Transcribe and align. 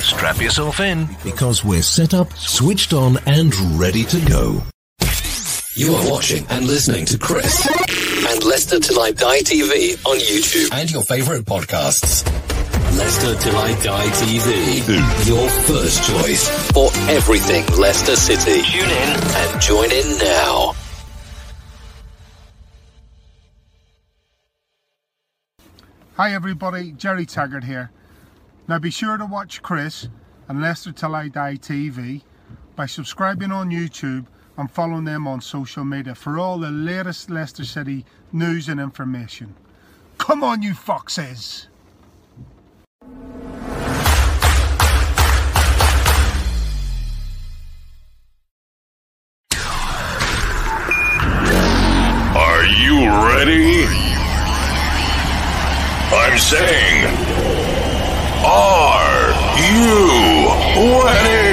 Strap 0.00 0.40
yourself 0.40 0.80
in 0.80 1.08
because 1.24 1.64
we're 1.64 1.82
set 1.82 2.12
up, 2.12 2.30
switched 2.34 2.92
on, 2.92 3.16
and 3.26 3.54
ready 3.78 4.04
to 4.04 4.20
go. 4.26 4.62
You 5.74 5.94
are 5.94 6.10
watching 6.10 6.44
and 6.50 6.66
listening 6.66 7.06
to 7.06 7.18
Chris 7.18 7.66
and 7.66 8.44
Leicester 8.44 8.78
Till 8.80 9.00
I 9.00 9.12
Die 9.12 9.40
TV 9.40 10.04
on 10.04 10.18
YouTube 10.18 10.68
and 10.72 10.90
your 10.90 11.02
favorite 11.04 11.46
podcasts. 11.46 12.26
Leicester 12.98 13.34
Till 13.36 13.56
I 13.56 13.72
Die 13.80 14.06
TV, 14.08 15.26
your 15.26 15.48
first 15.48 16.04
choice 16.10 16.48
for 16.72 16.90
everything 17.08 17.64
Leicester 17.78 18.16
City. 18.16 18.60
Tune 18.62 18.90
in 18.90 19.16
and 19.16 19.60
join 19.62 19.90
in 19.90 20.18
now. 20.18 20.74
Hi 26.16 26.34
everybody, 26.34 26.92
Jerry 26.92 27.24
Taggart 27.24 27.64
here. 27.64 27.90
Now 28.70 28.78
be 28.78 28.92
sure 28.92 29.16
to 29.16 29.26
watch 29.26 29.62
Chris 29.62 30.06
and 30.48 30.62
Leicester 30.62 30.92
Till 30.92 31.16
I 31.16 31.26
Die 31.26 31.56
TV 31.56 32.22
by 32.76 32.86
subscribing 32.86 33.50
on 33.50 33.72
YouTube 33.72 34.26
and 34.56 34.70
following 34.70 35.02
them 35.06 35.26
on 35.26 35.40
social 35.40 35.84
media 35.84 36.14
for 36.14 36.38
all 36.38 36.56
the 36.56 36.70
latest 36.70 37.30
Leicester 37.30 37.64
City 37.64 38.04
news 38.30 38.68
and 38.68 38.78
information. 38.78 39.56
Come 40.18 40.44
on 40.44 40.62
you 40.62 40.74
foxes! 40.74 41.66
Are 52.36 52.64
you 52.66 53.08
ready? 53.26 53.86
I'm 56.12 56.38
saying, 56.38 56.99
are 58.44 59.32
you 59.58 61.00
ready? 61.04 61.49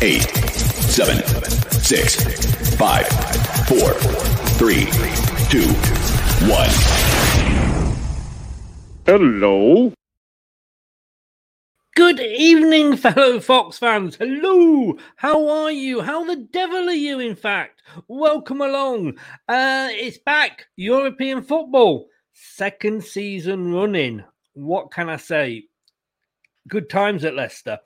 Eight, 0.00 0.22
seven, 0.22 1.22
six, 1.70 2.16
five, 2.76 3.06
four, 3.66 3.92
three, 4.58 4.86
two, 5.48 5.66
one. 6.48 6.68
Hello. 9.06 9.92
Good 11.94 12.20
evening, 12.20 12.96
fellow 12.96 13.38
Fox 13.40 13.78
fans. 13.78 14.16
Hello. 14.16 14.98
How 15.16 15.48
are 15.48 15.70
you? 15.70 16.00
How 16.00 16.24
the 16.24 16.36
devil 16.36 16.88
are 16.88 16.92
you, 16.92 17.20
in 17.20 17.36
fact? 17.36 17.82
Welcome 18.08 18.60
along. 18.60 19.18
Uh, 19.48 19.88
it's 19.92 20.18
back. 20.18 20.66
European 20.76 21.42
football. 21.42 22.08
Second 22.32 23.04
season 23.04 23.72
running. 23.72 24.24
What 24.54 24.90
can 24.90 25.08
I 25.08 25.16
say? 25.16 25.64
Good 26.66 26.90
times 26.90 27.24
at 27.24 27.34
Leicester. 27.36 27.78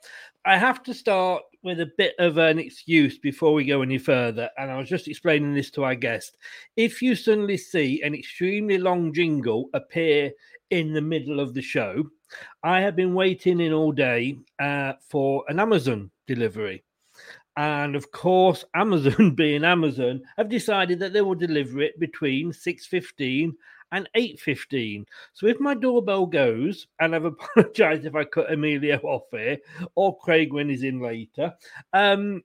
I 0.45 0.57
have 0.57 0.81
to 0.83 0.93
start 0.93 1.43
with 1.63 1.79
a 1.81 1.91
bit 1.97 2.15
of 2.19 2.37
an 2.37 2.59
excuse 2.59 3.17
before 3.17 3.53
we 3.53 3.65
go 3.65 3.81
any 3.81 3.97
further. 3.97 4.49
And 4.57 4.71
I 4.71 4.77
was 4.77 4.89
just 4.89 5.07
explaining 5.07 5.53
this 5.53 5.69
to 5.71 5.83
our 5.83 5.95
guest. 5.95 6.37
If 6.75 7.01
you 7.01 7.15
suddenly 7.15 7.57
see 7.57 8.01
an 8.01 8.13
extremely 8.13 8.77
long 8.77 9.13
jingle 9.13 9.69
appear 9.73 10.31
in 10.69 10.93
the 10.93 11.01
middle 11.01 11.39
of 11.39 11.53
the 11.53 11.61
show, 11.61 12.09
I 12.63 12.81
have 12.81 12.95
been 12.95 13.13
waiting 13.13 13.59
in 13.59 13.73
all 13.73 13.91
day 13.91 14.37
uh, 14.59 14.93
for 15.01 15.43
an 15.49 15.59
Amazon 15.59 16.11
delivery. 16.27 16.83
And 17.57 17.95
of 17.95 18.11
course, 18.11 18.63
Amazon 18.75 19.35
being 19.35 19.65
Amazon, 19.65 20.21
have 20.37 20.49
decided 20.49 20.99
that 20.99 21.13
they 21.13 21.21
will 21.21 21.35
deliver 21.35 21.81
it 21.81 21.99
between 21.99 22.51
6.15 22.51 23.51
and 23.91 24.09
8.15. 24.15 25.05
So 25.33 25.47
if 25.47 25.59
my 25.59 25.73
doorbell 25.73 26.25
goes, 26.25 26.87
and 26.99 27.15
I've 27.15 27.25
apologized 27.25 28.05
if 28.05 28.15
I 28.15 28.23
cut 28.23 28.51
Emilio 28.51 28.97
off 29.03 29.23
here, 29.31 29.57
or 29.95 30.17
Craig 30.17 30.53
when 30.53 30.69
he's 30.69 30.83
in 30.83 30.99
later, 30.99 31.53
um, 31.93 32.43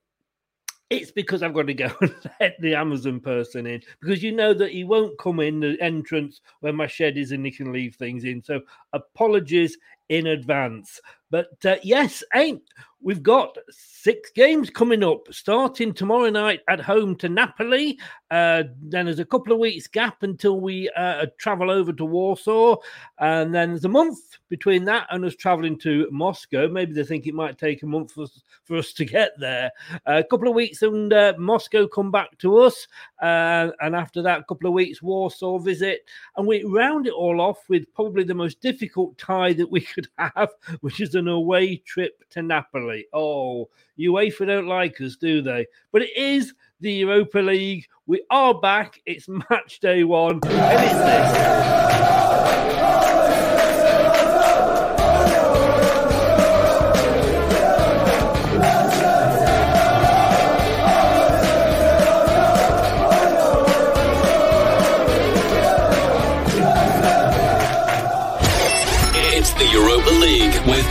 it's 0.91 1.11
because 1.11 1.43
I've 1.43 1.55
got 1.55 1.67
to 1.67 1.75
go 1.75 1.91
and 2.01 2.15
let 2.41 2.61
the 2.61 2.75
Amazon 2.75 3.21
person 3.21 3.67
in 3.67 3.83
because 4.01 4.23
you 4.23 4.33
know 4.33 4.55
that 4.55 4.73
he 4.73 4.85
won't 4.85 5.19
come 5.19 5.41
in 5.41 5.61
the 5.61 5.77
entrance 5.81 6.41
when 6.61 6.77
my 6.77 6.87
shed 6.87 7.17
is 7.17 7.33
and 7.33 7.45
he 7.45 7.51
can 7.51 7.73
leave 7.73 7.97
things 7.97 8.25
in. 8.25 8.43
So 8.43 8.61
apologies 8.93 9.77
in 10.09 10.27
advance. 10.27 11.01
But 11.31 11.65
uh, 11.65 11.77
yes, 11.83 12.23
ain't 12.35 12.63
we've 13.05 13.23
got 13.23 13.57
six 13.71 14.31
games 14.31 14.71
coming 14.71 15.05
up, 15.05 15.27
starting 15.31 15.93
tomorrow 15.93 16.31
night 16.31 16.61
at 16.69 16.81
home 16.81 17.15
to 17.17 17.29
Napoli. 17.29 17.99
Uh, 18.31 18.65
then 18.81 19.05
there's 19.05 19.19
a 19.19 19.25
couple 19.25 19.53
of 19.53 19.59
weeks 19.59 19.87
gap 19.87 20.23
until 20.23 20.59
we 20.59 20.89
uh, 20.97 21.27
travel 21.39 21.71
over 21.71 21.93
to 21.93 22.05
Warsaw, 22.05 22.77
and 23.19 23.55
then 23.55 23.71
there's 23.71 23.85
a 23.85 23.89
month 23.89 24.19
between 24.49 24.85
that 24.85 25.07
and 25.11 25.25
us 25.25 25.37
traveling 25.37 25.79
to 25.81 26.09
Moscow. 26.11 26.67
Maybe 26.67 26.93
they 26.93 27.05
think 27.05 27.27
it 27.27 27.35
might 27.35 27.59
take 27.59 27.83
a 27.83 27.87
month 27.87 28.13
for, 28.13 28.27
for 28.65 28.79
us 28.79 28.93
to 28.95 29.05
get 29.05 29.33
there. 29.39 29.71
a 30.07 30.25
couple 30.25 30.49
of 30.49 30.55
weeks 30.55 30.83
and 30.83 31.13
uh, 31.13 31.35
Moscow 31.39 31.87
come 31.87 32.11
back 32.11 32.37
to 32.39 32.59
us, 32.59 32.89
uh, 33.23 33.69
and 33.81 33.95
after 33.95 34.23
that, 34.23 34.41
a 34.41 34.45
couple 34.45 34.67
of 34.67 34.75
weeks 34.75 35.03
Warsaw 35.03 35.59
visit, 35.59 36.01
and 36.37 36.47
we 36.47 36.65
round 36.65 37.07
it 37.07 37.13
all 37.13 37.41
off 37.41 37.69
with 37.69 37.93
probably 37.95 38.25
the 38.25 38.35
most 38.35 38.61
difficult 38.61 39.17
tie 39.19 39.53
that 39.53 39.71
we 39.71 39.81
could 39.95 40.09
have, 40.19 40.51
which 40.81 41.01
is 41.01 41.15
an 41.15 41.29
away 41.29 41.77
trip 41.77 42.25
to 42.31 42.43
Napoli. 42.43 43.07
Oh, 43.13 43.69
UEFA 43.99 44.47
don't 44.47 44.67
like 44.67 45.01
us, 45.01 45.17
do 45.17 45.41
they? 45.41 45.67
But 45.93 46.03
it 46.03 46.15
is 46.17 46.53
the 46.81 46.93
Europa 46.93 47.39
League. 47.39 47.87
We 48.07 48.23
are 48.31 48.61
back. 48.61 49.01
It's 49.07 49.29
match 49.29 49.81
day 49.81 50.05
one, 50.05 50.41
and 50.45 50.85
it's 50.85 50.95
this. 50.95 51.35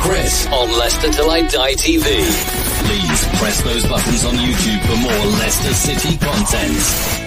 Chris 0.04 0.46
on 0.48 0.70
Leicester 0.78 1.10
Till 1.14 1.30
I 1.32 1.42
Die 1.44 1.74
TV. 1.76 2.04
Please 2.04 3.40
press 3.40 3.62
those 3.64 3.88
buttons 3.88 4.26
on 4.26 4.34
YouTube 4.36 4.82
for 4.82 4.98
more 4.98 5.26
Leicester 5.40 5.74
City 5.74 6.18
content. 6.18 7.23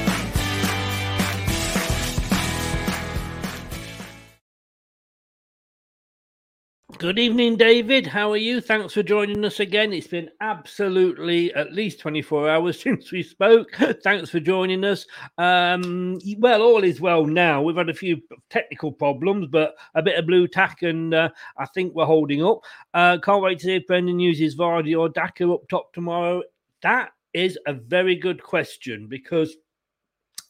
Good 6.98 7.18
evening, 7.18 7.56
David. 7.56 8.06
How 8.06 8.32
are 8.32 8.38
you? 8.38 8.58
Thanks 8.62 8.94
for 8.94 9.02
joining 9.02 9.44
us 9.44 9.60
again. 9.60 9.92
It's 9.92 10.06
been 10.06 10.30
absolutely 10.40 11.52
at 11.52 11.74
least 11.74 12.00
24 12.00 12.48
hours 12.48 12.80
since 12.82 13.12
we 13.12 13.22
spoke. 13.22 13.68
Thanks 14.02 14.30
for 14.30 14.40
joining 14.40 14.82
us. 14.82 15.04
Um, 15.36 16.18
well, 16.38 16.62
all 16.62 16.84
is 16.84 16.98
well 16.98 17.26
now. 17.26 17.60
We've 17.60 17.76
had 17.76 17.90
a 17.90 17.94
few 17.94 18.22
technical 18.48 18.90
problems, 18.92 19.48
but 19.48 19.74
a 19.94 20.02
bit 20.02 20.18
of 20.18 20.26
Blu 20.26 20.48
Tack, 20.48 20.82
and 20.82 21.12
uh, 21.12 21.28
I 21.58 21.66
think 21.66 21.94
we're 21.94 22.06
holding 22.06 22.42
up. 22.42 22.60
Uh, 22.94 23.18
can't 23.18 23.42
wait 23.42 23.58
to 23.58 23.66
see 23.66 23.76
if 23.76 23.86
Brendan 23.86 24.18
uses 24.18 24.56
Vardy 24.56 24.98
or 24.98 25.10
Daka 25.10 25.52
up 25.52 25.68
top 25.68 25.92
tomorrow. 25.92 26.42
That 26.80 27.10
is 27.34 27.58
a 27.66 27.74
very 27.74 28.16
good 28.16 28.42
question 28.42 29.06
because, 29.06 29.54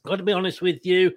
got 0.05 0.17
to 0.17 0.23
be 0.23 0.33
honest 0.33 0.63
with 0.63 0.87
you, 0.87 1.11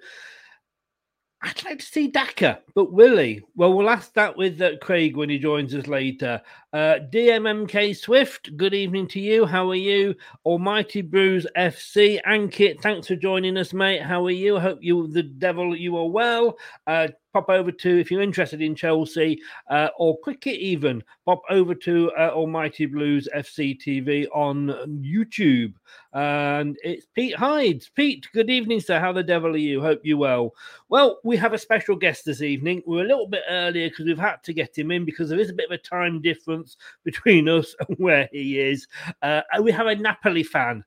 I'd 1.42 1.64
like 1.64 1.78
to 1.78 1.86
see 1.86 2.08
Daka, 2.08 2.60
but 2.74 2.92
will 2.92 3.16
he? 3.16 3.40
Well, 3.56 3.72
we'll 3.72 3.88
ask 3.88 4.12
that 4.12 4.36
with 4.36 4.60
uh, 4.60 4.76
Craig 4.82 5.16
when 5.16 5.30
he 5.30 5.38
joins 5.38 5.74
us 5.74 5.86
later. 5.86 6.42
Uh, 6.74 6.96
DMMK 7.10 7.96
Swift, 7.96 8.54
good 8.58 8.74
evening 8.74 9.08
to 9.08 9.20
you. 9.20 9.46
How 9.46 9.70
are 9.70 9.74
you? 9.74 10.14
Almighty 10.44 11.00
Blues 11.00 11.46
FC, 11.56 12.20
Ankit, 12.28 12.82
thanks 12.82 13.06
for 13.06 13.16
joining 13.16 13.56
us, 13.56 13.72
mate. 13.72 14.02
How 14.02 14.24
are 14.26 14.30
you? 14.30 14.60
Hope 14.60 14.80
you, 14.82 15.06
the 15.06 15.22
devil, 15.22 15.74
you 15.74 15.96
are 15.96 16.10
well. 16.10 16.58
Uh, 16.86 17.08
pop 17.32 17.48
over 17.48 17.70
to 17.70 17.98
if 17.98 18.10
you're 18.10 18.20
interested 18.20 18.60
in 18.60 18.74
Chelsea 18.74 19.40
uh, 19.70 19.88
or 19.98 20.18
cricket 20.20 20.56
even 20.56 21.02
pop 21.24 21.42
over 21.48 21.74
to 21.74 22.10
uh, 22.18 22.30
Almighty 22.32 22.86
Blues 22.86 23.28
FC 23.34 23.80
TV 23.80 24.26
on 24.34 24.68
YouTube 25.02 25.74
and 26.12 26.76
it's 26.82 27.06
Pete 27.14 27.36
Hydes. 27.36 27.90
Pete, 27.94 28.26
good 28.32 28.50
evening, 28.50 28.80
sir. 28.80 28.98
How 28.98 29.12
the 29.12 29.22
devil 29.22 29.54
are 29.54 29.56
you? 29.56 29.80
Hope 29.80 30.00
you 30.04 30.16
well. 30.18 30.52
Well, 30.88 31.20
we 31.24 31.36
have 31.36 31.52
a 31.52 31.58
special 31.58 31.96
guest 31.96 32.24
this 32.24 32.42
evening. 32.42 32.82
We're 32.86 33.04
a 33.04 33.08
little 33.08 33.28
bit 33.28 33.42
earlier 33.48 33.88
because 33.88 34.06
we've 34.06 34.18
had 34.18 34.42
to 34.44 34.52
get 34.52 34.76
him 34.76 34.90
in 34.90 35.04
because 35.04 35.28
there 35.28 35.40
is 35.40 35.50
a 35.50 35.54
bit 35.54 35.70
of 35.70 35.72
a 35.72 35.78
time 35.78 36.20
difference 36.20 36.76
between 37.04 37.48
us 37.48 37.74
and 37.86 37.96
where 37.98 38.28
he 38.32 38.58
is. 38.58 38.86
Uh, 39.22 39.42
we 39.62 39.72
have 39.72 39.86
a 39.86 39.96
Napoli 39.96 40.42
fan 40.42 40.84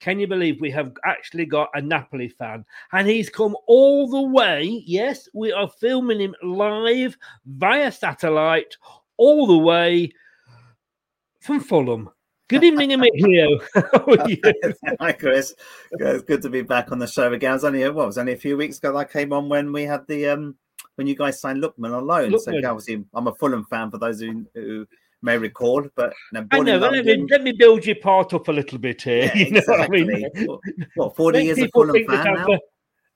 can 0.00 0.20
you 0.20 0.26
believe 0.26 0.60
we 0.60 0.70
have 0.70 0.92
actually 1.04 1.46
got 1.46 1.70
a 1.74 1.80
Napoli 1.80 2.28
fan? 2.28 2.64
And 2.92 3.08
he's 3.08 3.30
come 3.30 3.56
all 3.66 4.08
the 4.08 4.22
way. 4.22 4.82
Yes, 4.86 5.28
we 5.32 5.52
are 5.52 5.68
filming 5.68 6.20
him 6.20 6.34
live 6.42 7.16
via 7.46 7.90
satellite, 7.90 8.76
all 9.16 9.46
the 9.46 9.56
way 9.56 10.12
from 11.40 11.60
Fulham. 11.60 12.10
Good 12.48 12.62
evening, 12.62 12.92
Emilio. 12.92 13.58
Hi, 15.00 15.12
Chris. 15.18 15.52
It's 15.90 16.22
good 16.22 16.42
to 16.42 16.48
be 16.48 16.62
back 16.62 16.92
on 16.92 17.00
the 17.00 17.06
show 17.08 17.32
again. 17.32 17.50
I 17.50 17.54
was 17.54 17.64
only 17.64 17.82
what 17.90 18.06
was 18.06 18.18
only 18.18 18.34
a 18.34 18.36
few 18.36 18.56
weeks 18.56 18.78
ago 18.78 18.92
that 18.92 18.98
I 18.98 19.04
came 19.04 19.32
on 19.32 19.48
when 19.48 19.72
we 19.72 19.82
had 19.82 20.06
the 20.06 20.28
um 20.28 20.54
when 20.94 21.08
you 21.08 21.16
guys 21.16 21.40
signed 21.40 21.60
Lookman 21.60 21.92
on 21.92 22.06
loan. 22.06 22.30
Lookman. 22.30 22.62
So 22.62 22.70
obviously, 22.70 23.04
I'm 23.14 23.26
a 23.26 23.34
Fulham 23.34 23.64
fan 23.64 23.90
for 23.90 23.98
those 23.98 24.20
who, 24.20 24.46
who 24.54 24.86
may 25.22 25.36
recall. 25.36 25.88
But 25.96 26.12
you 26.32 26.46
I 26.52 26.60
know. 26.60 26.78
Let, 26.78 27.04
me, 27.04 27.26
let 27.28 27.42
me 27.42 27.50
build 27.50 27.84
your 27.84 27.96
part 27.96 28.32
up 28.32 28.46
a 28.46 28.52
little 28.52 28.78
bit 28.78 29.02
here. 29.02 29.24
Yeah, 29.34 29.42
you 29.42 29.50
know 29.50 29.58
exactly. 29.58 30.04
what 30.04 30.14
I 30.14 30.40
mean? 30.40 30.86
What, 30.94 31.16
40 31.16 31.42
years 31.42 31.58
of 31.58 31.70
Fulham 31.74 32.06
fan 32.06 32.34
now? 32.34 32.46
A... 32.46 32.58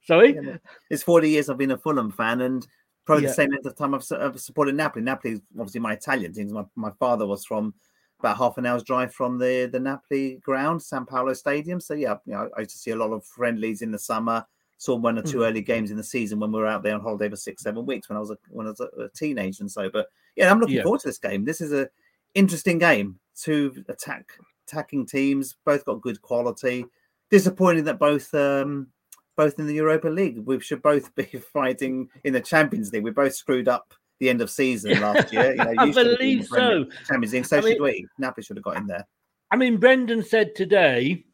Sorry? 0.03 0.35
Yeah, 0.35 0.57
it's 0.91 1.05
40 1.05 1.31
years 1.31 1.49
I've 1.49 1.57
been 1.57 1.71
a 1.71 1.79
Fulham 1.79 2.11
fan 2.11 2.41
and 2.41 2.67
probably 3.07 3.25
yeah. 3.25 3.31
the 3.31 3.35
same 3.35 3.51
length 3.51 3.67
of 3.67 3.77
time 3.77 3.95
I've, 3.95 4.05
I've, 4.11 4.41
supported 4.41 4.75
Napoli. 4.75 5.05
Napoli 5.05 5.35
is 5.35 5.41
obviously 5.57 5.81
my 5.83 5.93
Italian 5.93 6.33
team. 6.33 6.53
My, 6.53 6.65
my 6.75 6.91
father 6.99 7.29
was 7.29 7.45
from 7.45 7.75
about 8.21 8.37
half 8.37 8.59
an 8.59 8.67
hour's 8.67 8.85
drive 8.85 9.13
from 9.13 9.39
the, 9.39 9.69
the 9.73 9.81
Napoli 9.81 10.37
ground, 10.37 10.83
San 10.83 11.05
Paolo 11.05 11.33
Stadium. 11.33 11.81
So, 11.81 11.95
yeah, 11.95 12.17
you 12.25 12.35
know, 12.35 12.49
I 12.57 12.61
used 12.61 12.73
to 12.73 12.79
see 12.79 12.93
a 12.93 12.97
lot 12.97 13.13
of 13.13 13.25
friendlies 13.25 13.83
in 13.83 13.91
the 13.91 13.99
summer. 13.99 14.47
Saw 14.79 14.97
one 14.97 15.19
or 15.19 15.23
two 15.23 15.39
mm. 15.39 15.47
early 15.47 15.61
games 15.61 15.91
in 15.91 15.99
the 15.99 16.05
season 16.05 16.41
when 16.41 16.53
we 16.53 16.59
were 16.59 16.67
out 16.67 16.83
there 16.83 16.95
on 16.95 17.03
holiday 17.03 17.29
for 17.29 17.37
six, 17.37 17.63
seven 17.63 17.85
weeks 17.85 18.09
when 18.09 18.17
I 18.17 18.21
was 18.21 18.31
a, 18.31 18.39
when 18.49 18.67
I 18.67 18.71
was 18.71 18.81
a, 18.81 19.09
teenager 19.15 19.63
and 19.63 19.71
so. 19.71 19.91
But 19.91 20.07
yeah, 20.37 20.51
I'm 20.51 20.59
looking 20.59 20.77
yeah. 20.77 20.85
forward 20.85 21.01
to 21.03 21.09
this 21.09 21.19
game. 21.19 21.45
This 21.45 21.61
is 21.61 21.73
a 21.73 21.91
interesting 22.35 22.79
game. 22.79 23.19
Two 23.37 23.85
attack 23.89 24.33
attacking 24.67 25.05
teams, 25.05 25.57
both 25.67 25.85
got 25.85 26.01
good 26.01 26.23
quality. 26.23 26.87
Disappointing 27.31 27.85
that 27.85 27.99
both 27.99 28.33
um, 28.35 28.87
both 29.37 29.59
in 29.59 29.67
the 29.67 29.75
Europa 29.75 30.09
League. 30.09 30.39
We 30.39 30.61
should 30.61 30.83
both 30.83 31.15
be 31.15 31.25
fighting 31.25 32.09
in 32.25 32.33
the 32.33 32.41
Champions 32.41 32.93
League. 32.93 33.05
We 33.05 33.11
both 33.11 33.35
screwed 33.35 33.69
up 33.69 33.93
the 34.21 34.29
end 34.29 34.41
of 34.41 34.51
season 34.51 35.01
last 35.01 35.33
year. 35.33 35.53
You 35.53 35.65
know, 35.65 35.75
I 35.79 35.91
believe 35.91 36.47
so. 36.47 36.85
Champions 37.09 37.33
League. 37.33 37.47
So 37.47 37.59
I 37.59 37.61
should 37.63 37.81
we. 37.81 38.07
Napoli 38.19 38.45
should 38.45 38.57
have 38.57 38.65
got 38.65 38.77
in 38.77 38.87
there. 38.87 39.07
I 39.51 39.57
mean, 39.57 39.79
Brendan 39.79 40.23
said 40.23 40.55
today 40.55 41.25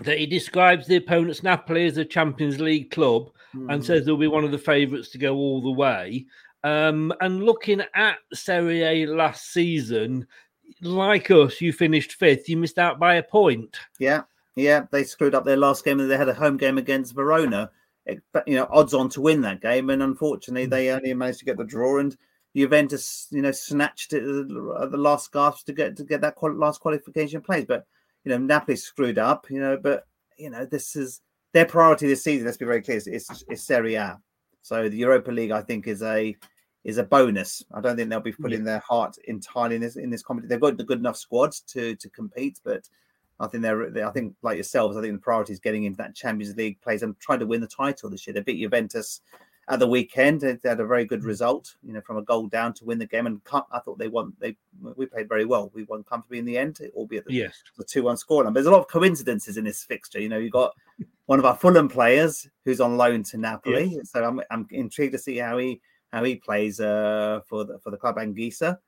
that 0.00 0.18
he 0.18 0.26
describes 0.26 0.88
the 0.88 0.96
opponents 0.96 1.44
Napoli 1.44 1.86
as 1.86 1.98
a 1.98 2.04
Champions 2.04 2.60
League 2.60 2.90
club 2.90 3.30
mm. 3.54 3.72
and 3.72 3.80
hmm. 3.80 3.86
says 3.86 4.04
they'll 4.04 4.16
be 4.16 4.26
one 4.26 4.42
of 4.42 4.50
the 4.50 4.58
favourites 4.58 5.10
to 5.10 5.18
go 5.18 5.36
all 5.36 5.62
the 5.62 5.70
way. 5.70 6.26
Um, 6.64 7.12
and 7.20 7.44
looking 7.44 7.82
at 7.94 8.16
Serie 8.32 8.82
A 8.82 9.06
last 9.06 9.52
season, 9.52 10.26
like 10.80 11.30
us, 11.30 11.60
you 11.60 11.72
finished 11.72 12.14
fifth. 12.14 12.48
You 12.48 12.56
missed 12.56 12.78
out 12.78 12.98
by 12.98 13.16
a 13.16 13.22
point. 13.22 13.76
Yeah, 14.00 14.22
yeah, 14.56 14.86
they 14.90 15.04
screwed 15.04 15.34
up 15.34 15.44
their 15.44 15.58
last 15.58 15.84
game 15.84 16.00
and 16.00 16.10
they 16.10 16.16
had 16.16 16.28
a 16.28 16.34
home 16.34 16.56
game 16.56 16.78
against 16.78 17.14
Verona. 17.14 17.70
You 18.06 18.56
know, 18.56 18.68
odds 18.70 18.94
on 18.94 19.08
to 19.10 19.20
win 19.20 19.40
that 19.42 19.62
game, 19.62 19.90
and 19.90 20.02
unfortunately, 20.02 20.64
hmm. 20.64 20.70
they 20.70 20.90
only 20.90 21.14
managed 21.14 21.38
to 21.40 21.44
get 21.44 21.56
the 21.56 21.64
draw. 21.64 21.98
And 21.98 22.16
Juventus, 22.54 23.28
you 23.30 23.42
know, 23.42 23.52
snatched 23.52 24.12
it 24.12 24.22
at 24.22 24.90
the 24.90 24.96
last 24.98 25.32
gasp 25.32 25.66
to 25.66 25.72
get 25.72 25.96
to 25.96 26.04
get 26.04 26.20
that 26.20 26.36
last 26.42 26.80
qualification 26.80 27.40
place. 27.40 27.64
But 27.66 27.86
you 28.24 28.30
know, 28.30 28.38
Napoli 28.38 28.76
screwed 28.76 29.18
up. 29.18 29.46
You 29.50 29.60
know, 29.60 29.76
but 29.76 30.06
you 30.36 30.50
know, 30.50 30.66
this 30.66 30.96
is 30.96 31.20
their 31.52 31.66
priority 31.66 32.06
this 32.06 32.22
season. 32.22 32.46
Let's 32.46 32.58
be 32.58 32.66
very 32.66 32.82
clear: 32.82 33.00
it's, 33.04 33.44
it's 33.48 33.62
Serie 33.62 33.94
A. 33.94 34.20
So 34.62 34.88
the 34.88 34.96
Europa 34.96 35.30
League, 35.30 35.50
I 35.50 35.62
think, 35.62 35.86
is 35.86 36.02
a 36.02 36.36
is 36.84 36.98
a 36.98 37.04
bonus. 37.04 37.62
I 37.74 37.80
don't 37.80 37.96
think 37.96 38.10
they'll 38.10 38.20
be 38.20 38.32
putting 38.32 38.60
yeah. 38.60 38.72
their 38.72 38.78
heart 38.80 39.16
entirely 39.24 39.76
in 39.76 39.80
this 39.80 39.96
in 39.96 40.10
this 40.10 40.22
competition. 40.22 40.48
They've 40.50 40.60
got 40.60 40.76
the 40.76 40.84
good 40.84 40.98
enough 40.98 41.16
squads 41.16 41.60
to 41.68 41.96
to 41.96 42.10
compete, 42.10 42.60
but 42.64 42.88
I 43.40 43.46
think 43.48 43.62
they're, 43.62 43.90
they, 43.90 44.02
I 44.02 44.10
think 44.10 44.34
like 44.42 44.56
yourselves, 44.56 44.96
I 44.96 45.00
think 45.00 45.14
the 45.14 45.20
priority 45.20 45.52
is 45.52 45.60
getting 45.60 45.84
into 45.84 45.96
that 45.98 46.14
Champions 46.14 46.56
League 46.56 46.80
place 46.80 47.02
and 47.02 47.18
trying 47.18 47.40
to 47.40 47.46
win 47.46 47.60
the 47.60 47.66
title 47.66 48.08
this 48.08 48.26
year. 48.26 48.34
They 48.34 48.40
beat 48.40 48.60
Juventus 48.60 49.20
at 49.68 49.78
the 49.78 49.86
weekend. 49.86 50.40
They, 50.40 50.58
had 50.64 50.80
a 50.80 50.86
very 50.86 51.04
good 51.04 51.22
mm. 51.22 51.26
result, 51.26 51.74
you 51.82 51.92
know, 51.92 52.00
from 52.00 52.16
a 52.16 52.22
goal 52.22 52.46
down 52.46 52.74
to 52.74 52.84
win 52.84 52.98
the 52.98 53.06
game. 53.06 53.26
And 53.26 53.40
I 53.72 53.78
thought 53.80 53.98
they 53.98 54.08
won. 54.08 54.34
They 54.38 54.56
we 54.80 55.06
played 55.06 55.28
very 55.28 55.44
well. 55.44 55.70
We 55.74 55.84
won 55.84 56.04
comfortably 56.04 56.38
in 56.38 56.44
the 56.44 56.58
end, 56.58 56.78
albeit 56.94 57.24
the, 57.24 57.34
yes. 57.34 57.62
the 57.76 57.84
two 57.84 58.04
one 58.04 58.16
scoreline. 58.16 58.54
There's 58.54 58.66
a 58.66 58.70
lot 58.70 58.80
of 58.80 58.88
coincidences 58.88 59.56
in 59.56 59.64
this 59.64 59.84
fixture. 59.84 60.20
You 60.20 60.28
know, 60.28 60.38
you 60.38 60.50
got 60.50 60.74
one 61.26 61.38
of 61.38 61.44
our 61.44 61.56
Fulham 61.56 61.88
players 61.88 62.48
who's 62.64 62.80
on 62.80 62.96
loan 62.96 63.22
to 63.24 63.38
Napoli, 63.38 63.96
yes. 63.96 64.10
so 64.10 64.24
I'm 64.24 64.40
I'm 64.50 64.66
intrigued 64.70 65.12
to 65.12 65.18
see 65.18 65.38
how 65.38 65.58
he 65.58 65.80
how 66.12 66.22
he 66.24 66.36
plays 66.36 66.80
uh, 66.80 67.40
for 67.46 67.64
the 67.64 67.78
for 67.78 67.90
the 67.90 67.96
club 67.96 68.16
Anguissa. 68.16 68.78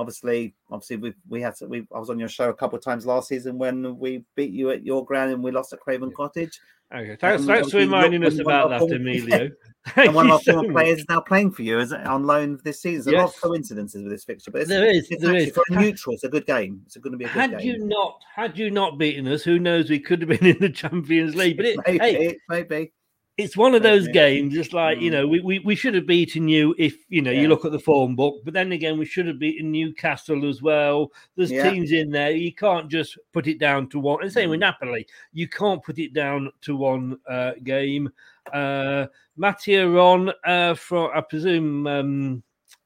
Obviously, 0.00 0.54
obviously 0.70 0.96
we 0.96 1.14
we 1.28 1.42
had 1.42 1.54
to, 1.56 1.66
we 1.66 1.86
I 1.94 1.98
was 1.98 2.08
on 2.08 2.18
your 2.18 2.28
show 2.28 2.48
a 2.48 2.54
couple 2.54 2.78
of 2.78 2.84
times 2.84 3.04
last 3.04 3.28
season 3.28 3.58
when 3.58 3.98
we 3.98 4.24
beat 4.34 4.50
you 4.50 4.70
at 4.70 4.84
your 4.84 5.04
ground 5.04 5.32
and 5.32 5.42
we 5.42 5.50
lost 5.50 5.72
at 5.72 5.80
Craven 5.80 6.10
Cottage. 6.16 6.58
Okay, 6.92 7.16
thanks, 7.20 7.44
thanks 7.44 7.70
for 7.70 7.76
reminding 7.76 8.24
us 8.24 8.38
about 8.38 8.70
that, 8.70 8.82
Emilio. 8.82 9.50
and 9.96 10.14
one 10.14 10.26
of 10.26 10.32
our 10.32 10.40
former 10.40 10.68
so 10.68 10.72
players 10.72 10.98
is 11.00 11.06
now 11.08 11.20
playing 11.20 11.50
for 11.50 11.62
you 11.62 11.78
as 11.78 11.92
on 11.92 12.24
loan 12.24 12.58
this 12.64 12.82
season. 12.82 13.12
Yes. 13.12 13.20
A 13.20 13.24
lot 13.24 13.34
of 13.34 13.40
coincidences 13.40 14.02
with 14.02 14.12
this 14.12 14.24
fixture, 14.24 14.50
but 14.50 14.68
there 14.68 14.90
is. 14.90 15.06
It's 15.10 15.22
there 15.22 15.36
is. 15.36 15.52
Neutral, 15.70 16.14
it's 16.14 16.24
a 16.24 16.28
good 16.28 16.46
game. 16.46 16.82
It's 16.84 16.96
going 16.96 17.12
to 17.12 17.18
be 17.18 17.24
a 17.24 17.28
good 17.28 17.40
had 17.40 17.58
game. 17.58 17.60
you 17.60 17.86
not, 17.86 18.20
had 18.34 18.58
you 18.58 18.70
not 18.70 18.98
beaten 18.98 19.26
us, 19.28 19.42
who 19.42 19.58
knows? 19.58 19.88
We 19.88 20.00
could 20.00 20.20
have 20.20 20.28
been 20.28 20.46
in 20.54 20.58
the 20.58 20.68
Champions 20.68 21.34
League. 21.34 21.56
But 21.56 21.66
it, 21.66 21.80
maybe, 21.86 21.98
hey, 21.98 22.38
maybe 22.48 22.92
it's 23.40 23.56
one 23.56 23.74
of 23.74 23.82
those 23.82 24.06
games, 24.08 24.54
just 24.54 24.72
like 24.72 25.00
you 25.00 25.10
know, 25.10 25.26
mm. 25.26 25.30
we, 25.30 25.40
we, 25.40 25.58
we 25.60 25.74
should 25.74 25.94
have 25.94 26.06
beaten 26.06 26.46
you 26.48 26.74
if 26.78 26.96
you 27.08 27.22
know 27.22 27.30
yeah. 27.30 27.40
you 27.40 27.48
look 27.48 27.64
at 27.64 27.72
the 27.72 27.78
form 27.78 28.14
book, 28.14 28.36
but 28.44 28.54
then 28.54 28.72
again, 28.72 28.98
we 28.98 29.06
should 29.06 29.26
have 29.26 29.38
beaten 29.38 29.70
Newcastle 29.70 30.48
as 30.48 30.62
well. 30.62 31.10
There's 31.36 31.50
yeah. 31.50 31.70
teams 31.70 31.92
in 31.92 32.10
there, 32.10 32.30
you 32.32 32.54
can't 32.54 32.90
just 32.90 33.18
put 33.32 33.46
it 33.46 33.58
down 33.58 33.88
to 33.90 33.98
one. 33.98 34.22
And 34.22 34.32
same 34.32 34.50
with 34.50 34.58
mm. 34.58 34.62
Napoli, 34.62 35.06
you 35.32 35.48
can't 35.48 35.82
put 35.82 35.98
it 35.98 36.12
down 36.12 36.50
to 36.62 36.76
one 36.76 37.18
uh, 37.28 37.52
game. 37.64 38.10
Uh, 38.52 39.06
Mattia 39.36 39.88
Ron, 39.88 40.32
uh, 40.44 40.74
from 40.74 41.10
I 41.14 41.22
presume 41.22 41.86
um, 41.86 42.42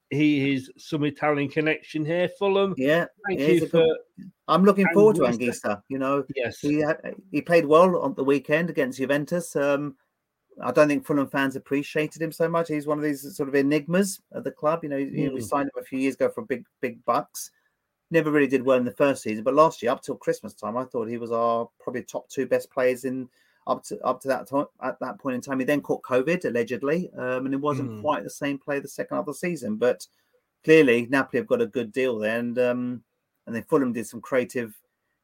he 0.09 0.53
is 0.53 0.71
some 0.77 1.03
Italian 1.03 1.49
connection 1.49 2.05
here, 2.05 2.29
Fulham. 2.29 2.75
Yeah, 2.77 3.05
thank 3.27 3.39
you 3.41 3.67
for. 3.67 3.83
Good... 3.83 4.31
I'm 4.47 4.63
looking 4.63 4.87
forward 4.93 5.17
to 5.17 5.23
Anguissa. 5.23 5.81
You 5.89 5.97
know, 5.97 6.23
yes, 6.35 6.59
he 6.59 6.83
he 7.31 7.41
played 7.41 7.65
well 7.65 7.97
on 7.97 8.13
the 8.13 8.23
weekend 8.23 8.69
against 8.69 8.99
Juventus. 8.99 9.55
Um, 9.55 9.95
I 10.61 10.71
don't 10.71 10.87
think 10.87 11.05
Fulham 11.05 11.27
fans 11.27 11.55
appreciated 11.55 12.21
him 12.21 12.31
so 12.31 12.47
much. 12.47 12.69
He's 12.69 12.87
one 12.87 12.97
of 12.97 13.03
these 13.03 13.35
sort 13.35 13.49
of 13.49 13.55
enigmas 13.55 14.21
at 14.33 14.43
the 14.43 14.51
club. 14.51 14.83
You 14.83 14.89
know, 14.89 14.97
mm. 14.97 15.33
we 15.33 15.41
signed 15.41 15.69
him 15.75 15.81
a 15.81 15.85
few 15.85 15.99
years 15.99 16.15
ago 16.15 16.29
for 16.29 16.43
big, 16.43 16.65
big 16.81 17.03
bucks. 17.05 17.51
Never 18.11 18.31
really 18.31 18.47
did 18.47 18.63
well 18.63 18.77
in 18.77 18.85
the 18.85 18.91
first 18.91 19.23
season, 19.23 19.43
but 19.43 19.55
last 19.55 19.81
year, 19.81 19.91
up 19.91 20.01
till 20.01 20.15
Christmas 20.15 20.53
time, 20.53 20.77
I 20.77 20.85
thought 20.85 21.09
he 21.09 21.17
was 21.17 21.31
our 21.31 21.67
probably 21.79 22.03
top 22.03 22.29
two 22.29 22.45
best 22.45 22.71
players 22.71 23.03
in 23.03 23.27
up 23.67 23.83
to 23.85 23.99
up 24.01 24.21
to 24.21 24.27
that 24.27 24.47
time. 24.47 24.67
At 24.81 24.99
that 24.99 25.19
point 25.19 25.35
in 25.35 25.41
time, 25.41 25.59
he 25.59 25.65
then 25.65 25.81
caught 25.81 26.03
COVID 26.03 26.45
allegedly, 26.45 27.09
um, 27.17 27.45
and 27.45 27.53
it 27.53 27.59
wasn't 27.59 27.89
mm. 27.89 28.01
quite 28.01 28.23
the 28.23 28.29
same 28.29 28.59
play 28.59 28.79
the 28.79 28.87
second 28.87 29.17
half 29.17 29.27
of 29.27 29.33
the 29.33 29.39
season. 29.39 29.77
But 29.77 30.05
clearly 30.63 31.07
Napoli 31.09 31.39
have 31.39 31.47
got 31.47 31.61
a 31.61 31.67
good 31.67 31.91
deal 31.91 32.19
there, 32.19 32.39
and 32.39 32.57
um, 32.59 33.03
and 33.47 33.55
then 33.55 33.63
Fulham 33.63 33.91
did 33.91 34.07
some 34.07 34.21
creative 34.21 34.75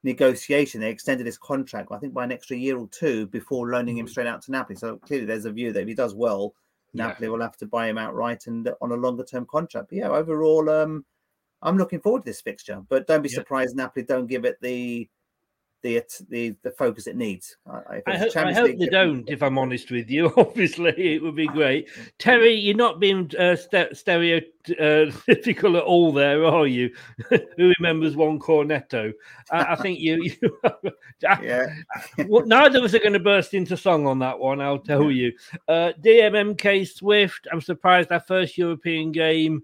negotiation. 0.02 0.80
They 0.80 0.90
extended 0.90 1.26
his 1.26 1.38
contract, 1.38 1.90
I 1.92 1.98
think, 1.98 2.14
by 2.14 2.24
an 2.24 2.32
extra 2.32 2.56
year 2.56 2.78
or 2.78 2.88
two 2.88 3.26
before 3.28 3.70
loaning 3.70 3.96
him 3.96 4.08
straight 4.08 4.26
out 4.26 4.42
to 4.42 4.50
Napoli. 4.50 4.76
So 4.76 4.96
clearly, 4.98 5.26
there's 5.26 5.44
a 5.44 5.52
view 5.52 5.72
that 5.72 5.82
if 5.82 5.88
he 5.88 5.94
does 5.94 6.14
well, 6.14 6.54
Yeah. 6.94 7.06
Napoli 7.08 7.28
will 7.28 7.40
have 7.40 7.56
to 7.58 7.66
buy 7.66 7.86
him 7.88 7.98
outright 7.98 8.46
and 8.46 8.68
uh, 8.68 8.74
on 8.80 8.92
a 8.92 8.96
longer 8.96 9.24
term 9.24 9.46
contract. 9.46 9.88
But 9.90 9.98
yeah, 9.98 10.10
overall, 10.10 10.68
um, 10.68 11.04
I'm 11.62 11.78
looking 11.78 12.00
forward 12.00 12.24
to 12.24 12.30
this 12.30 12.40
fixture. 12.40 12.82
But 12.88 13.06
don't 13.06 13.22
be 13.22 13.28
Yeah. 13.28 13.36
surprised 13.36 13.76
Napoli 13.76 14.04
don't 14.04 14.26
give 14.26 14.44
it 14.44 14.60
the 14.60 15.08
the 15.82 16.02
the, 16.28 16.56
the 16.62 16.70
focus 16.70 17.06
it 17.06 17.16
needs. 17.16 17.56
I, 17.70 18.02
I 18.06 18.16
hope, 18.16 18.36
I 18.36 18.52
hope 18.52 18.68
League, 18.68 18.78
they 18.78 18.86
don't. 18.86 19.28
If 19.28 19.42
I'm 19.42 19.58
honest 19.58 19.90
with 19.90 20.08
you. 20.08 20.32
Obviously, 20.36 21.14
it 21.14 21.22
would 21.22 21.36
be 21.36 21.48
great. 21.48 21.88
Terry, 22.18 22.54
you're 22.54 22.76
not 22.76 23.00
being 23.00 23.30
uh, 23.38 23.56
st- 23.56 23.92
stereotypical 23.92 25.76
at 25.76 25.82
all 25.82 26.12
there, 26.12 26.44
are 26.44 26.66
you? 26.66 26.94
Who 27.28 27.72
remembers 27.78 28.16
one 28.16 28.38
Cornetto? 28.38 29.12
I, 29.50 29.72
I 29.72 29.76
think 29.76 29.98
you. 29.98 30.22
you 30.22 30.60
Yeah. 31.20 31.66
well, 32.28 32.46
neither 32.46 32.78
of 32.78 32.84
us 32.84 32.94
are 32.94 33.00
going 33.00 33.12
to 33.12 33.20
burst 33.20 33.54
into 33.54 33.76
song 33.76 34.06
on 34.06 34.20
that 34.20 34.38
one, 34.38 34.60
I'll 34.60 34.78
tell 34.78 35.10
you. 35.10 35.32
Uh, 35.68 35.92
DMMK 36.00 36.88
Swift, 36.88 37.48
I'm 37.52 37.60
surprised 37.60 38.12
our 38.12 38.20
first 38.20 38.56
European 38.56 39.12
game. 39.12 39.62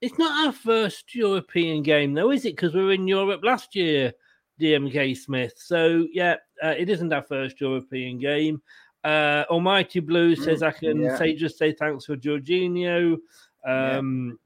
It's 0.00 0.18
not 0.18 0.46
our 0.46 0.52
first 0.52 1.14
European 1.14 1.82
game, 1.82 2.14
though, 2.14 2.30
is 2.30 2.44
it? 2.44 2.56
Because 2.56 2.74
we 2.74 2.84
were 2.84 2.92
in 2.92 3.08
Europe 3.08 3.40
last 3.42 3.74
year, 3.74 4.12
DMK 4.60 5.16
Smith. 5.16 5.54
So, 5.56 6.06
yeah, 6.12 6.36
uh, 6.62 6.74
it 6.76 6.88
isn't 6.88 7.12
our 7.12 7.22
first 7.22 7.60
European 7.60 8.18
game. 8.18 8.62
Uh, 9.04 9.44
Almighty 9.48 10.00
Blue 10.00 10.34
says, 10.34 10.62
I 10.62 10.72
can 10.72 11.00
yeah. 11.02 11.16
say 11.16 11.34
just 11.34 11.58
say 11.58 11.72
thanks 11.72 12.04
for 12.04 12.16
Jorginho. 12.16 13.16
Um, 13.64 14.38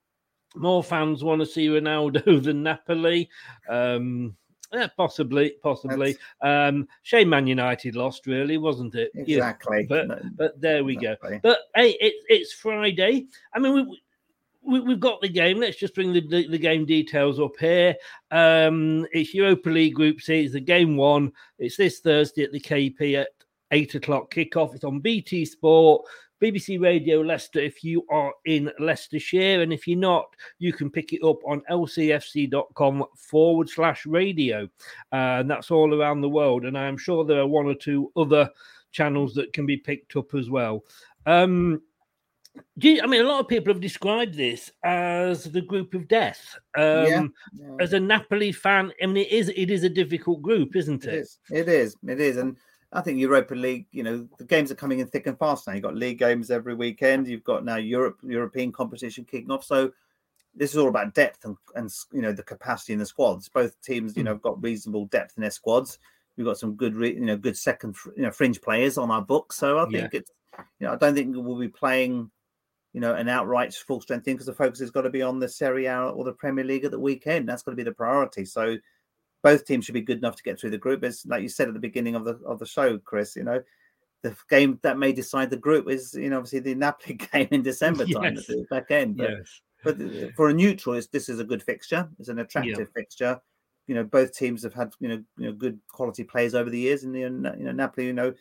More 0.54 0.85
fans 0.85 1.25
want 1.25 1.40
to 1.40 1.47
see 1.47 1.69
Ronaldo 1.69 2.42
than 2.45 2.62
Napoli. 2.62 3.28
Um, 3.69 4.37
yeah, 4.73 4.88
possibly, 4.97 5.54
possibly. 5.62 6.16
Um, 6.40 6.88
shame 7.02 7.28
Man 7.28 7.47
United 7.47 7.95
lost, 7.95 8.26
really, 8.26 8.57
wasn't 8.57 8.95
it? 8.95 9.11
Yeah, 9.14 9.37
Exactly. 9.37 9.87
but 9.88 10.09
but 10.37 10.61
there 10.61 10.83
we 10.83 10.95
exactly. 10.95 11.33
go. 11.33 11.40
But 11.42 11.59
hey, 11.75 11.90
it, 12.00 12.14
it's 12.28 12.52
Friday. 12.54 13.26
I 13.54 13.59
mean, 13.59 13.75
we, 13.75 14.02
we 14.64 14.81
we've 14.81 15.00
got 15.00 15.21
the 15.21 15.28
game. 15.28 15.61
Let's 15.61 15.78
just 15.78 15.95
bring 15.95 16.12
the, 16.12 16.21
the, 16.21 16.49
the 16.49 16.59
game 16.59 16.85
details 16.85 17.40
up 17.40 17.57
here. 17.59 17.95
Um, 18.31 19.07
it's 19.12 19.35
Europa 19.35 19.71
League 19.71 19.95
Group 19.95 20.21
C. 20.21 20.45
It's 20.45 20.52
the 20.52 20.61
game 20.61 20.97
one. 20.97 21.33
It's 21.59 21.76
this 21.76 22.00
Thursday 22.00 22.45
at 22.45 22.52
the 22.52 22.61
KP 22.61 23.21
at 23.21 23.28
eight 23.71 23.95
o'clock 23.95 24.33
kickoff. 24.33 24.75
It's 24.75 24.85
on 24.85 25.00
BT 25.00 25.45
Sport. 25.45 26.07
BBC 26.42 26.83
Radio 26.83 27.21
Leicester 27.21 27.61
if 27.61 27.85
you 27.85 28.04
are 28.11 28.33
in 28.47 28.69
Leicestershire. 28.81 29.62
And 29.62 29.73
if 29.73 29.87
you're 29.87 29.99
not, 29.99 30.25
you 30.59 30.73
can 30.73 30.90
pick 30.90 31.12
it 31.12 31.23
up 31.25 31.38
on 31.47 31.62
lcfc.com 31.71 33.04
forward 33.16 33.69
slash 33.69 34.04
radio. 34.07 34.64
Uh, 35.12 35.38
and 35.40 35.50
that's 35.50 35.71
all 35.71 35.95
around 35.95 36.21
the 36.21 36.28
world. 36.28 36.64
And 36.64 36.76
I'm 36.76 36.99
sure 36.99 37.25
there 37.25 37.40
are 37.40 37.47
one 37.47 37.66
or 37.66 37.76
two 37.76 38.11
other 38.16 38.50
channels 38.90 39.35
that 39.35 39.52
can 39.52 39.66
be 39.66 39.76
picked 39.76 40.16
up 40.16 40.35
as 40.35 40.50
well. 40.50 40.85
Um, 41.26 41.81
do 42.78 42.88
you, 42.90 43.02
I 43.02 43.06
mean, 43.06 43.23
a 43.25 43.28
lot 43.28 43.40
of 43.40 43.49
people 43.49 43.73
have 43.73 43.80
described 43.80 44.35
this 44.35 44.71
as 44.85 45.44
the 45.44 45.61
group 45.61 45.94
of 45.94 46.09
death. 46.09 46.56
Um, 46.76 46.85
Yeah, 46.85 47.26
yeah. 47.59 47.76
As 47.80 47.92
a 47.92 48.00
Napoli 48.00 48.52
fan, 48.52 48.92
I 49.02 49.06
mean, 49.06 49.25
it 49.25 49.32
is 49.32 49.49
it 49.50 49.71
is 49.71 49.85
a 49.85 49.88
difficult 49.88 50.42
group, 50.42 50.76
isn't 50.76 51.04
It 51.04 51.14
it? 51.14 51.21
is. 51.21 51.38
It 51.50 51.68
is. 51.68 51.97
It 52.06 52.21
is. 52.21 52.37
And 52.37 52.56
I 52.92 53.00
think 53.00 53.18
Europa 53.18 53.54
League, 53.54 53.87
you 53.90 54.02
know, 54.02 54.28
the 54.38 54.44
games 54.44 54.71
are 54.71 54.75
coming 54.76 54.99
in 55.00 55.06
thick 55.06 55.26
and 55.26 55.38
fast 55.38 55.66
now. 55.66 55.73
You've 55.75 55.82
got 55.82 55.97
league 55.97 56.18
games 56.18 56.50
every 56.50 56.75
weekend. 56.75 57.26
You've 57.26 57.44
got 57.44 57.64
now 57.64 57.76
Europe 57.76 58.18
European 58.23 58.71
competition 58.73 59.25
kicking 59.25 59.50
off. 59.50 59.64
So 59.64 59.92
this 60.54 60.73
is 60.73 60.76
all 60.76 60.88
about 60.88 61.14
depth 61.14 61.47
and, 61.47 61.56
and 61.75 61.90
you 62.12 62.21
know 62.21 62.32
the 62.32 62.42
capacity 62.42 62.92
in 62.92 62.99
the 62.99 63.06
squads. 63.06 63.49
Both 63.49 63.80
teams, 63.80 64.16
you 64.16 64.25
know, 64.25 64.32
have 64.32 64.42
got 64.42 64.62
reasonable 64.62 65.06
depth 65.06 65.35
in 65.38 65.40
their 65.40 65.50
squads. 65.50 65.99
We've 66.37 66.47
got 66.47 66.59
some 66.59 66.75
good, 66.75 66.94
you 66.94 67.21
know, 67.21 67.37
good 67.37 67.56
second, 67.56 67.94
you 68.16 68.23
know, 68.23 68.30
fringe 68.30 68.61
players 68.61 68.99
on 68.99 69.11
our 69.11 69.23
books. 69.23 69.56
So 69.56 69.78
I 69.78 69.85
think 69.85 70.12
Yeah. 70.12 70.21
it's, 70.21 70.30
you 70.78 70.87
know, 70.87 70.92
I 70.94 70.97
don't 70.97 71.14
think 71.14 71.35
we'll 71.37 71.59
be 71.59 71.68
playing, 71.68 72.30
you 72.92 73.00
know, 73.00 73.14
an 73.14 73.28
outright 73.28 73.72
full 73.75 74.00
strength 74.00 74.25
team 74.25 74.34
because 74.34 74.46
the 74.46 74.52
focus 74.52 74.80
has 74.80 74.90
got 74.90 75.02
to 75.02 75.11
be 75.11 75.22
on 75.22 75.38
the 75.38 75.49
Serie 75.49 75.87
A 75.87 76.11
or 76.11 76.25
the 76.25 76.32
Premier 76.32 76.64
League 76.64 76.84
at 76.84 76.90
the 76.90 76.99
weekend. 76.99 77.49
That's 77.49 77.62
got 77.62 77.72
to 77.72 77.76
be 77.76 77.82
the 77.82 77.92
priority. 77.92 78.44
So 78.44 78.76
both 79.42 79.64
teams 79.64 79.84
should 79.84 79.94
be 79.94 80.02
good 80.02 80.18
enough 80.18 80.37
to 80.37 80.42
get 80.42 80.61
through 80.61 80.70
the 80.70 80.78
group. 80.78 81.02
As 81.02 81.25
like 81.26 81.42
you 81.42 81.49
said 81.49 81.68
at 81.68 81.75
the 81.75 81.80
beginning 81.80 82.14
of 82.14 82.25
the 82.25 82.38
of 82.46 82.58
the 82.58 82.66
show, 82.66 82.99
Chris, 82.99 83.34
you 83.34 83.44
know, 83.44 83.62
the 84.22 84.37
game 84.49 84.78
that 84.82 84.99
may 84.99 85.12
decide 85.12 85.50
the 85.50 85.56
group 85.56 85.88
is, 85.90 86.14
you 86.14 86.30
know, 86.30 86.37
obviously 86.37 86.61
the 86.61 86.75
Napoli 86.75 87.14
game 87.32 87.49
in 87.50 87.62
December 87.62 88.04
time 88.12 88.34
Yes. 88.34 88.49
at 88.50 88.56
the 88.56 88.66
back 88.70 88.90
end. 88.90 89.16
But, 89.16 89.30
Yes. 89.30 89.61
but 89.82 90.00
uh, 90.00 90.28
for 90.37 90.49
a 90.49 90.54
neutral, 90.54 90.94
it's, 90.94 91.08
this 91.08 91.28
is 91.28 91.40
a 91.40 91.44
good 91.44 91.62
fixture. 91.62 92.08
It's 92.20 92.28
an 92.28 92.38
attractive 92.38 92.88
fixture. 92.94 93.40
You 93.88 93.96
know, 93.96 94.04
both 94.04 94.32
teams 94.32 94.62
have 94.62 94.75
had 94.75 94.92
you 95.00 95.08
know 95.08 95.22
you 95.38 95.46
know 95.46 95.52
good 95.52 95.80
quality 95.90 96.22
players 96.22 96.54
over 96.54 96.70
the 96.70 96.78
years, 96.78 97.02
and 97.02 97.16
you 97.16 97.28
know 97.30 97.72
Napoli, 97.72 98.06
you 98.06 98.12
know, 98.12 98.32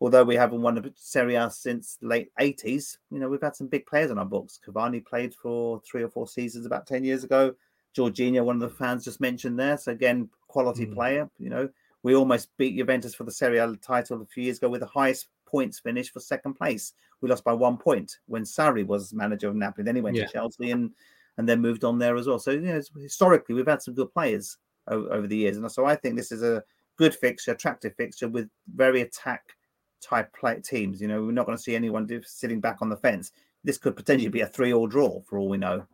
although 0.00 0.24
we 0.24 0.34
haven't 0.36 0.62
won 0.62 0.78
a 0.78 0.90
Serie 0.96 1.34
A 1.34 1.50
since 1.50 1.96
the 1.96 2.06
late 2.06 2.30
eighties, 2.38 2.98
you 3.10 3.18
know, 3.18 3.28
we've 3.28 3.40
had 3.42 3.56
some 3.56 3.66
big 3.68 3.86
players 3.86 4.10
on 4.10 4.18
our 4.18 4.24
books. 4.24 4.58
Cavani 4.66 5.04
played 5.04 5.34
for 5.34 5.80
three 5.80 6.02
or 6.02 6.08
four 6.08 6.26
seasons 6.26 6.66
about 6.66 6.86
ten 6.86 7.04
years 7.04 7.24
ago. 7.24 7.54
Jorginho, 7.96 8.44
one 8.44 8.56
of 8.56 8.60
the 8.60 8.76
fans 8.76 9.04
just 9.04 9.20
mentioned 9.20 9.58
there. 9.58 9.76
So 9.76 9.92
again, 9.92 10.28
quality 10.48 10.86
Mm. 10.86 10.94
player. 10.94 11.30
You 11.38 11.50
know, 11.50 11.68
we 12.02 12.14
almost 12.14 12.56
beat 12.56 12.76
Juventus 12.76 13.14
for 13.14 13.24
the 13.24 13.32
Serie 13.32 13.58
A 13.58 13.74
title 13.76 14.22
a 14.22 14.26
few 14.26 14.44
years 14.44 14.58
ago 14.58 14.68
with 14.68 14.80
the 14.80 14.86
highest 14.86 15.28
points 15.44 15.80
finish 15.80 16.12
for 16.12 16.20
second 16.20 16.54
place. 16.54 16.92
We 17.20 17.28
lost 17.28 17.44
by 17.44 17.52
one 17.52 17.76
point 17.76 18.18
when 18.26 18.44
Sarri 18.44 18.86
was 18.86 19.12
manager 19.12 19.48
of 19.48 19.56
Napoli. 19.56 19.84
Then 19.84 19.96
he 19.96 20.00
went 20.02 20.16
Yeah. 20.16 20.26
to 20.26 20.32
Chelsea 20.32 20.70
and 20.70 20.90
and 21.36 21.48
then 21.48 21.60
moved 21.60 21.84
on 21.84 21.98
there 21.98 22.16
as 22.16 22.26
well. 22.26 22.38
So 22.38 22.50
you 22.50 22.60
know, 22.60 22.80
historically, 22.98 23.54
we've 23.54 23.66
had 23.66 23.80
some 23.82 23.94
good 23.94 24.12
players 24.12 24.58
o- 24.88 25.08
over 25.08 25.26
the 25.26 25.36
years, 25.36 25.56
and 25.56 25.70
so 25.72 25.84
I 25.86 25.96
think 25.96 26.16
this 26.16 26.32
is 26.32 26.42
a 26.42 26.62
good 26.96 27.14
fixture, 27.14 27.52
attractive 27.52 27.94
fixture 27.96 28.28
with 28.28 28.50
very 28.74 29.00
attack 29.00 29.56
type 30.00 30.34
play 30.34 30.60
teams. 30.60 31.00
You 31.00 31.08
know, 31.08 31.22
we're 31.22 31.32
not 31.32 31.46
going 31.46 31.56
to 31.56 31.62
see 31.62 31.74
anyone 31.74 32.06
do, 32.06 32.20
sitting 32.24 32.60
back 32.60 32.78
on 32.80 32.88
the 32.88 32.96
fence. 32.96 33.32
This 33.64 33.78
could 33.78 33.96
potentially 33.96 34.30
be 34.30 34.40
a 34.40 34.46
three-all 34.46 34.86
draw 34.86 35.20
for 35.22 35.38
all 35.38 35.48
we 35.48 35.58
know. 35.58 35.86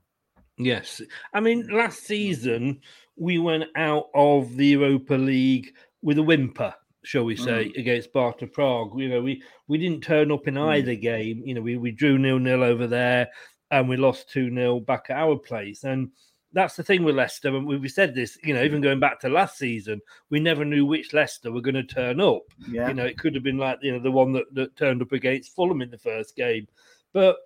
Yes. 0.59 1.03
I 1.33 1.41
mean, 1.41 1.65
mm. 1.65 1.73
last 1.73 2.05
season 2.05 2.81
we 3.17 3.39
went 3.39 3.65
out 3.77 4.07
of 4.15 4.57
the 4.57 4.67
Europa 4.67 5.15
League 5.15 5.75
with 6.03 6.19
a 6.19 6.23
whimper, 6.23 6.75
shall 7.03 7.25
we 7.25 7.37
say, 7.37 7.67
mm. 7.67 7.79
against 7.79 8.09
Sparta 8.09 8.47
Prague. 8.47 8.99
You 8.99 9.09
know, 9.09 9.23
we 9.23 9.43
we 9.69 9.79
didn't 9.79 10.03
turn 10.03 10.31
up 10.31 10.47
in 10.47 10.55
mm. 10.55 10.69
either 10.69 10.95
game. 10.95 11.43
You 11.45 11.55
know, 11.55 11.63
we, 11.63 11.77
we 11.77 11.91
drew 11.91 12.19
nil 12.19 12.39
nil 12.39 12.63
over 12.63 12.87
there 12.87 13.29
and 13.71 13.89
we 13.89 13.97
lost 13.97 14.31
2 14.31 14.55
0 14.55 14.81
back 14.81 15.07
at 15.11 15.17
our 15.17 15.37
place. 15.37 15.85
And 15.85 16.11
that's 16.57 16.75
the 16.75 16.83
thing 16.83 17.05
with 17.05 17.15
Leicester. 17.15 17.55
And 17.55 17.67
we 17.67 17.77
we 17.77 17.89
said 17.89 18.15
this, 18.15 18.39
you 18.43 18.55
know, 18.55 18.63
even 18.63 18.81
going 18.81 18.99
back 18.99 19.21
to 19.21 19.29
last 19.29 19.59
season, 19.59 20.01
we 20.31 20.41
never 20.41 20.65
knew 20.65 20.87
which 20.87 21.13
Leicester 21.13 21.53
were 21.53 21.61
going 21.61 21.75
to 21.75 21.85
turn 21.85 22.19
up. 22.19 22.45
Yeah. 22.67 22.89
You 22.89 22.95
know, 22.95 23.05
it 23.05 23.19
could 23.19 23.35
have 23.35 23.45
been 23.45 23.59
like, 23.59 23.79
you 23.83 23.93
know, 23.93 23.99
the 23.99 24.11
one 24.11 24.33
that, 24.33 24.47
that 24.55 24.75
turned 24.75 25.03
up 25.03 25.13
against 25.13 25.55
Fulham 25.55 25.83
in 25.83 25.91
the 25.91 25.99
first 25.99 26.35
game. 26.35 26.67
But 27.13 27.37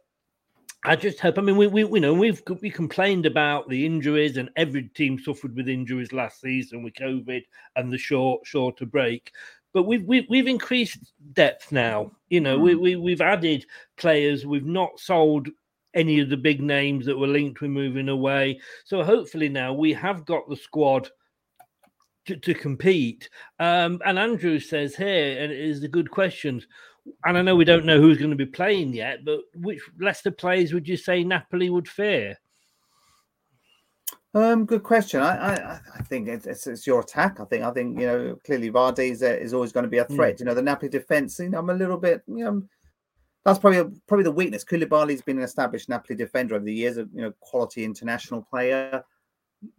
I 0.85 0.95
just 0.95 1.19
hope. 1.19 1.38
I 1.38 1.43
mean, 1.43 1.57
we, 1.57 1.67
we, 1.67 1.83
we 1.83 1.99
know 1.99 2.14
we've 2.14 2.40
we 2.62 2.71
complained 2.71 3.26
about 3.26 3.69
the 3.69 3.85
injuries, 3.85 4.37
and 4.37 4.49
every 4.55 4.85
team 4.85 5.19
suffered 5.19 5.57
with 5.57 5.69
injuries 5.69 6.12
last 6.12 6.40
season 6.40 6.85
with 6.85 6.95
COVID 6.95 7.43
and 7.75 7.93
the 7.93 7.99
short 7.99 8.47
shorter 8.47 8.87
break. 8.87 9.33
But 9.73 9.83
we've 9.83 10.05
we've, 10.05 10.26
we've 10.31 10.47
increased 10.47 11.12
depth 11.33 11.73
now. 11.73 12.12
You 12.29 12.40
know, 12.40 12.61
we, 12.61 12.75
mm. 12.75 12.81
we 12.81 12.97
we've 12.97 13.21
added 13.21 13.67
players. 13.97 14.47
We've 14.47 14.64
not 14.64 15.00
sold 15.00 15.49
any 15.95 16.21
of 16.21 16.29
the 16.29 16.37
big 16.37 16.61
names 16.61 17.07
that 17.07 17.19
were 17.19 17.27
linked 17.27 17.61
with 17.61 17.71
moving 17.71 18.09
away. 18.09 18.61
So 18.85 19.03
hopefully 19.03 19.49
now 19.49 19.73
we 19.73 19.93
have 19.93 20.25
got 20.25 20.49
the 20.49 20.57
squad 20.57 21.09
to, 22.27 22.37
to 22.37 22.55
compete. 22.55 23.29
Um, 23.59 24.01
and 24.05 24.19
Andrew 24.19 24.59
says 24.59 24.95
here, 24.95 25.43
and 25.43 25.53
it 25.53 25.59
is 25.61 25.81
the 25.81 25.89
good 25.89 26.11
questions. 26.11 26.67
And 27.25 27.37
I 27.37 27.43
know 27.43 27.57
we 27.57 27.65
don't 27.65 27.87
know 27.87 28.01
who's 28.01 28.19
going 28.19 28.31
to 28.31 28.37
be 28.37 28.47
playing 28.47 28.93
yet, 28.93 29.25
but 29.25 29.41
which 29.55 29.81
Leicester 29.99 30.31
players 30.31 30.73
would 30.73 30.87
you 30.87 30.97
say 30.97 31.25
Napoli 31.25 31.71
would 31.71 31.89
fear? 31.89 32.37
Um, 34.33 34.65
good 34.65 34.85
question. 34.85 35.21
I 35.21 35.55
I, 35.55 35.81
I 35.99 36.03
think 36.03 36.29
it's, 36.29 36.47
it's, 36.47 36.67
it's 36.69 36.87
your 36.87 37.01
attack. 37.01 37.41
I 37.41 37.45
think 37.47 37.65
I 37.65 37.73
think 37.73 37.99
you 37.99 38.07
know 38.07 38.39
clearly 38.47 38.71
Vardy 38.71 39.11
is, 39.11 39.23
is 39.23 39.53
always 39.53 39.73
going 39.73 39.83
to 39.85 39.91
be 39.91 39.99
a 39.99 40.05
threat. 40.05 40.39
You 40.39 40.47
know 40.47 40.55
the 40.55 40.63
Napoli 40.63 40.89
defense. 40.89 41.41
You 41.41 41.49
know 41.49 41.59
I'm 41.59 41.71
a 41.71 41.75
little 41.75 41.97
bit. 41.97 42.23
You 42.29 42.45
know 42.45 42.63
that's 43.45 43.59
probably 43.59 43.99
probably 44.07 44.25
the 44.25 44.31
weakness. 44.33 44.65
Koulibaly's 44.65 45.23
been 45.23 45.39
an 45.39 45.45
established 45.45 45.89
Napoli 45.89 46.17
defender 46.17 46.55
over 46.55 46.65
the 46.65 46.75
years. 46.75 46.99
A 46.99 47.09
you 47.15 47.23
know 47.23 47.33
quality 47.41 47.85
international 47.85 48.43
player. 48.43 49.03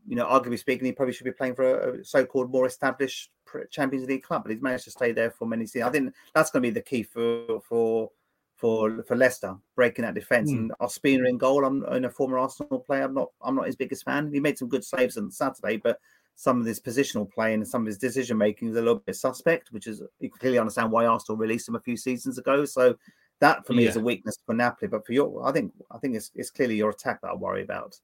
You 0.08 0.15
know, 0.15 0.25
arguably 0.25 0.60
speaking, 0.60 0.86
he 0.86 0.91
probably 0.91 1.13
should 1.13 1.24
be 1.24 1.32
playing 1.32 1.56
for 1.56 1.96
a, 1.96 2.06
so-called 2.06 2.51
more 2.51 2.68
established 2.68 3.32
Champions 3.72 4.08
League 4.08 4.22
club, 4.22 4.44
but 4.44 4.51
he's 4.51 4.62
managed 4.62 4.84
to 4.84 4.91
stay 4.91 5.12
there 5.12 5.32
for 5.32 5.48
many 5.48 5.65
seasons. 5.65 5.89
I 5.89 5.91
think 5.91 6.13
that's 6.36 6.51
going 6.51 6.62
to 6.62 6.70
be 6.70 6.74
the 6.74 6.82
key 6.82 7.01
for 7.03 7.60
for 7.62 8.12
for 8.56 9.03
for 9.03 9.15
Leicester 9.15 9.56
breaking 9.75 10.06
that 10.06 10.13
defense. 10.13 10.51
Mm. 10.51 10.58
And 10.58 10.72
Ospina 10.82 11.27
in 11.27 11.38
goal. 11.38 11.65
I'm, 11.65 11.84
a 11.84 12.10
former 12.10 12.38
Arsenal 12.38 12.80
player. 12.80 13.03
I'm 13.03 13.15
not 13.15 13.30
I'm 13.41 13.56
not 13.56 13.65
his 13.65 13.75
biggest 13.75 14.06
fan. 14.06 14.32
He 14.32 14.39
made 14.39 14.58
some 14.58 14.70
good 14.70 14.84
saves 14.84 15.18
on 15.18 15.32
Saturday, 15.32 15.77
but 15.77 16.00
some 16.36 16.60
of 16.60 16.65
his 16.65 16.80
positional 16.80 17.30
play 17.30 17.53
and 17.53 17.68
some 17.68 17.82
of 17.82 17.88
his 17.88 17.98
decision 17.98 18.38
making 18.38 18.70
is 18.70 18.75
a 18.75 18.82
little 18.82 19.00
bit 19.00 19.15
suspect, 19.15 19.72
which 19.72 19.88
is 19.88 20.01
you 20.20 20.30
can 20.30 20.39
clearly 20.39 20.60
understand 20.60 20.91
why 20.91 21.06
Arsenal 21.06 21.38
released 21.38 21.68
him 21.68 21.75
a 21.75 21.80
few 21.80 21.98
seasons 21.98 22.38
ago. 22.38 22.65
So 22.65 22.96
that 23.41 23.67
for 23.67 23.74
me 23.74 23.86
is 23.86 23.98
a 23.98 24.00
weakness 24.00 24.38
for 24.45 24.53
Napoli. 24.53 24.88
But 24.88 25.05
for 25.05 25.13
your, 25.13 25.45
I 25.45 25.51
think 25.51 25.74
I 25.91 25.98
think 25.98 26.15
it's 26.15 26.31
it's 26.36 26.50
clearly 26.50 26.75
your 26.75 26.91
attack 26.91 27.21
that 27.21 27.31
I 27.31 27.36
worry 27.36 27.63
about. 27.63 28.00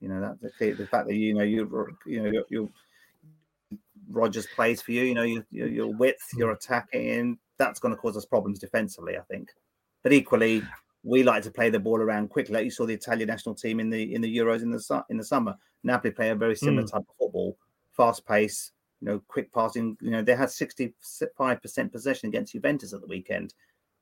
You 0.00 0.08
know 0.08 0.20
that 0.20 0.40
the, 0.58 0.72
the 0.72 0.86
fact 0.86 1.08
that 1.08 1.14
you 1.16 1.34
know 1.34 1.42
you 1.42 1.96
you 2.06 2.22
know 2.22 2.30
your, 2.30 2.44
your 2.48 2.68
Rogers 4.10 4.46
plays 4.54 4.80
for 4.82 4.92
you. 4.92 5.02
You 5.02 5.14
know 5.14 5.22
your 5.22 5.44
your, 5.50 5.68
your 5.68 5.92
width, 5.92 6.28
your 6.36 6.52
attacking, 6.52 7.38
that's 7.58 7.80
going 7.80 7.94
to 7.94 8.00
cause 8.00 8.16
us 8.16 8.24
problems 8.24 8.58
defensively. 8.58 9.16
I 9.16 9.22
think, 9.22 9.48
but 10.02 10.12
equally. 10.12 10.62
We 11.04 11.24
like 11.24 11.42
to 11.42 11.50
play 11.50 11.68
the 11.68 11.80
ball 11.80 12.00
around 12.00 12.30
quickly. 12.30 12.54
Like 12.54 12.64
you 12.64 12.70
saw 12.70 12.86
the 12.86 12.94
Italian 12.94 13.26
national 13.26 13.56
team 13.56 13.80
in 13.80 13.90
the 13.90 14.14
in 14.14 14.20
the 14.20 14.36
Euros 14.36 14.62
in 14.62 14.70
the 14.70 14.78
su- 14.78 15.02
in 15.10 15.16
the 15.16 15.24
summer. 15.24 15.56
Napoli 15.82 16.12
play 16.12 16.30
a 16.30 16.36
very 16.36 16.54
similar 16.54 16.84
Mm. 16.84 16.92
type 16.92 17.00
of 17.08 17.16
football, 17.18 17.56
fast 17.90 18.24
pace, 18.24 18.70
you 19.00 19.08
know, 19.08 19.20
quick 19.26 19.52
passing. 19.52 19.96
You 20.00 20.12
know, 20.12 20.22
they 20.22 20.36
had 20.36 20.48
65% 20.48 21.90
possession 21.90 22.28
against 22.28 22.52
Juventus 22.52 22.92
at 22.92 23.00
the 23.00 23.08
weekend. 23.08 23.52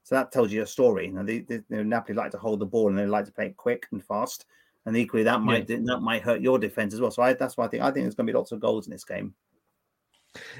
So 0.02 0.14
that 0.14 0.32
tells 0.32 0.50
you 0.50 0.62
a 0.62 0.66
story. 0.66 1.06
You 1.06 1.12
know, 1.12 1.22
they, 1.22 1.40
they, 1.40 1.56
you 1.56 1.64
know, 1.76 1.82
Napoli 1.82 2.14
like 2.16 2.32
to 2.32 2.38
hold 2.38 2.60
the 2.60 2.66
ball 2.66 2.88
and 2.88 2.98
they 2.98 3.06
like 3.06 3.26
to 3.26 3.32
play 3.32 3.46
it 3.46 3.56
quick 3.56 3.86
and 3.92 4.04
fast. 4.04 4.46
And 4.86 4.96
equally, 4.96 5.22
that 5.24 5.42
might 5.42 5.66
that 5.66 6.00
might 6.00 6.22
hurt 6.22 6.40
your 6.40 6.58
defense 6.58 6.94
as 6.94 7.00
well. 7.00 7.10
So 7.10 7.22
I, 7.22 7.34
that's 7.34 7.56
why 7.56 7.66
I 7.66 7.68
think 7.68 7.82
I 7.82 7.90
think 7.90 8.04
there's 8.04 8.14
going 8.14 8.26
to 8.26 8.32
be 8.32 8.36
lots 8.36 8.50
of 8.50 8.60
goals 8.60 8.86
in 8.86 8.92
this 8.92 9.04
game. 9.04 9.34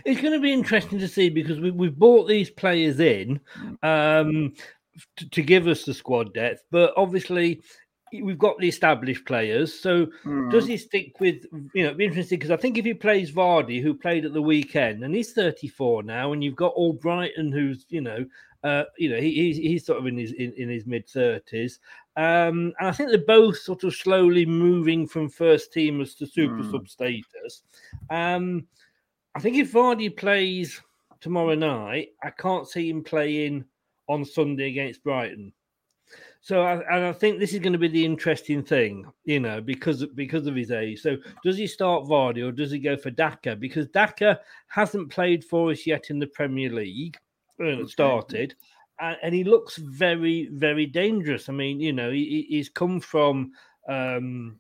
It's 0.05 0.21
going 0.21 0.35
to 0.35 0.41
be 0.41 0.53
interesting 0.53 0.99
to 0.99 1.09
see 1.09 1.31
because 1.31 1.59
we, 1.59 1.71
we've 1.71 1.97
brought 1.97 2.29
these 2.29 2.51
players 2.51 3.01
in 3.01 3.41
um, 3.83 4.53
to, 5.17 5.31
to 5.31 5.43
give 5.43 5.67
us 5.69 5.85
the 5.85 5.95
squad 5.95 6.35
depth, 6.35 6.65
but 6.71 6.93
obviously 6.97 7.63
we've 8.13 8.39
got 8.39 8.59
the 8.59 8.69
established 8.69 9.25
players. 9.25 9.79
So 9.79 10.09
does 10.51 10.67
he 10.67 10.77
stick 10.77 11.21
with 11.21 11.45
you 11.75 11.83
know? 11.83 11.91
It'd 11.91 11.99
be 11.99 12.05
interesting 12.05 12.39
because 12.39 12.51
I 12.51 12.57
think 12.57 12.77
if 12.77 12.85
he 12.85 12.95
plays 12.95 13.31
Vardy, 13.31 13.83
who 13.83 13.95
played 13.95 14.25
at 14.25 14.33
the 14.33 14.43
weekend, 14.43 15.05
and 15.05 15.15
he's 15.15 15.33
34 15.33 16.03
now, 16.03 16.33
and 16.33 16.43
you've 16.43 16.57
got 16.57 16.75
Albrighton, 16.75 17.53
who's 17.53 17.87
you 17.89 18.01
know. 18.01 18.27
Uh, 18.63 18.85
you 18.99 19.09
know, 19.09 19.19
he, 19.19 19.33
he's, 19.33 19.57
he's 19.57 19.87
sort 19.87 19.99
of 19.99 20.07
in 20.07 20.19
his 20.19 20.33
in, 20.33 20.53
in 20.53 20.69
his 20.69 20.87
mid 20.87 21.09
thirties, 21.09 21.81
um, 22.17 22.75
and 22.79 22.89
I 22.89 22.93
think 22.93 23.09
they're 23.09 23.19
both 23.19 23.57
sort 23.59 23.85
of 23.85 23.95
slowly 23.95 24.45
moving 24.45 25.07
from 25.07 25.31
first 25.31 25.73
teamers 25.73 26.17
to 26.19 26.27
super 26.27 26.63
Mm. 26.63 26.71
sub 26.71 26.89
status. 26.89 27.63
Um, 28.11 28.67
I 29.35 29.41
think 29.41 29.57
if 29.57 29.73
Vardy 29.73 30.15
plays 30.15 30.81
tomorrow 31.21 31.55
night, 31.55 32.09
I 32.23 32.31
can't 32.31 32.69
see 32.69 32.91
him 32.91 33.03
playing 33.03 33.65
on 34.09 34.25
Sunday 34.25 34.69
against 34.69 35.05
Brighton. 35.05 35.53
So 36.43 36.63
I, 36.63 36.75
and 36.97 37.05
I 37.05 37.13
think 37.13 37.39
this 37.39 37.53
is 37.53 37.61
going 37.61 37.75
to 37.75 37.79
be 37.79 37.89
the 37.89 38.05
interesting 38.05 38.63
thing, 38.63 39.07
you 39.25 39.41
know, 39.41 39.61
because 39.61 40.05
because 40.15 40.47
of 40.47 40.57
his 40.57 40.71
age. 40.71 41.01
So 41.01 41.17
does 41.45 41.57
he 41.57 41.67
start 41.67 42.05
Vardy 42.05 42.47
or 42.47 42.51
does 42.51 42.71
he 42.71 42.79
go 42.79 42.97
for 42.97 43.11
Daka? 43.11 43.55
Because 43.57 43.87
Daka 43.89 44.41
hasn't 44.69 45.11
played 45.11 45.45
for 45.45 45.71
us 45.71 45.87
yet 45.87 46.11
in 46.11 46.19
the 46.19 46.27
Premier 46.27 46.71
League. 46.71 47.17
Started, 47.89 48.55
and, 49.01 49.17
and 49.23 49.35
he 49.35 49.45
looks 49.45 49.77
very 49.77 50.49
very 50.53 50.87
dangerous. 50.87 51.49
I 51.49 51.53
mean, 51.53 51.81
you 51.81 51.93
know, 51.93 52.11
he, 52.11 52.25
he- 52.49 52.57
he's 52.57 52.69
come 52.69 53.01
from. 53.01 53.53
Um, 53.89 54.59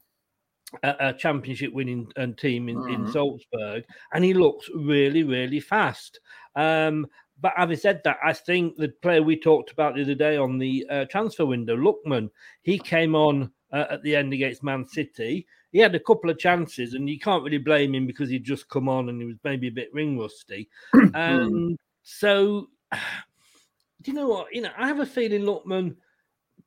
a, 0.84 0.94
a 1.00 1.12
championship 1.12 1.72
winning 1.72 2.10
uh, 2.16 2.28
team 2.38 2.68
in, 2.68 2.76
in 2.88 3.04
Mhm. 3.04 3.12
Salzburg, 3.12 3.84
and 4.12 4.24
he 4.24 4.34
looks 4.34 4.68
really, 4.74 5.24
really 5.24 5.58
fast. 5.58 6.20
Um, 6.54 7.08
but 7.40 7.52
having 7.56 7.76
said 7.76 8.02
that, 8.04 8.18
I 8.22 8.32
think 8.32 8.76
the 8.76 8.90
player 9.02 9.20
we 9.22 9.36
talked 9.36 9.72
about 9.72 9.96
the 9.96 10.02
other 10.02 10.14
day 10.14 10.36
on 10.36 10.58
the 10.58 10.86
uh, 10.88 11.04
transfer 11.06 11.44
window, 11.44 11.76
Lookman, 11.76 12.30
he 12.62 12.78
came 12.78 13.16
on 13.16 13.50
uh, 13.72 13.86
at 13.90 14.02
the 14.04 14.14
end 14.14 14.32
against 14.32 14.62
Man 14.62 14.86
City. 14.86 15.44
He 15.72 15.80
had 15.80 15.96
a 15.96 16.00
couple 16.00 16.30
of 16.30 16.38
chances, 16.38 16.94
and 16.94 17.10
you 17.10 17.18
can't 17.18 17.42
really 17.42 17.58
blame 17.58 17.94
him 17.94 18.06
because 18.06 18.28
he'd 18.30 18.44
just 18.44 18.68
come 18.68 18.88
on 18.88 19.08
and 19.08 19.20
he 19.20 19.26
was 19.26 19.38
maybe 19.42 19.66
a 19.68 19.72
bit 19.72 19.92
ring 19.92 20.18
rusty. 20.18 20.68
um, 21.14 21.76
so, 22.04 22.68
do 24.02 24.10
you 24.10 24.12
know 24.14 24.28
what? 24.28 24.54
You 24.54 24.62
know, 24.62 24.70
I 24.76 24.86
have 24.86 25.00
a 25.00 25.06
feeling 25.06 25.42
Lookman 25.42 25.96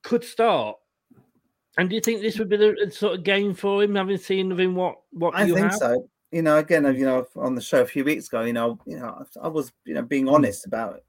could 0.01 0.23
start. 0.23 0.77
And 1.77 1.89
do 1.89 1.95
you 1.95 2.01
think 2.01 2.21
this 2.21 2.37
would 2.37 2.49
be 2.49 2.57
the 2.57 2.91
sort 2.91 3.17
of 3.17 3.23
game 3.23 3.53
for 3.55 3.81
him, 3.81 3.95
having 3.95 4.17
seen 4.17 4.51
of 4.51 4.59
him 4.59 4.75
what 4.75 4.97
what 5.11 5.35
I 5.35 5.45
you 5.45 5.55
think 5.55 5.71
have? 5.71 5.79
so. 5.79 6.09
You 6.31 6.41
know, 6.41 6.57
again, 6.57 6.83
you 6.95 7.05
know, 7.05 7.27
on 7.35 7.53
the 7.53 7.61
show 7.61 7.81
a 7.81 7.85
few 7.85 8.03
weeks 8.03 8.27
ago, 8.27 8.41
you 8.41 8.53
know, 8.53 8.79
you 8.87 8.97
know, 8.97 9.23
I 9.41 9.47
was, 9.47 9.71
you 9.85 9.93
know, 9.93 10.01
being 10.01 10.25
hmm. 10.25 10.33
honest 10.33 10.65
about, 10.65 10.99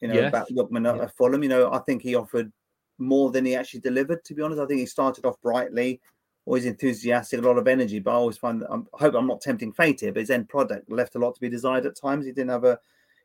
you 0.00 0.08
know, 0.08 0.14
Yes. 0.14 0.28
about 0.28 0.48
Lookman 0.50 0.92
at, 0.92 1.00
at 1.00 1.16
Fulham. 1.16 1.42
You 1.42 1.48
know, 1.48 1.72
I 1.72 1.78
think 1.78 2.02
he 2.02 2.16
offered 2.16 2.52
more 2.98 3.30
than 3.30 3.44
he 3.44 3.54
actually 3.54 3.80
delivered. 3.80 4.24
To 4.24 4.34
be 4.34 4.42
honest, 4.42 4.60
I 4.60 4.66
think 4.66 4.80
he 4.80 4.86
started 4.86 5.24
off 5.26 5.40
brightly, 5.40 6.00
always 6.44 6.66
enthusiastic, 6.66 7.38
a 7.38 7.42
lot 7.42 7.58
of 7.58 7.68
energy. 7.68 8.00
But 8.00 8.12
I 8.12 8.14
always 8.14 8.36
find 8.36 8.62
that 8.62 8.70
I'm, 8.70 8.86
I 8.94 9.04
hope 9.04 9.14
I'm 9.14 9.28
not 9.28 9.40
tempting 9.40 9.72
fate 9.72 10.00
here. 10.00 10.12
But 10.12 10.20
his 10.20 10.30
end 10.30 10.48
product 10.48 10.90
left 10.90 11.14
a 11.14 11.18
lot 11.20 11.34
to 11.34 11.40
be 11.40 11.48
desired 11.48 11.86
at 11.86 11.96
times. 11.96 12.26
He 12.26 12.32
didn't 12.32 12.50
have 12.50 12.64
a, 12.64 12.78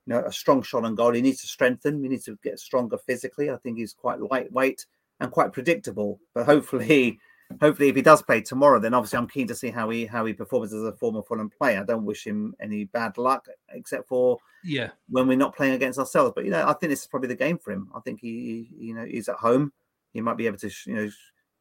you 0.10 0.16
know, 0.16 0.26
a 0.26 0.32
strong 0.32 0.64
shot 0.64 0.86
on 0.86 0.96
goal. 0.96 1.14
He 1.14 1.22
needs 1.22 1.42
to 1.42 1.48
strengthen. 1.48 2.02
He 2.02 2.10
needs 2.10 2.26
to 2.26 2.36
get 2.44 2.60
stronger 2.60 2.98
physically. 2.98 3.52
I 3.52 3.58
think 3.58 3.78
he's 3.78 3.94
quite 3.94 4.20
lightweight 4.20 4.88
and 5.20 5.32
quite 5.32 5.54
predictable. 5.54 6.20
But 6.34 6.48
hopefully, 6.48 7.20
hopefully, 7.62 7.90
if 7.90 7.96
he 7.96 8.02
does 8.02 8.24
play 8.24 8.42
tomorrow, 8.42 8.80
then 8.80 8.96
obviously 8.96 9.18
I'm 9.20 9.28
keen 9.28 9.46
to 9.50 9.56
see 9.56 9.70
how 9.70 9.92
he 9.92 10.08
how 10.08 10.26
he 10.26 10.34
performs 10.34 10.74
as 10.74 10.82
a 10.82 10.94
former 10.94 11.22
Fulham 11.22 11.52
player. 11.52 11.82
I 11.82 11.84
don't 11.84 12.06
wish 12.06 12.26
him 12.26 12.56
any 12.60 12.86
bad 12.86 13.20
luck, 13.20 13.46
except 13.72 14.08
for 14.08 14.40
Yeah. 14.64 14.90
when 15.10 15.28
we're 15.28 15.38
not 15.38 15.56
playing 15.56 15.76
against 15.76 16.00
ourselves. 16.00 16.34
But 16.36 16.46
you 16.46 16.50
know, 16.52 16.68
I 16.68 16.74
think 16.74 16.90
this 16.90 17.02
is 17.02 17.08
probably 17.08 17.28
the 17.28 17.36
game 17.36 17.60
for 17.60 17.72
him. 17.72 17.92
I 17.96 18.00
think 18.00 18.20
he, 18.20 18.68
he 18.80 18.88
you 18.88 18.96
know, 18.96 19.06
he's 19.06 19.30
at 19.30 19.36
home. 19.36 19.72
He 20.12 20.22
might 20.22 20.38
be 20.38 20.48
able 20.48 20.58
to, 20.58 20.72
you 20.88 20.96
know, 20.96 21.10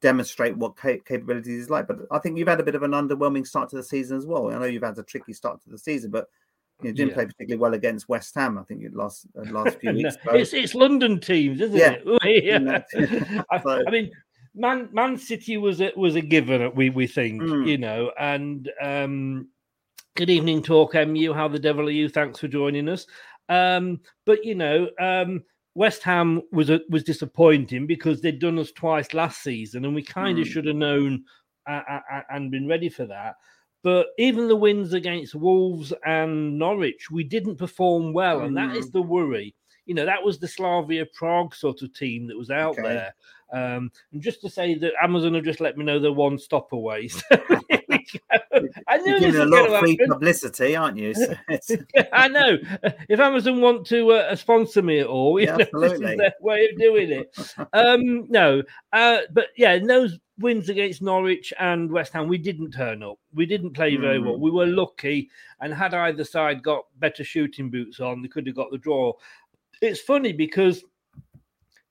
demonstrate 0.01 0.57
what 0.57 0.75
ca- 0.75 1.01
capabilities 1.05 1.59
he's 1.59 1.71
like. 1.71 1.87
But 1.87 1.99
I 2.11 2.19
think 2.19 2.39
you've 2.39 2.49
had 2.49 2.61
a 2.61 2.65
bit 2.65 2.77
of 2.77 2.83
an 2.83 2.93
underwhelming 2.93 3.47
start 3.47 3.69
to 3.71 3.77
the 3.77 3.83
season 3.83 4.17
as 4.17 4.25
well. 4.25 4.49
I 4.49 4.59
know 4.59 4.65
you've 4.65 4.83
had 4.83 4.97
a 4.97 5.03
tricky 5.03 5.35
start 5.35 5.63
to 5.65 5.69
the 5.69 5.77
season, 5.77 6.11
but 6.11 6.29
you 6.83 6.93
didn't 6.93 7.09
Yeah. 7.11 7.15
play 7.15 7.27
particularly 7.27 7.61
well 7.61 7.75
against 7.75 8.09
West 8.09 8.35
Ham. 8.37 8.59
I 8.59 8.63
think 8.63 8.83
it 8.85 8.95
last 8.95 9.27
uh, 9.39 9.43
last 9.51 9.79
few 9.81 9.93
weeks. 9.93 10.15
ago. 10.17 10.35
it's 10.37 10.53
it's 10.53 10.75
London 10.75 11.19
teams, 11.21 11.61
isn't 11.61 11.77
Yeah. 11.77 11.97
it? 12.05 12.45
Yeah. 12.45 13.43
I, 13.51 13.61
so- 13.61 13.83
I 13.87 13.91
mean, 13.91 14.11
Man 14.55 14.89
Man 14.93 15.17
City 15.17 15.57
was 15.57 15.81
a, 15.81 15.93
was 15.97 16.17
a 16.17 16.21
given. 16.21 16.73
We 16.75 16.91
we 16.91 17.07
think, 17.07 17.43
Mm. 17.43 17.67
you 17.69 17.79
know, 17.79 18.11
and 18.19 18.71
um, 18.83 19.49
good 20.17 20.31
evening, 20.31 20.63
Talk 20.63 20.95
MU. 20.95 21.33
How 21.33 21.49
the 21.49 21.59
devil 21.59 21.87
are 21.87 21.91
you? 21.93 22.09
Thanks 22.09 22.39
for 22.41 22.49
joining 22.49 22.89
us. 22.89 23.07
Um, 23.49 24.01
but 24.27 24.45
you 24.45 24.55
know, 24.55 24.89
um, 25.01 25.43
West 25.75 26.03
Ham 26.03 26.43
was 26.53 26.71
a, 26.71 26.81
was 26.91 27.05
disappointing 27.05 27.87
because 27.87 28.21
they'd 28.21 28.39
done 28.41 28.59
us 28.59 28.73
twice 28.73 29.15
last 29.15 29.43
season, 29.43 29.85
and 29.85 29.95
we 29.95 30.03
kind 30.03 30.39
of 30.39 30.47
Mm. 30.47 30.51
should 30.51 30.67
have 30.67 30.77
known 30.77 31.25
uh, 31.69 31.83
uh, 31.89 32.01
uh, 32.13 32.21
and 32.31 32.51
been 32.51 32.67
ready 32.67 32.89
for 32.89 33.05
that. 33.07 33.37
But 33.83 34.09
even 34.19 34.49
the 34.49 34.57
wins 34.57 34.93
against 34.93 35.35
Wolves 35.35 35.93
and 36.05 36.59
Norwich, 36.59 37.11
we 37.11 37.25
didn't 37.25 37.57
perform 37.57 38.13
well, 38.13 38.43
and 38.43 38.57
that 38.57 38.77
is 38.77 38.91
the 38.91 39.03
worry. 39.03 39.55
You 39.87 39.95
know, 39.95 40.05
that 40.05 40.23
was 40.23 40.39
the 40.39 40.49
Slavia 40.49 41.07
Prague 41.15 41.55
sort 41.55 41.83
of 41.83 41.95
team 41.95 42.27
that 42.27 42.37
was 42.37 42.51
out 42.51 42.77
Okay. 42.79 42.83
there. 42.83 43.15
Um, 43.51 43.91
and 44.13 44.21
just 44.21 44.41
to 44.43 44.51
say 44.51 44.75
that 44.75 44.93
Amazon 45.03 45.35
have 45.35 45.45
just 45.45 45.61
let 45.61 45.79
me 45.79 45.85
know 45.85 45.99
they're 45.99 46.13
one 46.13 46.39
stop 46.39 46.73
away. 46.73 47.09
So, 47.09 47.23
I 48.89 48.99
knew 48.99 49.11
You're 49.13 49.21
this 49.21 49.33
giving 49.33 49.41
a 49.41 49.45
lot 49.47 49.71
of 49.73 49.79
free 49.81 49.93
happen. 49.93 50.09
publicity, 50.09 50.77
aren't 50.77 50.97
you? 50.99 51.15
So 51.15 51.35
I 52.13 52.29
know. 52.29 52.59
If 53.09 53.21
Amazon 53.21 53.61
want 53.61 53.87
to 53.89 54.11
uh, 54.13 54.37
sponsor 54.37 54.83
me 54.83 55.01
at 55.01 55.07
all, 55.07 55.39
you 55.41 55.47
Yeah, 55.47 55.53
know, 55.53 55.59
this 55.59 55.69
absolutely. 55.75 56.13
is 56.13 56.19
their 56.19 56.35
way 56.41 56.69
of 56.73 56.79
doing 56.79 57.11
it. 57.11 57.55
um, 57.73 58.27
no, 58.31 58.63
uh, 58.93 59.19
but 59.33 59.49
yeah, 59.57 59.75
in 59.75 59.87
those 59.87 60.19
wins 60.39 60.69
against 60.69 61.03
Norwich 61.03 61.53
and 61.59 61.91
West 61.91 62.13
Ham, 62.13 62.29
we 62.29 62.39
didn't 62.39 62.71
turn 62.71 63.03
up. 63.03 63.19
We 63.35 63.47
didn't 63.47 63.73
play 63.73 63.97
very 63.97 64.19
well. 64.21 64.35
Mm. 64.37 64.41
We 64.41 64.51
were 64.51 64.67
lucky, 64.67 65.31
and 65.61 65.75
had 65.75 65.95
either 65.95 66.25
side 66.25 66.63
got 66.63 66.85
better 66.99 67.25
shooting 67.25 67.71
boots 67.71 68.01
on, 68.01 68.23
they 68.23 68.29
could 68.29 68.47
have 68.47 68.57
got 68.57 68.71
the 68.71 68.79
draw. 68.79 69.13
It's 69.83 70.01
funny 70.01 70.33
because 70.33 70.85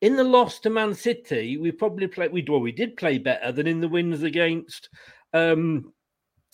in 0.01 0.15
the 0.15 0.23
loss 0.23 0.60
to 0.60 0.69
Man 0.69 0.93
City, 0.93 1.58
we 1.58 1.71
probably 1.71 2.08
played. 2.08 2.32
We 2.32 2.45
well, 2.47 2.60
we 2.60 2.71
did 2.71 2.97
play 2.97 3.17
better 3.17 3.51
than 3.51 3.67
in 3.67 3.82
the 3.82 3.88
wins 3.88 4.23
against. 4.23 4.89
Um, 5.34 5.91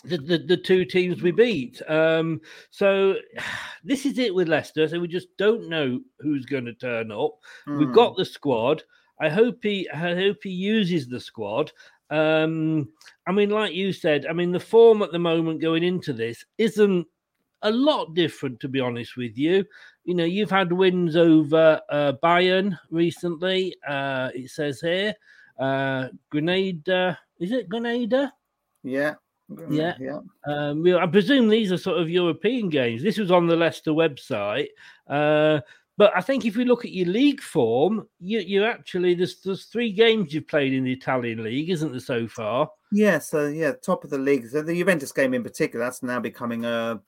the, 0.03 0.17
the, 0.17 0.37
the 0.37 0.57
two 0.57 0.85
teams 0.85 1.21
we 1.21 1.31
beat. 1.31 1.81
Um, 1.89 2.41
so 2.71 3.15
this 3.83 4.05
is 4.05 4.17
it 4.17 4.33
with 4.33 4.49
Leicester. 4.49 4.87
So 4.87 4.99
we 4.99 5.07
just 5.07 5.35
don't 5.37 5.69
know 5.69 5.99
who's 6.19 6.45
going 6.45 6.65
to 6.65 6.73
turn 6.73 7.11
up. 7.11 7.37
We've 7.67 7.87
Mm. 7.87 7.93
got 7.95 8.17
the 8.17 8.25
squad. 8.25 8.83
I 9.19 9.29
hope 9.29 9.59
he 9.61 9.89
I 9.89 10.15
hope 10.15 10.37
he 10.43 10.49
uses 10.49 11.07
the 11.07 11.19
squad. 11.19 11.71
Um, 12.09 12.89
I 13.27 13.31
mean, 13.31 13.49
like 13.49 13.73
you 13.73 13.93
said, 13.93 14.25
I 14.25 14.33
mean 14.33 14.51
the 14.51 14.59
form 14.59 15.01
at 15.01 15.11
the 15.11 15.19
moment 15.19 15.61
going 15.61 15.83
into 15.83 16.13
this 16.13 16.43
isn't 16.57 17.07
a 17.61 17.71
lot 17.71 18.13
different, 18.13 18.59
to 18.59 18.67
be 18.67 18.81
honest 18.81 19.15
with 19.15 19.37
you. 19.37 19.63
You 20.03 20.15
know, 20.15 20.25
you've 20.25 20.51
had 20.51 20.73
wins 20.73 21.15
over 21.15 21.79
uh, 21.89 22.13
Bayern 22.21 22.77
recently. 22.89 23.73
Uh, 23.87 24.29
it 24.35 24.49
says 24.49 24.81
here, 24.81 25.15
uh, 25.59 26.09
Grenada. 26.29 27.17
Is 27.39 27.51
it 27.51 27.69
Grenada? 27.69 28.33
yeah, 28.83 29.13
Yeah. 29.69 29.95
yeah. 29.99 30.19
Um, 30.45 30.85
I 30.87 31.05
presume 31.07 31.47
these 31.47 31.71
are 31.71 31.77
sort 31.77 31.99
of 31.99 32.09
European 32.09 32.69
games. 32.69 33.03
This 33.03 33.17
was 33.17 33.31
on 33.31 33.47
the 33.47 33.55
Leicester 33.55 33.91
website. 33.91 34.69
Uh, 35.07 35.59
but 35.97 36.11
I 36.15 36.21
think 36.21 36.45
if 36.45 36.55
we 36.55 36.65
look 36.65 36.85
at 36.85 36.91
your 36.91 37.07
league 37.07 37.41
form, 37.41 38.07
you 38.19 38.39
you 38.39 38.63
actually 38.63 39.13
there's 39.13 39.41
there's 39.41 39.65
three 39.65 39.91
games 39.91 40.33
you've 40.33 40.47
played 40.47 40.73
in 40.73 40.83
the 40.83 40.93
Italian 40.93 41.43
league, 41.43 41.69
isn't 41.69 41.91
there 41.91 41.99
so 41.99 42.27
far? 42.27 42.69
Yeah, 42.91 43.19
so 43.19 43.47
yeah, 43.47 43.73
top 43.73 44.03
of 44.03 44.09
the 44.09 44.17
league. 44.17 44.47
So 44.47 44.63
the 44.63 44.75
Juventus 44.75 45.11
game 45.11 45.33
in 45.33 45.43
particular, 45.43 45.85
that's 45.85 46.01
now 46.01 46.19
becoming 46.19 46.65
a 46.65 46.99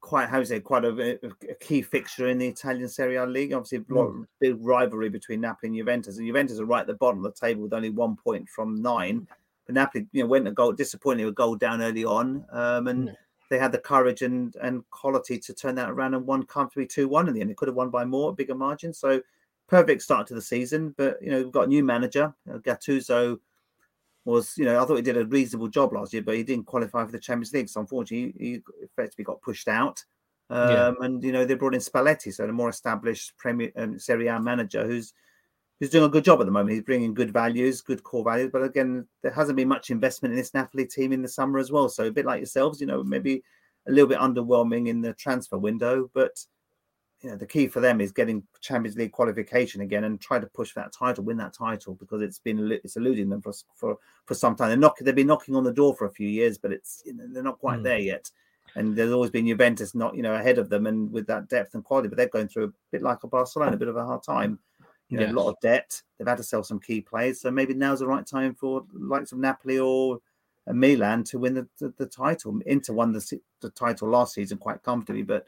quite 0.00 0.28
how 0.28 0.40
to 0.40 0.46
say 0.46 0.60
quite 0.60 0.84
a, 0.84 1.18
a 1.48 1.54
key 1.60 1.80
fixture 1.80 2.28
in 2.28 2.38
the 2.38 2.48
Italian 2.48 2.88
Serie 2.88 3.16
A 3.16 3.24
league. 3.24 3.52
Obviously, 3.52 3.78
a 3.88 3.94
lot 3.94 4.06
of 4.06 4.26
big 4.40 4.56
rivalry 4.60 5.08
between 5.08 5.40
Napoli 5.40 5.68
and 5.68 5.76
Juventus, 5.76 6.18
and 6.18 6.26
Juventus 6.26 6.58
are 6.58 6.64
right 6.64 6.80
at 6.80 6.88
the 6.88 6.94
bottom 6.94 7.24
of 7.24 7.32
the 7.32 7.40
table 7.40 7.62
with 7.62 7.72
only 7.72 7.90
one 7.90 8.16
point 8.16 8.48
from 8.48 8.82
nine. 8.82 9.28
But 9.66 9.74
Napoli, 9.74 10.06
you 10.12 10.22
know, 10.22 10.28
went 10.28 10.48
a 10.48 10.52
goal 10.52 10.72
disappointingly 10.72 11.28
a 11.28 11.32
goal 11.32 11.56
down 11.56 11.82
early 11.82 12.04
on, 12.04 12.44
um, 12.50 12.86
and 12.88 13.08
Mm. 13.08 13.16
they 13.50 13.58
had 13.58 13.72
the 13.72 13.78
courage 13.78 14.22
and 14.22 14.54
and 14.60 14.88
quality 14.90 15.38
to 15.38 15.54
turn 15.54 15.74
that 15.76 15.90
around 15.90 16.14
and 16.14 16.26
won 16.26 16.44
comfortably 16.44 16.86
two 16.86 17.08
one 17.08 17.28
in 17.28 17.34
the 17.34 17.40
end. 17.40 17.50
They 17.50 17.54
could 17.54 17.68
have 17.68 17.76
won 17.76 17.90
by 17.90 18.04
more, 18.04 18.30
a 18.30 18.34
bigger 18.34 18.54
margin. 18.54 18.92
So 18.92 19.20
perfect 19.68 20.02
start 20.02 20.26
to 20.28 20.34
the 20.34 20.42
season. 20.42 20.94
But 20.96 21.22
you 21.22 21.30
know, 21.30 21.42
we've 21.42 21.52
got 21.52 21.64
a 21.66 21.68
new 21.68 21.84
manager, 21.84 22.34
Gattuso. 22.48 23.38
Was 24.26 24.56
you 24.56 24.64
know 24.64 24.82
I 24.82 24.86
thought 24.86 24.96
he 24.96 25.02
did 25.02 25.18
a 25.18 25.26
reasonable 25.26 25.68
job 25.68 25.92
last 25.92 26.12
year, 26.14 26.22
but 26.22 26.34
he 26.36 26.42
didn't 26.42 26.66
qualify 26.66 27.04
for 27.04 27.12
the 27.12 27.18
Champions 27.18 27.52
League. 27.52 27.68
So 27.68 27.80
unfortunately, 27.80 28.34
he, 28.38 28.52
he 28.52 28.62
effectively 28.82 29.24
got 29.24 29.42
pushed 29.42 29.68
out. 29.68 30.02
Um, 30.50 30.70
Yeah. 30.70 30.92
And 31.00 31.22
you 31.22 31.32
know 31.32 31.44
they 31.44 31.54
brought 31.54 31.74
in 31.74 31.80
Spalletti, 31.80 32.32
so 32.32 32.46
the 32.46 32.52
more 32.52 32.70
established 32.70 33.36
Premier 33.36 33.70
um, 33.76 33.98
Serie 33.98 34.28
A 34.28 34.40
manager 34.40 34.86
who's 34.86 35.12
who's 35.84 35.90
doing 35.90 36.04
a 36.04 36.08
good 36.08 36.24
job 36.24 36.40
at 36.40 36.46
the 36.46 36.52
moment. 36.52 36.72
He's 36.72 36.82
bringing 36.82 37.12
good 37.12 37.30
values, 37.30 37.82
good 37.82 38.02
core 38.02 38.24
values. 38.24 38.50
But 38.50 38.62
again, 38.62 39.06
there 39.22 39.32
hasn't 39.32 39.56
been 39.56 39.68
much 39.68 39.90
investment 39.90 40.32
in 40.32 40.38
this 40.38 40.54
Napoli 40.54 40.86
team 40.86 41.12
in 41.12 41.20
the 41.20 41.28
summer 41.28 41.58
as 41.58 41.70
well. 41.70 41.90
So 41.90 42.06
a 42.06 42.10
bit 42.10 42.24
like 42.24 42.38
yourselves, 42.38 42.80
you 42.80 42.86
know, 42.86 43.04
maybe 43.04 43.42
a 43.86 43.92
little 43.92 44.08
bit 44.08 44.18
underwhelming 44.18 44.88
in 44.88 45.02
the 45.02 45.12
transfer 45.12 45.58
window. 45.58 46.10
But 46.14 46.42
you 47.20 47.30
know, 47.30 47.36
the 47.36 47.46
key 47.46 47.68
for 47.68 47.80
them 47.80 48.00
is 48.00 48.12
getting 48.12 48.42
Champions 48.60 48.96
League 48.96 49.12
qualification 49.12 49.82
again 49.82 50.04
and 50.04 50.20
try 50.20 50.38
to 50.38 50.46
push 50.46 50.70
for 50.72 50.80
that 50.80 50.92
title, 50.92 51.24
win 51.24 51.36
that 51.36 51.52
title 51.54 51.94
because 51.94 52.22
it's 52.22 52.38
been 52.38 52.72
it's 52.82 52.96
eluding 52.96 53.28
them 53.28 53.42
for 53.42 53.52
for 53.74 53.98
for 54.24 54.34
some 54.34 54.56
time. 54.56 54.68
They're 54.68 54.76
knock, 54.78 54.98
they've 55.00 55.14
been 55.14 55.26
knocking 55.26 55.54
on 55.54 55.64
the 55.64 55.72
door 55.72 55.94
for 55.94 56.06
a 56.06 56.10
few 56.10 56.28
years, 56.28 56.56
but 56.56 56.72
it's 56.72 57.02
you 57.04 57.14
know, 57.14 57.24
they're 57.28 57.42
not 57.42 57.58
quite 57.58 57.80
Mm. 57.80 57.84
there 57.84 57.98
yet. 57.98 58.30
And 58.76 58.96
there's 58.96 59.12
always 59.12 59.30
been 59.30 59.46
Juventus 59.46 59.94
not 59.94 60.16
you 60.16 60.22
know 60.22 60.34
ahead 60.34 60.58
of 60.58 60.68
them 60.70 60.86
and 60.86 61.12
with 61.12 61.26
that 61.26 61.48
depth 61.48 61.74
and 61.74 61.84
quality, 61.84 62.08
but 62.08 62.16
they're 62.16 62.28
going 62.28 62.48
through 62.48 62.64
a 62.64 62.72
bit 62.90 63.02
like 63.02 63.22
a 63.22 63.26
Barcelona, 63.26 63.74
a 63.74 63.78
bit 63.78 63.88
of 63.88 63.96
a 63.96 64.04
hard 64.04 64.22
time. 64.22 64.58
You 65.08 65.18
know, 65.18 65.26
a 65.26 65.32
lot 65.32 65.48
of 65.48 65.60
debt. 65.60 66.00
They've 66.18 66.26
had 66.26 66.38
to 66.38 66.42
sell 66.42 66.64
some 66.64 66.80
key 66.80 67.00
players, 67.00 67.40
so 67.40 67.50
maybe 67.50 67.74
now's 67.74 68.00
the 68.00 68.06
right 68.06 68.26
time 68.26 68.54
for 68.54 68.84
the 68.92 69.04
likes 69.04 69.32
of 69.32 69.38
Napoli 69.38 69.78
or 69.78 70.18
uh, 70.66 70.72
Milan 70.72 71.24
to 71.24 71.38
win 71.38 71.54
the, 71.54 71.68
the, 71.78 71.92
the 71.98 72.06
title. 72.06 72.58
Inter 72.66 72.94
won 72.94 73.12
the, 73.12 73.40
the 73.60 73.70
title 73.70 74.08
last 74.08 74.34
season 74.34 74.58
quite 74.58 74.82
comfortably, 74.82 75.22
but 75.22 75.46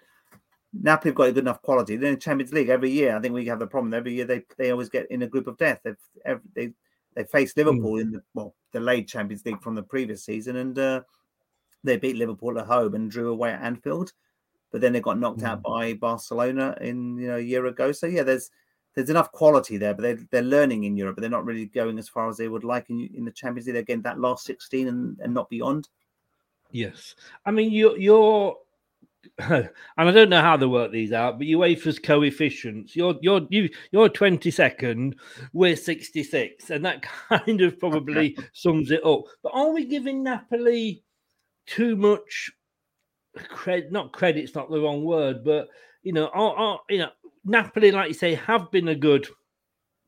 Napoli 0.73 1.11
have 1.11 1.17
got 1.17 1.29
a 1.29 1.33
good 1.33 1.45
enough 1.45 1.63
quality. 1.63 1.97
They're 1.97 2.13
in 2.13 2.19
Champions 2.19 2.53
League 2.53 2.69
every 2.69 2.91
year. 2.91 3.17
I 3.17 3.21
think 3.21 3.35
we 3.35 3.47
have 3.47 3.59
the 3.59 3.67
problem. 3.67 3.95
Every 3.95 4.15
year 4.15 4.25
they 4.25 4.45
they 4.59 4.71
always 4.71 4.89
get 4.89 5.11
in 5.11 5.23
a 5.23 5.27
group 5.27 5.47
of 5.47 5.57
death. 5.57 5.81
They've 5.83 5.97
every, 6.25 6.43
they 6.55 6.73
they 7.15 7.25
faced 7.25 7.57
Liverpool 7.57 7.99
in 7.99 8.13
the 8.13 8.23
well 8.35 8.55
delayed 8.73 9.09
Champions 9.09 9.45
League 9.45 9.63
from 9.63 9.75
the 9.75 9.83
previous 9.83 10.25
season, 10.25 10.57
and 10.57 10.79
uh, 10.79 11.01
they 11.83 11.97
beat 11.97 12.17
Liverpool 12.17 12.59
at 12.59 12.67
home 12.67 12.95
and 12.95 13.11
drew 13.11 13.31
away 13.31 13.53
at 13.53 13.63
Anfield. 13.63 14.13
But 14.71 14.81
then 14.81 14.93
they 14.93 15.01
got 15.01 15.19
knocked 15.19 15.43
out 15.43 15.63
by 15.63 15.95
Barcelona 15.95 16.77
in 16.81 17.17
you 17.17 17.29
know 17.29 17.37
a 17.37 17.41
year 17.41 17.67
ago. 17.67 17.93
So 17.93 18.07
yeah, 18.07 18.23
there's 18.23 18.51
there's 18.97 19.11
enough 19.11 19.31
quality 19.31 19.77
there, 19.77 19.93
but 19.95 20.03
they're 20.03 20.19
they're 20.31 20.43
learning 20.43 20.85
in 20.85 20.97
Europe, 20.97 21.17
but 21.17 21.21
they're 21.21 21.31
not 21.31 21.45
really 21.45 21.67
going 21.67 21.99
as 21.99 22.09
far 22.09 22.29
as 22.29 22.39
they 22.39 22.49
would 22.49 22.65
like 22.65 22.89
in 22.89 23.09
in 23.15 23.27
the 23.27 23.31
Champions 23.31 23.67
League. 23.67 23.75
They're 23.75 23.83
Again, 23.83 24.03
that 24.03 24.19
last 24.19 24.47
16 24.47 24.89
and, 24.89 25.21
and 25.21 25.35
not 25.35 25.51
beyond. 25.51 25.89
Yes, 26.73 27.15
I 27.45 27.51
mean 27.51 27.71
you're 27.71 27.97
you're, 27.99 28.57
and 29.39 29.69
I 29.99 30.11
don't 30.11 30.31
know 30.31 30.41
how 30.41 30.57
they 30.57 30.65
work 30.65 30.93
these 30.93 31.13
out, 31.13 31.39
but 31.39 31.47
UEFA's 31.47 31.99
coefficients. 31.99 32.97
You're 32.97 33.17
you're 33.21 33.43
you 33.51 33.69
you're 33.93 34.09
twenty 34.09 34.51
second, 34.51 35.17
we're 35.53 35.77
sixty 35.77 36.23
six, 36.23 36.71
and 36.71 36.83
that 36.87 37.03
kind 37.29 37.61
of 37.61 37.79
probably 37.79 38.37
sums 38.55 38.91
it 38.91 39.05
up. 39.05 39.25
But 39.43 39.53
are 39.53 39.73
we 39.73 39.85
giving 39.85 40.23
Napoli 40.23 41.03
too 41.67 41.97
much 41.97 42.51
credit? 43.49 43.93
Not 43.93 44.13
credit's 44.15 44.55
not 44.55 44.71
the 44.71 44.81
wrong 44.81 45.05
word, 45.05 45.45
but 45.45 45.69
you 46.03 46.15
know, 46.15 46.29
are, 46.29 46.57
are 46.57 46.81
you 46.89 46.99
know 46.99 47.11
Napoli, 47.47 47.91
like 47.93 48.09
you 48.09 48.15
say, 48.15 48.35
have 48.35 48.71
been 48.71 48.89
a 48.89 48.95
good 48.95 49.27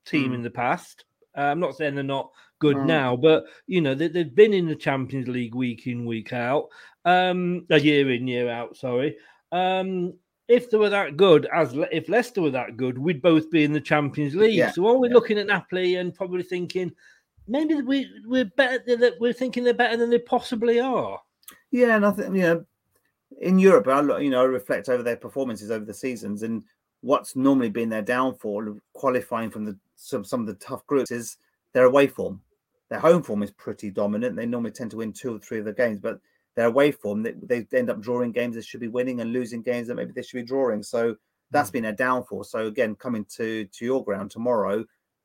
team 0.04 0.32
in 0.34 0.42
the 0.42 0.50
past. 0.50 1.04
Uh, 1.36 1.42
I'm 1.42 1.60
not 1.60 1.76
saying 1.76 1.94
they're 1.94 2.04
not 2.04 2.30
good 2.58 2.76
Mm. 2.76 2.86
now, 2.86 3.16
but 3.16 3.44
you 3.66 3.80
know 3.80 3.94
they, 3.94 4.08
they've 4.08 4.34
been 4.34 4.52
in 4.52 4.66
the 4.66 4.74
Champions 4.74 5.28
League 5.28 5.54
week 5.54 5.86
in 5.86 6.04
week 6.04 6.32
out, 6.32 6.68
um, 7.04 7.64
a 7.70 7.78
year 7.78 8.10
in 8.10 8.26
year 8.26 8.48
out. 8.50 8.76
Sorry. 8.76 9.16
Um, 9.52 10.14
if 10.48 10.70
they 10.70 10.78
were 10.78 10.88
that 10.90 11.16
good, 11.16 11.46
as 11.54 11.74
Le- 11.74 11.86
if 11.92 12.08
Leicester 12.08 12.40
were 12.42 12.50
that 12.50 12.76
good, 12.76 12.98
we'd 12.98 13.22
both 13.22 13.50
be 13.50 13.64
in 13.64 13.72
the 13.72 13.80
Champions 13.80 14.34
League. 14.34 14.54
Yeah, 14.56 14.70
So 14.72 14.86
are 14.88 14.96
we 14.98 15.08
looking 15.10 15.38
at 15.38 15.46
Napoli 15.46 15.96
and 15.96 16.14
probably 16.14 16.42
thinking 16.42 16.90
maybe 17.46 17.74
we 17.82 18.10
we're 18.26 18.46
better 18.56 18.96
than 18.96 19.12
we're 19.20 19.32
thinking 19.32 19.62
they're 19.62 19.74
better 19.74 19.96
than 19.96 20.10
they 20.10 20.18
possibly 20.18 20.80
are? 20.80 21.20
Yeah, 21.70 21.96
and 21.96 22.04
I 22.06 22.10
think 22.12 22.34
you 22.34 22.42
know, 22.42 22.64
in 23.40 23.58
Europe, 23.58 23.86
I 23.88 24.00
look- 24.00 24.22
you 24.22 24.30
know 24.30 24.40
I 24.40 24.44
reflect 24.46 24.88
over 24.88 25.02
their 25.02 25.16
performances 25.16 25.70
over 25.70 25.84
the 25.84 25.94
seasons, 25.94 26.42
and 26.42 26.64
what's 27.00 27.36
normally 27.36 27.70
been 27.70 27.88
their 27.88 28.02
downfall, 28.02 28.68
of 28.68 28.80
qualifying 28.92 29.50
from 29.50 29.64
the 29.64 29.76
some 29.96 30.24
some 30.24 30.40
of 30.40 30.46
the 30.46 30.54
tough 30.54 30.86
groups, 30.86 31.10
is 31.10 31.36
their 31.72 31.84
away 31.84 32.06
form. 32.06 32.40
Their 32.88 33.00
home 33.00 33.22
form 33.22 33.42
is 33.42 33.50
pretty 33.50 33.90
dominant. 33.90 34.36
They 34.36 34.46
normally 34.46 34.70
tend 34.70 34.90
to 34.92 34.96
win 34.98 35.12
two 35.12 35.36
or 35.36 35.38
three 35.38 35.58
of 35.58 35.64
the 35.64 35.72
games, 35.72 35.98
but 36.00 36.20
their 36.54 36.66
away 36.66 36.90
form, 36.90 37.22
they, 37.22 37.32
they 37.32 37.66
end 37.78 37.90
up 37.90 38.00
drawing 38.00 38.32
games 38.32 38.56
they 38.56 38.62
should 38.62 38.80
be 38.80 38.88
winning 38.88 39.20
and 39.20 39.32
losing 39.32 39.62
games 39.62 39.88
that 39.88 39.94
maybe 39.94 40.12
they 40.12 40.22
should 40.22 40.38
be 40.38 40.42
drawing. 40.42 40.82
So 40.82 41.16
that's 41.50 41.70
been 41.70 41.84
their 41.84 41.92
downfall. 41.92 42.44
So 42.44 42.66
again, 42.66 42.94
coming 42.94 43.24
to 43.36 43.64
to 43.66 43.84
your 43.84 44.02
ground 44.04 44.30
tomorrow, 44.30 44.84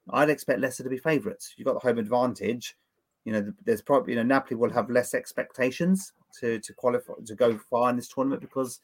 I'd 0.09 0.29
expect 0.29 0.59
Leicester 0.59 0.83
to 0.83 0.89
be 0.89 0.97
favourites. 0.97 1.53
You've 1.57 1.65
got 1.65 1.73
the 1.73 1.88
home 1.88 1.97
advantage. 1.97 2.77
You 3.25 3.33
know, 3.33 3.53
there's 3.65 3.81
probably 3.81 4.13
you 4.13 4.17
know 4.17 4.23
Napoli 4.23 4.57
will 4.57 4.69
have 4.69 4.89
less 4.89 5.13
expectations 5.13 6.13
to 6.39 6.59
to 6.59 6.73
qualify 6.73 7.13
to 7.25 7.36
go 7.36 7.57
far 7.69 7.89
in 7.89 7.95
this 7.95 8.09
tournament 8.09 8.41
because 8.41 8.79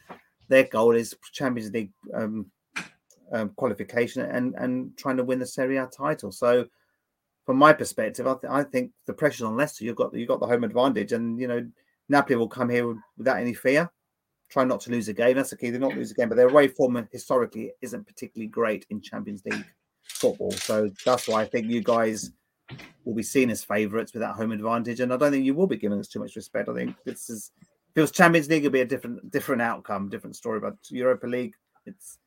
their 0.47 0.63
goal 0.63 0.95
is 0.95 1.15
Champions 1.31 1.71
League 1.71 1.91
um, 2.13 2.49
um, 3.31 3.49
qualification 3.55 4.23
and 4.23 4.55
and 4.55 4.97
trying 4.97 5.17
to 5.17 5.23
win 5.23 5.39
the 5.39 5.45
Serie 5.45 5.77
A 5.77 5.87
title. 5.87 6.31
So, 6.31 6.67
from 7.45 7.57
my 7.57 7.73
perspective, 7.73 8.27
I, 8.27 8.33
th- 8.33 8.51
I 8.51 8.63
think 8.63 8.91
the 9.05 9.13
pressure's 9.13 9.43
on 9.43 9.57
Leicester. 9.57 9.85
You've 9.85 9.95
got 9.95 10.13
you've 10.13 10.27
got 10.27 10.39
the 10.39 10.47
home 10.47 10.63
advantage, 10.63 11.11
and 11.11 11.39
you 11.39 11.47
know 11.47 11.67
Napoli 12.09 12.35
will 12.35 12.47
come 12.47 12.69
here 12.69 12.95
without 13.17 13.39
any 13.39 13.53
fear. 13.53 13.89
Try 14.49 14.63
not 14.63 14.81
to 14.81 14.91
lose 14.91 15.07
a 15.07 15.13
game. 15.13 15.35
That's 15.35 15.51
the 15.51 15.57
key. 15.57 15.69
They're 15.69 15.79
not 15.79 15.95
lose 15.95 16.11
a 16.11 16.15
game, 16.15 16.29
but 16.29 16.35
their 16.35 16.49
away 16.49 16.67
form 16.67 17.07
historically 17.11 17.71
isn't 17.81 18.07
particularly 18.07 18.47
great 18.47 18.85
in 18.89 18.99
Champions 18.99 19.43
League 19.45 19.65
football. 20.01 20.51
So 20.51 20.89
that's 21.05 21.27
why 21.27 21.41
I 21.41 21.45
think 21.45 21.67
you 21.67 21.81
guys 21.81 22.31
will 23.05 23.13
be 23.13 23.23
seen 23.23 23.49
as 23.49 23.63
favourites 23.63 24.13
with 24.13 24.21
that 24.21 24.35
home 24.35 24.51
advantage, 24.51 24.99
and 24.99 25.13
I 25.13 25.17
don't 25.17 25.31
think 25.31 25.45
you 25.45 25.53
will 25.53 25.67
be 25.67 25.77
giving 25.77 25.99
us 25.99 26.07
too 26.07 26.19
much 26.19 26.35
respect. 26.35 26.69
I 26.69 26.73
think 26.73 26.95
this 27.05 27.29
is 27.29 27.51
if 27.59 27.97
it 27.97 28.01
was 28.01 28.11
Champions 28.11 28.49
League, 28.49 28.63
it'd 28.63 28.71
be 28.71 28.81
a 28.81 28.85
different 28.85 29.31
different 29.31 29.61
outcome, 29.61 30.09
different 30.09 30.35
story. 30.35 30.59
But 30.59 30.75
Europa 30.89 31.25
League, 31.25 31.55
it's 31.85 32.18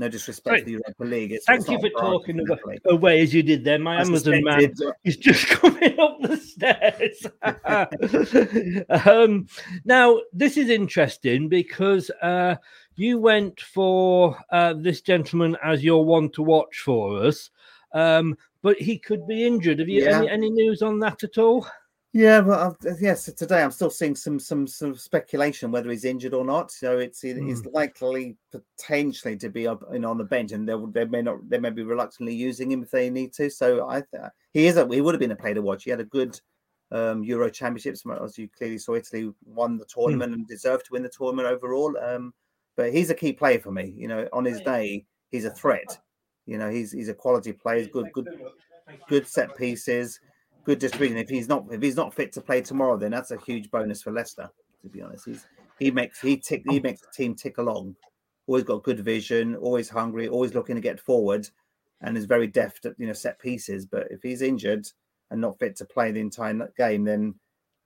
no 0.00 0.08
disrespect 0.08 0.52
Right. 0.52 0.58
to 0.60 0.64
the 0.64 0.70
Europa 0.72 1.04
League. 1.04 1.32
It's, 1.32 1.44
Thank 1.44 1.68
you 1.68 1.78
for 1.78 1.90
talking 1.90 2.38
Napoli. 2.38 2.78
away 2.86 3.20
as 3.20 3.32
you 3.32 3.42
did 3.42 3.62
there. 3.62 3.78
My 3.78 3.98
I 3.98 4.00
Amazon 4.00 4.42
man 4.42 4.72
is 5.04 5.16
just 5.16 5.46
coming 5.60 6.00
up 6.00 6.16
the 6.22 6.36
stairs. 6.36 7.26
um, 9.06 9.46
now, 9.84 10.20
this 10.32 10.56
is 10.56 10.70
interesting 10.70 11.48
because 11.48 12.10
uh, 12.22 12.56
you 12.96 13.18
went 13.18 13.60
for 13.60 14.36
uh, 14.50 14.74
this 14.76 15.00
gentleman 15.02 15.56
as 15.62 15.84
your 15.84 16.04
one 16.04 16.30
to 16.30 16.42
watch 16.42 16.78
for 16.80 17.22
us, 17.22 17.50
um, 17.92 18.36
but 18.62 18.76
he 18.78 18.98
could 18.98 19.26
be 19.28 19.44
injured. 19.46 19.78
Have 19.78 19.88
you 19.88 20.04
Yeah. 20.04 20.18
any, 20.18 20.28
any 20.30 20.50
news 20.50 20.82
on 20.82 20.98
that 21.00 21.22
at 21.24 21.38
all? 21.38 21.66
Yeah, 22.12 22.40
but 22.40 22.58
I've, 22.82 23.00
yes, 23.00 23.26
today 23.26 23.62
I'm 23.62 23.70
still 23.70 23.88
seeing 23.90 24.16
some 24.16 24.40
some 24.40 24.66
some 24.66 24.96
speculation 24.96 25.70
whether 25.70 25.90
he's 25.90 26.04
injured 26.04 26.34
or 26.34 26.44
not. 26.44 26.72
So 26.72 26.98
it's 26.98 27.20
he- 27.20 27.34
he's 27.40 27.64
likely 27.66 28.36
potentially 28.50 29.36
to 29.36 29.48
be 29.48 29.68
up 29.68 29.88
know, 29.92 30.10
on 30.10 30.18
the 30.18 30.24
bench, 30.24 30.50
and 30.50 30.68
they 30.68 30.74
they 30.92 31.04
may 31.04 31.22
not 31.22 31.48
they 31.48 31.58
may 31.58 31.70
be 31.70 31.84
reluctantly 31.84 32.34
using 32.34 32.72
him 32.72 32.82
if 32.82 32.90
they 32.90 33.10
need 33.10 33.32
to. 33.34 33.48
So 33.48 33.88
I 33.88 34.00
th- 34.00 34.24
he 34.52 34.66
is 34.66 34.76
a, 34.76 34.88
he 34.88 35.00
would 35.00 35.14
have 35.14 35.20
been 35.20 35.30
a 35.30 35.36
player 35.36 35.54
to 35.54 35.62
watch. 35.62 35.84
He 35.84 35.90
had 35.90 36.00
a 36.00 36.04
good 36.04 36.40
um, 36.90 37.22
Euro 37.22 37.48
Championships, 37.48 38.02
as 38.24 38.36
you 38.36 38.48
clearly 38.48 38.78
saw. 38.78 38.96
Italy 38.96 39.32
won 39.44 39.78
the 39.78 39.86
tournament 39.86 40.34
and 40.34 40.48
deserved 40.48 40.86
to 40.86 40.92
win 40.94 41.04
the 41.04 41.08
tournament 41.08 41.46
overall. 41.46 41.96
Um, 42.02 42.34
but 42.76 42.92
he's 42.92 43.10
a 43.10 43.14
key 43.14 43.32
player 43.34 43.60
for 43.60 43.70
me. 43.70 43.94
You 43.96 44.08
know, 44.08 44.28
on 44.32 44.44
his 44.44 44.60
day, 44.62 45.06
he's 45.30 45.44
a 45.44 45.50
threat. 45.50 45.96
You 46.46 46.58
know, 46.58 46.70
he's 46.70 46.90
he's 46.90 47.08
a 47.08 47.14
quality 47.14 47.52
player. 47.52 47.78
He's 47.78 47.88
good, 47.88 48.10
good, 48.10 48.26
good 49.08 49.26
set 49.28 49.56
pieces, 49.56 50.18
good 50.70 50.78
distribution. 50.78 51.16
If 51.16 51.28
he's 51.28 51.48
not 51.48 51.66
if 51.72 51.82
he's 51.82 51.96
not 51.96 52.14
fit 52.14 52.32
to 52.34 52.40
play 52.40 52.60
tomorrow, 52.60 52.96
then 52.96 53.10
that's 53.10 53.32
a 53.32 53.38
huge 53.38 53.70
bonus 53.72 54.02
for 54.02 54.12
Leicester. 54.12 54.48
To 54.82 54.88
be 54.88 55.02
honest, 55.02 55.24
he's 55.24 55.46
he 55.80 55.90
makes 55.90 56.20
he 56.20 56.36
tick 56.36 56.62
he 56.68 56.78
makes 56.78 57.00
the 57.00 57.08
team 57.12 57.34
tick 57.34 57.58
along. 57.58 57.96
Always 58.46 58.64
got 58.64 58.84
good 58.84 59.00
vision, 59.00 59.56
always 59.56 59.88
hungry, 59.88 60.28
always 60.28 60.54
looking 60.54 60.76
to 60.76 60.80
get 60.80 61.00
forward, 61.00 61.48
and 62.02 62.16
is 62.16 62.24
very 62.24 62.46
deft 62.46 62.86
at 62.86 62.94
you 62.98 63.08
know 63.08 63.12
set 63.12 63.40
pieces. 63.40 63.84
But 63.84 64.06
if 64.12 64.22
he's 64.22 64.42
injured 64.42 64.86
and 65.30 65.40
not 65.40 65.58
fit 65.58 65.74
to 65.76 65.84
play 65.84 66.12
the 66.12 66.20
entire 66.20 66.72
game, 66.76 67.04
then 67.04 67.34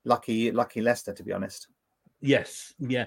lucky 0.04 0.50
lucky 0.52 0.82
Leicester. 0.82 1.14
To 1.14 1.22
be 1.22 1.32
honest. 1.32 1.68
Yes, 2.26 2.72
yeah, 2.78 3.04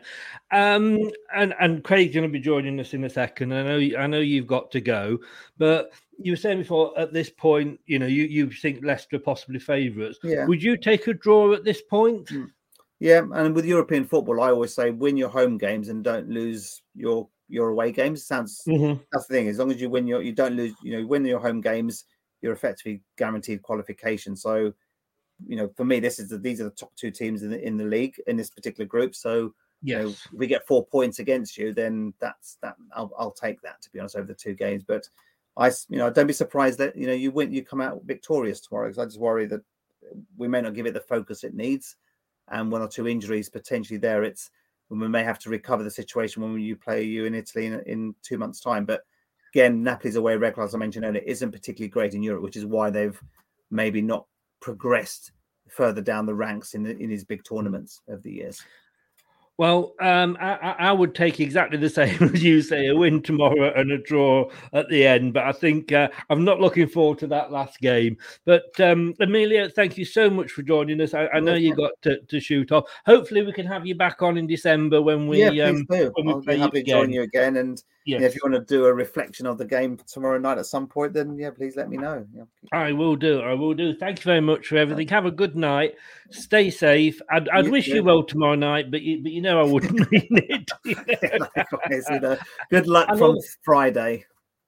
um, 0.51 1.09
and 1.35 1.55
and 1.59 1.83
Craig's 1.83 2.13
going 2.13 2.27
to 2.27 2.31
be 2.31 2.39
joining 2.39 2.79
us 2.79 2.93
in 2.93 3.03
a 3.03 3.09
second. 3.09 3.51
I 3.51 3.63
know, 3.63 3.97
I 3.97 4.05
know 4.05 4.19
you've 4.19 4.45
got 4.45 4.69
to 4.71 4.79
go, 4.79 5.17
but 5.57 5.91
you 6.19 6.33
were 6.33 6.37
saying 6.37 6.59
before 6.59 6.97
at 6.99 7.13
this 7.13 7.31
point, 7.31 7.79
you 7.87 7.97
know, 7.97 8.05
you 8.05 8.25
you 8.25 8.51
think 8.51 8.85
Leicester 8.85 9.15
are 9.15 9.19
possibly 9.19 9.57
favourites. 9.57 10.19
Yeah. 10.23 10.45
Would 10.45 10.61
you 10.61 10.77
take 10.77 11.07
a 11.07 11.15
draw 11.15 11.53
at 11.53 11.63
this 11.63 11.81
point? 11.81 12.29
Yeah, 12.99 13.23
and 13.33 13.55
with 13.55 13.65
European 13.65 14.05
football, 14.05 14.39
I 14.39 14.49
always 14.51 14.75
say 14.75 14.91
win 14.91 15.17
your 15.17 15.29
home 15.29 15.57
games 15.57 15.89
and 15.89 16.03
don't 16.03 16.29
lose 16.29 16.83
your 16.93 17.27
your 17.49 17.69
away 17.69 17.91
games. 17.91 18.23
Sounds 18.25 18.61
Mhm. 18.67 19.03
that's 19.11 19.25
the 19.25 19.33
thing. 19.33 19.47
As 19.47 19.57
long 19.57 19.71
as 19.71 19.81
you 19.81 19.89
win 19.89 20.05
your, 20.05 20.21
you 20.21 20.31
don't 20.31 20.55
lose. 20.55 20.75
You 20.83 20.99
know, 20.99 21.07
win 21.07 21.25
your 21.25 21.39
home 21.39 21.61
games, 21.61 22.05
you're 22.41 22.53
effectively 22.53 23.01
guaranteed 23.17 23.63
qualification. 23.63 24.35
So 24.35 24.73
you 25.45 25.55
know, 25.55 25.69
for 25.75 25.85
me, 25.85 25.99
this 25.99 26.19
is 26.19 26.29
the, 26.29 26.37
these 26.37 26.61
are 26.61 26.65
the 26.65 26.71
top 26.71 26.95
two 26.95 27.11
teams 27.11 27.43
in 27.43 27.51
the 27.51 27.65
in 27.65 27.77
the 27.77 27.85
league 27.85 28.15
in 28.27 28.37
this 28.37 28.49
particular 28.49 28.87
group. 28.87 29.15
So 29.15 29.53
you 29.83 29.95
know, 29.97 30.07
if 30.09 30.27
we 30.33 30.47
get 30.47 30.65
four 30.65 30.85
points 30.85 31.19
against 31.19 31.57
you, 31.57 31.73
then 31.73 32.13
that's 32.19 32.57
that. 32.61 32.75
I'll, 32.93 33.11
I'll 33.17 33.31
take 33.31 33.61
that 33.61 33.81
to 33.81 33.91
be 33.91 33.99
honest 33.99 34.15
over 34.15 34.27
the 34.27 34.33
two 34.33 34.53
games. 34.53 34.83
But 34.83 35.07
I, 35.55 35.67
you 35.89 35.97
know, 35.97 36.09
don't 36.09 36.27
be 36.27 36.33
surprised 36.33 36.79
that 36.79 36.95
you 36.95 37.07
know 37.07 37.13
you 37.13 37.31
win, 37.31 37.53
you 37.53 37.63
come 37.63 37.81
out 37.81 38.01
victorious 38.05 38.61
tomorrow. 38.61 38.87
Because 38.87 38.99
I 38.99 39.05
just 39.05 39.19
worry 39.19 39.45
that 39.47 39.61
we 40.37 40.47
may 40.47 40.61
not 40.61 40.73
give 40.73 40.85
it 40.85 40.93
the 40.93 40.99
focus 41.01 41.43
it 41.43 41.53
needs, 41.53 41.95
and 42.47 42.71
one 42.71 42.81
or 42.81 42.87
two 42.87 43.07
injuries 43.07 43.49
potentially 43.49 43.97
there. 43.97 44.23
It's 44.23 44.49
when 44.87 44.99
we 44.99 45.07
may 45.07 45.23
have 45.23 45.39
to 45.39 45.49
recover 45.49 45.83
the 45.83 45.91
situation 45.91 46.41
when 46.41 46.59
you 46.59 46.75
play 46.75 47.03
you 47.03 47.25
in 47.25 47.35
Italy 47.35 47.67
in, 47.67 47.81
in 47.81 48.15
two 48.23 48.37
months' 48.37 48.61
time. 48.61 48.85
But 48.85 49.01
again, 49.53 49.83
Napoli's 49.83 50.15
away 50.15 50.37
record, 50.37 50.63
as 50.63 50.75
I 50.75 50.77
mentioned 50.77 51.05
earlier, 51.05 51.23
isn't 51.23 51.51
particularly 51.51 51.89
great 51.89 52.13
in 52.13 52.23
Europe, 52.23 52.43
which 52.43 52.55
is 52.55 52.65
why 52.65 52.89
they've 52.89 53.21
maybe 53.69 54.01
not 54.01 54.25
progressed 54.59 55.31
further 55.69 56.01
down 56.01 56.25
the 56.25 56.33
ranks 56.35 56.73
in 56.73 56.83
the, 56.83 56.97
in 56.97 57.09
these 57.09 57.23
big 57.23 57.43
tournaments 57.43 58.01
over 58.09 58.21
the 58.21 58.31
years. 58.31 58.61
Well, 59.57 59.95
um, 59.99 60.37
I, 60.39 60.75
I 60.77 60.91
would 60.91 61.15
take 61.15 61.39
exactly 61.39 61.79
the 61.79 61.89
same 61.89 62.21
as 62.21 62.43
you 62.43 62.61
say, 62.61 62.87
a 62.87 62.95
win 62.95 63.23
tomorrow 63.23 63.73
and 63.73 63.91
a 63.91 63.97
draw 63.97 64.49
at 64.73 64.87
the 64.89 65.05
end. 65.05 65.33
But 65.33 65.45
I 65.45 65.51
think 65.51 65.91
uh, 65.91 66.09
I'm 66.29 66.43
not 66.43 66.59
looking 66.59 66.87
forward 66.87 67.17
to 67.19 67.27
that 67.27 67.51
last 67.51 67.79
game. 67.79 68.17
But 68.45 68.79
um, 68.79 69.15
Emilio, 69.19 69.67
thank 69.67 69.97
you 69.97 70.05
so 70.05 70.29
much 70.29 70.51
for 70.51 70.61
joining 70.61 71.01
us. 71.01 71.15
I, 71.15 71.27
I 71.27 71.39
know 71.39 71.55
you 71.55 71.75
got 71.75 71.91
to, 72.03 72.21
to 72.21 72.39
shoot 72.39 72.71
off. 72.71 72.85
Hopefully, 73.07 73.41
we 73.41 73.51
can 73.51 73.65
have 73.65 73.87
you 73.87 73.95
back 73.95 74.21
on 74.21 74.37
in 74.37 74.45
December 74.45 75.01
when 75.01 75.27
we 75.27 75.43
yeah, 75.43 75.65
um, 75.65 75.85
when 75.87 76.11
we 76.17 76.33
I'll 76.33 76.41
play 76.41 76.53
be 76.53 76.57
you 76.57 76.61
happy 76.61 76.83
to 76.83 76.91
join 76.91 77.11
you 77.11 77.23
again. 77.23 77.57
And 77.57 77.81
know, 78.19 78.25
if 78.25 78.35
you 78.35 78.41
want 78.43 78.55
to 78.55 78.61
do 78.73 78.85
a 78.85 78.93
reflection 78.93 79.45
of 79.45 79.57
the 79.57 79.65
game 79.65 79.97
tomorrow 80.07 80.37
night 80.37 80.57
at 80.57 80.65
some 80.65 80.87
point, 80.87 81.13
then 81.13 81.37
yeah, 81.37 81.49
please 81.51 81.75
let 81.75 81.89
me 81.89 81.97
know. 81.97 82.25
Yeah. 82.33 82.43
I 82.71 82.91
will 82.93 83.15
do. 83.15 83.41
I 83.41 83.53
will 83.53 83.73
do. 83.73 83.95
Thank 83.95 84.19
you 84.19 84.23
very 84.23 84.41
much 84.41 84.67
for 84.67 84.77
everything. 84.77 85.07
Have 85.09 85.25
a 85.25 85.31
good 85.31 85.55
night. 85.55 85.95
Stay 86.31 86.69
safe. 86.69 87.21
I'd, 87.31 87.49
I'd 87.49 87.65
You 87.65 87.71
wish 87.71 87.87
you 87.87 88.03
well 88.03 88.23
tomorrow 88.23 88.55
night, 88.55 88.91
but 88.91 89.01
you, 89.01 89.21
but 89.23 89.31
you 89.31 89.41
know 89.41 89.59
I 89.59 89.63
wouldn't 89.71 90.11
mean 90.11 90.27
it. 90.31 90.71
Likewise, 91.39 92.05
you 92.09 92.19
know, 92.19 92.37
good 92.69 92.87
luck 92.87 93.07
And 93.09 93.17
from 93.19 93.31
all- 93.31 93.43
Friday. 93.63 94.25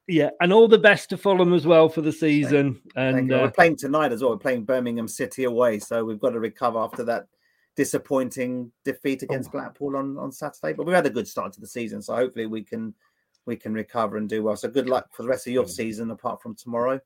yeah, 0.07 0.29
and 0.41 0.51
all 0.51 0.67
the 0.67 0.77
best 0.77 1.09
to 1.11 1.17
Fulham 1.17 1.53
as 1.53 1.65
well 1.67 1.87
for 1.89 2.01
the 2.01 2.11
season. 2.11 2.81
Thank 2.95 3.17
And 3.17 3.31
uh, 3.33 3.37
We're 3.43 3.51
playing 3.51 3.77
tonight 3.77 4.11
as 4.11 4.21
well. 4.21 4.31
We're 4.31 4.37
playing 4.37 4.63
Birmingham 4.65 5.07
City 5.07 5.43
away, 5.45 5.79
so 5.79 6.03
we've 6.03 6.19
got 6.19 6.31
to 6.31 6.39
recover 6.39 6.79
after 6.79 7.03
that 7.05 7.27
disappointing 7.75 8.71
defeat 8.83 9.23
Oh. 9.23 9.25
against 9.25 9.51
Blackpool 9.51 9.95
on, 9.95 10.17
on 10.17 10.31
Saturday. 10.31 10.73
But 10.73 10.85
we 10.85 10.93
had 10.93 11.05
a 11.05 11.09
good 11.09 11.27
start 11.27 11.53
to 11.53 11.61
the 11.61 11.67
season, 11.67 12.01
so 12.01 12.15
hopefully 12.15 12.45
we 12.45 12.63
can 12.63 12.93
we 13.49 13.57
can 13.57 13.73
recover 13.73 14.17
and 14.17 14.29
do 14.29 14.43
well. 14.43 14.55
So 14.55 14.69
good 14.69 14.87
luck 14.87 15.09
for 15.11 15.23
the 15.23 15.29
rest 15.29 15.47
of 15.47 15.53
your 15.53 15.67
season, 15.67 16.11
apart 16.11 16.41
from 16.41 16.55
tomorrow. 16.55 17.01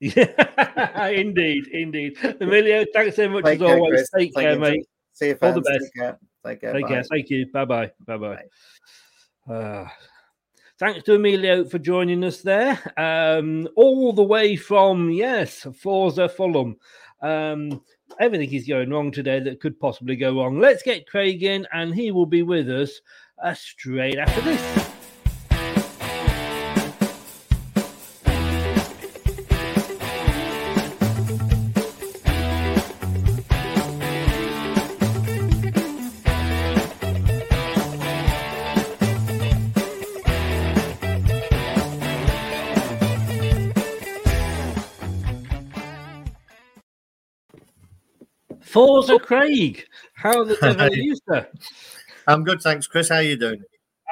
Yeah, 0.00 1.06
indeed, 1.08 1.68
indeed. 1.68 2.16
Emilio, 2.40 2.84
thanks 2.92 3.16
so 3.16 3.28
much 3.28 3.44
Take 3.44 3.60
as 3.60 3.66
care, 3.66 3.76
always. 3.76 3.90
Chris. 3.90 4.10
Take 4.16 4.34
Thank 4.34 4.48
care, 4.48 4.58
mate. 4.58 4.86
See 5.12 5.28
you, 5.28 5.38
All 5.40 5.52
the 5.52 5.60
best. 5.60 5.84
Take 5.84 5.94
care. 5.94 6.18
Take 6.44 6.60
care. 6.62 6.72
Take 6.72 6.82
Bye. 6.82 6.88
care. 6.88 7.02
Thank 7.04 7.30
you. 7.30 7.46
Bye 7.52 7.64
bye. 7.66 7.92
Bye 8.06 8.16
bye. 8.16 8.42
Uh, 9.48 9.86
thanks 10.78 11.04
to 11.04 11.14
Emilio 11.14 11.64
for 11.66 11.78
joining 11.78 12.24
us 12.24 12.40
there. 12.40 12.80
Um, 12.96 13.68
all 13.76 14.12
the 14.12 14.24
way 14.24 14.56
from, 14.56 15.10
yes, 15.10 15.66
Forza 15.80 16.28
Fulham. 16.28 16.76
Um, 17.22 17.82
everything 18.18 18.52
is 18.52 18.66
going 18.66 18.90
wrong 18.90 19.12
today 19.12 19.38
that 19.40 19.60
could 19.60 19.78
possibly 19.78 20.16
go 20.16 20.36
wrong. 20.36 20.58
Let's 20.58 20.82
get 20.82 21.06
Craig 21.06 21.42
in, 21.42 21.66
and 21.72 21.94
he 21.94 22.10
will 22.10 22.26
be 22.26 22.42
with 22.42 22.68
us 22.70 23.00
uh, 23.42 23.54
straight 23.54 24.18
after 24.18 24.40
this. 24.40 24.93
Forza 48.74 49.20
Craig, 49.20 49.86
how 50.14 50.42
the 50.42 50.56
devil 50.60 50.82
are 50.82 50.92
you, 50.92 51.16
sir? 51.28 51.46
I'm 52.26 52.42
good, 52.42 52.60
thanks, 52.60 52.88
Chris. 52.88 53.08
How 53.08 53.16
are 53.16 53.22
you 53.22 53.36
doing? 53.38 53.62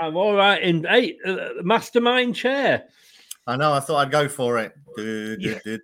I'm 0.01 0.17
all 0.17 0.35
right 0.37 0.63
in 0.63 0.85
hey, 0.85 1.17
uh, 1.27 1.49
mastermind 1.65 2.37
chair. 2.37 2.85
I 3.45 3.57
know. 3.57 3.73
I 3.73 3.81
thought 3.81 3.97
I'd 4.07 4.13
go 4.13 4.29
for 4.29 4.59
it. 4.59 4.73
Do, 4.97 5.37
do, 5.37 5.59
do, 5.65 5.79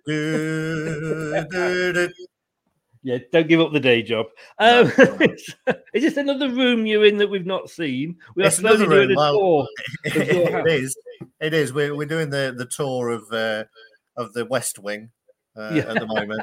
do. 1.51 2.09
Yeah, 3.03 3.17
don't 3.33 3.49
give 3.49 3.59
up 3.59 3.73
the 3.73 3.81
day 3.81 4.01
job. 4.01 4.27
Um, 4.59 4.89
is 5.93 6.03
this 6.03 6.15
another 6.15 6.49
room 6.49 6.85
you're 6.85 7.05
in 7.05 7.17
that 7.17 7.29
we've 7.29 7.45
not 7.45 7.69
seen? 7.69 8.15
We 8.35 8.45
are 8.45 8.49
slowly 8.51 8.85
another 8.85 8.95
doing 8.95 9.11
a 9.11 9.15
Well, 9.17 9.33
tour. 9.33 9.67
of 10.05 10.15
your 10.15 10.51
house. 10.51 10.63
it 10.67 10.71
is. 10.71 10.97
It 11.41 11.53
is. 11.53 11.73
We're 11.73 11.93
we're 11.95 12.07
doing 12.07 12.29
the 12.29 12.53
the 12.57 12.65
tour 12.65 13.09
of 13.09 13.23
uh, 13.33 13.65
of 14.15 14.31
the 14.31 14.45
West 14.45 14.79
Wing 14.79 15.09
uh, 15.57 15.71
Yeah. 15.73 15.81
at 15.91 15.99
the 15.99 16.07
moment. 16.07 16.41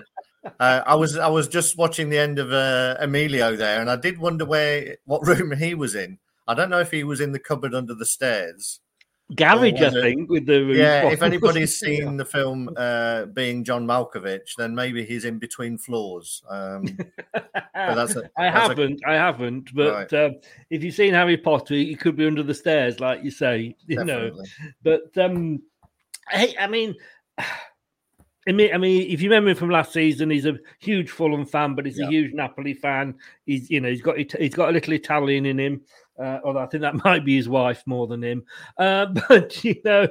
Uh, 0.60 0.82
I 0.86 0.94
was 0.94 1.16
I 1.16 1.28
was 1.28 1.48
just 1.48 1.76
watching 1.76 2.08
the 2.08 2.18
end 2.18 2.38
of 2.38 2.52
uh, 2.52 2.96
Emilio 3.00 3.56
there, 3.56 3.80
and 3.80 3.90
I 3.90 3.96
did 3.96 4.18
wonder 4.18 4.44
where 4.44 4.96
what 5.04 5.26
room 5.26 5.52
he 5.56 5.74
was 5.74 5.94
in. 5.94 6.18
I 6.48 6.54
don't 6.54 6.70
know 6.70 6.80
if 6.80 6.90
he 6.90 7.04
was 7.04 7.20
in 7.20 7.32
the 7.32 7.38
cupboard 7.38 7.74
under 7.74 7.94
the 7.94 8.06
stairs. 8.06 8.80
Garage, 9.34 9.82
I 9.82 9.90
think, 9.90 10.30
with 10.30 10.46
the 10.46 10.60
yeah. 10.72 11.08
If 11.08 11.20
anybody's 11.30 11.76
seen 11.76 12.16
the 12.16 12.24
film, 12.24 12.70
uh, 12.76 13.26
being 13.26 13.64
John 13.64 13.84
Malkovich, 13.84 14.54
then 14.56 14.72
maybe 14.72 15.04
he's 15.04 15.24
in 15.24 15.40
between 15.40 15.78
floors. 15.78 16.44
Um, 16.48 16.96
but 17.32 17.50
that's 17.72 18.14
a, 18.14 18.30
I 18.38 18.50
that's 18.50 18.68
haven't, 18.68 19.00
I 19.04 19.14
haven't. 19.14 19.74
But 19.74 20.12
um, 20.12 20.36
if 20.70 20.84
you've 20.84 20.94
seen 20.94 21.12
Harry 21.12 21.36
Potter, 21.36 21.74
he 21.74 21.96
could 21.96 22.14
be 22.14 22.26
under 22.26 22.44
the 22.44 22.54
stairs, 22.54 23.00
like 23.00 23.24
you 23.24 23.32
say, 23.32 23.74
you 23.88 23.96
Definitely. 23.96 24.48
know. 24.62 24.70
But 24.84 25.18
um, 25.18 25.60
hey, 26.30 26.54
I 26.60 26.68
mean, 26.68 26.94
I 28.48 28.52
mean, 28.52 28.72
I 28.74 28.78
mean, 28.78 29.10
if 29.10 29.20
you 29.20 29.28
remember 29.28 29.50
him 29.50 29.56
from 29.56 29.70
last 29.70 29.92
season, 29.92 30.30
he's 30.30 30.46
a 30.46 30.56
huge 30.78 31.10
Fulham 31.10 31.44
fan, 31.46 31.74
but 31.74 31.84
he's 31.84 31.98
Yeah. 31.98 32.06
a 32.06 32.10
huge 32.10 32.32
Napoli 32.32 32.74
fan. 32.74 33.16
He's, 33.44 33.68
you 33.70 33.80
know, 33.80 33.88
he's 33.88 34.02
got 34.02 34.16
he's 34.18 34.54
got 34.54 34.68
a 34.68 34.72
little 34.72 34.92
Italian 34.92 35.46
in 35.46 35.58
him. 35.58 35.80
Uh, 36.18 36.38
although 36.44 36.60
I 36.60 36.66
think 36.66 36.80
that 36.82 36.94
might 37.04 37.24
be 37.24 37.36
his 37.36 37.48
wife 37.48 37.82
more 37.86 38.06
than 38.06 38.22
him. 38.22 38.44
Uh, 38.78 39.06
but 39.28 39.64
you 39.64 39.76
know, 39.84 40.06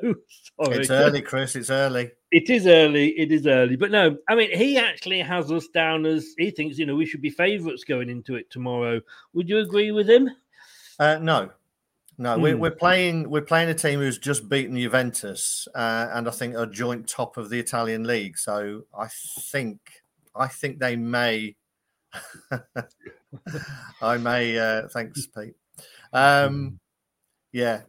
sorry. 0.62 0.78
It's 0.78 0.89
early, 0.91 1.21
Chris. 1.21 1.56
It's 1.56 1.69
early. 1.69 2.12
It 2.32 2.50
is 2.50 2.67
early. 2.67 3.10
It 3.17 3.32
is 3.32 3.48
early. 3.48 3.78
But 3.78 3.91
no, 3.91 4.17
I 4.28 4.36
mean, 4.36 4.56
he 4.56 4.78
actually 4.78 5.19
has 5.21 5.52
us 5.52 5.67
down 5.69 6.06
as 6.06 6.34
he 6.38 6.52
thinks, 6.52 6.78
you 6.78 6.86
know, 6.86 6.95
we 6.95 7.06
should 7.06 7.21
be 7.21 7.30
favourites 7.30 7.86
going 7.86 8.10
into 8.10 8.36
it 8.36 8.52
tomorrow. 8.52 9.00
Would 9.34 9.48
you 9.48 9.60
agree 9.60 9.91
with 9.91 10.10
him? 10.10 10.30
Uh, 11.00 11.17
no, 11.21 11.52
no, 12.17 12.38
we're, 12.38 12.56
Hmm. 12.56 12.62
we're 12.62 12.71
playing 12.71 13.30
we're 13.30 13.41
playing 13.41 13.69
a 13.69 13.73
team 13.73 13.99
who's 13.99 14.17
just 14.17 14.47
beaten 14.47 14.78
Juventus, 14.78 15.67
uh, 15.75 16.08
and 16.13 16.28
I 16.28 16.32
think 16.32 16.56
are 16.56 16.65
joint 16.65 17.08
top 17.08 17.38
of 17.38 17.49
the 17.49 17.60
Italian 17.60 18.06
league. 18.06 18.38
So 18.38 18.84
I 18.97 19.08
think 19.39 19.80
I 20.36 20.47
think 20.47 20.80
they 20.80 20.95
may. 20.95 21.56
I 24.01 24.17
may. 24.17 24.58
Uh, 24.58 24.88
thanks, 24.88 25.28
Pete. 25.28 25.56
Um, 26.13 26.80
yeah, 27.51 27.82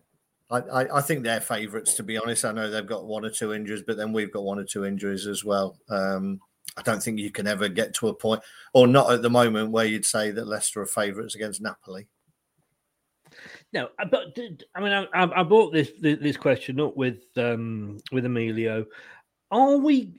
I, 0.50 0.58
I, 0.58 0.98
I 0.98 1.00
think 1.00 1.22
they're 1.22 1.40
favourites. 1.40 1.94
To 1.94 2.02
be 2.02 2.18
honest, 2.18 2.44
I 2.44 2.52
know 2.52 2.70
they've 2.70 2.86
got 2.86 3.06
one 3.06 3.24
or 3.24 3.30
two 3.30 3.52
injuries, 3.52 3.82
but 3.86 3.96
then 3.96 4.12
we've 4.12 4.32
got 4.32 4.44
one 4.44 4.58
or 4.58 4.64
two 4.64 4.84
injuries 4.84 5.26
as 5.26 5.44
well. 5.44 5.78
Um, 5.88 6.40
I 6.76 6.82
don't 6.82 7.02
think 7.02 7.18
you 7.20 7.30
can 7.30 7.46
ever 7.46 7.68
get 7.68 7.94
to 7.94 8.08
a 8.08 8.14
point, 8.14 8.42
or 8.74 8.86
not 8.86 9.12
at 9.12 9.22
the 9.22 9.30
moment, 9.30 9.70
where 9.70 9.86
you'd 9.86 10.04
say 10.04 10.32
that 10.32 10.48
Leicester 10.48 10.82
are 10.82 10.86
favourites 10.86 11.34
against 11.36 11.62
Napoli. 11.62 12.08
No, 13.72 13.88
uh, 13.98 14.04
but 14.10 14.38
I 14.74 14.80
mean, 14.80 14.92
I, 14.92 15.06
I 15.12 15.40
I 15.40 15.42
brought 15.42 15.72
this 15.72 15.90
this 16.00 16.36
question 16.36 16.80
up 16.80 16.96
with 16.96 17.18
um 17.36 17.98
with 18.12 18.24
Emilio. 18.24 18.86
Are 19.50 19.76
we 19.76 20.12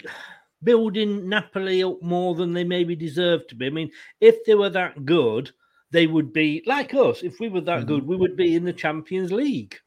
building 0.64 1.28
Napoli 1.30 1.84
up 1.84 2.02
more 2.02 2.36
than 2.36 2.54
they 2.54 2.64
maybe 2.64 2.96
deserve 2.96 3.48
to 3.48 3.56
be? 3.56 3.68
I 3.68 3.70
mean, 3.70 3.92
if 4.22 4.44
they 4.46 4.56
were 4.56 4.70
that 4.72 5.06
good, 5.06 5.52
they 5.92 6.08
would 6.08 6.34
be 6.34 6.64
like 6.66 6.94
us. 6.94 7.24
If 7.24 7.40
we 7.40 7.50
were 7.50 7.62
that 7.62 7.80
Mm-hmm. 7.80 7.88
good, 7.88 8.08
we 8.08 8.18
would 8.18 8.36
be 8.36 8.56
in 8.56 8.66
the 8.66 8.74
Champions 8.74 9.32
League. 9.32 9.80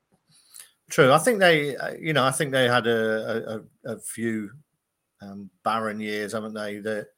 True. 0.91 1.13
I 1.13 1.19
think 1.19 1.39
they, 1.39 1.77
uh, 1.77 1.95
you 2.01 2.13
know, 2.13 2.25
I 2.25 2.33
think 2.33 2.51
they 2.53 2.67
had 2.69 2.87
a 2.87 3.63
a, 3.85 3.93
a 3.93 3.99
few 4.01 4.51
um, 5.23 5.51
barren 5.63 6.01
years, 6.01 6.33
haven't 6.33 6.55
they? 6.55 6.79
That 6.79 7.09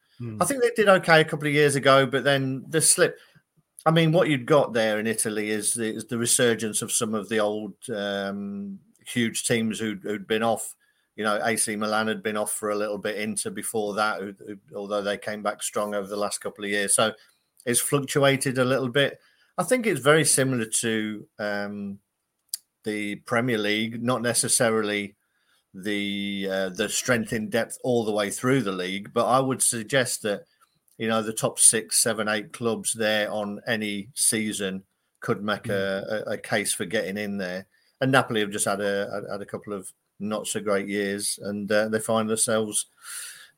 I 0.41 0.45
think 0.45 0.63
they 0.63 0.71
did 0.77 0.89
okay 0.89 1.21
a 1.21 1.25
couple 1.25 1.49
of 1.49 1.55
years 1.55 1.75
ago, 1.77 2.05
but 2.07 2.25
then 2.25 2.65
the 2.69 2.81
slip. 2.81 3.19
I 3.85 3.91
mean, 3.91 4.13
what 4.13 4.29
you'd 4.29 4.47
got 4.47 4.73
there 4.73 5.01
in 5.01 5.07
Italy 5.07 5.51
is 5.51 5.75
the, 5.75 5.95
is 5.97 6.05
the 6.05 6.19
resurgence 6.19 6.83
of 6.83 6.93
some 6.93 7.15
of 7.15 7.29
the 7.29 7.41
old 7.41 7.75
um, 7.93 8.79
huge 9.07 9.45
teams 9.45 9.79
who'd, 9.79 10.03
who'd 10.03 10.27
been 10.27 10.43
off. 10.43 10.75
You 11.17 11.25
know, 11.25 11.41
AC 11.45 11.77
Milan 11.77 12.07
had 12.07 12.23
been 12.23 12.37
off 12.37 12.53
for 12.53 12.71
a 12.71 12.77
little 12.77 12.99
bit. 12.99 13.19
Inter 13.19 13.51
before 13.51 13.95
that, 13.95 14.21
who, 14.21 14.35
who, 14.47 14.57
although 14.77 15.03
they 15.03 15.19
came 15.19 15.43
back 15.43 15.63
strong 15.63 15.95
over 15.95 16.07
the 16.07 16.17
last 16.17 16.41
couple 16.41 16.65
of 16.65 16.71
years, 16.71 16.95
so 16.95 17.13
it's 17.67 17.81
fluctuated 17.81 18.59
a 18.59 18.65
little 18.65 18.89
bit. 18.89 19.19
I 19.59 19.65
think 19.65 19.87
it's 19.87 20.01
very 20.01 20.25
similar 20.25 20.65
to 20.65 21.27
um, 21.39 21.99
the 22.85 23.17
Premier 23.17 23.59
League, 23.59 24.03
not 24.03 24.23
necessarily 24.23 25.17
the 25.75 26.49
uh, 26.51 26.69
the 26.71 26.89
strength 26.89 27.33
in 27.33 27.51
depth 27.51 27.79
all 27.83 28.05
the 28.05 28.13
way 28.13 28.31
through 28.31 28.63
the 28.63 28.73
league, 28.73 29.13
but 29.13 29.27
I 29.27 29.41
would 29.41 29.63
suggest 29.63 30.23
that 30.23 30.45
you 30.99 31.09
know 31.09 31.23
the 31.23 31.33
top 31.33 31.59
six, 31.59 32.03
seven, 32.03 32.29
eight 32.29 32.53
clubs 32.53 32.93
there 32.93 33.31
on 33.31 33.61
any 33.67 34.09
season 34.15 34.83
could 35.21 35.43
make 35.43 35.69
a, 35.69 36.25
a, 36.27 36.33
a 36.33 36.39
case 36.39 36.73
for 36.73 36.85
getting 36.85 37.17
in 37.17 37.39
there. 37.39 37.67
And 38.01 38.11
Napoli 38.11 38.41
have 38.41 38.51
just 38.51 38.65
had 38.65 38.81
a 38.81 39.25
had 39.31 39.41
a 39.41 39.47
couple 39.47 39.73
of 39.73 39.93
not 40.19 40.47
so 40.47 40.61
great 40.61 40.89
years, 40.89 41.39
and 41.43 41.71
uh, 41.71 41.89
they 41.89 41.99
find 41.99 42.29
themselves 42.29 42.87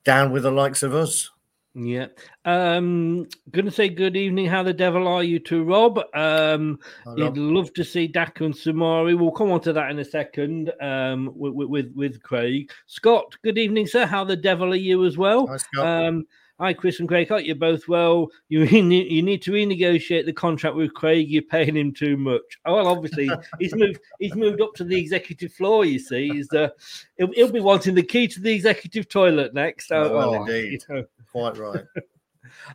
down 0.04 0.32
with 0.32 0.42
the 0.42 0.50
likes 0.50 0.82
of 0.82 0.94
us. 0.94 1.30
Yeah. 1.76 2.06
Um 2.44 3.26
gonna 3.50 3.70
say 3.70 3.88
good 3.88 4.16
evening. 4.16 4.46
How 4.46 4.62
the 4.62 4.72
devil 4.72 5.08
are 5.08 5.24
you 5.24 5.40
to 5.40 5.64
Rob? 5.64 5.98
Um 6.14 6.78
he'd 7.16 7.36
love 7.36 7.72
to 7.72 7.82
see 7.82 8.06
Daka 8.06 8.44
and 8.44 8.54
Soumaré. 8.54 9.18
We'll 9.18 9.32
come 9.32 9.50
on 9.50 9.60
to 9.62 9.72
that 9.72 9.90
in 9.90 9.98
a 9.98 10.04
second. 10.04 10.72
Um 10.80 11.32
with 11.34 11.68
with, 11.68 11.92
with 11.96 12.22
Craig. 12.22 12.70
Scott, 12.86 13.36
good 13.42 13.58
evening, 13.58 13.88
sir. 13.88 14.06
How 14.06 14.22
the 14.22 14.36
devil 14.36 14.72
are 14.72 14.76
you 14.76 15.04
as 15.04 15.18
well? 15.18 15.48
Hi, 15.48 15.56
Scott. 15.56 15.84
Um 15.84 16.26
Hi, 16.60 16.72
Chris 16.72 17.00
and 17.00 17.08
Craig. 17.08 17.28
Hope 17.28 17.44
you're 17.44 17.56
both 17.56 17.88
well. 17.88 18.28
You 18.48 18.64
ne- 18.82 19.08
you 19.08 19.22
need 19.22 19.42
to 19.42 19.50
renegotiate 19.50 20.24
the 20.24 20.32
contract 20.32 20.76
with 20.76 20.94
Craig. 20.94 21.28
You're 21.28 21.42
paying 21.42 21.76
him 21.76 21.92
too 21.92 22.16
much. 22.16 22.42
Oh, 22.64 22.74
well, 22.76 22.86
obviously 22.86 23.28
he's 23.58 23.74
moved. 23.74 23.98
He's 24.20 24.36
moved 24.36 24.60
up 24.60 24.72
to 24.74 24.84
the 24.84 24.96
executive 24.98 25.52
floor. 25.52 25.84
You 25.84 25.98
see, 25.98 26.28
he's 26.30 26.52
uh, 26.52 26.68
he'll, 27.16 27.32
he'll 27.32 27.50
be 27.52 27.60
wanting 27.60 27.96
the 27.96 28.04
key 28.04 28.28
to 28.28 28.40
the 28.40 28.52
executive 28.52 29.08
toilet 29.08 29.52
next. 29.52 29.90
Oh, 29.90 30.04
Oh, 30.04 30.14
well, 30.16 30.34
oh, 30.34 30.34
indeed. 30.42 30.82
you 30.88 30.94
know. 30.94 31.04
Quite 31.30 31.56
right. 31.58 31.84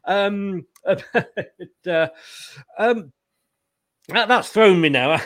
Um, 0.04 0.66
but, 0.84 1.06
uh, 1.88 2.08
um, 2.78 3.14
that, 4.10 4.28
that's 4.28 4.50
thrown 4.50 4.82
me 4.82 4.90
now. 4.90 5.18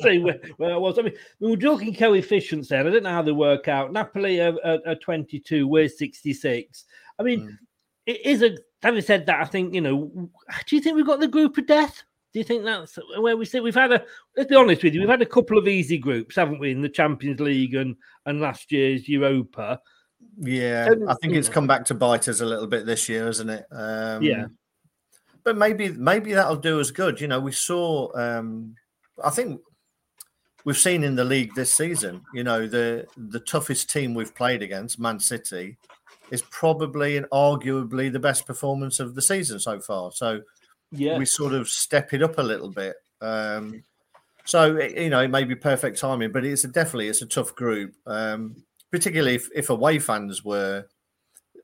Say 0.00 0.18
where, 0.18 0.40
where 0.56 0.74
I 0.74 0.76
was. 0.78 0.98
I 0.98 1.02
mean, 1.02 1.14
we 1.38 1.50
were 1.50 1.56
talking 1.56 1.94
coefficients 1.94 2.68
there. 2.70 2.80
I 2.86 2.90
don't 2.90 3.02
know 3.04 3.10
how 3.10 3.22
they 3.22 3.30
work 3.30 3.68
out. 3.68 3.92
Napoli 3.92 4.40
are, 4.40 4.56
are, 4.64 4.78
are 4.86 4.94
22, 4.96 5.68
we're 5.68 5.88
66. 5.88 6.84
I 7.18 7.22
mean, 7.22 7.56
it 8.08 8.24
is 8.24 8.42
a. 8.42 8.56
Having 8.82 9.02
said 9.02 9.26
that, 9.26 9.40
I 9.40 9.44
think 9.44 9.74
you 9.74 9.80
know. 9.80 10.30
Do 10.66 10.76
you 10.76 10.82
think 10.82 10.96
we've 10.96 11.06
got 11.06 11.20
the 11.20 11.28
group 11.28 11.58
of 11.58 11.66
death? 11.66 12.02
Do 12.32 12.38
you 12.38 12.44
think 12.44 12.64
that's 12.64 12.98
where 13.18 13.36
we 13.36 13.44
sit? 13.44 13.62
We've 13.62 13.74
had 13.74 13.92
a. 13.92 14.02
Let's 14.36 14.48
be 14.48 14.56
honest 14.56 14.82
with 14.82 14.94
you. 14.94 15.00
We've 15.00 15.08
had 15.08 15.22
a 15.22 15.26
couple 15.26 15.58
of 15.58 15.68
easy 15.68 15.98
groups, 15.98 16.36
haven't 16.36 16.58
we, 16.58 16.70
in 16.70 16.82
the 16.82 16.88
Champions 16.88 17.40
League 17.40 17.74
and 17.74 17.96
and 18.26 18.40
last 18.40 18.72
year's 18.72 19.08
Europa. 19.08 19.80
Yeah, 20.40 20.88
Um, 20.92 21.08
I 21.08 21.14
think 21.14 21.34
it's 21.34 21.48
come 21.48 21.66
back 21.66 21.84
to 21.86 21.94
bite 21.94 22.28
us 22.28 22.40
a 22.40 22.46
little 22.46 22.66
bit 22.66 22.86
this 22.86 23.08
year, 23.08 23.28
isn't 23.28 23.50
it? 23.50 23.66
Um, 23.70 24.22
Yeah. 24.22 24.46
but 25.44 25.56
maybe 25.56 25.90
maybe 25.90 26.32
that'll 26.32 26.56
do 26.56 26.80
us 26.80 26.90
good. 26.90 27.20
You 27.20 27.28
know, 27.28 27.40
we 27.40 27.52
saw. 27.52 28.10
Um, 28.16 28.74
I 29.22 29.30
think 29.30 29.60
we've 30.64 30.78
seen 30.78 31.02
in 31.02 31.16
the 31.16 31.24
league 31.24 31.54
this 31.54 31.74
season. 31.74 32.22
You 32.34 32.44
know, 32.44 32.66
the 32.66 33.06
the 33.16 33.40
toughest 33.40 33.90
team 33.90 34.14
we've 34.14 34.34
played 34.34 34.62
against, 34.62 35.00
Man 35.00 35.18
City, 35.18 35.78
is 36.30 36.42
probably 36.50 37.16
and 37.16 37.26
arguably 37.30 38.12
the 38.12 38.18
best 38.18 38.46
performance 38.46 39.00
of 39.00 39.14
the 39.14 39.22
season 39.22 39.58
so 39.58 39.80
far. 39.80 40.12
So 40.12 40.42
Yeah. 40.92 41.18
we 41.18 41.24
sort 41.24 41.54
of 41.54 41.68
step 41.68 42.12
it 42.12 42.22
up 42.22 42.38
a 42.38 42.42
little 42.42 42.70
bit. 42.70 42.96
Um, 43.20 43.82
so 44.44 44.76
it- 44.76 44.96
you 44.96 45.10
know, 45.10 45.20
it 45.20 45.28
may 45.28 45.44
be 45.44 45.54
perfect 45.54 45.98
timing, 45.98 46.32
but 46.32 46.44
it's 46.44 46.64
a, 46.64 46.68
definitely 46.68 47.08
it's 47.08 47.22
a 47.22 47.26
tough 47.26 47.54
group. 47.54 47.94
Um, 48.06 48.64
particularly 48.90 49.34
if, 49.34 49.48
if 49.54 49.70
away 49.70 49.98
fans 49.98 50.44
were 50.44 50.86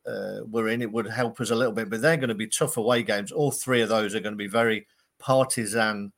uh, 0.07 0.41
were 0.51 0.69
in, 0.69 0.83
it 0.83 0.93
would 0.93 1.07
help 1.07 1.41
us 1.41 1.49
a 1.51 1.55
little 1.55 1.73
bit. 1.73 1.89
But 1.89 2.03
they're 2.03 2.19
going 2.19 2.29
to 2.29 2.35
be 2.35 2.47
tough 2.47 2.77
away 2.77 3.03
games. 3.03 3.33
All 3.33 3.51
three 3.51 3.81
of 3.81 3.89
those 3.89 4.15
are 4.15 4.21
going 4.21 4.35
to 4.35 4.37
be 4.37 4.47
very 4.49 4.87
partisan 5.19 6.13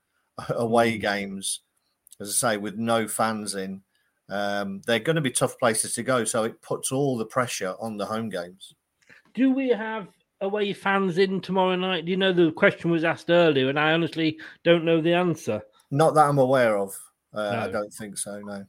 away 0.48 0.98
games, 0.98 1.60
as 2.18 2.30
I 2.30 2.54
say, 2.54 2.56
with 2.56 2.74
no 2.76 3.06
fans 3.06 3.54
in. 3.54 3.82
Um, 4.28 4.80
they're 4.86 4.98
going 4.98 5.16
to 5.16 5.22
be 5.22 5.30
tough 5.30 5.58
places 5.58 5.94
to 5.94 6.02
go, 6.02 6.24
so 6.24 6.44
it 6.44 6.60
puts 6.62 6.90
all 6.92 7.16
the 7.16 7.26
pressure 7.26 7.74
on 7.80 7.96
the 7.96 8.06
home 8.06 8.28
games. 8.28 8.74
Do 9.34 9.52
we 9.52 9.68
have 9.68 10.08
away 10.40 10.72
fans 10.72 11.18
in 11.18 11.40
tomorrow 11.40 11.76
night? 11.76 12.04
Do 12.04 12.10
you 12.10 12.16
know 12.16 12.32
the 12.32 12.50
question 12.52 12.90
was 12.90 13.04
asked 13.04 13.30
earlier, 13.30 13.68
and 13.68 13.78
I 13.78 13.92
honestly 13.92 14.38
don't 14.64 14.84
know 14.84 15.00
the 15.00 15.12
answer. 15.14 15.62
Not 15.90 16.14
that 16.14 16.28
I'm 16.28 16.38
aware 16.38 16.76
of. 16.76 16.96
Uh, 17.32 17.66
I 17.68 17.70
don't 17.70 17.92
think 17.92 18.18
so. 18.18 18.40
No. 18.40 18.64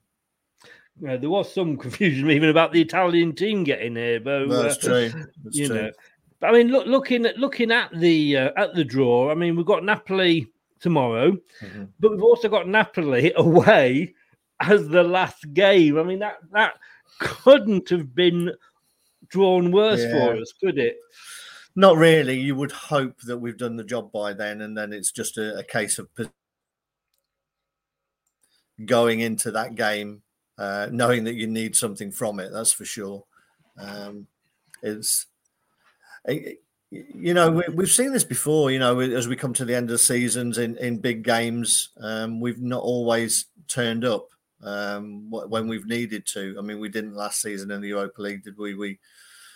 You 1.00 1.08
know, 1.08 1.18
there 1.18 1.30
was 1.30 1.52
some 1.54 1.78
confusion 1.86 2.30
even 2.30 2.50
about 2.50 2.72
the 2.72 2.82
Italian 2.82 3.34
team 3.34 3.64
getting 3.64 3.96
here, 3.96 4.20
but 4.20 4.48
No, 4.48 4.62
that's 4.64 4.78
uh, 4.86 4.88
true. 4.88 5.26
That's 5.44 5.56
you 5.58 5.68
true. 5.68 5.76
know, 5.76 5.92
but 6.40 6.48
I 6.48 6.54
mean, 6.54 6.68
look, 6.68 6.86
looking 6.86 7.26
at 7.26 7.38
looking 7.38 7.72
at 7.72 7.90
the 7.98 8.38
uh, 8.38 8.50
at 8.58 8.76
the 8.76 8.84
draw. 8.84 9.32
I 9.32 9.34
mean, 9.36 9.56
we've 9.56 9.66
got 9.66 9.84
Napoli 9.84 10.52
tomorrow, 10.80 11.32
Mm-hmm. 11.62 11.86
but 12.00 12.12
we've 12.12 12.22
also 12.22 12.48
got 12.50 12.68
Napoli 12.68 13.34
away 13.38 14.14
as 14.60 14.88
the 14.88 15.04
last 15.04 15.54
game. 15.54 15.98
I 15.98 16.04
mean, 16.04 16.20
that 16.20 16.38
that 16.52 16.74
couldn't 17.20 17.90
have 17.90 18.14
been 18.16 18.52
drawn 19.30 19.72
worse 19.72 20.04
for 20.12 20.36
us, 20.36 20.54
could 20.64 20.78
it? 20.78 20.98
Not 21.76 21.98
really. 21.98 22.40
You 22.40 22.56
would 22.56 22.72
hope 22.72 23.20
that 23.22 23.38
we've 23.38 23.58
done 23.58 23.76
the 23.76 23.84
job 23.84 24.12
by 24.12 24.34
then, 24.34 24.62
and 24.62 24.78
then 24.78 24.94
it's 24.94 25.12
just 25.12 25.38
a, 25.38 25.58
a 25.60 25.64
case 25.64 26.00
of 26.00 26.08
going 28.86 29.20
into 29.22 29.52
that 29.52 29.76
game, 29.76 30.22
uh, 30.58 30.88
knowing 30.92 31.24
that 31.26 31.36
you 31.36 31.48
need 31.48 31.76
something 31.76 32.12
from 32.12 32.40
it. 32.40 32.52
That's 32.52 32.72
for 32.72 32.86
sure. 32.86 33.24
Um, 33.80 34.28
it's, 34.82 35.28
it- 36.26 36.62
you 36.90 37.34
know, 37.34 37.52
we, 37.52 37.64
we've 37.74 37.90
seen 37.90 38.14
this 38.14 38.24
before. 38.24 38.72
You 38.72 38.80
know, 38.80 38.98
as 39.02 39.28
we 39.28 39.36
come 39.36 39.52
to 39.56 39.66
the 39.66 39.76
end 39.76 39.92
of 39.92 40.00
seasons 40.00 40.58
in 40.58 40.78
in 40.78 41.00
big 41.00 41.22
games, 41.22 41.90
um, 42.00 42.40
we've 42.40 42.62
not 42.62 42.82
always 42.82 43.48
turned 43.68 44.06
up 44.06 44.30
um, 44.64 45.30
when 45.30 45.68
we've 45.68 45.86
needed 45.86 46.26
to. 46.28 46.56
I 46.58 46.62
mean, 46.62 46.80
we 46.80 46.90
didn't 46.90 47.16
last 47.16 47.42
season 47.42 47.72
in 47.72 47.82
the 47.82 47.90
Europa 47.90 48.22
League, 48.22 48.44
did 48.44 48.58
we? 48.58 48.74
We 48.76 49.00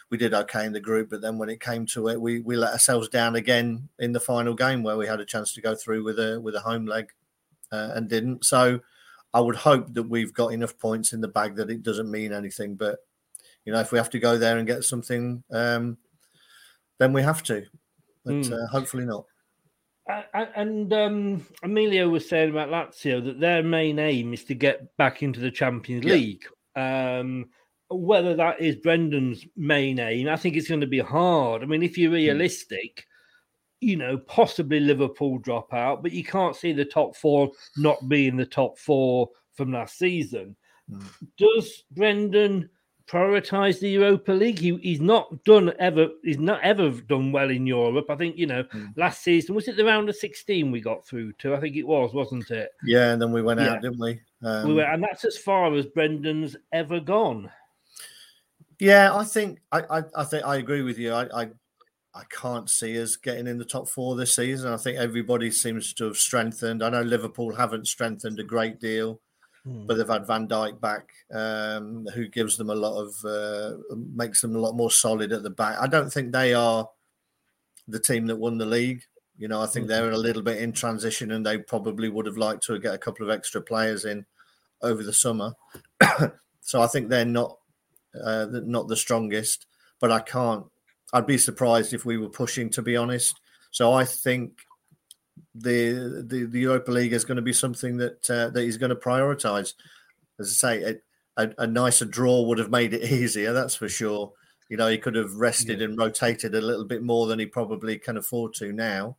we 0.10 0.18
did 0.18 0.34
okay 0.34 0.66
in 0.66 0.74
the 0.74 0.80
group, 0.82 1.10
but 1.10 1.22
then 1.22 1.38
when 1.38 1.50
it 1.50 1.62
came 1.62 1.86
to 1.88 2.10
it, 2.10 2.20
we 2.20 2.42
we 2.42 2.56
let 2.58 2.74
ourselves 2.74 3.08
down 3.10 3.36
again 3.36 3.90
in 4.00 4.12
the 4.12 4.20
final 4.20 4.54
game 4.54 4.84
where 4.84 4.98
we 4.98 5.08
had 5.08 5.22
a 5.22 5.26
chance 5.26 5.54
to 5.54 5.62
go 5.62 5.74
through 5.76 6.04
with 6.04 6.20
a 6.20 6.40
with 6.42 6.56
a 6.56 6.60
home 6.62 6.86
leg 6.86 7.12
uh, 7.72 7.92
and 7.96 8.10
didn't. 8.10 8.46
So 8.46 8.82
I 9.34 9.40
would 9.40 9.56
hope 9.56 9.94
that 9.94 10.04
we've 10.04 10.34
got 10.34 10.50
enough 10.54 10.78
points 10.78 11.14
in 11.14 11.22
the 11.22 11.28
bag 11.30 11.56
that 11.56 11.70
it 11.70 11.84
doesn't 11.84 12.12
mean 12.12 12.34
anything. 12.34 12.76
But 12.76 13.00
you 13.66 13.72
know, 13.72 13.80
if 13.80 13.92
we 13.92 13.98
have 13.98 14.10
to 14.12 14.20
go 14.20 14.38
there 14.38 14.58
and 14.58 14.68
get 14.68 14.84
something, 14.84 15.44
um, 15.52 15.98
then 16.98 17.14
we 17.14 17.22
have 17.22 17.42
to. 17.44 17.66
But 18.26 18.36
Mm. 18.36 18.52
uh, 18.54 18.68
hopefully 18.68 19.06
not. 19.06 19.26
And 20.08 20.92
um, 20.94 21.46
Emilio 21.64 22.10
was 22.10 22.28
saying 22.28 22.50
about 22.50 22.70
Lazio 22.70 23.24
that 23.24 23.40
their 23.40 23.64
main 23.64 24.00
aim 24.00 24.34
is 24.34 24.44
to 24.46 24.56
get 24.56 24.96
back 24.98 25.24
into 25.24 25.40
the 25.40 25.52
Champions 25.52 26.06
Yeah. 26.06 26.14
League. 26.14 26.46
Um, 26.76 27.50
whether 27.90 28.36
that 28.36 28.62
is 28.62 28.78
Brendan's 28.78 29.46
main 29.56 30.00
aim, 30.00 30.28
I 30.30 30.38
think 30.38 30.56
it's 30.56 30.70
going 30.70 30.82
to 30.82 30.88
be 30.88 31.00
hard. 31.00 31.62
I 31.62 31.66
mean, 31.66 31.84
if 31.84 31.98
you're 31.98 32.12
realistic, 32.12 33.06
you 33.82 33.98
know, 33.98 34.18
possibly 34.18 34.80
Liverpool 34.80 35.40
drop 35.40 35.74
out, 35.74 36.02
but 36.02 36.12
you 36.12 36.24
can't 36.24 36.56
see 36.56 36.72
the 36.72 36.86
top 36.86 37.16
four 37.16 37.52
not 37.78 38.08
being 38.08 38.38
the 38.38 38.46
top 38.46 38.78
four 38.78 39.30
from 39.54 39.74
last 39.74 39.98
season. 39.98 40.56
Does 41.38 41.84
Brendan 41.92 42.70
prioritize 43.08 43.80
the 43.80 43.90
Europa 43.90 44.32
League? 44.32 44.60
He, 44.60 44.76
he's 44.78 45.02
not 45.02 45.44
done 45.44 45.74
ever. 45.80 46.08
He's 46.24 46.40
not 46.40 46.62
ever 46.62 46.90
done 46.90 47.32
well 47.32 47.50
in 47.50 47.66
Europe. 47.68 48.10
I 48.10 48.16
think 48.16 48.38
you 48.38 48.48
know. 48.48 48.64
Last 48.96 49.24
season 49.24 49.56
was 49.56 49.68
it 49.68 49.78
the 49.78 49.86
round 49.86 50.10
of 50.10 50.16
sixteen 50.16 50.72
we 50.72 50.82
got 50.82 51.06
through 51.06 51.34
to? 51.40 51.56
I 51.56 51.60
think 51.60 51.76
it 51.76 51.88
was, 51.88 52.14
wasn't 52.14 52.50
it? 52.52 52.72
Yeah, 52.84 53.12
and 53.12 53.22
then 53.22 53.32
we 53.32 53.42
went 53.42 53.60
Yeah. 53.60 53.72
out, 53.72 53.82
didn't 53.82 54.00
we? 54.00 54.22
Um, 54.44 54.68
we 54.68 54.74
were, 54.76 54.84
and 54.84 55.04
that's 55.04 55.26
as 55.26 55.38
far 55.38 55.74
as 55.76 55.86
Brendan's 55.86 56.56
ever 56.74 57.00
gone. 57.00 57.52
Yeah, 58.80 59.16
I 59.16 59.24
think 59.24 59.60
I, 59.72 59.82
I, 59.82 60.04
I 60.16 60.24
think 60.24 60.46
I 60.46 60.56
agree 60.56 60.82
with 60.82 60.98
you. 60.98 61.14
I, 61.14 61.44
I 61.44 61.50
I 62.14 62.24
can't 62.30 62.70
see 62.70 63.02
us 63.02 63.16
getting 63.16 63.48
in 63.48 63.58
the 63.58 63.64
top 63.66 63.88
four 63.88 64.16
this 64.16 64.36
season. 64.36 64.74
I 64.74 64.78
think 64.78 64.98
everybody 64.98 65.52
seems 65.52 65.94
to 65.94 66.06
have 66.06 66.18
strengthened. 66.18 66.84
I 66.84 66.90
know 66.90 67.04
Liverpool 67.04 67.56
haven't 67.56 67.88
strengthened 67.88 68.40
a 68.40 68.44
great 68.44 68.80
deal, 68.80 69.22
but 69.66 69.96
they've 69.96 70.08
had 70.08 70.26
Van 70.26 70.48
Dijk 70.48 70.80
back, 70.82 71.10
um, 71.32 72.08
who 72.16 72.28
gives 72.28 72.58
them 72.58 72.70
a 72.70 72.76
lot 72.76 73.00
of 73.00 73.26
uh, 73.26 73.78
makes 73.96 74.42
them 74.42 74.56
a 74.56 74.60
lot 74.60 74.76
more 74.76 74.90
solid 74.90 75.32
at 75.32 75.44
the 75.44 75.52
back. 75.52 75.78
I 75.80 75.88
don't 75.88 76.12
think 76.12 76.32
they 76.32 76.54
are 76.54 76.90
the 77.88 78.00
team 78.00 78.26
that 78.28 78.38
won 78.38 78.58
the 78.58 78.66
league. 78.66 79.04
You 79.38 79.48
know, 79.48 79.62
I 79.62 79.68
think 79.68 79.88
they're 79.88 80.12
a 80.12 80.18
little 80.18 80.42
bit 80.42 80.62
in 80.62 80.72
transition, 80.72 81.32
and 81.32 81.46
they 81.46 81.60
probably 81.60 82.10
would 82.10 82.26
have 82.26 82.38
liked 82.38 82.64
to 82.66 82.80
get 82.80 82.94
a 82.94 83.00
couple 83.00 83.26
of 83.26 83.36
extra 83.36 83.62
players 83.62 84.06
in 84.06 84.26
over 84.82 85.04
the 85.04 85.14
summer. 85.14 85.54
so 86.62 86.82
I 86.82 86.88
think 86.88 87.10
they're 87.10 87.26
not 87.26 87.58
uh, 88.20 88.48
not 88.52 88.88
the 88.88 88.96
strongest, 88.96 89.68
but 90.00 90.12
I 90.12 90.22
can't. 90.22 90.66
I'd 91.14 91.28
be 91.28 91.38
surprised 91.38 91.94
if 91.94 92.06
we 92.06 92.18
were 92.18 92.30
pushing, 92.30 92.70
to 92.72 92.82
be 92.82 92.98
honest. 92.98 93.40
So 93.70 93.94
I 93.94 94.06
think 94.06 94.54
the 95.56 96.24
the, 96.28 96.46
the 96.46 96.60
Europa 96.60 96.92
League 96.92 97.14
is 97.14 97.26
going 97.26 97.36
to 97.38 97.42
be 97.42 97.54
something 97.54 97.98
that 97.98 98.30
uh, 98.30 98.50
that 98.50 98.64
he's 98.64 98.78
going 98.78 98.90
to 98.90 98.96
prioritise. 98.96 99.74
As 100.40 100.48
I 100.64 100.82
say, 100.82 100.84
a, 101.38 101.44
a, 101.44 101.54
a 101.60 101.68
nicer 101.68 102.06
draw 102.06 102.42
would 102.44 102.58
have 102.58 102.72
made 102.72 102.94
it 102.94 103.04
easier. 103.12 103.54
That's 103.54 103.76
for 103.76 103.90
sure. 103.90 104.34
You 104.70 104.78
know, 104.78 104.88
he 104.88 104.98
could 104.98 105.16
have 105.16 105.36
rested 105.36 105.82
and 105.82 105.98
rotated 105.98 106.56
a 106.56 106.62
little 106.62 106.86
bit 106.86 107.04
more 107.04 107.28
than 107.28 107.40
he 107.40 107.46
probably 107.46 108.00
can 108.00 108.16
afford 108.18 108.54
to 108.56 108.72
now. 108.72 109.18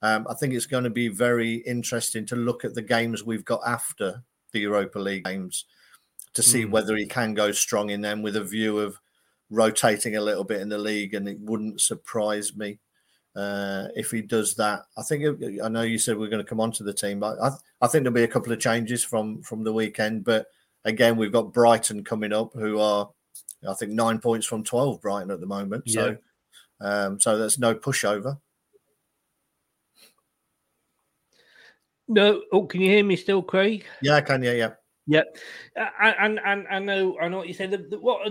Um, 0.00 0.26
I 0.30 0.34
think 0.34 0.54
it's 0.54 0.66
going 0.66 0.84
to 0.84 0.90
be 0.90 1.08
very 1.08 1.54
interesting 1.56 2.24
to 2.26 2.36
look 2.36 2.64
at 2.64 2.74
the 2.74 2.82
games 2.82 3.24
we've 3.24 3.44
got 3.44 3.60
after 3.66 4.22
the 4.52 4.60
Europa 4.60 4.98
League 5.00 5.24
games 5.24 5.64
to 6.34 6.42
see 6.42 6.64
Mm. 6.64 6.70
whether 6.70 6.96
he 6.96 7.06
can 7.06 7.34
go 7.34 7.50
strong 7.52 7.90
in 7.90 8.00
them 8.00 8.22
with 8.22 8.36
a 8.36 8.44
view 8.44 8.78
of 8.78 8.98
rotating 9.50 10.16
a 10.16 10.20
little 10.20 10.44
bit 10.44 10.60
in 10.60 10.68
the 10.68 10.78
league, 10.78 11.14
and 11.14 11.28
it 11.28 11.38
wouldn't 11.40 11.80
surprise 11.80 12.56
me 12.56 12.78
uh, 13.34 13.88
if 13.96 14.10
he 14.10 14.22
does 14.22 14.54
that. 14.56 14.84
I 14.96 15.02
think 15.02 15.42
I 15.62 15.68
know 15.68 15.82
you 15.82 15.98
said 15.98 16.18
we're 16.18 16.28
going 16.28 16.44
to 16.44 16.48
come 16.48 16.60
onto 16.60 16.84
the 16.84 16.92
team, 16.92 17.20
but 17.20 17.40
I, 17.40 17.50
I 17.80 17.86
think 17.86 18.04
there'll 18.04 18.14
be 18.14 18.24
a 18.24 18.28
couple 18.28 18.52
of 18.52 18.60
changes 18.60 19.02
from 19.02 19.42
from 19.42 19.64
the 19.64 19.72
weekend. 19.72 20.24
But 20.24 20.46
again, 20.84 21.16
we've 21.16 21.32
got 21.32 21.52
Brighton 21.52 22.04
coming 22.04 22.32
up, 22.32 22.52
who 22.54 22.78
are 22.78 23.10
I 23.68 23.74
think 23.74 23.92
nine 23.92 24.18
points 24.18 24.46
from 24.46 24.64
twelve. 24.64 25.00
Brighton 25.00 25.30
at 25.30 25.40
the 25.40 25.46
moment, 25.46 25.88
so 25.88 26.16
um, 26.80 27.20
so 27.20 27.38
there's 27.38 27.58
no 27.58 27.74
pushover. 27.74 28.38
No, 32.08 32.42
oh, 32.52 32.66
can 32.66 32.80
you 32.80 32.90
hear 32.90 33.04
me 33.04 33.16
still, 33.16 33.40
Craig? 33.40 33.86
Yeah, 34.02 34.16
I 34.16 34.20
can. 34.20 34.42
Yeah, 34.42 34.52
yeah. 34.52 34.70
yeah. 35.06 35.22
and 36.20 36.38
and 36.44 36.66
I 36.68 36.78
know 36.78 37.18
I 37.18 37.28
know 37.28 37.38
what 37.38 37.48
you 37.48 37.54
said. 37.54 37.70
The, 37.70 37.78
the, 37.78 37.98
what 37.98 38.28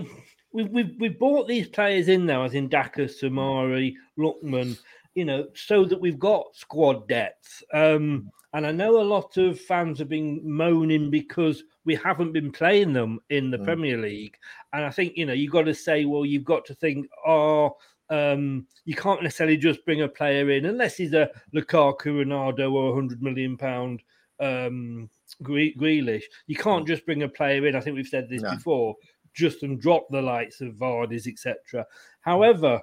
we've 0.52 0.68
we've 0.68 0.94
we've 0.98 1.18
bought 1.18 1.48
these 1.48 1.68
players 1.68 2.08
in 2.08 2.26
now, 2.26 2.44
as 2.44 2.54
in 2.54 2.68
Daka, 2.68 3.02
Soumaré, 3.02 3.94
Lookman, 4.18 4.78
you 5.14 5.24
know, 5.24 5.46
so 5.54 5.84
that 5.84 6.00
we've 6.00 6.18
got 6.18 6.54
squad 6.54 7.08
depth. 7.08 7.62
Um, 7.72 8.30
and 8.54 8.66
I 8.66 8.72
know 8.72 9.00
a 9.00 9.02
lot 9.02 9.36
of 9.38 9.58
fans 9.60 9.98
have 9.98 10.08
been 10.08 10.40
moaning 10.44 11.10
because 11.10 11.64
we 11.84 11.94
haven't 11.94 12.32
been 12.32 12.52
playing 12.52 12.92
them 12.92 13.18
in 13.30 13.50
the 13.50 13.58
mm. 13.58 13.64
Premier 13.64 13.96
League. 13.96 14.36
And 14.72 14.84
I 14.84 14.90
think 14.90 15.16
you 15.16 15.26
know 15.26 15.32
you've 15.32 15.52
got 15.52 15.62
to 15.62 15.74
say, 15.74 16.04
well, 16.04 16.26
you've 16.26 16.44
got 16.44 16.64
to 16.66 16.74
think, 16.74 17.08
oh. 17.26 17.76
Um, 18.10 18.66
you 18.84 18.94
can't 18.94 19.22
necessarily 19.22 19.56
just 19.56 19.86
bring 19.86 20.02
a 20.02 20.08
player 20.08 20.50
in 20.50 20.66
unless 20.66 20.98
he's 20.98 21.14
a 21.14 21.30
Lukaku, 21.54 22.22
Ronaldo, 22.22 22.70
or 22.70 22.90
a 22.90 22.94
hundred 22.94 23.22
million 23.22 23.56
pound 23.56 24.02
um, 24.38 25.08
Grealish. 25.42 26.24
You 26.46 26.56
can't 26.56 26.86
just 26.86 27.06
bring 27.06 27.22
a 27.22 27.28
player 27.28 27.66
in. 27.66 27.76
I 27.76 27.80
think 27.80 27.96
we've 27.96 28.06
said 28.06 28.28
this 28.28 28.42
no. 28.42 28.50
before, 28.50 28.96
just 29.34 29.62
and 29.62 29.80
drop 29.80 30.06
the 30.10 30.22
likes 30.22 30.60
of 30.60 30.74
Vardy's, 30.74 31.26
etc. 31.26 31.86
However, 32.20 32.80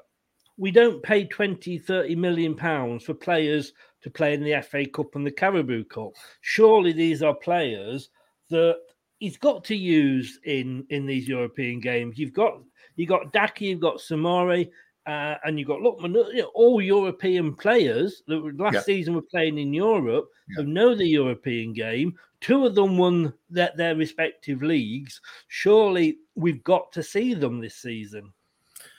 we 0.58 0.72
don't 0.72 1.02
pay 1.02 1.26
20, 1.26 1.78
30 1.78 2.16
million 2.16 2.56
pounds 2.56 3.06
for 3.06 3.14
players 3.14 3.74
to 4.02 4.10
play 4.10 4.34
in 4.34 4.44
the 4.44 4.62
FA 4.62 4.86
Cup 4.86 5.16
and 5.16 5.26
the 5.26 5.32
Carabao 5.32 5.84
Cup. 5.90 6.12
Surely 6.42 6.92
these 6.92 7.24
are 7.24 7.34
players 7.34 8.10
that 8.50 8.78
he's 9.20 9.38
got 9.38 9.64
to 9.66 9.76
use 9.76 10.40
in 10.46 10.86
in 10.90 11.06
these 11.06 11.28
European 11.28 11.80
games. 11.80 12.18
You've 12.18 12.34
got 12.34 12.60
you've 12.96 13.10
got 13.10 13.32
Daki, 13.32 13.68
you've 13.68 13.80
got 13.80 13.98
Soumaré, 13.98 14.70
uh, 15.10 15.38
and 15.44 15.58
you've 15.58 15.68
got 15.68 15.80
Lookman, 15.80 16.14
you 16.36 16.44
know, 16.44 16.52
all 16.54 16.80
European 16.80 17.56
players 17.56 18.22
that 18.28 18.60
last 18.60 18.76
yeah. 18.76 18.82
season 18.82 19.16
were 19.16 19.24
playing 19.24 19.58
in 19.58 19.74
Europe 19.74 20.30
yeah. 20.50 20.58
who 20.58 20.70
know 20.70 20.94
the 20.94 21.08
European 21.08 21.74
game. 21.74 22.14
Two 22.42 22.64
of 22.68 22.76
them 22.76 22.96
won 22.96 23.34
their, 23.50 23.72
their 23.76 23.96
respective 23.96 24.62
leagues. 24.62 25.20
Surely 25.48 26.20
we've 26.36 26.64
got 26.64 26.92
to 26.92 27.02
see 27.02 27.34
them 27.34 27.60
this 27.60 27.76
season. 27.76 28.32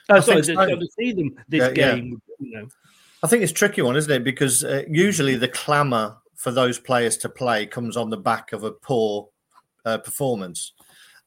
Oh, 0.08 0.18
sorry, 0.18 0.42
so. 0.42 0.54
to 0.54 0.88
see 0.98 1.12
them 1.12 1.36
this 1.48 1.60
yeah, 1.60 1.72
game. 1.72 2.20
You 2.40 2.58
know. 2.58 2.68
I 3.22 3.28
think 3.28 3.44
it's 3.44 3.52
tricky 3.52 3.82
one, 3.82 3.96
isn't 3.96 4.10
it? 4.10 4.24
Because 4.24 4.64
uh, 4.64 4.82
usually 4.88 5.36
the 5.36 5.46
clamour 5.46 6.16
for 6.34 6.50
those 6.50 6.80
players 6.80 7.16
to 7.18 7.28
play 7.28 7.66
comes 7.66 7.96
on 7.96 8.10
the 8.10 8.16
back 8.16 8.52
of 8.52 8.64
a 8.64 8.72
poor 8.72 9.28
uh, 9.84 9.98
performance. 9.98 10.72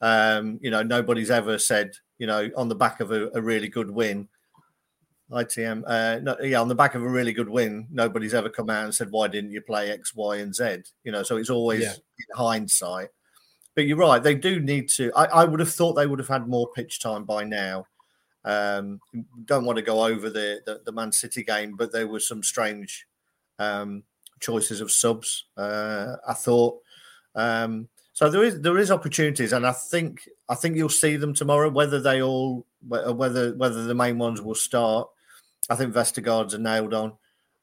Um, 0.02 0.60
you 0.62 0.72
know, 0.72 0.84
nobody's 0.84 1.32
ever 1.32 1.58
said, 1.58 1.94
you 2.18 2.28
know, 2.28 2.50
on 2.58 2.68
the 2.68 2.76
back 2.76 3.00
of 3.00 3.14
a, 3.14 3.30
a 3.34 3.42
really 3.42 3.70
good 3.70 3.90
win, 3.90 4.28
ITM. 5.32 5.84
Uh, 5.88 6.20
no, 6.22 6.36
yeah, 6.42 6.62
on 6.62 6.68
the 6.68 6.76
back 6.76 6.96
of 6.96 7.02
a 7.02 7.08
really 7.08 7.34
good 7.34 7.50
win, 7.50 7.88
nobody's 7.92 8.34
ever 8.34 8.50
come 8.50 8.70
out 8.70 8.86
and 8.86 8.94
said, 8.94 9.12
"Why 9.12 9.28
didn't 9.28 9.52
you 9.52 9.62
play 9.62 9.92
X, 9.92 10.14
Y, 10.16 10.38
and 10.38 10.54
Z?" 10.54 10.84
You 11.04 11.12
know, 11.12 11.24
so 11.24 11.38
it's 11.38 11.50
always 11.50 11.82
yeah. 11.82 11.94
in 11.94 12.36
hindsight. 12.36 13.10
But 13.76 13.86
you're 13.86 13.98
right; 13.98 14.22
they 14.22 14.36
do 14.36 14.60
need 14.60 14.90
to. 14.92 15.12
I, 15.16 15.26
I, 15.26 15.46
would 15.46 15.60
have 15.60 15.74
thought 15.74 15.94
they 15.94 16.08
would 16.08 16.20
have 16.20 16.28
had 16.28 16.48
more 16.48 16.70
pitch 16.76 17.00
time 17.00 17.24
by 17.26 17.44
now. 17.44 17.86
Um, 18.46 19.00
don't 19.46 19.66
want 19.66 19.78
to 19.78 19.82
go 19.82 20.06
over 20.06 20.30
the, 20.30 20.62
the, 20.66 20.82
the 20.86 20.92
Man 20.92 21.12
City 21.12 21.44
game, 21.44 21.76
but 21.78 21.92
there 21.92 22.08
were 22.08 22.20
some 22.20 22.44
strange 22.44 23.08
um, 23.58 24.04
choices 24.42 24.82
of 24.82 24.92
subs. 24.92 25.46
Uh, 25.58 26.16
I 26.28 26.34
thought. 26.34 26.80
Um, 27.36 27.90
so 28.14 28.30
there 28.30 28.44
is 28.44 28.62
there 28.62 28.78
is 28.78 28.92
opportunities, 28.92 29.54
and 29.54 29.66
I 29.66 29.72
think 29.72 30.28
I 30.48 30.56
think 30.56 30.76
you'll 30.76 30.90
see 30.90 31.16
them 31.16 31.34
tomorrow. 31.34 31.70
Whether 31.70 32.00
they 32.00 32.22
all 32.22 32.66
whether 32.88 33.54
whether 33.56 33.84
the 33.84 33.96
main 33.96 34.18
ones 34.18 34.42
will 34.42 34.56
start, 34.56 35.10
I 35.70 35.76
think 35.76 35.94
Vestergaard's 35.94 36.54
are 36.54 36.60
nailed 36.60 36.94
on, 36.94 37.14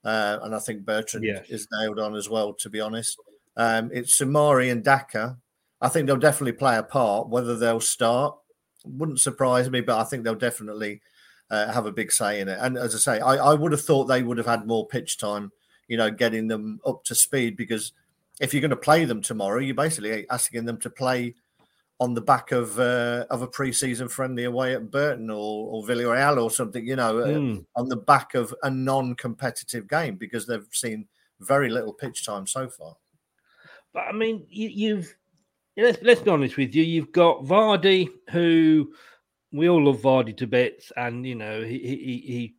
uh, 0.04 0.38
and 0.42 0.54
I 0.54 0.58
think 0.58 0.84
Bertrand 0.84 1.24
yes. 1.24 1.46
is 1.48 1.68
nailed 1.72 1.98
on 1.98 2.16
as 2.16 2.28
well. 2.28 2.52
To 2.54 2.68
be 2.68 2.80
honest, 2.80 3.18
um, 3.56 3.90
it's 3.92 4.20
Soumaré 4.20 4.70
and 4.72 4.84
Daka. 4.84 5.38
I 5.80 5.88
think 5.88 6.06
they'll 6.06 6.16
definitely 6.16 6.52
play 6.52 6.76
a 6.76 6.82
part. 6.82 7.28
Whether 7.28 7.56
they'll 7.56 7.80
start 7.80 8.36
wouldn't 8.84 9.20
surprise 9.20 9.70
me, 9.70 9.80
but 9.80 9.98
I 9.98 10.04
think 10.04 10.24
they'll 10.24 10.34
definitely 10.34 11.00
uh, 11.50 11.72
have 11.72 11.86
a 11.86 11.92
big 11.92 12.12
say 12.12 12.40
in 12.40 12.48
it. 12.48 12.58
And 12.60 12.76
as 12.76 12.94
I 12.94 12.98
say, 12.98 13.20
I, 13.20 13.36
I 13.36 13.54
would 13.54 13.72
have 13.72 13.82
thought 13.82 14.04
they 14.04 14.22
would 14.22 14.38
have 14.38 14.46
had 14.46 14.66
more 14.66 14.86
pitch 14.86 15.18
time. 15.18 15.52
You 15.88 15.96
know, 15.96 16.10
getting 16.10 16.46
them 16.46 16.80
up 16.86 17.02
to 17.04 17.16
speed 17.16 17.56
because 17.56 17.92
if 18.40 18.54
you're 18.54 18.62
going 18.62 18.70
to 18.70 18.76
play 18.76 19.04
them 19.04 19.20
tomorrow, 19.20 19.60
you're 19.60 19.74
basically 19.74 20.28
asking 20.30 20.64
them 20.64 20.78
to 20.78 20.90
play 20.90 21.34
on 22.00 22.14
the 22.14 22.20
back 22.20 22.50
of 22.50 22.80
uh, 22.80 23.26
of 23.28 23.42
a 23.42 23.46
pre-season 23.46 24.08
friendly 24.08 24.44
away 24.44 24.74
at 24.74 24.90
Burton 24.90 25.28
or, 25.28 25.68
or 25.68 25.82
Villarreal 25.84 26.42
or 26.42 26.50
something, 26.50 26.84
you 26.86 26.96
know, 26.96 27.14
mm. 27.16 27.64
on 27.76 27.88
the 27.88 27.96
back 27.96 28.34
of 28.34 28.54
a 28.62 28.70
non-competitive 28.70 29.86
game 29.86 30.16
because 30.16 30.46
they've 30.46 30.66
seen 30.72 31.06
very 31.40 31.68
little 31.68 31.92
pitch 31.92 32.24
time 32.24 32.46
so 32.46 32.68
far. 32.68 32.96
But 33.92 34.04
I 34.08 34.12
mean, 34.12 34.46
you, 34.48 34.96
have 34.96 35.06
let's 35.76 36.02
let's 36.02 36.22
be 36.22 36.30
honest 36.30 36.56
with 36.56 36.74
you. 36.74 36.82
You've 36.82 37.12
got 37.12 37.44
Vardy, 37.44 38.08
who 38.30 38.94
we 39.52 39.68
all 39.68 39.84
love 39.84 40.00
Vardy 40.00 40.34
to 40.38 40.46
bits, 40.46 40.90
and 40.96 41.26
you 41.26 41.34
know 41.34 41.62
he 41.62 41.78
he 41.78 42.24
he. 42.26 42.54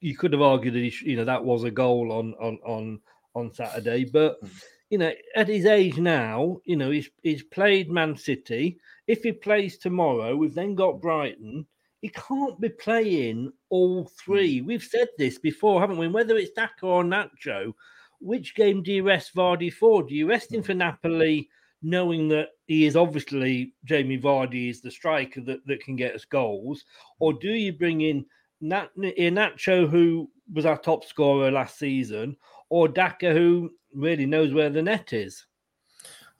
You 0.00 0.16
could 0.16 0.32
have 0.32 0.42
argued 0.42 0.74
that 0.74 0.80
he, 0.80 1.10
you 1.10 1.16
know 1.16 1.24
that 1.24 1.42
was 1.42 1.64
a 1.64 1.70
goal 1.70 2.12
on 2.12 2.34
on 2.34 2.58
on 2.66 3.00
on 3.34 3.54
Saturday, 3.54 4.04
but 4.04 4.42
mm 4.44 4.50
you 4.92 4.98
know, 4.98 5.10
at 5.34 5.48
his 5.48 5.64
age 5.64 5.96
now, 5.96 6.58
you 6.66 6.76
know, 6.76 6.90
he's 6.90 7.08
he's 7.22 7.42
played 7.44 7.90
Man 7.90 8.14
City. 8.14 8.78
If 9.06 9.22
he 9.22 9.32
plays 9.32 9.78
tomorrow, 9.78 10.36
we've 10.36 10.54
then 10.54 10.74
got 10.74 11.00
Brighton. 11.00 11.66
He 12.02 12.10
can't 12.10 12.60
be 12.60 12.68
playing 12.68 13.50
all 13.70 14.10
three. 14.22 14.60
Hmm. 14.60 14.66
We've 14.66 14.82
said 14.82 15.08
this 15.16 15.38
before, 15.38 15.80
haven't 15.80 15.96
we? 15.96 16.08
Whether 16.08 16.36
it's 16.36 16.52
Daka 16.52 16.84
or 16.84 17.04
Nacho, 17.04 17.72
which 18.20 18.54
game 18.54 18.82
do 18.82 18.92
you 18.92 19.02
rest 19.02 19.34
Vardy 19.34 19.72
for? 19.72 20.02
Do 20.02 20.14
you 20.14 20.28
rest 20.28 20.52
him 20.52 20.60
hmm. 20.60 20.66
for 20.66 20.74
Napoli, 20.74 21.48
knowing 21.80 22.28
that 22.28 22.48
he 22.66 22.84
is 22.84 22.94
obviously 22.94 23.72
Jamie 23.86 24.20
Vardy 24.20 24.68
is 24.68 24.82
the 24.82 24.90
striker 24.90 25.40
that, 25.40 25.66
that 25.66 25.82
can 25.82 25.96
get 25.96 26.14
us 26.14 26.26
goals, 26.26 26.84
or 27.18 27.32
do 27.32 27.48
you 27.48 27.72
bring 27.72 28.02
in 28.02 28.26
Nat- 28.60 28.94
Nacho, 28.98 29.88
who 29.88 30.28
was 30.52 30.66
our 30.66 30.76
top 30.76 31.02
scorer 31.04 31.50
last 31.50 31.78
season, 31.78 32.36
or 32.72 32.88
Daka, 32.88 33.34
who 33.34 33.70
really 33.94 34.24
knows 34.24 34.54
where 34.54 34.70
the 34.70 34.80
net 34.80 35.12
is. 35.12 35.44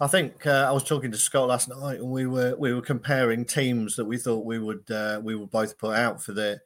I 0.00 0.06
think 0.06 0.46
uh, 0.46 0.64
I 0.66 0.72
was 0.72 0.82
talking 0.82 1.12
to 1.12 1.18
Scott 1.18 1.48
last 1.48 1.68
night, 1.68 1.98
and 1.98 2.10
we 2.10 2.26
were 2.26 2.56
we 2.56 2.72
were 2.72 2.80
comparing 2.80 3.44
teams 3.44 3.96
that 3.96 4.06
we 4.06 4.16
thought 4.16 4.46
we 4.46 4.58
would 4.58 4.90
uh, 4.90 5.20
we 5.22 5.36
would 5.36 5.50
both 5.50 5.76
put 5.76 5.94
out 5.94 6.22
for 6.22 6.32
the 6.32 6.58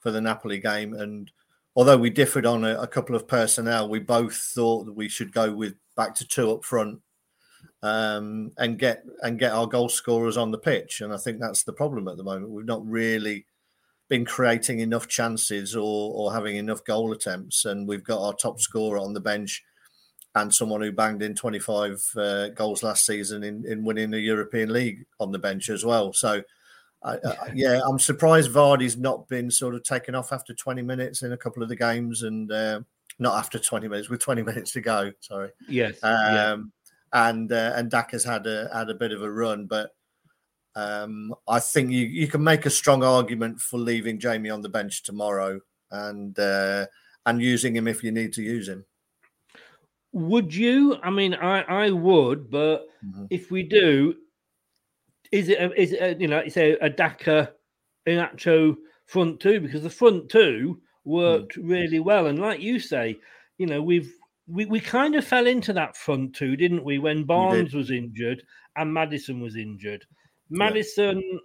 for 0.00 0.10
the 0.10 0.20
Napoli 0.20 0.58
game. 0.58 0.92
And 0.92 1.30
although 1.74 1.96
we 1.96 2.10
differed 2.10 2.44
on 2.44 2.64
a, 2.64 2.78
a, 2.78 2.86
couple 2.86 3.16
of 3.16 3.26
personnel, 3.26 3.88
we 3.88 3.98
both 3.98 4.36
thought 4.36 4.84
that 4.84 4.92
we 4.92 5.08
should 5.08 5.32
go 5.32 5.50
with 5.50 5.72
back 5.96 6.14
to 6.16 6.28
two 6.28 6.52
up 6.52 6.62
front 6.62 7.00
um, 7.82 8.50
and 8.58 8.78
get 8.78 9.04
and 9.22 9.38
get 9.38 9.52
our 9.52 9.66
goal 9.66 9.88
scorers 9.88 10.36
on 10.36 10.50
the 10.50 10.58
pitch. 10.58 11.00
And 11.00 11.14
I 11.14 11.16
think 11.16 11.40
that's 11.40 11.64
the 11.64 11.72
problem 11.72 12.08
at 12.08 12.18
the 12.18 12.24
moment. 12.24 12.50
We've 12.50 12.66
not 12.66 12.86
really 12.86 13.46
been 14.08 14.24
creating 14.24 14.80
enough 14.80 15.08
chances 15.08 15.74
or 15.74 16.12
or 16.14 16.32
having 16.32 16.56
enough 16.56 16.84
goal 16.84 17.12
attempts, 17.12 17.64
and 17.64 17.88
we've 17.88 18.04
got 18.04 18.22
our 18.24 18.34
top 18.34 18.60
scorer 18.60 18.98
on 18.98 19.14
the 19.14 19.20
bench 19.20 19.62
and 20.34 20.52
someone 20.52 20.80
who 20.80 20.90
banged 20.90 21.22
in 21.22 21.34
25 21.34 22.10
uh, 22.16 22.48
goals 22.48 22.82
last 22.82 23.06
season 23.06 23.44
in, 23.44 23.64
in 23.66 23.84
winning 23.84 24.10
the 24.10 24.18
European 24.18 24.72
League 24.72 25.06
on 25.20 25.30
the 25.30 25.38
bench 25.38 25.68
as 25.70 25.84
well. 25.84 26.12
So, 26.12 26.42
uh, 27.02 27.16
yeah, 27.54 27.80
I'm 27.86 27.98
surprised 27.98 28.50
Vardy's 28.50 28.96
not 28.96 29.28
been 29.28 29.50
sort 29.50 29.76
of 29.76 29.84
taken 29.84 30.14
off 30.14 30.32
after 30.32 30.52
20 30.52 30.82
minutes 30.82 31.22
in 31.22 31.32
a 31.32 31.36
couple 31.36 31.62
of 31.62 31.68
the 31.68 31.76
games 31.76 32.22
and 32.22 32.50
uh, 32.50 32.80
not 33.18 33.38
after 33.38 33.58
20 33.60 33.86
minutes, 33.86 34.08
with 34.08 34.20
20 34.20 34.42
minutes 34.50 34.72
to 34.72 34.80
go. 34.80 35.12
Sorry. 35.20 35.50
Yes. 35.68 36.02
Um, 36.02 36.12
yeah. 36.12 36.56
And 37.12 37.52
uh, 37.52 37.72
and 37.76 37.88
Daka's 37.88 38.24
had 38.24 38.44
a 38.48 38.68
had 38.74 38.90
a 38.90 38.94
bit 38.94 39.12
of 39.12 39.22
a 39.22 39.30
run, 39.30 39.66
but 39.66 39.94
um, 40.76 41.34
I 41.46 41.60
think 41.60 41.90
you, 41.90 42.04
you 42.06 42.26
can 42.26 42.42
make 42.42 42.66
a 42.66 42.70
strong 42.70 43.04
argument 43.04 43.60
for 43.60 43.78
leaving 43.78 44.18
Jamie 44.18 44.50
on 44.50 44.62
the 44.62 44.68
bench 44.68 45.02
tomorrow 45.02 45.60
and 45.90 46.38
uh, 46.38 46.86
and 47.26 47.40
using 47.40 47.76
him 47.76 47.86
if 47.86 48.02
you 48.02 48.10
need 48.10 48.32
to 48.34 48.42
use 48.42 48.68
him. 48.68 48.84
Would 50.12 50.54
you? 50.54 50.98
I 51.02 51.10
mean, 51.10 51.34
I 51.34 51.62
I 51.62 51.90
would, 51.90 52.50
but 52.50 52.86
mm-hmm. 53.04 53.26
if 53.30 53.50
we 53.50 53.62
do, 53.62 54.14
is 55.32 55.48
it 55.48 55.58
a, 55.60 55.80
is 55.80 55.92
it 55.92 56.02
a, 56.02 56.20
you 56.20 56.28
know 56.28 56.38
it's 56.38 56.56
a, 56.56 56.72
a 56.80 56.90
Daka 56.90 57.52
Iheanacho 58.06 58.76
front 59.06 59.40
two 59.40 59.60
because 59.60 59.82
the 59.82 59.90
front 59.90 60.28
two 60.28 60.80
worked 61.04 61.56
mm. 61.58 61.68
really 61.68 62.00
well, 62.00 62.26
and 62.26 62.38
like 62.38 62.60
you 62.60 62.80
say, 62.80 63.16
you 63.58 63.66
know 63.66 63.82
we've 63.82 64.12
we, 64.46 64.66
we 64.66 64.80
kind 64.80 65.14
of 65.14 65.24
fell 65.24 65.46
into 65.46 65.72
that 65.72 65.96
front 65.96 66.34
two, 66.34 66.56
didn't 66.56 66.84
we? 66.84 66.98
When 66.98 67.24
Barnes 67.24 67.74
was 67.74 67.90
injured 67.90 68.42
and 68.76 68.92
Maddison 68.92 69.40
was 69.40 69.56
injured, 69.56 70.04
Maddison. 70.58 71.20
Yeah. 71.20 71.38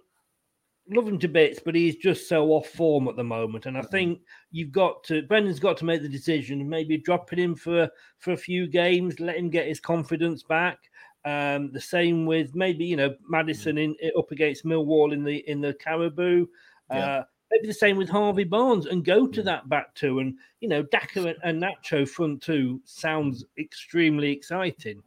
love 0.96 1.06
him 1.06 1.18
to 1.20 1.28
bits, 1.28 1.60
but 1.64 1.74
he's 1.74 1.96
just 1.96 2.28
so 2.28 2.48
off 2.48 2.66
form 2.68 3.06
at 3.06 3.14
the 3.16 3.22
moment. 3.24 3.66
And 3.66 3.76
I 3.76 3.80
Mm-hmm. 3.80 3.90
think 3.90 4.20
you've 4.50 4.72
got 4.72 5.04
to 5.04 5.22
Brendan's 5.22 5.60
got 5.60 5.76
to 5.78 5.84
make 5.84 6.02
the 6.02 6.08
decision, 6.08 6.68
maybe 6.68 6.96
dropping 6.98 7.38
him 7.38 7.54
for 7.54 7.88
for 8.18 8.32
a 8.32 8.36
few 8.36 8.66
games, 8.66 9.20
let 9.20 9.36
him 9.36 9.50
get 9.50 9.68
his 9.68 9.80
confidence 9.80 10.42
back. 10.42 10.78
Um, 11.24 11.70
the 11.72 11.80
same 11.80 12.24
with 12.26 12.54
maybe 12.54 12.84
you 12.86 12.96
know 12.96 13.14
Maddison 13.28 13.78
in 13.78 13.94
up 14.18 14.30
against 14.32 14.64
Millwall 14.64 15.12
in 15.12 15.22
the 15.22 15.36
in 15.48 15.60
the 15.60 15.74
Carabao. 15.74 16.46
Yeah. 16.90 16.98
Uh, 16.98 17.24
maybe 17.52 17.66
the 17.66 17.74
same 17.74 17.96
with 17.96 18.08
Harvey 18.08 18.44
Barnes 18.44 18.86
and 18.86 19.04
go 19.04 19.26
to 19.26 19.42
that 19.42 19.68
back 19.68 19.94
two. 19.94 20.20
And 20.20 20.38
you 20.60 20.68
know, 20.68 20.82
Daka 20.82 21.26
and, 21.28 21.36
and 21.44 21.62
Nacho 21.62 22.08
front 22.08 22.42
two 22.42 22.80
sounds 22.84 23.44
extremely 23.58 24.32
exciting. 24.32 25.02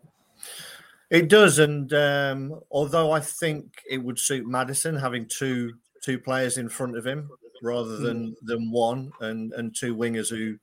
It 1.14 1.30
does, 1.30 1.59
and 1.59 1.93
um, 1.93 2.59
although 2.72 3.11
I 3.11 3.20
think 3.20 3.84
it 3.88 4.03
would 4.03 4.18
suit 4.18 4.47
Maddison 4.47 4.95
having 4.95 5.28
two 5.28 5.74
two 6.01 6.18
players 6.18 6.57
in 6.57 6.68
front 6.68 6.97
of 6.97 7.05
him 7.05 7.30
rather 7.61 7.97
than 7.97 8.36
than 8.41 8.72
one, 8.72 9.11
and 9.20 9.53
and 9.53 9.76
two 9.76 9.95
wingers 9.95 10.32
who 10.32 10.57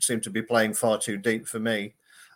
seem 0.00 0.20
to 0.20 0.30
be 0.30 0.40
playing 0.40 0.74
far 0.74 0.98
too 0.98 1.16
deep 1.16 1.48
for 1.48 1.58
me. 1.58 1.94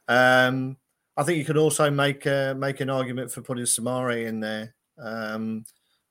Um, 0.08 0.76
I 1.16 1.22
think 1.22 1.38
you 1.38 1.44
could 1.44 1.56
also 1.56 1.88
make 1.88 2.26
a, 2.26 2.52
make 2.58 2.80
an 2.80 2.90
argument 2.90 3.30
for 3.30 3.42
putting 3.42 3.64
Soumaré 3.64 4.26
in 4.26 4.40
there, 4.40 4.74
um, 4.98 5.64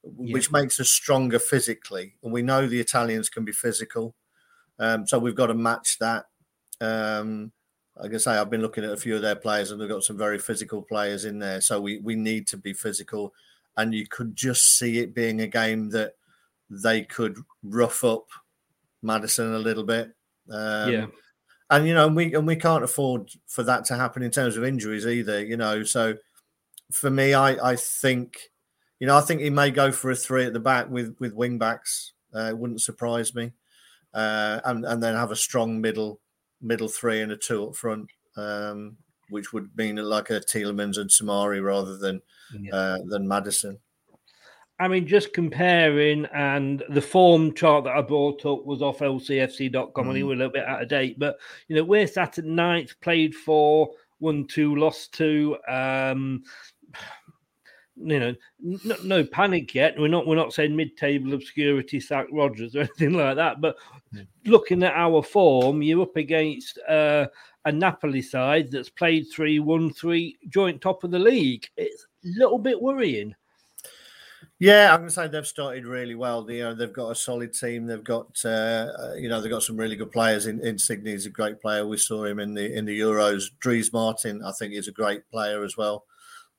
which 0.03 0.53
makes 0.53 0.79
us 0.79 0.89
stronger 0.89 1.37
physically, 1.37 2.15
and 2.23 2.31
we 2.31 2.43
know 2.43 2.65
the 2.65 2.79
Italians 2.79 3.27
can 3.27 3.43
be 3.43 3.51
physical, 3.51 4.15
um, 4.79 5.05
so 5.05 5.19
we've 5.19 5.35
got 5.35 5.47
to 5.47 5.53
match 5.53 5.99
that. 5.99 6.27
Um, 6.79 7.51
like 7.99 8.13
I 8.13 8.17
say, 8.17 8.31
I've 8.31 8.49
been 8.49 8.61
looking 8.61 8.83
at 8.83 8.91
a 8.91 8.97
few 8.97 9.15
of 9.15 9.21
their 9.21 9.35
players, 9.35 9.71
and 9.71 9.79
they've 9.81 9.89
got 9.89 10.03
some 10.03 10.17
very 10.17 10.39
physical 10.39 10.81
players 10.81 11.25
in 11.25 11.39
there. 11.39 11.61
So 11.61 11.79
we 11.81 11.99
we 11.99 12.15
need 12.15 12.47
to 12.47 12.57
be 12.57 12.73
physical, 12.73 13.33
and 13.77 13.93
you 13.93 14.07
could 14.07 14.35
just 14.35 14.77
see 14.77 14.99
it 14.99 15.13
being 15.13 15.41
a 15.41 15.47
game 15.47 15.89
that 15.89 16.15
they 16.69 17.03
could 17.03 17.37
rough 17.63 18.03
up 18.03 18.27
Maddison 19.01 19.53
a 19.53 19.59
little 19.59 19.83
bit. 19.83 20.11
Um, 20.49 20.91
Yeah. 20.91 21.05
and 21.71 21.87
you 21.87 21.93
know, 21.93 22.07
and 22.07 22.15
we 22.15 22.33
and 22.33 22.47
we 22.47 22.55
can't 22.55 22.83
afford 22.83 23.31
for 23.47 23.63
that 23.63 23.85
to 23.85 23.95
happen 23.95 24.23
in 24.23 24.31
terms 24.31 24.55
of 24.57 24.63
injuries 24.63 25.05
either. 25.05 25.43
You 25.43 25.57
know, 25.57 25.83
so 25.83 26.15
for 26.91 27.09
me, 27.09 27.33
I 27.33 27.71
I 27.71 27.75
think, 27.75 28.51
you 28.99 29.07
know, 29.07 29.17
I 29.17 29.21
think 29.21 29.41
he 29.41 29.49
may 29.49 29.71
go 29.71 29.91
for 29.91 30.11
a 30.11 30.15
three 30.15 30.45
at 30.45 30.53
the 30.53 30.59
back 30.59 30.89
with 30.89 31.15
with 31.19 31.33
wing 31.33 31.57
backs. 31.57 32.13
Uh, 32.33 32.49
it 32.49 32.57
wouldn't 32.57 32.81
surprise 32.81 33.33
me, 33.35 33.51
uh, 34.13 34.61
and 34.65 34.85
and 34.85 35.01
then 35.03 35.15
have 35.15 35.31
a 35.31 35.35
strong 35.35 35.81
middle 35.81 36.19
middle 36.61 36.87
three 36.87 37.21
and 37.21 37.31
a 37.31 37.37
two 37.37 37.67
up 37.67 37.75
front, 37.75 38.09
um, 38.37 38.97
which 39.29 39.53
would 39.53 39.69
mean 39.77 39.95
like 39.97 40.29
a 40.29 40.39
Tielemans 40.39 40.97
and 40.97 41.09
Soumaré 41.09 41.63
rather 41.63 41.97
than 41.97 42.21
uh, 42.73 42.97
than 43.05 43.27
Maddison. 43.27 43.77
I 44.81 44.87
mean, 44.87 45.05
just 45.05 45.33
comparing, 45.33 46.25
and 46.33 46.83
the 46.89 47.01
form 47.01 47.53
chart 47.53 47.83
that 47.83 47.97
I 47.97 48.01
brought 48.01 48.45
up 48.45 48.65
was 48.65 48.81
off 48.81 48.99
lcfc.com, 48.99 50.07
and 50.07 50.13
Mm. 50.13 50.17
he 50.17 50.23
was 50.23 50.35
a 50.35 50.37
little 50.37 50.53
bit 50.53 50.63
out 50.63 50.81
of 50.81 50.87
date. 50.87 51.19
But, 51.19 51.37
you 51.67 51.75
know, 51.75 51.83
we're 51.83 52.07
sat 52.07 52.37
at 52.37 52.45
ninth, 52.45 52.93
played 53.01 53.35
four, 53.35 53.91
won 54.21 54.47
two, 54.47 54.75
lost 54.77 55.13
two. 55.13 55.57
Um, 55.67 56.43
you 58.01 58.19
know, 58.19 58.35
no, 58.59 58.95
no 59.03 59.23
panic 59.23 59.75
yet. 59.75 59.99
We're 59.99 60.07
not 60.07 60.25
we're 60.25 60.35
not 60.35 60.53
saying 60.53 60.75
mid-table 60.75 61.33
obscurity 61.33 61.99
sack 61.99 62.27
Rodgers 62.31 62.75
or 62.75 62.79
anything 62.99 63.13
like 63.13 63.35
that. 63.35 63.61
But 63.61 63.77
looking 64.45 64.83
at 64.83 64.93
our 64.93 65.21
form, 65.21 65.81
you're 65.81 66.03
up 66.03 66.15
against 66.15 66.79
uh, 66.87 67.27
a 67.65 67.71
Napoli 67.71 68.21
side 68.21 68.71
that's 68.71 68.89
played 68.89 69.27
three, 69.31 69.59
won 69.59 69.91
three, 69.91 70.37
joint 70.49 70.81
top 70.81 71.03
of 71.03 71.11
the 71.11 71.19
league. 71.19 71.67
It's 71.77 72.05
a 72.25 72.27
little 72.39 72.59
bit 72.59 72.81
worrying. 72.81 73.35
Yeah, 74.61 74.91
I'm 74.91 74.99
going 74.99 75.07
to 75.07 75.13
say 75.13 75.27
they've 75.29 75.47
started 75.47 75.85
really 75.85 76.15
well. 76.15 76.45
You 76.51 76.63
know, 76.63 76.75
they've 76.75 76.91
got 76.91 77.11
a 77.11 77.15
solid 77.15 77.53
team. 77.53 77.85
They've 77.85 78.03
got, 78.03 78.37
uh, 78.43 78.91
uh, 78.99 79.13
you 79.17 79.29
know, 79.29 79.39
they've 79.39 79.49
got 79.51 79.63
some 79.63 79.77
really 79.77 79.95
good 79.95 80.11
players. 80.11 80.47
In 80.47 80.59
Insigne 80.59 81.07
is 81.07 81.25
a 81.25 81.29
great 81.29 81.61
player. 81.61 81.87
We 81.87 81.95
saw 81.95 82.25
him 82.25 82.39
in 82.39 82.53
the 82.53 82.73
in 82.75 82.83
the 82.83 82.99
Euros. 82.99 83.45
Dries 83.61 83.93
Mertens, 83.93 84.43
I 84.43 84.51
think, 84.51 84.73
is 84.73 84.89
a 84.89 84.93
great 84.93 85.21
player 85.31 85.63
as 85.63 85.77
well. 85.77 86.03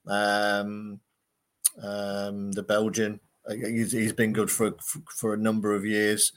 Um, 0.07 1.01
um, 1.83 2.53
the 2.53 2.63
Belgian, 2.63 3.21
uh, 3.49 3.55
he's, 3.55 3.93
he's 3.93 4.13
been 4.13 4.33
good 4.33 4.51
for, 4.51 4.75
for 5.09 5.35
a 5.35 5.39
number 5.39 5.75
of 5.75 5.85
years. 5.85 6.33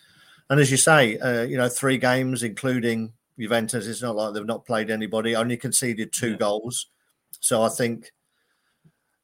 And 0.50 0.60
as 0.60 0.70
you 0.72 0.78
say, 0.78 1.18
uh, 1.18 1.44
you 1.44 1.58
know, 1.58 1.70
three 1.70 1.98
games, 1.98 2.44
including 2.44 3.14
Juventus. 3.40 3.88
It's 3.88 4.02
not 4.02 4.16
like 4.16 4.34
they've 4.34 4.46
not 4.46 4.66
played 4.66 4.90
anybody. 4.90 5.36
Only 5.36 5.58
conceded 5.58 6.14
two 6.14 6.38
goals. 6.38 6.88
So 7.40 7.64
I 7.64 7.70
think 7.70 8.12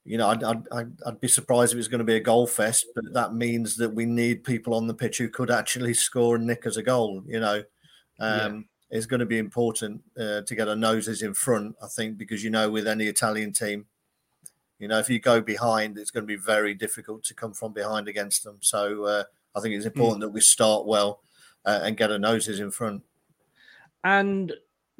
you 0.04 0.16
know, 0.16 0.28
I'd, 0.28 0.42
I'd, 0.42 0.92
I'd, 1.06 1.20
be 1.20 1.28
surprised 1.28 1.72
if 1.72 1.78
it's 1.78 1.86
going 1.86 1.98
to 1.98 2.04
be 2.04 2.16
a 2.16 2.20
goal 2.20 2.46
fest, 2.46 2.86
but 2.94 3.12
that 3.12 3.34
means 3.34 3.76
that 3.76 3.94
we 3.94 4.06
need 4.06 4.42
people 4.42 4.74
on 4.74 4.86
the 4.86 4.94
pitch 4.94 5.18
who 5.18 5.28
could 5.28 5.50
actually 5.50 5.92
score 5.92 6.36
and 6.36 6.46
nick 6.46 6.66
us 6.66 6.78
a 6.78 6.82
goal. 6.82 7.22
You 7.26 7.38
know, 7.38 7.62
um, 8.18 8.64
it's 8.90 9.04
going 9.04 9.20
to 9.20 9.26
be 9.26 9.38
important 9.38 10.02
uh, 10.18 10.40
to 10.40 10.54
get 10.54 10.68
our 10.68 10.74
noses 10.74 11.20
in 11.20 11.34
front, 11.34 11.76
I 11.82 11.86
think, 11.86 12.16
because 12.16 12.42
you 12.42 12.48
know, 12.48 12.70
with 12.70 12.88
any 12.88 13.04
Italian 13.04 13.52
team, 13.52 13.86
you 14.80 14.88
know, 14.88 14.98
if 14.98 15.08
you 15.08 15.20
go 15.20 15.40
behind, 15.40 15.98
it's 15.98 16.10
going 16.10 16.24
to 16.24 16.26
be 16.26 16.36
very 16.36 16.74
difficult 16.74 17.22
to 17.24 17.34
come 17.34 17.52
from 17.52 17.72
behind 17.72 18.08
against 18.08 18.42
them. 18.42 18.56
So 18.60 19.04
uh, 19.04 19.24
I 19.54 19.60
think 19.60 19.74
it's 19.74 19.86
important 19.86 20.22
that 20.22 20.30
we 20.30 20.40
start 20.40 20.86
well 20.86 21.20
uh, 21.66 21.80
and 21.84 21.96
get 21.96 22.10
our 22.10 22.18
noses 22.18 22.58
in 22.60 22.70
front. 22.70 23.02
And 24.04 24.52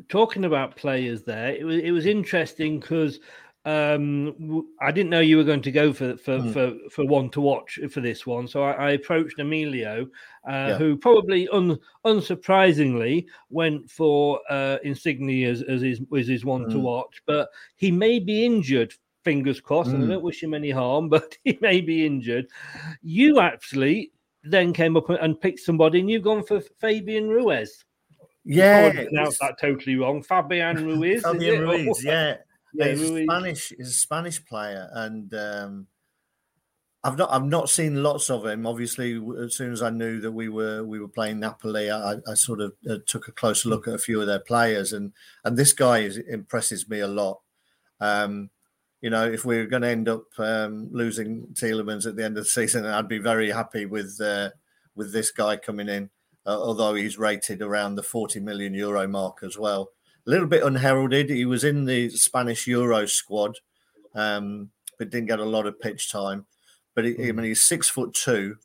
talking 0.09 0.45
about 0.45 0.77
players 0.77 1.23
there, 1.23 1.55
it 1.55 1.65
was 1.65 1.77
it 1.79 1.91
was 1.93 2.07
interesting 2.07 2.79
because 2.79 3.19
um 3.67 4.67
I 4.81 4.91
didn't 4.91 5.11
know 5.11 5.21
you 5.21 5.37
were 5.37 5.45
going 5.45 5.63
to 5.63 5.71
go 5.73 5.93
for 5.93 6.17
for 6.19 6.39
Mm. 6.39 6.53
for, 6.53 6.91
for 6.91 7.07
one 7.07 7.31
to 7.31 7.41
watch 7.41 7.79
for 7.91 8.01
this 8.01 8.27
one, 8.27 8.47
so 8.49 8.63
I, 8.63 8.73
I 8.73 8.91
approached 8.93 9.39
Emilio, 9.39 10.07
uh, 10.49 10.69
Yeah. 10.69 10.79
who 10.79 10.97
probably 10.97 11.49
un, 11.49 11.79
unsurprisingly 12.07 13.27
went 13.51 13.91
for 13.91 14.41
uh, 14.51 14.79
Insigne 14.83 15.45
as, 15.45 15.63
as 15.63 15.81
his 15.83 16.01
was 16.11 16.27
his 16.29 16.45
one 16.45 16.69
to 16.71 16.77
Mm. 16.77 16.83
watch, 16.83 17.23
but 17.27 17.49
he 17.77 17.91
may 17.91 18.19
be 18.19 18.45
injured. 18.45 18.93
Fingers 19.25 19.61
crossed, 19.61 19.91
and 19.91 20.03
I 20.03 20.07
Mm. 20.07 20.11
don't 20.11 20.23
wish 20.25 20.43
him 20.43 20.55
any 20.55 20.71
harm, 20.71 21.09
but 21.15 21.37
he 21.45 21.59
may 21.61 21.81
be 21.81 22.07
injured. 22.07 22.47
You 23.03 23.41
actually 23.41 24.13
then 24.45 24.73
came 24.73 24.97
up 24.97 25.11
and 25.11 25.41
picked 25.41 25.61
somebody, 25.61 26.01
and 26.01 26.11
you've 26.11 26.23
gone 26.25 26.43
for 26.45 26.61
Fabian 26.81 27.29
Ruiz. 27.29 27.85
Yeah, 28.45 28.91
I 28.95 29.05
pronounced 29.05 29.41
that 29.41 29.61
totally 29.61 29.97
wrong. 29.97 30.23
Fabian 30.23 30.77
Ruiz. 30.87 31.23
Fabian? 31.23 31.61
Ruiz, 31.69 32.03
yeah. 32.03 32.37
Yeah, 32.73 32.89
he's 32.89 33.01
Ruiz. 33.11 33.25
Spanish. 33.29 33.69
He's 33.77 33.89
a 33.89 33.93
Spanish 33.93 34.45
player, 34.45 34.89
and 34.95 35.35
um, 35.35 35.87
I've 37.03 37.19
not 37.19 37.31
I've 37.33 37.45
not 37.45 37.69
seen 37.69 38.03
lots 38.03 38.31
of 38.31 38.47
him. 38.47 38.67
Obviously, 38.67 39.21
as 39.43 39.55
soon 39.57 39.73
as 39.73 39.83
I 39.83 39.91
knew 39.91 40.21
that 40.21 40.33
we 40.33 40.49
were 40.49 40.85
we 40.85 41.01
were 41.01 41.09
playing 41.09 41.41
Napoli, 41.41 41.91
I, 41.91 42.15
I 42.27 42.35
sort 42.35 42.61
of 42.61 42.73
uh, 42.89 42.99
took 43.07 43.29
a 43.29 43.33
closer 43.33 43.69
look 43.69 43.89
at 43.89 43.95
a 43.95 43.99
few 43.99 44.21
of 44.21 44.27
their 44.27 44.39
players, 44.41 44.93
and 44.93 45.13
and 45.45 45.57
this 45.57 45.73
guy 45.73 45.99
is, 45.99 46.17
impresses 46.17 46.89
me 46.89 47.01
a 47.01 47.09
lot. 47.09 47.41
Um, 48.01 48.51
you 49.01 49.11
know, 49.11 49.27
if 49.27 49.45
we 49.45 49.59
are 49.59 49.67
going 49.67 49.83
to 49.83 49.89
end 49.89 50.09
up 50.09 50.25
um, 50.39 50.89
losing 50.93 51.47
Tielemans 51.55 52.07
at 52.07 52.17
the 52.17 52.25
end 52.25 52.37
of 52.37 52.45
the 52.45 52.51
season, 52.51 52.85
I'd 52.85 53.09
be 53.09 53.19
very 53.19 53.51
happy 53.51 53.87
with 53.87 54.21
uh, 54.21 54.51
with 54.95 55.13
this 55.13 55.31
guy 55.31 55.57
coming 55.57 55.89
in. 55.89 56.11
Uh, 56.47 56.59
although 56.59 56.95
he's 56.95 57.19
rated 57.19 57.61
around 57.61 57.95
the 57.95 58.03
40 58.03 58.41
million 58.41 58.73
euro 58.73 59.07
mark 59.07 59.41
as 59.43 59.59
well. 59.59 59.91
A 60.27 60.31
little 60.31 60.47
bit 60.47 60.65
unheralded. 60.65 61.29
He 61.29 61.45
was 61.45 61.65
in 61.65 61.85
the 61.85 62.09
Spanish 62.11 62.67
Euro 62.67 63.05
squad, 63.05 63.59
um, 64.15 64.71
but 64.99 65.11
didn't 65.11 65.29
get 65.29 65.39
a 65.39 65.45
lot 65.45 65.67
of 65.67 65.79
pitch 65.79 66.11
time. 66.11 66.47
But 66.95 67.05
he, 67.05 67.29
I 67.29 67.33
mean, 67.33 67.45
he's 67.45 67.63
six 67.63 67.89
foot 67.89 68.15
two, 68.15 68.57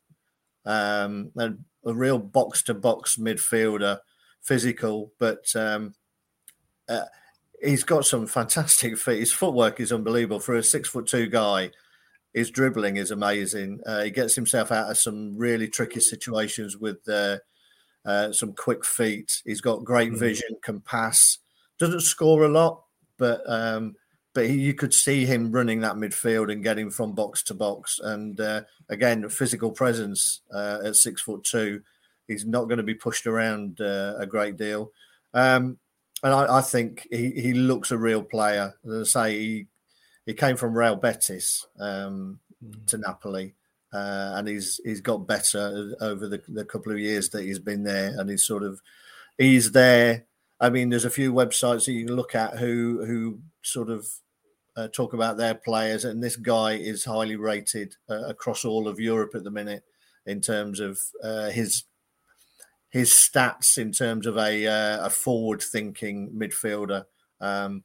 um, 0.66 1.32
and 1.36 1.66
a 1.86 1.94
real 1.94 2.18
box 2.18 2.64
to 2.64 2.74
box 2.74 3.18
midfielder, 3.18 4.00
physical, 4.42 5.12
but 5.20 5.46
um, 5.56 5.94
uh, 6.88 7.06
he's 7.66 7.84
got 7.84 8.06
some 8.06 8.28
fantastic 8.28 8.98
feet. 9.00 9.20
His 9.20 9.32
footwork 9.32 9.80
is 9.80 9.92
unbelievable 9.92 10.40
for 10.40 10.56
a 10.56 10.64
six 10.64 10.90
foot 10.90 11.08
two 11.08 11.28
guy. 11.28 11.72
His 12.34 12.50
dribbling 12.50 12.98
is 12.98 13.12
amazing. 13.12 13.80
Uh, 13.86 14.04
he 14.04 14.12
gets 14.12 14.36
himself 14.36 14.72
out 14.72 14.92
of 14.92 14.98
some 14.98 15.38
really 15.38 15.70
tricky 15.70 16.02
situations 16.02 16.78
with 16.78 16.98
uh, 17.08 17.38
uh, 18.06 18.32
some 18.32 18.54
quick 18.54 18.86
feet. 18.86 19.42
He's 19.46 19.62
got 19.62 19.86
great 19.86 20.14
vision, 20.14 20.50
can 20.62 20.82
pass. 20.82 21.40
Doesn't 21.80 22.02
score 22.02 22.44
a 22.44 22.50
lot, 22.50 22.84
but 23.18 23.42
um, 23.48 23.96
but 24.34 24.48
he, 24.48 24.60
you 24.60 24.74
could 24.74 24.94
see 24.94 25.26
him 25.26 25.52
running 25.52 25.80
that 25.82 25.96
midfield 25.96 26.52
and 26.52 26.62
getting 26.62 26.92
from 26.92 27.14
box 27.14 27.42
to 27.44 27.54
box. 27.54 28.00
And 28.04 28.40
uh, 28.40 28.62
again, 28.90 29.28
physical 29.30 29.72
presence 29.72 30.42
uh, 30.54 30.80
at 30.86 30.98
six 30.98 31.22
foot 31.22 31.44
two. 31.44 31.82
He's 32.28 32.46
not 32.46 32.66
going 32.66 32.78
to 32.78 32.84
be 32.84 32.96
pushed 32.96 33.28
around 33.28 33.80
uh, 33.80 34.16
a 34.18 34.26
great 34.26 34.58
deal. 34.58 34.92
Um, 35.34 35.78
and 36.26 36.34
I, 36.34 36.58
I 36.58 36.62
think 36.62 37.08
he, 37.12 37.30
he 37.30 37.54
looks 37.54 37.92
a 37.92 38.00
real 38.00 38.24
player. 38.24 38.74
As 38.84 39.16
I 39.16 39.30
say, 39.30 39.40
he, 39.40 39.68
he 40.26 40.34
came 40.34 40.58
from 40.58 40.76
Real 40.76 40.96
Betis 40.96 41.68
um, 41.80 42.40
to 42.88 42.98
Napoli, 42.98 43.54
uh, 43.94 44.34
and 44.36 44.48
he's 44.48 44.82
he's 44.84 45.02
got 45.02 45.28
better 45.28 45.94
over 46.02 46.28
the, 46.28 46.42
the 46.48 46.66
couple 46.66 46.92
of 46.92 46.98
years 46.98 47.30
that 47.30 47.44
he's 47.44 47.60
been 47.60 47.84
there, 47.84 48.20
and 48.20 48.28
he's 48.28 48.44
sort 48.44 48.64
of 48.64 48.82
he's 49.38 49.72
there. 49.72 50.26
I 50.60 50.72
mean, 50.72 50.90
there's 50.90 51.06
a 51.06 51.12
few 51.12 51.32
websites 51.32 51.86
that 51.86 51.94
you 51.94 52.08
can 52.08 52.16
look 52.16 52.34
at 52.34 52.58
who 52.58 53.06
who 53.06 53.40
sort 53.62 53.92
of 53.92 54.08
uh, 54.76 54.88
talk 54.88 55.14
about 55.14 55.38
their 55.38 55.54
players, 55.54 56.06
and 56.06 56.24
this 56.24 56.38
guy 56.38 56.72
is 56.72 57.06
highly 57.06 57.36
rated 57.36 57.96
uh, 58.10 58.24
across 58.26 58.66
all 58.66 58.88
of 58.88 59.00
Europe 59.00 59.36
at 59.36 59.44
the 59.44 59.52
minute 59.52 59.84
in 60.26 60.42
terms 60.42 60.80
of 60.80 61.00
uh, 61.24 61.52
his 61.52 61.84
his 62.96 63.12
stats 63.12 63.78
in 63.78 63.92
terms 63.92 64.26
of 64.26 64.38
a 64.38 64.66
uh, 64.66 65.06
a 65.06 65.10
forward 65.10 65.62
thinking 65.62 66.30
midfielder. 66.32 67.04
Um, 67.42 67.84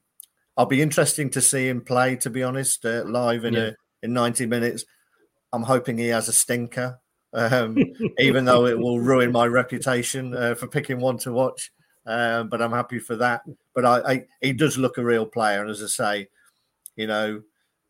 I'll 0.57 0.67
be 0.67 0.81
interesting 0.81 1.31
to 1.31 1.41
see 1.41 1.67
him 1.69 1.81
play. 1.81 2.15
To 2.15 2.31
be 2.31 2.45
honest, 2.45 2.87
uh, 2.87 3.03
live 3.05 3.45
in 3.45 3.55
Yeah. 3.55 3.71
a 3.71 3.73
in 4.05 4.13
ninety 4.13 4.47
minutes. 4.47 4.85
I'm 5.53 5.65
hoping 5.65 5.99
he 5.99 6.07
has 6.09 6.29
a 6.29 6.33
stinker, 6.33 7.01
um, 7.33 7.77
even 8.21 8.45
though 8.45 8.67
it 8.67 8.79
will 8.79 9.01
ruin 9.01 9.33
my 9.33 9.47
reputation 9.47 10.33
uh, 10.33 10.55
for 10.55 10.69
picking 10.69 11.01
one 11.01 11.19
to 11.19 11.33
watch. 11.33 11.73
Um, 12.07 12.49
but 12.49 12.63
I'm 12.63 12.71
happy 12.71 13.01
for 13.01 13.17
that. 13.17 13.43
But 13.75 13.85
I, 13.85 14.13
I, 14.13 14.25
he 14.41 14.53
does 14.53 14.79
look 14.79 14.97
a 14.97 15.05
real 15.05 15.27
player, 15.27 15.61
and 15.61 15.71
as 15.71 15.83
I 15.83 15.87
say, 15.89 16.29
you 16.95 17.09
know, 17.09 17.43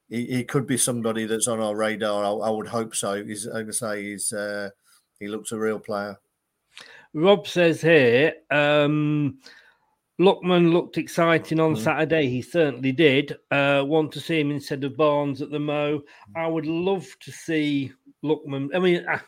he, 0.09 0.25
he 0.25 0.45
could 0.45 0.67
be 0.67 0.79
somebody 0.79 1.27
that's 1.27 1.49
on 1.49 1.61
our 1.61 1.77
radar. 1.77 2.25
I, 2.25 2.31
I 2.49 2.51
would 2.51 2.69
hope 2.69 2.95
so. 2.97 3.23
He's, 3.23 3.45
I'm 3.45 3.65
gonna 3.65 3.75
say 3.75 4.05
he's 4.05 4.33
uh, 4.33 4.71
he 5.19 5.29
looks 5.29 5.53
a 5.53 5.59
real 5.59 5.79
player. 5.79 6.19
Rob 7.15 7.47
says 7.47 7.81
here, 7.81 8.35
um, 8.51 9.39
Lookman 10.21 10.73
looked 10.73 10.99
exciting 10.99 11.59
on 11.61 11.75
Mm. 11.75 11.79
Saturday. 11.79 12.29
He 12.29 12.43
certainly 12.43 12.93
did. 12.93 13.37
Uh, 13.51 13.83
want 13.87 14.13
to 14.13 14.21
see 14.21 14.39
him 14.41 14.51
instead 14.51 14.85
of 14.85 14.97
Barnes 14.97 15.41
at 15.43 15.51
the 15.51 15.59
Mo. 15.59 16.03
I 16.37 16.47
would 16.47 16.67
love 16.67 17.07
to 17.21 17.33
see 17.33 17.93
Lookman. 18.23 18.69
I 18.75 18.79
mean, 18.81 19.05
I, 19.09 19.21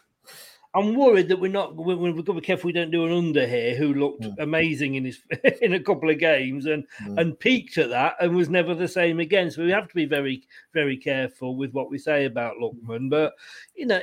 I'm 0.74 0.94
worried 0.94 1.28
that 1.28 1.40
we're 1.40 1.50
not. 1.50 1.74
we- 1.76 1.94
we- 1.94 2.12
We've 2.12 2.24
got 2.24 2.34
to 2.34 2.40
be 2.40 2.46
careful 2.46 2.68
we 2.68 2.72
don't 2.72 2.90
do 2.90 3.04
an 3.06 3.10
Ünder 3.32 3.48
here. 3.48 3.74
Who 3.74 3.94
looked 3.94 4.26
amazing 4.38 4.94
in 4.96 5.04
his 5.06 5.22
in 5.62 5.72
a 5.74 5.80
couple 5.80 6.10
of 6.10 6.18
games 6.18 6.66
and 6.66 6.84
Mm. 7.06 7.18
and 7.20 7.38
peaked 7.40 7.78
at 7.78 7.88
that 7.90 8.14
and 8.20 8.36
was 8.36 8.50
never 8.50 8.74
the 8.74 8.86
same 8.88 9.18
again. 9.18 9.50
So 9.50 9.64
we 9.64 9.70
have 9.70 9.88
to 9.88 9.94
be 9.94 10.04
very 10.06 10.42
very 10.74 10.96
careful 10.98 11.56
with 11.56 11.72
what 11.72 11.90
we 11.90 11.96
say 11.98 12.26
about 12.26 12.56
Lookman. 12.60 13.08
But 13.10 13.32
you 13.74 13.86
know, 13.86 14.00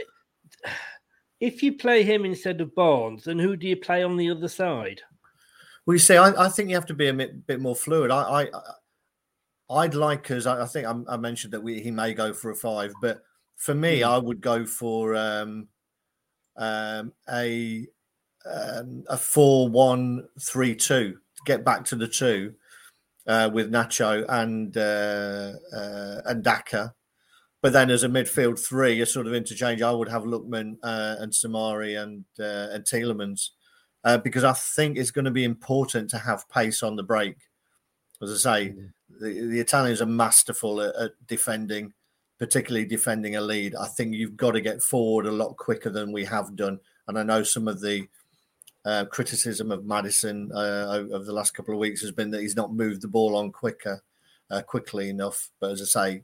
if 1.40 1.64
you 1.64 1.78
play 1.78 2.04
him 2.04 2.26
instead 2.26 2.62
of 2.62 2.76
Barnes, 2.76 3.24
then 3.24 3.40
who 3.40 3.56
do 3.56 3.68
you 3.68 3.78
play 3.78 4.04
on 4.04 4.18
the 4.18 4.30
other 4.30 4.48
side? 4.48 5.02
Well, 5.86 5.96
you 5.96 6.00
see, 6.00 6.18
I, 6.18 6.46
I 6.46 6.50
think 6.50 6.70
you 6.70 6.76
have 6.76 6.86
to 6.88 6.94
be 6.94 7.08
a 7.08 7.14
bit, 7.14 7.48
bit 7.48 7.62
more 7.62 7.76
fluid. 7.76 8.12
I, 8.12 8.44
I, 8.44 8.48
I'd 9.70 9.96
like 9.96 10.30
us. 10.32 10.46
I, 10.46 10.64
I 10.64 10.66
think 10.66 10.86
I, 10.88 10.94
I 11.14 11.18
mentioned 11.18 11.54
that 11.54 11.62
we, 11.62 11.80
he 11.82 11.92
may 11.92 12.14
go 12.14 12.34
for 12.34 12.52
a 12.52 12.56
five, 12.56 12.94
but 13.02 13.22
for 13.56 13.74
me, 13.74 14.04
I 14.04 14.18
would 14.18 14.42
go 14.42 14.66
for 14.66 15.16
um, 15.16 15.68
um, 16.58 17.14
a 17.32 17.88
um, 18.46 19.04
a 19.10 19.18
four-one-three-two 19.18 21.12
to 21.12 21.44
get 21.46 21.66
back 21.66 21.84
to 21.86 21.96
the 21.96 22.08
two 22.08 22.54
uh, 23.28 23.50
with 23.54 23.72
Nacho 23.72 24.26
and 24.30 24.76
uh, 24.78 25.52
uh, 25.76 26.22
and 26.26 26.44
Daka. 26.44 26.94
But 27.62 27.74
then, 27.74 27.90
as 27.90 28.04
a 28.04 28.10
midfield 28.10 28.58
three, 28.58 29.02
a 29.02 29.06
sort 29.06 29.28
of 29.28 29.34
interchange, 29.34 29.82
I 29.82 29.92
would 29.92 30.08
have 30.08 30.24
Lookman 30.24 30.78
uh, 30.82 31.18
and 31.20 31.32
Soumaré 31.32 32.02
and 32.02 32.24
uh, 32.40 32.74
and 32.74 32.86
Tielemans 32.86 33.50
uh, 34.04 34.18
because 34.18 34.44
I 34.44 34.54
think 34.54 34.98
it's 34.98 35.12
going 35.12 35.26
to 35.26 35.32
be 35.32 35.44
important 35.44 36.10
to 36.12 36.18
have 36.18 36.50
pace 36.50 36.84
on 36.84 36.96
the 36.96 37.04
break. 37.04 37.36
As 38.22 38.32
I 38.32 38.36
say, 38.36 38.76
the, 39.20 39.48
the 39.48 39.60
Italians 39.60 40.02
are 40.02 40.06
masterful 40.06 40.82
at, 40.82 40.96
at 40.96 41.12
defending, 41.28 41.94
particularly 42.38 42.86
defending 42.86 43.36
a 43.36 43.42
lead. 43.42 43.76
I 43.76 43.88
think 43.88 44.14
you've 44.14 44.38
got 44.38 44.52
to 44.52 44.62
get 44.62 44.82
forward 44.82 45.26
a 45.26 45.32
lot 45.32 45.58
quicker 45.58 45.90
than 45.90 46.12
we 46.12 46.26
have 46.26 46.56
done. 46.56 46.80
And 47.08 47.18
I 47.18 47.24
know 47.24 47.44
some 47.44 47.68
of 47.68 47.82
the 47.82 48.08
uh, 48.86 49.06
criticism 49.06 49.72
of 49.72 49.86
Maddison 49.86 50.52
uh, 50.54 51.06
over 51.12 51.26
the 51.26 51.34
last 51.34 51.54
couple 51.54 51.74
of 51.74 51.80
weeks 51.80 52.02
has 52.02 52.12
been 52.12 52.32
that 52.32 52.42
he's 52.42 52.56
not 52.56 52.74
moved 52.74 53.02
the 53.02 53.08
ball 53.08 53.36
on 53.36 53.52
quicker, 53.52 54.02
uh, 54.52 54.62
quickly 54.62 55.10
enough. 55.10 55.50
But 55.60 55.72
as 55.72 55.82
I 55.82 55.86
say, 55.86 56.24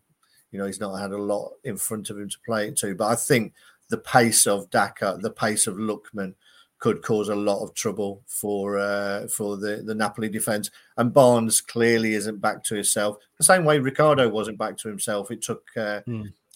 you 0.55 0.61
know, 0.61 0.67
he's 0.67 0.79
not 0.79 0.95
had 0.95 1.11
a 1.11 1.17
lot 1.17 1.51
in 1.65 1.75
front 1.75 2.09
of 2.09 2.17
him 2.17 2.29
to 2.29 2.37
play 2.45 2.69
it 2.69 2.77
to. 2.77 2.95
But 2.95 3.07
I 3.07 3.15
think 3.15 3.53
the 3.89 3.97
pace 3.97 4.47
of 4.47 4.69
Daka, 4.69 5.17
the 5.21 5.29
pace 5.29 5.67
of 5.67 5.75
Lookman, 5.75 6.33
could 6.79 7.01
cause 7.01 7.27
a 7.27 7.35
lot 7.35 7.61
of 7.61 7.73
trouble 7.73 8.21
for 8.25 8.77
uh, 8.79 9.27
for 9.27 9.57
the 9.57 9.83
the 9.85 9.93
Napoli 9.93 10.29
defense. 10.29 10.71
And 10.95 11.13
Barnes 11.13 11.59
clearly 11.59 12.13
isn't 12.13 12.39
back 12.39 12.63
to 12.65 12.75
himself. 12.75 13.17
The 13.37 13.43
same 13.43 13.65
way 13.65 13.79
Ricardo 13.79 14.29
wasn't 14.29 14.57
back 14.57 14.77
to 14.77 14.87
himself. 14.87 15.29
It 15.29 15.41
took 15.41 15.65
uh, 15.75 15.99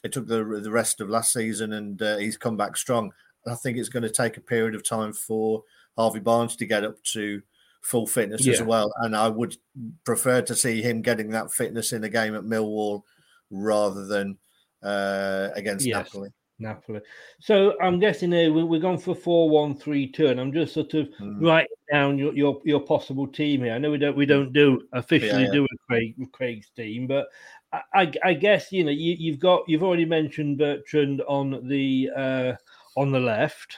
it 0.01 0.13
took 0.13 0.27
the 0.27 0.45
the 0.63 0.71
rest 0.71 1.01
of 1.01 1.09
last 1.09 1.33
season, 1.33 1.73
and 1.73 2.01
uh, 2.01 2.17
he's 2.19 2.37
come 2.37 2.55
back 2.55 2.77
strong. 2.77 3.11
And 3.43 3.53
I 3.53 3.57
think 3.57 3.77
it's 3.77 3.89
going 3.89 4.03
to 4.03 4.09
take 4.09 4.37
a 4.37 4.41
period 4.41 4.75
of 4.75 4.87
time 4.87 5.11
for 5.11 5.65
Harvey 5.97 6.21
Barnes 6.21 6.55
to 6.55 6.65
get 6.65 6.85
up 6.85 7.03
to 7.11 7.41
full 7.81 8.07
fitness 8.07 8.47
as 8.47 8.61
well. 8.61 8.93
And 8.99 9.13
I 9.13 9.27
would 9.27 9.57
prefer 10.05 10.41
to 10.43 10.55
see 10.55 10.81
him 10.81 11.01
getting 11.01 11.31
that 11.31 11.51
fitness 11.51 11.91
in 11.91 12.05
a 12.05 12.09
game 12.09 12.35
at 12.35 12.43
Millwall 12.43 13.03
rather 13.49 14.05
than 14.05 14.37
uh, 14.83 15.49
against 15.55 15.85
Yes. 15.85 16.05
Napoli. 16.13 16.29
Napoli. 16.61 16.99
So 17.39 17.79
I'm 17.81 17.99
guessing 17.99 18.31
here 18.33 18.51
we- 18.51 18.63
we're 18.65 18.81
going 18.81 18.97
for 18.97 19.15
four 19.15 19.49
one 19.49 19.75
three 19.75 20.07
two, 20.07 20.27
and 20.27 20.39
I'm 20.39 20.51
just 20.51 20.73
sort 20.73 20.93
of 20.93 21.07
Mm. 21.21 21.41
writing 21.41 21.75
down 21.91 22.17
your, 22.17 22.33
your 22.33 22.61
your 22.65 22.81
possible 22.81 23.25
team 23.27 23.61
here. 23.63 23.73
I 23.73 23.77
know 23.77 23.91
we 23.91 23.97
don't 23.97 24.17
we 24.17 24.25
don't 24.25 24.51
do 24.51 24.81
officially 24.93 25.43
yeah. 25.45 25.51
do 25.51 25.63
a 25.63 25.77
Craig 25.87 26.15
Craig's 26.33 26.69
team, 26.75 27.07
but 27.07 27.27
I, 27.71 27.81
I, 27.93 28.11
I 28.23 28.33
guess 28.33 28.71
you 28.73 28.83
know 28.83 28.91
you, 28.91 29.15
you've 29.17 29.39
got 29.39 29.63
you've 29.67 29.83
already 29.83 30.05
mentioned 30.05 30.57
Bertrand 30.57 31.21
on 31.27 31.65
the 31.67 32.09
uh, 32.15 32.53
on 32.97 33.11
the 33.11 33.19
left. 33.21 33.77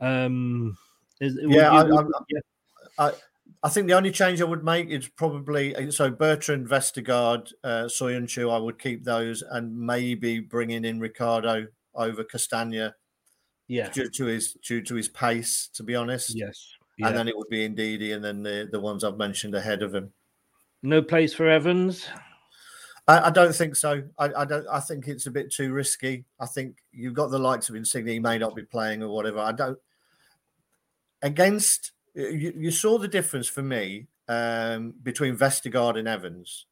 Um, 0.00 0.76
is, 1.20 1.38
Yeah, 1.40 1.70
I, 1.70 1.86
you- 1.86 1.96
I'm- 1.96 2.10
I, 2.98 3.12
I 3.62 3.68
think 3.68 3.88
the 3.88 3.94
only 3.94 4.12
change 4.12 4.40
I 4.40 4.44
would 4.44 4.64
make 4.64 4.88
is 4.88 5.08
probably 5.08 5.74
uh, 5.74 5.90
so 5.90 6.10
Bertrand, 6.10 6.68
Vestergaard, 6.68 7.52
uh, 7.64 7.84
Soyuncu. 7.84 8.52
I 8.52 8.58
would 8.58 8.78
keep 8.78 9.04
those 9.04 9.42
and 9.42 9.76
maybe 9.76 10.38
bringing 10.40 10.84
in 10.84 11.00
Ricardo 11.00 11.66
over 11.94 12.22
Castagna 12.22 12.94
yeah, 13.66 13.90
due 13.90 14.08
to 14.10 14.26
his 14.26 14.54
due 14.64 14.80
to 14.82 14.94
his 14.94 15.08
pace. 15.08 15.70
To 15.74 15.82
be 15.82 15.96
honest, 15.96 16.36
yes, 16.36 16.68
yeah. 16.98 17.08
and 17.08 17.16
then 17.16 17.26
it 17.26 17.36
would 17.36 17.48
be 17.48 17.68
Ndidi 17.68 18.14
and 18.14 18.24
then 18.24 18.42
the 18.42 18.68
the 18.70 18.80
ones 18.80 19.02
I've 19.02 19.18
mentioned 19.18 19.54
ahead 19.54 19.82
of 19.82 19.94
him. 19.94 20.12
no 20.82 21.02
place 21.02 21.34
for 21.34 21.48
Evans. 21.48 22.06
I, 23.08 23.26
I 23.26 23.30
don't 23.30 23.54
think 23.54 23.74
so. 23.74 24.04
I, 24.18 24.30
I 24.36 24.44
don't. 24.44 24.66
I 24.68 24.80
think 24.80 25.08
it's 25.08 25.26
a 25.26 25.32
bit 25.32 25.50
too 25.50 25.72
risky. 25.72 26.26
I 26.38 26.46
think 26.46 26.76
you've 26.92 27.14
got 27.14 27.30
the 27.30 27.38
likes 27.38 27.68
of 27.68 27.74
Insigne. 27.74 28.06
He 28.06 28.20
may 28.20 28.38
not 28.38 28.54
be 28.54 28.62
playing 28.62 29.02
or 29.02 29.08
whatever. 29.08 29.40
I 29.40 29.52
don't. 29.52 29.78
Against 31.22 31.92
you, 32.14 32.52
you 32.56 32.70
saw 32.70 32.98
the 32.98 33.08
difference 33.08 33.48
for 33.48 33.62
me 33.62 34.06
um, 34.28 34.94
between 35.02 35.36
Vestergaard 35.36 35.98
and 35.98 36.08
Evans. 36.08 36.66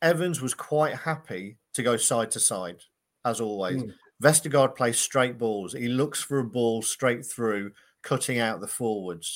Evans 0.00 0.40
was 0.40 0.54
quite 0.54 0.94
happy 0.94 1.56
to 1.74 1.82
go 1.82 1.96
side 1.96 2.30
to 2.32 2.40
side, 2.40 2.82
as 3.24 3.40
always. 3.40 3.82
Vestergaard 4.22 4.76
plays 4.76 4.98
straight 4.98 5.38
balls. 5.38 5.72
He 5.72 5.88
looks 5.88 6.22
for 6.22 6.38
a 6.38 6.44
ball 6.44 6.82
straight 6.82 7.24
through, 7.24 7.72
cutting 8.02 8.38
out 8.38 8.60
the 8.60 8.68
forwards. 8.68 9.34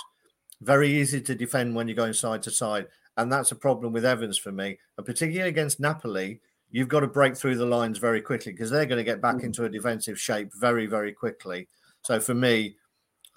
Very 0.60 0.90
easy 0.90 1.20
to 1.20 1.34
defend 1.34 1.74
when 1.74 1.88
you're 1.88 1.96
going 1.96 2.12
side 2.12 2.42
to 2.44 2.50
side. 2.50 2.86
And 3.16 3.32
that's 3.32 3.52
a 3.52 3.56
problem 3.56 3.92
with 3.92 4.04
Evans 4.04 4.38
for 4.38 4.52
me. 4.52 4.78
And 4.96 5.06
particularly 5.06 5.48
against 5.48 5.80
Napoli, 5.80 6.40
you've 6.70 6.88
got 6.88 7.00
to 7.00 7.06
break 7.06 7.36
through 7.36 7.56
the 7.56 7.66
lines 7.66 7.98
very 7.98 8.20
quickly 8.20 8.52
because 8.52 8.70
they're 8.70 8.86
going 8.86 8.98
to 8.98 9.04
get 9.04 9.22
back 9.22 9.42
into 9.42 9.64
a 9.64 9.68
defensive 9.68 10.20
shape 10.20 10.50
very, 10.54 10.86
very 10.86 11.12
quickly. 11.12 11.68
So 12.02 12.20
for 12.20 12.34
me, 12.34 12.76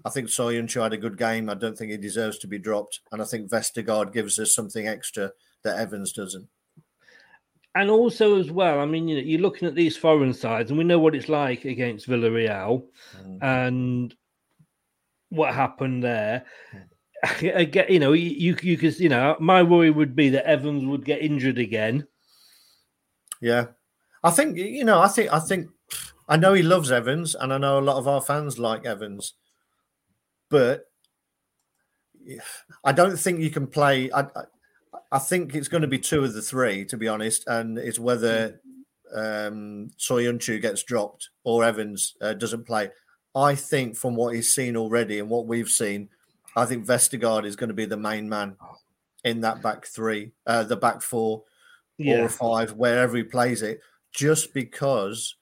I 0.06 0.10
think 0.10 0.28
Soyuncu 0.28 0.82
had 0.82 0.94
a 0.94 0.98
good 0.98 1.18
game. 1.18 1.50
I 1.50 1.56
don't 1.56 1.78
think 1.78 1.92
he 1.92 1.98
deserves 1.98 2.40
to 2.40 2.48
be 2.48 2.58
dropped. 2.58 3.02
And 3.12 3.22
I 3.22 3.26
think 3.26 3.50
Vestergaard 3.50 4.14
gives 4.14 4.40
us 4.40 4.56
something 4.56 4.88
extra 4.88 5.32
that 5.64 5.78
Evans 5.78 6.14
doesn't. 6.14 6.48
And 7.76 7.90
also, 7.90 8.40
as 8.40 8.50
well, 8.50 8.80
I 8.80 8.86
mean, 8.86 9.08
you 9.08 9.18
know, 9.18 9.22
you're 9.22 9.42
looking 9.42 9.68
at 9.68 9.76
these 9.76 9.96
foreign 9.96 10.34
sides, 10.34 10.72
and 10.72 10.78
we 10.78 10.84
know 10.84 11.00
what 11.00 11.16
it's 11.16 11.30
like 11.30 11.66
against 11.66 12.08
Villarreal, 12.08 12.84
mm. 13.16 13.44
and 13.44 14.16
what 15.30 15.54
happened 15.54 16.04
there. 16.04 16.46
Mm. 16.76 16.84
I 17.56 17.64
get, 17.66 17.90
you 17.90 18.00
know, 18.00 18.14
you 18.14 18.30
you 18.30 18.58
you 18.64 18.78
could, 18.78 19.00
you 19.00 19.10
know, 19.10 19.36
my 19.40 19.62
worry 19.62 19.92
would 19.92 20.16
be 20.16 20.30
that 20.30 20.48
Evans 20.48 20.86
would 20.86 21.06
get 21.06 21.22
injured 21.22 21.60
again. 21.60 22.08
Yeah, 23.42 23.68
I 24.24 24.32
think 24.32 24.58
you 24.58 24.84
know. 24.84 25.00
I 25.00 25.08
think 25.08 25.32
I 25.32 25.40
think 25.40 25.70
I 26.28 26.38
know 26.38 26.54
he 26.54 26.64
loves 26.64 26.92
Evans, 26.92 27.36
and 27.36 27.54
I 27.54 27.58
know 27.58 27.78
a 27.78 27.82
lot 27.82 27.98
of 27.98 28.08
our 28.08 28.22
fans 28.22 28.58
like 28.58 28.86
Evans, 28.86 29.34
but 30.50 30.86
I 32.84 32.92
don't 32.92 33.18
think 33.18 33.40
you 33.40 33.50
can 33.50 33.68
play. 33.68 34.12
I 34.12 34.26
I, 35.12 35.20
think 35.20 35.56
it's 35.56 35.68
going 35.68 35.82
to 35.82 35.88
be 35.88 36.00
two 36.00 36.24
of 36.24 36.34
the 36.34 36.42
three, 36.42 36.86
to 36.86 36.98
be 36.98 37.08
honest, 37.08 37.48
and 37.48 37.78
it's 37.78 38.00
whether 38.00 38.60
um, 39.14 39.90
Soyuncu 39.98 40.62
gets 40.62 40.84
dropped 40.84 41.30
or 41.44 41.64
Evans 41.64 42.16
uh, 42.22 42.34
doesn't 42.34 42.68
play. 42.68 42.92
I 43.36 43.56
think 43.56 43.96
from 43.96 44.16
what 44.16 44.36
he's 44.36 44.54
seen 44.54 44.76
already 44.76 45.20
and 45.20 45.30
what 45.30 45.48
we've 45.48 45.70
seen, 45.70 46.10
I 46.56 46.66
think 46.66 46.86
Vestergaard 46.86 47.46
is 47.46 47.56
going 47.56 47.70
to 47.70 47.74
be 47.76 47.86
the 47.86 47.98
main 47.98 48.28
man 48.28 48.56
in 49.24 49.42
that 49.42 49.62
back 49.62 49.86
three, 49.86 50.32
uh, 50.48 50.64
the 50.64 50.76
back 50.76 51.02
four, 51.02 51.44
Yeah. 51.98 52.24
or 52.24 52.30
five, 52.30 52.74
wherever 52.74 53.16
he 53.18 53.24
plays 53.24 53.62
it, 53.62 53.82
just 54.12 54.54
because 54.54 55.36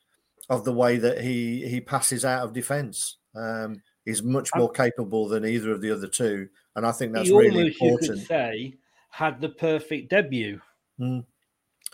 of 0.50 0.64
the 0.64 0.74
way 0.74 0.98
that 0.98 1.22
he 1.22 1.68
he 1.68 1.82
passes 1.82 2.24
out 2.26 2.44
of 2.44 2.54
defence. 2.54 3.18
Um, 3.36 3.82
he's 4.08 4.24
much 4.24 4.50
more 4.56 4.72
capable 4.72 5.28
than 5.28 5.46
either 5.46 5.72
of 5.72 5.82
the 5.82 5.92
other 5.92 6.08
two, 6.08 6.48
and 6.76 6.86
I 6.86 6.92
think 6.92 7.14
that's 7.14 7.30
he 7.30 7.36
really 7.36 7.50
almost, 7.60 7.82
you 7.82 7.90
could 7.98 8.04
important. 8.10 8.28
say, 8.28 8.74
had 9.12 9.40
the 9.42 9.50
perfect 9.50 10.10
debut. 10.10 10.60
Mm. 11.00 11.26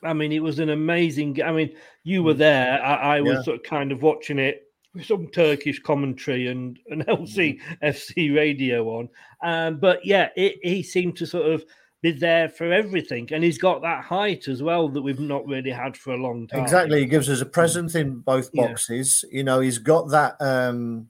I 0.04 0.14
mean, 0.14 0.32
it 0.32 0.42
was 0.44 0.60
an 0.60 0.70
amazing. 0.70 1.42
I 1.44 1.52
mean, 1.52 1.74
you 2.04 2.24
were 2.24 2.34
there. 2.34 2.84
I, 2.84 3.18
I 3.18 3.22
was 3.22 3.36
Yeah. 3.38 3.42
sort 3.44 3.58
of 3.58 3.64
kind 3.64 3.92
of 3.92 4.02
watching 4.02 4.38
it 4.40 4.64
with 4.94 5.06
some 5.06 5.28
Turkish 5.30 5.80
commentary 5.80 6.48
and 6.48 6.78
an 6.90 7.04
LC 7.06 7.60
FC 7.84 8.36
radio 8.36 8.88
on. 9.00 9.10
Um, 9.42 9.80
but 9.80 10.06
yeah, 10.06 10.30
it, 10.36 10.58
he 10.62 10.84
seemed 10.84 11.16
to 11.18 11.26
sort 11.26 11.46
of 11.50 11.64
be 12.02 12.12
there 12.12 12.50
for 12.50 12.74
everything, 12.74 13.30
and 13.32 13.42
he's 13.46 13.58
got 13.58 13.82
that 13.82 14.04
height 14.04 14.50
as 14.50 14.62
well 14.62 14.90
that 14.90 15.02
we've 15.02 15.22
not 15.22 15.48
really 15.48 15.72
had 15.72 15.96
for 15.96 16.14
a 16.14 16.18
long 16.18 16.48
time. 16.48 16.62
Exactly. 16.64 17.00
He 17.00 17.06
gives 17.06 17.30
us 17.30 17.40
a 17.40 17.46
presence 17.46 17.96
in 17.96 18.20
both 18.20 18.50
Yeah. 18.52 18.68
boxes. 18.68 19.24
You 19.32 19.46
know, 19.46 19.62
he's 19.62 19.78
got 19.78 20.10
that 20.10 20.36
um, 20.42 21.08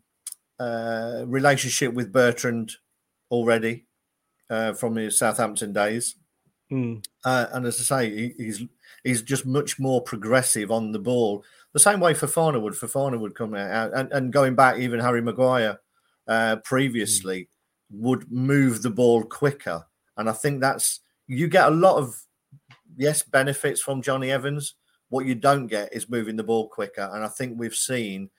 uh, 0.60 1.24
relationship 1.26 1.94
with 1.94 2.12
Bertrand 2.12 2.74
already 3.32 3.86
uh, 4.50 4.74
from 4.74 4.96
his 4.96 5.18
Southampton 5.18 5.74
days. 5.74 6.16
Mm. 6.72 7.06
Uh, 7.24 7.48
and 7.52 7.66
as 7.66 7.80
I 7.80 7.84
say, 7.84 8.16
he, 8.16 8.34
he's 8.38 8.64
he's 9.04 9.22
just 9.22 9.46
much 9.46 9.80
more 9.80 10.02
progressive 10.02 10.72
on 10.72 10.92
the 10.92 11.00
ball. 11.00 11.44
The 11.74 11.80
same 11.80 12.00
way 12.00 12.14
Fofana 12.14 12.62
would. 12.62 12.74
Fofana 12.74 13.20
would 13.20 13.36
come 13.36 13.54
out 13.56 13.94
and, 13.94 14.12
and 14.12 14.34
going 14.34 14.56
back, 14.56 14.80
even 14.80 15.00
Harry 15.00 15.22
Maguire 15.22 15.80
uh, 16.28 16.58
previously 16.64 17.50
would 17.92 18.32
move 18.32 18.82
the 18.82 18.90
ball 18.90 19.24
quicker. 19.24 19.86
And 20.18 20.30
I 20.30 20.34
think 20.34 20.62
that's 20.62 21.02
you 21.28 21.48
get 21.48 21.68
a 21.68 21.76
lot 21.76 21.98
of 21.98 22.16
yes 22.96 23.24
benefits 23.24 23.82
from 23.82 24.02
Jonny 24.02 24.32
Evans. 24.32 24.76
What 25.10 25.26
you 25.26 25.36
don't 25.36 25.68
get 25.68 25.94
is 25.94 26.10
moving 26.10 26.38
the 26.38 26.44
ball 26.44 26.70
quicker. 26.70 27.10
And 27.14 27.24
I 27.24 27.28
think 27.28 27.58
we've 27.58 27.76
seen 27.76 28.30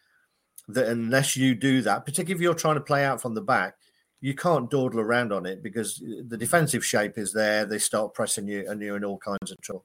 that 0.68 0.88
unless 0.88 1.36
you 1.36 1.54
do 1.54 1.82
that, 1.82 2.04
particularly 2.04 2.34
if 2.34 2.40
you're 2.42 2.54
trying 2.54 2.76
to 2.76 2.80
play 2.80 3.04
out 3.04 3.20
from 3.20 3.34
the 3.34 3.42
back, 3.42 3.74
you 4.20 4.34
can't 4.34 4.70
dawdle 4.70 5.00
around 5.00 5.32
on 5.32 5.44
it 5.44 5.62
because 5.62 6.02
the 6.28 6.36
defensive 6.38 6.84
shape 6.84 7.18
is 7.18 7.32
there. 7.32 7.66
They 7.66 7.78
start 7.78 8.14
pressing 8.14 8.48
you, 8.48 8.64
and 8.68 8.80
you're 8.80 8.96
in 8.96 9.04
all 9.04 9.18
kinds 9.18 9.50
of 9.50 9.60
trouble. 9.60 9.84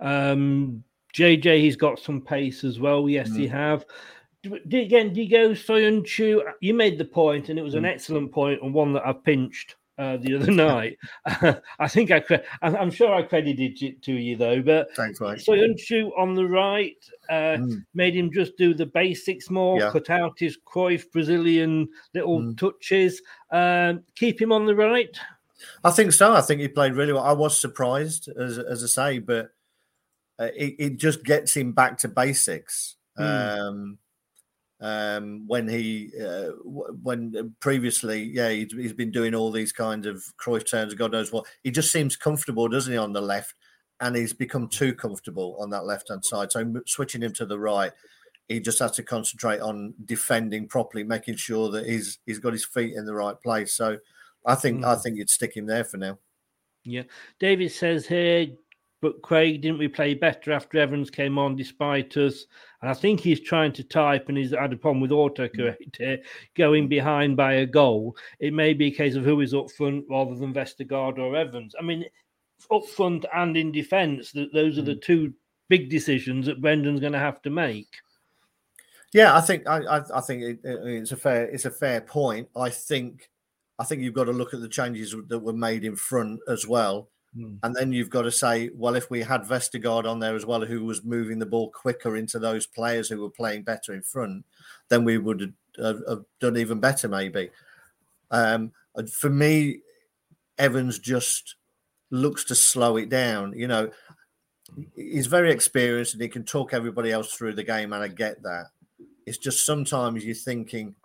Um, 0.00 0.82
JJ, 1.14 1.60
he's 1.60 1.76
got 1.76 1.98
some 1.98 2.20
pace 2.20 2.64
as 2.64 2.78
well. 2.78 3.08
Yes, 3.08 3.34
he 3.34 3.46
Mm. 3.46 3.50
have. 3.50 3.84
D- 4.42 4.60
d- 4.68 4.82
Again, 4.82 5.14
Digo 5.14 5.50
Soyuncu, 5.50 6.42
you 6.60 6.72
made 6.74 6.98
the 6.98 7.04
point, 7.04 7.48
and 7.50 7.58
it 7.58 7.62
was 7.62 7.74
an 7.74 7.82
Mm. 7.84 7.88
excellent 7.90 8.32
point 8.32 8.62
and 8.62 8.72
one 8.72 8.92
that 8.94 9.06
I 9.06 9.12
pinched 9.12 9.76
uh, 10.00 10.16
the 10.16 10.34
other 10.34 10.50
night. 10.50 10.96
I 11.78 11.86
think 11.88 12.10
I, 12.10 12.20
cre- 12.20 12.46
I'm 12.62 12.90
sure 12.90 13.14
I 13.14 13.22
credited 13.22 13.82
it 13.82 14.02
to 14.02 14.12
you 14.12 14.36
though. 14.36 14.62
But 14.62 14.94
Thanks, 14.96 15.20
mate. 15.20 15.38
Soyuncu 15.38 16.10
on 16.16 16.34
the 16.34 16.46
right 16.46 16.96
uh, 17.28 17.58
Mm. 17.60 17.84
made 17.94 18.14
him 18.16 18.30
just 18.32 18.56
do 18.56 18.72
the 18.72 18.86
basics 18.86 19.50
more, 19.50 19.78
Yeah. 19.78 19.90
cut 19.92 20.08
out 20.10 20.38
his 20.38 20.56
Cruyff 20.66 21.10
Brazilian 21.12 21.88
little 22.14 22.40
Mm. 22.40 22.56
touches, 22.58 23.20
um, 23.50 24.02
keep 24.16 24.40
him 24.40 24.52
on 24.52 24.64
the 24.66 24.74
right. 24.74 25.16
I 25.84 25.90
think 25.90 26.12
so. 26.12 26.32
I 26.32 26.40
think 26.40 26.60
he 26.62 26.68
played 26.68 26.94
really 26.94 27.12
well. 27.12 27.22
I 27.22 27.32
was 27.32 27.58
surprised, 27.58 28.28
as, 28.28 28.58
as 28.58 28.82
I 28.82 28.86
say, 28.86 29.18
but 29.18 29.50
uh, 30.38 30.48
it, 30.56 30.74
it 30.78 30.96
just 30.96 31.22
gets 31.22 31.54
him 31.54 31.72
back 31.72 31.98
to 31.98 32.08
basics. 32.08 32.96
Mm. 33.18 33.58
Um, 33.60 33.98
um, 34.80 35.46
when 35.46 35.68
he, 35.68 36.10
uh, 36.20 36.50
when 36.64 37.54
previously, 37.60 38.22
yeah, 38.22 38.50
he's, 38.50 38.72
he's 38.72 38.92
been 38.92 39.10
doing 39.10 39.34
all 39.34 39.50
these 39.50 39.72
kinds 39.72 40.06
of 40.06 40.22
Cruyff 40.38 40.68
turns, 40.70 40.94
God 40.94 41.12
knows 41.12 41.32
what. 41.32 41.46
He 41.62 41.70
just 41.70 41.92
seems 41.92 42.16
comfortable, 42.16 42.68
doesn't 42.68 42.92
he, 42.92 42.98
on 42.98 43.12
the 43.12 43.20
left? 43.20 43.54
And 44.00 44.16
he's 44.16 44.32
become 44.32 44.68
too 44.68 44.94
comfortable 44.94 45.56
on 45.60 45.68
that 45.70 45.84
left 45.84 46.08
hand 46.08 46.24
side. 46.24 46.50
So 46.50 46.80
switching 46.86 47.22
him 47.22 47.34
to 47.34 47.44
the 47.44 47.58
right, 47.58 47.92
he 48.48 48.58
just 48.58 48.78
has 48.78 48.92
to 48.92 49.02
concentrate 49.02 49.60
on 49.60 49.94
defending 50.06 50.66
properly, 50.66 51.04
making 51.04 51.36
sure 51.36 51.70
that 51.70 51.86
he's 51.86 52.18
he's 52.26 52.38
got 52.38 52.54
his 52.54 52.64
feet 52.64 52.94
in 52.94 53.04
the 53.04 53.14
right 53.14 53.38
place. 53.40 53.74
So 53.74 53.98
I 54.46 54.54
think 54.54 54.84
I 54.84 54.94
Mm. 54.94 55.02
think 55.02 55.16
you'd 55.18 55.30
stick 55.30 55.54
him 55.54 55.66
there 55.66 55.84
for 55.84 55.98
now. 55.98 56.18
Yeah. 56.82 57.02
David 57.38 57.70
says 57.70 58.06
here, 58.06 58.46
but 59.00 59.22
Craig, 59.22 59.62
didn't 59.62 59.78
we 59.78 59.88
play 59.88 60.14
better 60.14 60.52
after 60.52 60.78
Evans 60.78 61.10
came 61.10 61.38
on 61.38 61.56
despite 61.56 62.16
us? 62.16 62.46
And 62.82 62.90
I 62.90 62.94
think 62.94 63.20
he's 63.20 63.40
trying 63.40 63.72
to 63.72 63.84
type 63.84 64.28
and 64.28 64.36
he's 64.36 64.52
had 64.52 64.72
a 64.72 64.76
problem 64.76 65.00
with 65.00 65.10
autocorrect 65.10 65.96
here, 65.96 66.18
going 66.56 66.88
behind 66.88 67.36
by 67.36 67.54
a 67.54 67.66
goal. 67.66 68.16
It 68.38 68.52
may 68.52 68.74
be 68.74 68.86
a 68.88 68.90
case 68.90 69.16
of 69.16 69.24
who 69.24 69.40
is 69.40 69.54
up 69.54 69.70
front 69.70 70.04
rather 70.10 70.34
than 70.34 70.52
Vestergaard 70.52 71.18
or 71.18 71.34
Evans. 71.34 71.74
I 71.78 71.82
mean, 71.82 72.04
up 72.70 72.86
front 72.86 73.24
and 73.34 73.56
in 73.56 73.72
defence, 73.72 74.32
th- 74.32 74.52
those 74.52 74.78
are 74.78 74.82
the 74.82 74.96
mm. 74.96 75.02
two 75.02 75.32
big 75.68 75.88
decisions 75.88 76.46
that 76.46 76.60
Brendan's 76.60 77.00
going 77.00 77.12
to 77.12 77.18
have 77.18 77.40
to 77.42 77.50
make. 77.50 77.88
Yeah, 79.12 79.36
I 79.36 79.40
think 79.40 79.66
I 79.66 79.78
I, 79.78 80.18
I 80.18 80.20
think 80.20 80.42
it, 80.42 80.60
it- 80.62 80.86
it's 80.86 81.12
a 81.12 81.16
fair 81.16 81.44
it's 81.46 81.64
a 81.64 81.70
fair 81.70 82.00
point. 82.00 82.48
I 82.54 82.70
think 82.70 83.30
I 83.78 83.84
think 83.84 84.02
you've 84.02 84.14
got 84.14 84.24
to 84.24 84.32
look 84.32 84.52
at 84.52 84.60
the 84.60 84.68
changes 84.68 85.14
that 85.28 85.38
were 85.38 85.54
made 85.54 85.84
in 85.84 85.96
front 85.96 86.40
as 86.48 86.66
well. 86.66 87.08
Mm. 87.36 87.58
And 87.62 87.74
then 87.74 87.92
you've 87.92 88.10
got 88.10 88.22
to 88.22 88.32
say, 88.32 88.70
well, 88.74 88.96
if 88.96 89.10
we 89.10 89.20
had 89.20 89.42
Vestergaard 89.42 90.04
on 90.04 90.18
there 90.18 90.34
as 90.34 90.46
well, 90.46 90.64
who 90.64 90.84
was 90.84 91.04
moving 91.04 91.38
the 91.38 91.46
ball 91.46 91.70
quicker 91.70 92.16
into 92.16 92.38
those 92.38 92.66
players 92.66 93.08
who 93.08 93.20
were 93.20 93.30
playing 93.30 93.62
better 93.62 93.94
in 93.94 94.02
front, 94.02 94.44
then 94.88 95.04
we 95.04 95.18
would 95.18 95.54
have, 95.78 96.00
have, 96.08 96.24
done 96.40 96.56
even 96.56 96.80
better, 96.80 97.08
maybe. 97.08 97.50
Um, 98.30 98.72
for 99.12 99.30
me, 99.30 99.80
Evans 100.58 100.98
just 100.98 101.56
looks 102.10 102.44
to 102.44 102.54
slow 102.54 102.96
it 102.96 103.08
down. 103.08 103.52
You 103.56 103.68
know, 103.68 103.90
he's 104.96 105.26
very 105.26 105.52
experienced 105.52 106.14
and 106.14 106.22
he 106.22 106.28
can 106.28 106.44
talk 106.44 106.74
everybody 106.74 107.12
else 107.12 107.32
through 107.32 107.54
the 107.54 107.64
game, 107.64 107.92
and 107.92 108.02
I 108.02 108.08
get 108.08 108.42
that. 108.42 108.66
It's 109.26 109.38
just 109.38 109.64
sometimes 109.64 110.24
you're 110.24 110.34
thinking, 110.34 110.96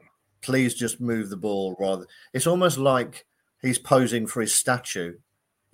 please 0.41 0.73
just 0.73 0.99
move 0.99 1.29
the 1.29 1.37
ball 1.37 1.75
rather. 1.79 2.07
It's 2.33 2.47
almost 2.47 2.79
like 2.79 3.25
he's 3.61 3.77
posing 3.77 4.25
for 4.25 4.41
his 4.41 4.55
statue 4.55 5.13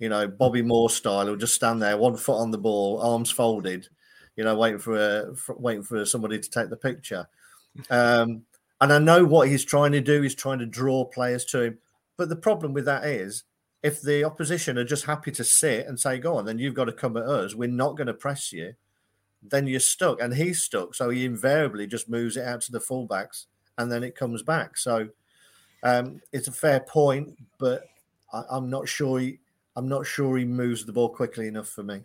you 0.02 0.08
know, 0.08 0.26
Bobby 0.26 0.62
Moore 0.62 0.90
style. 0.90 1.26
He'll 1.26 1.36
just 1.36 1.54
stand 1.54 1.80
there, 1.80 1.96
one 1.96 2.16
foot 2.16 2.40
on 2.40 2.50
the 2.50 2.58
ball, 2.58 3.00
arms 3.00 3.30
folded, 3.30 3.88
you 4.34 4.42
know, 4.42 4.56
waiting 4.56 4.80
for 4.80 4.96
a 4.96 5.36
for, 5.36 5.54
waiting 5.56 5.84
for 5.84 6.04
somebody 6.04 6.40
to 6.40 6.50
take 6.50 6.70
the 6.70 6.76
picture. 6.76 7.28
Um, 7.88 8.42
and 8.80 8.92
I 8.92 8.98
know 8.98 9.24
what 9.24 9.46
he's 9.46 9.64
trying 9.64 9.92
to 9.92 10.00
do. 10.00 10.20
He's 10.20 10.34
trying 10.34 10.58
to 10.58 10.66
draw 10.66 11.04
players 11.04 11.44
to 11.46 11.62
him. 11.62 11.78
But 12.16 12.30
the 12.30 12.36
problem 12.36 12.72
with 12.72 12.84
that 12.86 13.04
is, 13.04 13.44
if 13.84 14.02
the 14.02 14.24
opposition 14.24 14.76
are 14.76 14.82
just 14.82 15.04
happy 15.04 15.30
to 15.30 15.44
sit 15.44 15.86
and 15.86 16.00
say, 16.00 16.18
"Go 16.18 16.36
on," 16.36 16.46
then 16.46 16.58
you've 16.58 16.74
got 16.74 16.86
to 16.86 16.92
come 16.92 17.16
at 17.16 17.22
us. 17.22 17.54
We're 17.54 17.68
not 17.68 17.96
going 17.96 18.08
to 18.08 18.12
press 18.12 18.52
you. 18.52 18.74
Then 19.40 19.68
you're 19.68 19.78
stuck, 19.78 20.20
and 20.20 20.34
he's 20.34 20.62
stuck. 20.62 20.96
So 20.96 21.10
he 21.10 21.24
invariably 21.24 21.86
just 21.86 22.10
moves 22.10 22.36
it 22.36 22.44
out 22.44 22.62
to 22.62 22.72
the 22.72 22.80
fullbacks, 22.80 23.46
and 23.78 23.90
then 23.90 24.02
it 24.02 24.16
comes 24.16 24.42
back. 24.42 24.76
So 24.78 25.10
um, 25.84 26.20
it's 26.32 26.48
a 26.48 26.52
fair 26.52 26.80
point, 26.80 27.38
but 27.58 27.84
I, 28.32 28.42
I'm 28.50 28.68
not 28.68 28.88
sure. 28.88 29.20
He, 29.20 29.38
I'm 29.76 29.88
not 29.88 30.06
sure 30.06 30.36
he 30.36 30.44
moves 30.44 30.84
the 30.84 30.92
ball 30.92 31.08
quickly 31.08 31.48
enough 31.48 31.68
for 31.68 31.82
me. 31.82 32.02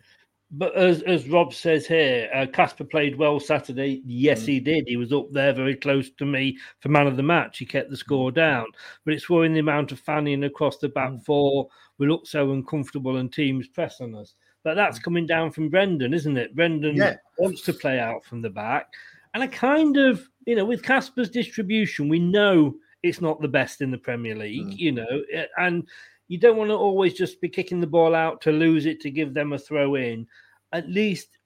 But 0.50 0.74
as 0.76 1.02
as 1.02 1.28
Rob 1.28 1.52
says 1.52 1.86
here, 1.86 2.30
uh, 2.34 2.46
Casper 2.46 2.84
played 2.84 3.16
well 3.18 3.38
Saturday. 3.38 4.02
Yes, 4.06 4.42
mm. 4.42 4.46
he 4.46 4.60
did. 4.60 4.84
He 4.86 4.96
was 4.96 5.12
up 5.12 5.30
there 5.30 5.52
very 5.52 5.76
close 5.76 6.10
to 6.12 6.24
me 6.24 6.56
for 6.80 6.88
man 6.88 7.06
of 7.06 7.18
the 7.18 7.22
match. 7.22 7.58
He 7.58 7.66
kept 7.66 7.90
the 7.90 7.96
score 7.96 8.32
down. 8.32 8.64
But 9.04 9.12
it's 9.12 9.28
worrying 9.28 9.52
the 9.52 9.60
amount 9.60 9.92
of 9.92 10.00
fanning 10.00 10.44
across 10.44 10.78
the 10.78 10.88
back 10.88 11.10
mm. 11.10 11.24
four. 11.24 11.68
We 11.98 12.06
look 12.06 12.26
so 12.26 12.52
uncomfortable 12.52 13.18
and 13.18 13.30
teams 13.30 13.68
press 13.68 14.00
on 14.00 14.14
us. 14.14 14.34
But 14.64 14.74
that's 14.74 14.98
mm. 14.98 15.02
coming 15.02 15.26
down 15.26 15.50
from 15.50 15.68
Brendan, 15.68 16.14
isn't 16.14 16.38
it? 16.38 16.56
Brendan 16.56 16.96
Yeah. 16.96 17.16
wants 17.36 17.62
to 17.62 17.74
play 17.74 18.00
out 18.00 18.24
from 18.24 18.40
the 18.40 18.50
back. 18.50 18.86
And 19.34 19.42
I 19.42 19.48
kind 19.48 19.98
of, 19.98 20.26
you 20.46 20.56
know, 20.56 20.64
with 20.64 20.82
Casper's 20.82 21.28
distribution, 21.28 22.08
we 22.08 22.18
know 22.18 22.74
it's 23.02 23.20
not 23.20 23.40
the 23.42 23.48
best 23.48 23.82
in 23.82 23.90
the 23.90 23.98
Premier 23.98 24.34
League, 24.34 24.72
you 24.72 24.92
know, 24.92 25.22
and 25.58 25.86
you 26.28 26.38
don't 26.38 26.56
want 26.56 26.70
to 26.70 26.74
always 26.74 27.14
just 27.14 27.40
be 27.40 27.48
kicking 27.48 27.80
the 27.80 27.86
ball 27.86 28.14
out 28.14 28.40
to 28.42 28.52
lose 28.52 28.86
it 28.86 29.00
to 29.00 29.10
give 29.10 29.34
them 29.34 29.52
a 29.52 29.58
throw 29.58 29.96
in. 29.96 30.26
At 30.72 30.88
least, 30.88 31.38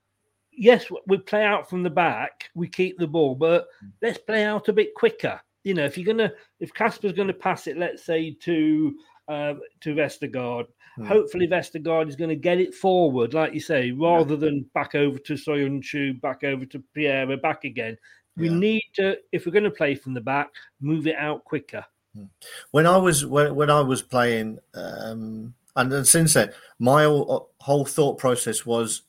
yes, 0.53 0.87
we 1.07 1.19
play 1.19 1.45
out 1.45 1.71
from 1.71 1.83
the 1.83 1.91
back, 1.91 2.51
we 2.55 2.69
keep 2.69 2.99
the 2.99 3.07
ball, 3.07 3.35
but 3.35 3.67
let's 4.01 4.19
play 4.19 4.45
out 4.45 4.69
a 4.69 4.73
bit 4.73 4.95
quicker. 4.95 5.41
You 5.65 5.75
know, 5.75 5.85
if 5.85 5.97
you're 5.97 6.07
gonna, 6.07 6.33
if 6.61 6.75
Casper's 6.75 7.13
gonna 7.13 7.33
pass 7.33 7.67
it, 7.67 7.79
let's 7.79 8.05
say 8.05 8.33
to 8.43 8.95
uh, 9.29 9.55
to 9.81 9.95
Vestergaard, 9.95 10.67
Hmm. 10.97 11.07
hopefully 11.07 11.49
Vestergaard 11.49 12.09
is 12.09 12.17
going 12.17 12.29
to 12.29 12.37
get 12.37 12.59
it 12.61 12.75
forward, 12.75 13.33
like 13.33 13.55
you 13.55 13.61
say, 13.61 13.93
rather 13.93 14.37
than 14.37 14.69
back 14.75 14.95
over 14.95 15.19
to 15.19 15.35
Soyuncu, 15.35 16.21
back 16.21 16.45
over 16.45 16.67
to 16.67 16.83
Pierre, 16.93 17.35
back 17.39 17.65
again. 17.65 17.97
We 18.37 18.49
Yeah. 18.51 18.59
need 18.59 18.83
to, 18.97 19.19
if 19.33 19.47
we're 19.47 19.53
going 19.53 19.65
to 19.65 19.71
play 19.71 19.95
from 19.95 20.13
the 20.13 20.21
back, 20.21 20.51
move 20.81 21.07
it 21.07 21.17
out 21.17 21.45
quicker. 21.45 21.85
Hmm. 22.17 22.25
When 22.71 22.87
I 22.87 22.97
was 22.97 23.25
when, 23.25 23.55
when 23.55 23.71
I 23.71 23.81
was 23.81 24.03
playing, 24.03 24.59
um, 24.75 25.55
and 25.77 25.91
then 25.91 26.05
since 26.05 26.35
then, 26.35 26.53
my 26.79 27.05
whole, 27.05 27.33
uh, 27.61 27.65
whole 27.65 27.85
thought 27.85 28.19
process 28.19 28.67
was, 28.67 29.03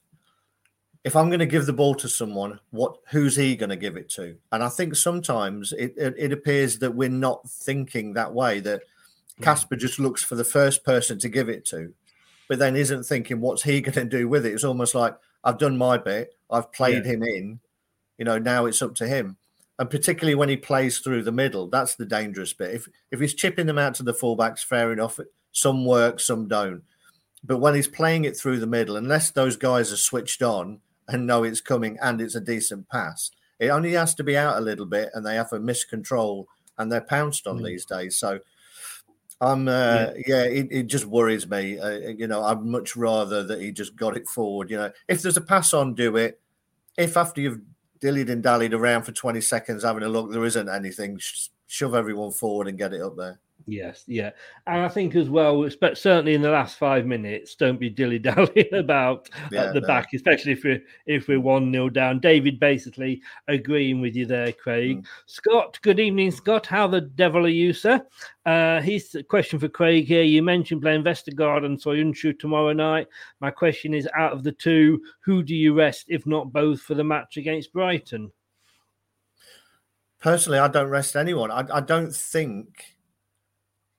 if 1.04 1.16
I'm 1.16 1.28
going 1.28 1.39
to 1.39 1.45
give 1.45 1.66
the 1.66 1.74
ball 1.74 1.95
to 1.95 2.08
someone, 2.08 2.60
what 2.72 2.97
who's 3.10 3.36
he 3.36 3.56
going 3.56 3.70
to 3.70 3.76
give 3.76 3.97
it 3.97 4.10
to? 4.12 4.36
And 4.51 4.64
I 4.64 4.70
think 4.70 4.95
sometimes 4.95 5.74
it, 5.74 5.93
it, 5.97 6.16
it 6.18 6.32
appears 6.32 6.80
that 6.80 6.95
we're 6.95 7.10
not 7.10 7.49
thinking 7.49 8.14
that 8.14 8.34
way. 8.34 8.60
That 8.60 8.84
hmm. 9.38 9.43
Casper 9.43 9.76
just 9.76 9.99
looks 9.99 10.24
for 10.24 10.36
the 10.36 10.45
first 10.45 10.84
person 10.84 11.20
to 11.20 11.30
give 11.30 11.49
it 11.49 11.66
to, 11.68 11.93
but 12.47 12.60
then 12.60 12.76
isn't 12.76 13.04
thinking 13.04 13.41
what's 13.41 13.64
he 13.64 13.82
going 13.82 13.93
to 13.93 14.06
do 14.06 14.30
with 14.30 14.45
it. 14.45 14.54
It's 14.54 14.64
almost 14.64 14.95
like 14.95 15.18
I've 15.43 15.58
done 15.58 15.78
my 15.78 15.97
bit, 15.97 16.36
I've 16.49 16.72
played 16.72 17.06
him 17.06 17.24
in, 17.24 17.60
you 18.18 18.24
know. 18.24 18.38
Now 18.38 18.66
it's 18.66 18.82
up 18.82 18.95
to 18.95 19.08
him. 19.08 19.36
And 19.80 19.89
particularly 19.89 20.36
when 20.36 20.49
he 20.49 20.57
plays 20.57 20.99
through 20.99 21.24
the 21.24 21.32
middle, 21.32 21.67
that's 21.67 21.95
the 21.95 22.05
dangerous 22.05 22.53
bit. 22.53 22.76
If 22.76 22.88
if 23.11 23.19
he's 23.19 23.34
chipping 23.34 23.65
them 23.65 23.80
out 23.80 23.95
to 23.95 24.03
the 24.03 24.13
fullbacks, 24.13 24.63
fair 24.63 24.93
enough. 24.93 25.19
Some 25.51 25.86
work, 25.86 26.19
some 26.19 26.47
don't. 26.47 26.84
but 27.43 27.59
when 27.59 27.76
he's 27.76 27.88
playing 27.88 28.26
it 28.26 28.38
through 28.38 28.59
the 28.59 28.67
middle, 28.67 28.95
unless 28.95 29.32
those 29.32 29.55
guys 29.55 29.91
are 29.91 29.97
switched 29.97 30.41
on 30.41 30.80
and 31.07 31.28
know 31.28 31.43
it's 31.43 31.61
coming 31.61 31.97
and 32.01 32.21
it's 32.21 32.36
a 32.36 32.41
decent 32.41 32.88
pass, 32.89 33.32
it 33.59 33.69
only 33.69 33.93
has 33.93 34.15
to 34.15 34.24
be 34.24 34.38
out 34.38 34.57
a 34.57 34.61
little 34.61 34.86
bit 34.86 35.09
and 35.13 35.26
they 35.26 35.36
have 35.36 35.51
a 35.53 35.59
miscontrol 35.59 36.45
and 36.78 36.91
they're 36.91 37.01
pounced 37.01 37.45
on 37.45 37.59
mm. 37.59 37.65
these 37.65 37.86
days. 37.86 38.17
So 38.17 38.39
I'm, 39.41 39.67
uh, 39.67 39.71
yeah, 39.71 40.11
yeah 40.28 40.43
it, 40.43 40.67
it, 40.71 40.84
just 40.84 41.05
worries 41.05 41.47
me. 41.47 41.78
Uh, 41.78 41.89
you 42.17 42.28
know, 42.28 42.43
I'd 42.43 42.61
much 42.61 42.95
rather 42.95 43.43
that 43.43 43.61
he 43.61 43.71
just 43.71 43.95
got 43.95 44.15
it 44.15 44.28
forward. 44.28 44.71
You 44.71 44.78
know, 44.78 44.91
if 45.07 45.21
there's 45.21 45.38
a 45.38 45.41
pass 45.41 45.74
on, 45.74 45.95
do 45.95 46.15
it. 46.17 46.39
If 46.97 47.17
after 47.17 47.41
you've 47.41 47.59
dillied 48.04 48.30
and 48.30 48.43
dallied 48.43 48.74
around 48.74 49.04
for 49.04 49.14
20 49.14 49.39
seconds 49.39 49.84
having 49.84 50.04
a 50.04 50.10
look, 50.10 50.32
there 50.32 50.45
isn't 50.45 50.70
anything, 50.70 51.18
sh- 51.18 51.47
shove 51.68 51.95
everyone 51.95 52.32
forward 52.32 52.68
and 52.68 52.78
get 52.78 52.93
it 52.93 53.01
up 53.01 53.16
there. 53.16 53.39
Yes, 53.66 54.03
yeah, 54.07 54.32
and 54.68 54.82
I 54.82 54.89
think 54.89 55.16
as 55.16 55.30
well, 55.30 55.70
certainly 55.93 56.34
in 56.34 56.41
the 56.41 56.49
last 56.49 56.78
five 56.78 57.05
minutes, 57.05 57.55
don't 57.55 57.80
be 57.80 57.89
dilly 57.89 58.20
dallying 58.20 58.74
about 58.74 59.30
yeah, 59.51 59.66
at 59.66 59.74
the 59.74 59.80
no. 59.80 59.88
back, 59.88 60.09
especially 60.14 60.51
if 60.51 60.64
we're 60.66 60.84
if 61.05 61.28
we're 61.30 61.39
one 61.39 61.72
0 61.72 61.89
down. 61.89 62.20
David 62.20 62.59
basically 62.59 63.22
agreeing 63.47 64.01
with 64.01 64.16
you 64.16 64.26
there, 64.26 64.51
Craig. 64.51 64.97
Mm. 64.97 65.05
Scott, 65.28 65.80
good 65.82 65.99
evening, 65.99 66.32
Scott. 66.32 66.66
How 66.66 66.88
the 66.88 67.01
devil 67.01 67.45
are 67.45 67.49
you, 67.49 67.72
sir? 67.72 68.05
Uh, 68.45 68.82
here's 68.82 69.16
a 69.16 69.24
question 69.24 69.59
for 69.59 69.70
Craig 69.70 70.05
here. 70.05 70.24
You 70.24 70.43
mentioned 70.43 70.82
playing 70.82 71.03
Vestergaard 71.03 71.66
and 71.66 71.82
Soyuncu 71.82 72.38
tomorrow 72.38 72.74
night. 72.74 73.07
My 73.39 73.51
question 73.51 73.93
is, 73.93 74.09
out 74.18 74.34
of 74.34 74.43
the 74.43 74.51
two, 74.51 75.01
who 75.22 75.41
do 75.41 75.55
you 75.55 75.74
rest, 75.74 76.07
if 76.09 76.26
not 76.26 76.51
both, 76.51 76.82
for 76.82 76.95
the 76.95 77.03
match 77.03 77.38
against 77.38 77.72
Brighton? 77.72 78.32
Personally, 80.20 80.59
I 80.59 80.68
don't 80.68 80.89
rest 80.89 81.16
anyone. 81.16 81.51
I, 81.51 81.66
I 81.72 81.80
don't 81.82 82.14
think 82.14 82.92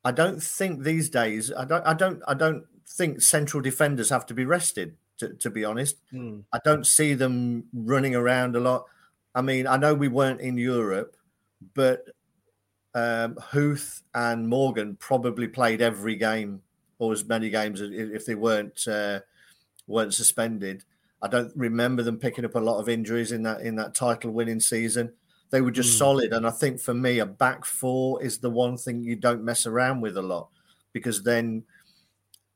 I 0.05 0.13
don't 0.13 0.43
think 0.43 0.83
these 0.83 1.09
days. 1.09 1.53
I 1.53 1.65
don't. 1.65 1.87
I 1.87 1.95
don't. 1.95 2.23
I 2.29 2.35
don't 2.35 2.65
think 2.87 3.23
central 3.23 3.63
defenders 3.63 4.11
have 4.11 4.27
to 4.27 4.35
be 4.35 4.45
rested. 4.45 4.97
To, 5.19 5.29
to 5.29 5.49
be 5.49 5.65
honest, 5.65 5.97
mm. 6.13 6.43
I 6.53 6.59
don't 6.65 6.85
see 6.85 7.15
them 7.15 7.65
running 7.73 8.17
around 8.17 8.57
a 8.57 8.61
lot. 8.61 8.87
I 9.33 9.43
mean, 9.43 9.67
I 9.69 9.77
know 9.77 9.95
we 9.95 10.09
weren't 10.09 10.41
in 10.41 10.59
Europe, 10.59 11.17
but 11.73 12.05
um, 12.95 13.37
Huth 13.41 14.03
and 14.13 14.49
Morgan 14.49 14.97
probably 14.97 15.47
played 15.47 15.81
every 15.81 16.17
game 16.17 16.63
or 16.99 17.13
as 17.13 17.25
many 17.25 17.51
games 17.51 17.81
if 17.81 18.27
they 18.27 18.35
weren't 18.35 18.87
uh, 18.87 19.21
weren't 19.87 20.15
suspended. 20.15 20.85
I 21.23 21.29
don't 21.29 21.53
remember 21.57 22.03
them 22.03 22.19
picking 22.19 22.45
up 22.45 22.55
a 22.55 22.61
lot 22.61 22.81
of 22.81 22.89
injuries 22.89 23.33
in 23.33 23.43
that 23.45 23.63
in 23.63 23.77
that 23.77 23.95
title 23.95 24.31
winning 24.31 24.61
season. 24.61 25.13
They 25.55 25.61
were 25.61 25.71
just 25.71 25.95
mm. 25.95 25.99
solid. 25.99 26.33
And 26.33 26.45
I 26.45 26.51
think 26.51 26.81
for 26.81 26.95
me, 26.95 27.21
a 27.21 27.27
back 27.27 27.65
four 27.65 28.21
is 28.21 28.39
the 28.39 28.51
one 28.51 28.77
thing 28.77 29.05
you 29.05 29.15
don't 29.15 29.45
mess 29.45 29.67
around 29.67 30.01
with 30.01 30.17
a 30.17 30.23
lot 30.23 30.49
because 30.93 31.23
then, 31.23 31.63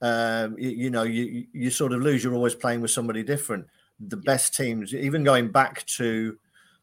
um, 0.03 0.59
you, 0.59 0.71
you, 0.71 0.91
know, 0.91 1.05
you, 1.05 1.47
you 1.53 1.71
sort 1.71 1.93
of 1.93 2.03
lose. 2.03 2.25
You're 2.25 2.35
always 2.35 2.57
playing 2.57 2.81
with 2.81 2.91
somebody 2.91 3.23
different. 3.23 3.69
The 4.01 4.17
best 4.17 4.57
teams, 4.57 4.93
even 4.93 5.23
going 5.23 5.53
back 5.53 5.87
to 5.99 6.37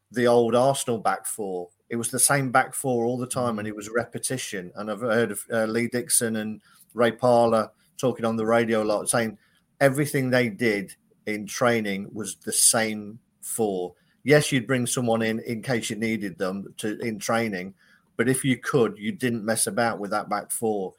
the 0.09 0.25
old 0.25 0.55
Arsenal 0.55 0.99
back 0.99 1.25
four, 1.25 1.67
it 1.89 1.97
was 1.97 2.11
the 2.11 2.17
same 2.17 2.49
back 2.49 2.73
four 2.73 3.03
all 3.03 3.17
the 3.17 3.27
time 3.27 3.59
and 3.59 3.65
mm. 3.65 3.71
it 3.71 3.75
was 3.75 3.89
repetition. 3.89 4.71
And 4.75 4.89
I've 4.89 5.01
heard 5.01 5.31
of 5.31 5.41
uh, 5.51 5.65
Lee 5.65 5.89
Dixon 5.89 6.37
and 6.37 6.61
Ray 6.93 7.11
Parlour 7.11 7.69
talking 7.97 8.23
on 8.23 8.37
the 8.37 8.45
radio 8.45 8.83
a 8.83 8.85
lot, 8.85 9.09
saying 9.09 9.37
everything 9.81 10.29
they 10.29 10.47
did 10.47 10.95
in 11.25 11.45
training 11.45 12.07
was 12.13 12.37
the 12.37 12.53
same 12.53 13.19
four 13.41 13.95
yes, 14.25 14.51
you'd 14.51 14.67
bring 14.67 14.85
someone 14.85 15.21
in 15.21 15.39
in 15.41 15.61
case 15.61 15.89
you 15.89 15.95
needed 15.95 16.37
them 16.37 16.73
to 16.77 16.99
in 16.99 17.17
training, 17.17 17.73
but 18.17 18.27
if 18.27 18.43
you 18.43 18.57
could, 18.57 18.97
you 18.97 19.13
didn't 19.13 19.45
mess 19.45 19.67
about 19.67 19.99
with 19.99 20.11
that 20.11 20.27
back 20.27 20.51
four. 20.51 20.93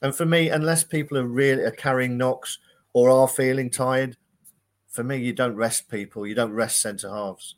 And 0.00 0.14
for 0.14 0.24
me, 0.24 0.48
unless 0.48 0.84
people 0.84 1.18
are 1.18 1.26
really 1.26 1.64
are 1.64 1.72
carrying 1.72 2.16
knocks 2.16 2.58
or 2.94 3.10
are 3.10 3.28
feeling 3.28 3.68
tired, 3.68 4.16
for 4.88 5.04
me, 5.04 5.18
you 5.18 5.32
don't 5.32 5.56
rest 5.56 5.90
people. 5.90 6.26
You 6.26 6.34
don't 6.34 6.52
rest 6.52 6.80
centre 6.80 7.10
halves. 7.10 7.56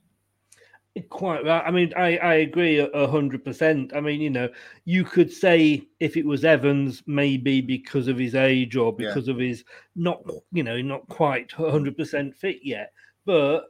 Quite 1.08 1.44
right. 1.44 1.62
I 1.64 1.70
mean, 1.70 1.92
I, 1.96 2.16
I 2.16 2.34
agree 2.34 2.78
a 2.78 3.06
hundred 3.06 3.44
percent. 3.44 3.92
I 3.94 4.00
mean, 4.00 4.20
you 4.20 4.30
know, 4.30 4.48
you 4.84 5.04
could 5.04 5.32
say 5.32 5.86
if 6.00 6.16
it 6.16 6.26
was 6.26 6.44
Evans, 6.44 7.02
maybe 7.06 7.60
because 7.60 8.08
of 8.08 8.18
his 8.18 8.34
age 8.34 8.74
or 8.74 8.92
because 8.92 9.28
yeah. 9.28 9.34
of 9.34 9.38
his 9.38 9.64
not, 9.94 10.22
you 10.50 10.64
know, 10.64 10.82
not 10.82 11.06
quite 11.08 11.52
hundred 11.52 11.96
percent 11.96 12.34
fit 12.34 12.58
yet. 12.64 12.92
But 13.24 13.69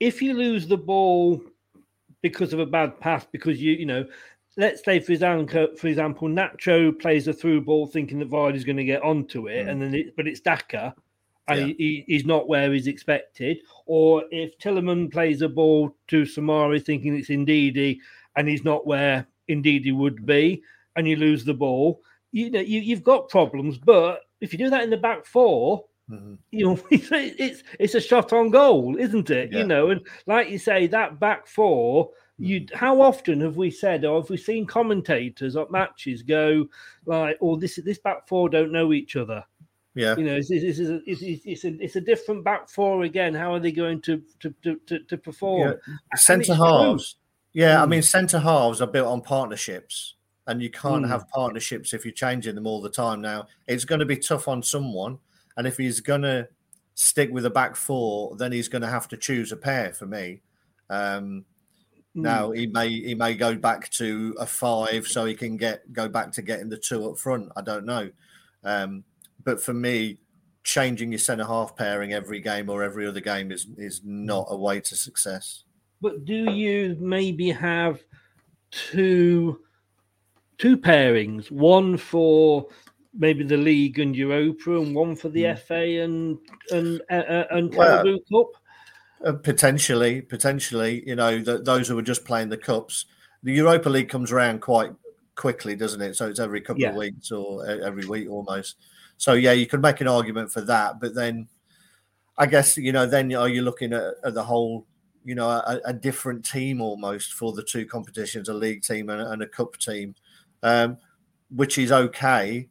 if 0.00 0.22
you 0.22 0.34
lose 0.34 0.66
the 0.66 0.76
ball 0.76 1.40
because 2.22 2.52
of 2.52 2.58
a 2.58 2.66
bad 2.66 2.98
pass, 3.00 3.26
because 3.30 3.60
you, 3.60 3.72
you 3.72 3.86
know, 3.86 4.04
let's 4.56 4.84
say 4.84 5.00
for 5.00 5.12
example, 5.12 5.68
for 5.76 5.88
example, 5.88 6.28
Nacho 6.28 6.98
plays 6.98 7.28
a 7.28 7.32
through 7.32 7.62
ball 7.62 7.86
thinking 7.86 8.18
that 8.18 8.30
Vardy's 8.30 8.64
going 8.64 8.76
to 8.76 8.84
get 8.84 9.02
onto 9.02 9.48
it, 9.48 9.66
mm. 9.66 9.70
and 9.70 9.82
then 9.82 9.94
it, 9.94 10.16
but 10.16 10.26
it's 10.26 10.40
Daka, 10.40 10.94
and 11.48 11.60
yeah. 11.60 11.74
he, 11.78 12.04
he's 12.06 12.26
not 12.26 12.48
where 12.48 12.72
he's 12.72 12.86
expected. 12.86 13.58
Or 13.86 14.24
if 14.30 14.58
Tielemans 14.58 15.12
plays 15.12 15.42
a 15.42 15.48
ball 15.48 15.94
to 16.08 16.22
Soumaré 16.22 16.84
thinking 16.84 17.16
it's 17.16 17.28
Ndidi, 17.28 17.98
and 18.36 18.48
he's 18.48 18.64
not 18.64 18.86
where 18.86 19.26
Ndidi 19.48 19.94
would 19.94 20.26
be, 20.26 20.62
and 20.96 21.06
you 21.06 21.16
lose 21.16 21.44
the 21.44 21.54
ball, 21.54 22.00
you 22.32 22.50
know 22.50 22.60
you, 22.60 22.80
you've 22.80 23.04
got 23.04 23.28
problems. 23.28 23.78
But 23.78 24.22
if 24.40 24.52
you 24.52 24.58
do 24.58 24.70
that 24.70 24.82
in 24.82 24.90
the 24.90 24.96
back 24.96 25.26
four, 25.26 25.84
Mm-hmm. 26.10 26.34
You 26.52 26.66
know, 26.66 26.80
it's 26.90 27.62
it's 27.78 27.94
a 27.94 28.00
shot 28.00 28.32
on 28.32 28.50
goal, 28.50 28.96
isn't 28.98 29.30
it? 29.30 29.52
Yeah. 29.52 29.58
You 29.58 29.64
know, 29.66 29.90
and 29.90 30.06
like 30.26 30.50
you 30.50 30.58
say, 30.58 30.86
that 30.88 31.18
back 31.18 31.46
four. 31.46 32.10
You 32.38 32.60
mm-hmm. 32.60 32.76
how 32.76 33.00
often 33.00 33.40
have 33.40 33.56
we 33.56 33.70
said, 33.70 34.04
or 34.04 34.20
have 34.20 34.30
we 34.30 34.36
seen 34.36 34.66
commentators 34.66 35.56
at 35.56 35.70
matches 35.70 36.22
go 36.22 36.66
like, 37.06 37.38
"Oh, 37.40 37.56
this 37.56 37.76
this 37.84 37.98
back 37.98 38.28
four 38.28 38.48
don't 38.48 38.72
know 38.72 38.92
each 38.92 39.16
other." 39.16 39.44
Yeah, 39.94 40.14
you 40.16 40.24
know, 40.24 40.34
it's, 40.34 40.50
it's, 40.50 40.78
it's, 40.78 41.22
it's, 41.22 41.42
it's, 41.46 41.64
a, 41.64 41.82
it's 41.82 41.96
a 41.96 42.02
different 42.02 42.44
back 42.44 42.68
four 42.68 43.04
again. 43.04 43.32
How 43.32 43.54
are 43.54 43.60
they 43.60 43.72
going 43.72 44.02
to 44.02 44.22
to 44.40 44.54
to, 44.86 44.98
to 44.98 45.16
perform? 45.16 45.70
Yeah. 45.70 46.16
Centre 46.16 46.54
halves, 46.54 47.16
yeah. 47.54 47.76
Mm. 47.76 47.82
I 47.82 47.86
mean, 47.86 48.02
centre 48.02 48.38
halves 48.38 48.82
are 48.82 48.86
built 48.86 49.08
on 49.08 49.22
partnerships, 49.22 50.16
and 50.46 50.60
you 50.60 50.68
can't 50.68 51.06
mm. 51.06 51.08
have 51.08 51.26
partnerships 51.30 51.94
if 51.94 52.04
you're 52.04 52.12
changing 52.12 52.54
them 52.54 52.66
all 52.66 52.82
the 52.82 52.90
time. 52.90 53.22
Now, 53.22 53.46
it's 53.66 53.86
going 53.86 54.00
to 54.00 54.04
be 54.04 54.18
tough 54.18 54.46
on 54.46 54.62
someone 54.62 55.18
and 55.56 55.66
if 55.66 55.76
he's 55.76 56.00
going 56.00 56.22
to 56.22 56.48
stick 56.94 57.30
with 57.30 57.46
a 57.46 57.50
back 57.50 57.76
four, 57.76 58.36
then 58.36 58.52
he's 58.52 58.68
going 58.68 58.82
to 58.82 58.88
have 58.88 59.08
to 59.08 59.16
choose 59.16 59.52
a 59.52 59.56
pair 59.56 59.92
for 59.92 60.06
me. 60.06 60.40
Um, 60.90 61.44
mm. 62.16 62.22
Now 62.22 62.50
he 62.50 62.66
may 62.66 62.88
he 62.88 63.14
may 63.14 63.34
go 63.34 63.54
back 63.54 63.90
to 63.92 64.34
a 64.38 64.46
five 64.46 65.06
so 65.06 65.24
he 65.24 65.34
can 65.34 65.56
get 65.56 65.92
go 65.92 66.08
back 66.08 66.32
to 66.32 66.42
getting 66.42 66.68
the 66.68 66.78
two 66.78 67.08
up 67.08 67.18
front. 67.18 67.50
I 67.56 67.62
don't 67.62 67.84
know, 67.84 68.10
um, 68.64 69.04
but 69.44 69.60
for 69.62 69.74
me, 69.74 70.18
changing 70.64 71.12
your 71.12 71.18
centre 71.18 71.44
half 71.44 71.76
pairing 71.76 72.12
every 72.12 72.40
game 72.40 72.68
or 72.68 72.82
every 72.82 73.06
other 73.06 73.20
game 73.20 73.52
is 73.52 73.66
is 73.76 74.00
not 74.04 74.46
a 74.50 74.56
way 74.56 74.80
to 74.80 74.96
success. 74.96 75.64
But 76.00 76.24
do 76.24 76.50
you 76.50 76.96
maybe 77.00 77.50
have 77.50 78.00
two 78.70 79.60
two 80.58 80.76
pairings, 80.76 81.50
one 81.50 81.96
for 81.96 82.66
maybe 83.18 83.44
the 83.44 83.56
league 83.56 83.98
and 83.98 84.14
Europa, 84.14 84.78
and 84.78 84.94
one 84.94 85.16
for 85.16 85.28
the 85.28 85.44
mm. 85.44 85.58
FA 85.58 86.02
and 86.02 86.38
and 86.70 87.02
uh, 87.10 87.14
uh 87.14 87.46
and 87.50 87.72
Carabao 87.72 88.18
well, 88.30 88.44
Cup. 88.44 88.62
Uh, 89.24 89.32
potentially, 89.32 90.20
potentially, 90.20 91.02
you 91.06 91.16
know, 91.16 91.38
the, 91.38 91.58
those 91.58 91.88
who 91.88 91.98
are 91.98 92.02
just 92.02 92.24
playing 92.24 92.50
the 92.50 92.56
cups. 92.56 93.06
The 93.42 93.52
Europa 93.52 93.88
League 93.88 94.08
comes 94.08 94.30
around 94.30 94.60
quite 94.60 94.92
quickly, 95.36 95.74
doesn't 95.74 96.02
it? 96.02 96.16
So 96.16 96.28
it's 96.28 96.40
every 96.40 96.60
couple 96.60 96.82
yeah. 96.82 96.90
of 96.90 96.96
weeks 96.96 97.30
or 97.30 97.66
every 97.66 98.06
week 98.06 98.28
almost. 98.28 98.76
So 99.16 99.32
yeah, 99.32 99.52
you 99.52 99.66
could 99.66 99.80
make 99.80 100.00
an 100.00 100.08
argument 100.08 100.52
for 100.52 100.60
that, 100.62 101.00
but 101.00 101.14
then 101.14 101.48
I 102.36 102.46
guess 102.46 102.76
you 102.76 102.92
know, 102.92 103.06
then 103.06 103.34
are 103.34 103.48
you 103.48 103.62
looking 103.62 103.92
at, 103.92 104.14
at 104.22 104.34
the 104.34 104.44
whole, 104.44 104.86
you 105.24 105.34
know, 105.34 105.48
a, 105.48 105.80
a, 105.86 105.92
different 105.92 106.44
team 106.44 106.82
almost 106.82 107.32
for 107.32 107.52
the 107.52 107.62
two 107.62 107.86
competitions, 107.86 108.48
a 108.48 108.54
league 108.54 108.82
team 108.82 109.08
and, 109.08 109.22
and 109.22 109.42
a 109.42 109.48
cup 109.48 109.78
team, 109.78 110.14
um, 110.62 110.98
which 111.48 111.78
is 111.78 111.90
okay 111.90 112.68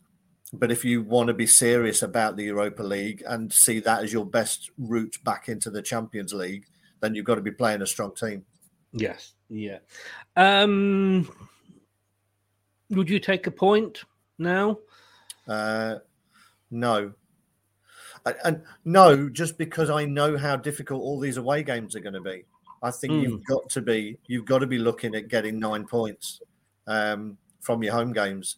but 0.54 0.72
if 0.72 0.86
you 0.86 1.02
want 1.02 1.28
to 1.28 1.34
be 1.34 1.48
serious 1.48 2.02
about 2.02 2.36
the 2.36 2.44
Europa 2.44 2.84
League 2.84 3.24
and 3.28 3.52
see 3.52 3.80
that 3.82 4.04
as 4.04 4.14
your 4.14 4.26
best 4.26 4.70
route 4.78 5.18
back 5.24 5.50
into 5.50 5.70
the 5.70 5.82
Champions 5.82 6.34
League, 6.34 6.66
then 7.02 7.16
you've 7.16 7.26
got 7.26 7.36
to 7.36 7.42
be 7.42 7.52
playing 7.52 7.82
a 7.82 7.88
strong 7.88 8.14
team. 8.14 8.46
Yes. 8.94 9.34
Yeah. 9.50 9.80
Um, 10.36 11.30
would 12.90 13.10
you 13.10 13.20
take 13.20 13.48
a 13.48 13.52
point 13.52 14.04
now? 14.38 14.80
Uh, 15.48 15.96
no. 16.72 17.14
And 18.44 18.64
no, 18.86 19.30
just 19.30 19.58
because 19.58 19.90
I 19.90 20.06
know 20.06 20.38
how 20.38 20.56
difficult 20.56 21.02
all 21.02 21.20
these 21.20 21.38
away 21.38 21.62
games 21.62 21.96
are 21.96 22.00
going 22.00 22.14
to 22.14 22.22
be. 22.22 22.46
I 22.82 22.92
think 22.92 23.14
mm. 23.14 23.24
you've 23.24 23.46
got 23.46 23.70
to 23.70 23.82
be 23.82 24.18
you've 24.26 24.46
got 24.46 24.60
to 24.60 24.68
be 24.68 24.78
looking 24.78 25.16
at 25.16 25.28
getting 25.28 25.60
nine 25.60 25.86
points 25.86 26.42
um, 26.88 27.38
from 27.62 27.84
your 27.84 27.94
home 27.94 28.14
games. 28.14 28.58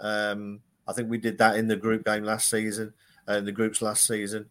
Um, 0.00 0.60
I 0.86 0.92
think 0.92 1.10
we 1.10 1.18
did 1.18 1.38
that 1.38 1.56
in 1.56 1.68
the 1.68 1.76
group 1.76 2.04
game 2.04 2.24
last 2.24 2.50
season, 2.50 2.92
uh, 3.28 3.40
the 3.40 3.52
groups 3.52 3.82
last 3.82 4.06
season. 4.06 4.46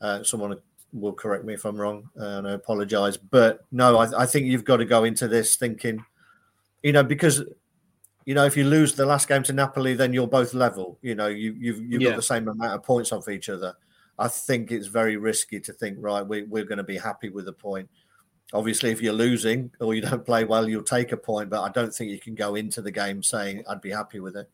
Uh, 0.00 0.22
someone 0.22 0.56
will 0.92 1.12
correct 1.12 1.44
me 1.44 1.54
if 1.54 1.64
I'm 1.64 1.80
wrong, 1.80 2.08
uh, 2.18 2.24
and 2.24 2.48
I 2.48 2.52
apologise. 2.52 3.16
But 3.16 3.64
no, 3.72 3.98
I, 3.98 4.22
I, 4.22 4.26
think 4.26 4.46
you've 4.46 4.64
got 4.64 4.78
to 4.78 4.84
go 4.84 5.04
into 5.04 5.28
this 5.28 5.56
thinking, 5.56 6.04
you 6.82 6.92
know, 6.92 7.02
because 7.02 7.42
you 8.24 8.34
know, 8.34 8.44
if 8.44 8.56
you 8.56 8.64
lose 8.64 8.94
the 8.94 9.06
last 9.06 9.28
game 9.28 9.42
to 9.44 9.52
Napoli, 9.52 9.94
then 9.94 10.12
you're 10.12 10.28
both 10.28 10.54
level. 10.54 10.98
You 11.02 11.14
know, 11.14 11.26
you, 11.26 11.54
you've 11.58 11.80
you've 11.80 12.02
Yeah. 12.02 12.10
got 12.10 12.16
the 12.16 12.22
same 12.22 12.48
amount 12.48 12.74
of 12.74 12.82
points 12.82 13.12
off 13.12 13.28
each 13.28 13.48
other. 13.48 13.74
I 14.18 14.28
think 14.28 14.70
it's 14.70 14.86
very 14.86 15.16
risky 15.16 15.58
to 15.60 15.72
think, 15.72 15.96
right, 16.00 16.24
we, 16.24 16.42
we're 16.42 16.64
going 16.64 16.78
to 16.78 16.84
be 16.84 16.98
happy 16.98 17.30
with 17.30 17.46
the 17.46 17.52
point. 17.52 17.88
Obviously, 18.52 18.90
if 18.90 19.00
you're 19.00 19.14
losing 19.14 19.70
or 19.80 19.94
you 19.94 20.02
don't 20.02 20.24
play 20.24 20.44
well, 20.44 20.68
you'll 20.68 20.82
take 20.82 21.12
a 21.12 21.16
point. 21.16 21.50
But 21.50 21.62
I 21.62 21.70
don't 21.70 21.92
think 21.92 22.10
you 22.10 22.20
can 22.20 22.34
go 22.34 22.54
into 22.54 22.82
the 22.82 22.92
game 22.92 23.22
saying 23.22 23.64
I'd 23.68 23.80
be 23.80 23.90
happy 23.90 24.20
with 24.20 24.36
it. 24.36 24.48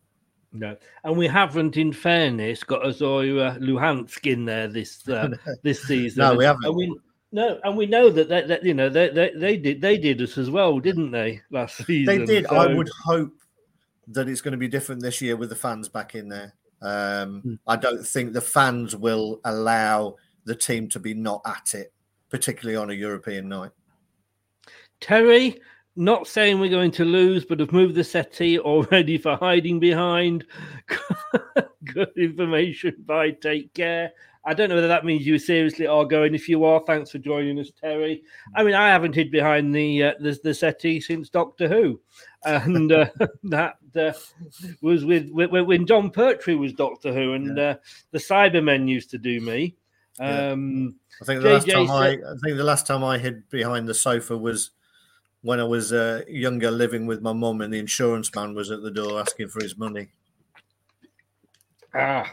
No, 0.52 0.76
and 1.04 1.16
we 1.16 1.26
haven't, 1.26 1.76
in 1.76 1.92
fairness, 1.92 2.64
got 2.64 2.82
Zorya 2.82 3.58
Luhansk 3.58 4.30
in 4.30 4.46
there 4.46 4.66
this 4.66 5.06
uh, 5.08 5.28
this 5.62 5.82
season. 5.82 6.22
No, 6.22 6.34
we 6.34 6.44
haven't. 6.44 6.64
And 6.64 6.74
we, 6.74 6.98
no, 7.32 7.60
and 7.62 7.76
we 7.76 7.84
know 7.84 8.08
that, 8.08 8.28
that, 8.30 8.48
that 8.48 8.64
you 8.64 8.72
know 8.72 8.88
they, 8.88 9.10
they 9.10 9.30
they 9.34 9.56
did 9.58 9.80
they 9.82 9.98
did 9.98 10.22
us 10.22 10.38
as 10.38 10.50
well, 10.50 10.80
didn't 10.80 11.10
they? 11.10 11.42
Last 11.50 11.84
season 11.84 12.06
They 12.06 12.24
did. 12.24 12.46
I 12.46 12.72
would 12.72 12.88
hope 13.04 13.34
that 14.08 14.28
it's 14.28 14.40
going 14.40 14.52
to 14.52 14.58
be 14.58 14.68
different 14.68 15.02
this 15.02 15.20
year 15.20 15.36
with 15.36 15.50
the 15.50 15.56
fans 15.56 15.88
back 15.88 16.14
in 16.14 16.28
there. 16.28 16.54
Um, 16.80 17.58
I 17.66 17.76
don't 17.76 18.06
think 18.06 18.32
the 18.32 18.40
fans 18.40 18.96
will 18.96 19.40
allow 19.44 20.16
the 20.44 20.54
team 20.54 20.88
to 20.90 20.98
be 20.98 21.12
not 21.12 21.42
at 21.44 21.74
it, 21.74 21.92
particularly 22.30 22.76
on 22.76 22.90
a 22.90 22.94
European 22.94 23.48
night. 23.48 23.72
Terry, 25.00 25.60
not 25.98 26.28
saying 26.28 26.60
we're 26.60 26.70
going 26.70 26.92
to 26.92 27.04
lose, 27.04 27.44
but 27.44 27.58
have 27.58 27.72
moved 27.72 27.96
the 27.96 28.04
settee 28.04 28.58
already 28.58 29.18
for 29.18 29.36
hiding 29.36 29.80
behind. 29.80 30.46
Good 31.84 32.12
information 32.16 32.94
Bye. 33.04 33.32
Take 33.32 33.74
Care. 33.74 34.12
I 34.44 34.54
don't 34.54 34.68
know 34.68 34.76
whether 34.76 34.88
that 34.88 35.04
means 35.04 35.26
you 35.26 35.38
seriously 35.38 35.88
are 35.88 36.04
going. 36.04 36.34
If 36.34 36.48
you 36.48 36.64
are, 36.64 36.80
thanks 36.86 37.10
for 37.10 37.18
joining 37.18 37.58
us, 37.58 37.70
Terry. 37.78 38.22
I 38.54 38.62
mean, 38.62 38.74
I 38.74 38.88
haven't 38.88 39.16
hid 39.16 39.32
behind 39.32 39.74
the 39.74 40.04
uh, 40.04 40.12
the, 40.20 40.38
the 40.42 40.54
settee 40.54 41.00
since 41.00 41.28
Doctor 41.28 41.68
Who, 41.68 42.00
and 42.44 42.92
uh, 42.92 43.08
that 43.44 43.74
uh, 43.96 44.12
was 44.80 45.04
with, 45.04 45.28
when 45.30 45.84
Jon 45.84 46.10
Pertwee 46.10 46.54
was 46.54 46.72
Doctor 46.72 47.12
Who, 47.12 47.34
and 47.34 47.58
uh, 47.58 47.76
the 48.12 48.18
Cybermen 48.18 48.88
used 48.88 49.10
to 49.10 49.18
do 49.18 49.40
me. 49.40 49.74
Yeah. 50.20 50.52
Um, 50.52 50.94
I 51.20 51.24
think 51.24 51.42
the 51.42 51.50
last 51.50 51.66
JJ 51.66 51.72
time 51.72 51.90
I, 51.90 52.08
I 52.08 52.36
think 52.42 52.56
the 52.56 52.64
last 52.64 52.86
time 52.86 53.04
I 53.04 53.18
hid 53.18 53.48
behind 53.50 53.88
the 53.88 53.94
sofa 53.94 54.38
was 54.38 54.70
when 55.42 55.60
I 55.60 55.64
was 55.64 55.92
uh, 55.92 56.22
younger, 56.28 56.70
living 56.70 57.06
with 57.06 57.22
my 57.22 57.32
mum, 57.32 57.60
and 57.60 57.72
the 57.72 57.78
insurance 57.78 58.34
man 58.34 58.54
was 58.54 58.70
at 58.70 58.82
the 58.82 58.90
door 58.90 59.20
asking 59.20 59.48
for 59.48 59.62
his 59.62 59.76
money. 59.76 60.08
Ah, 61.94 62.32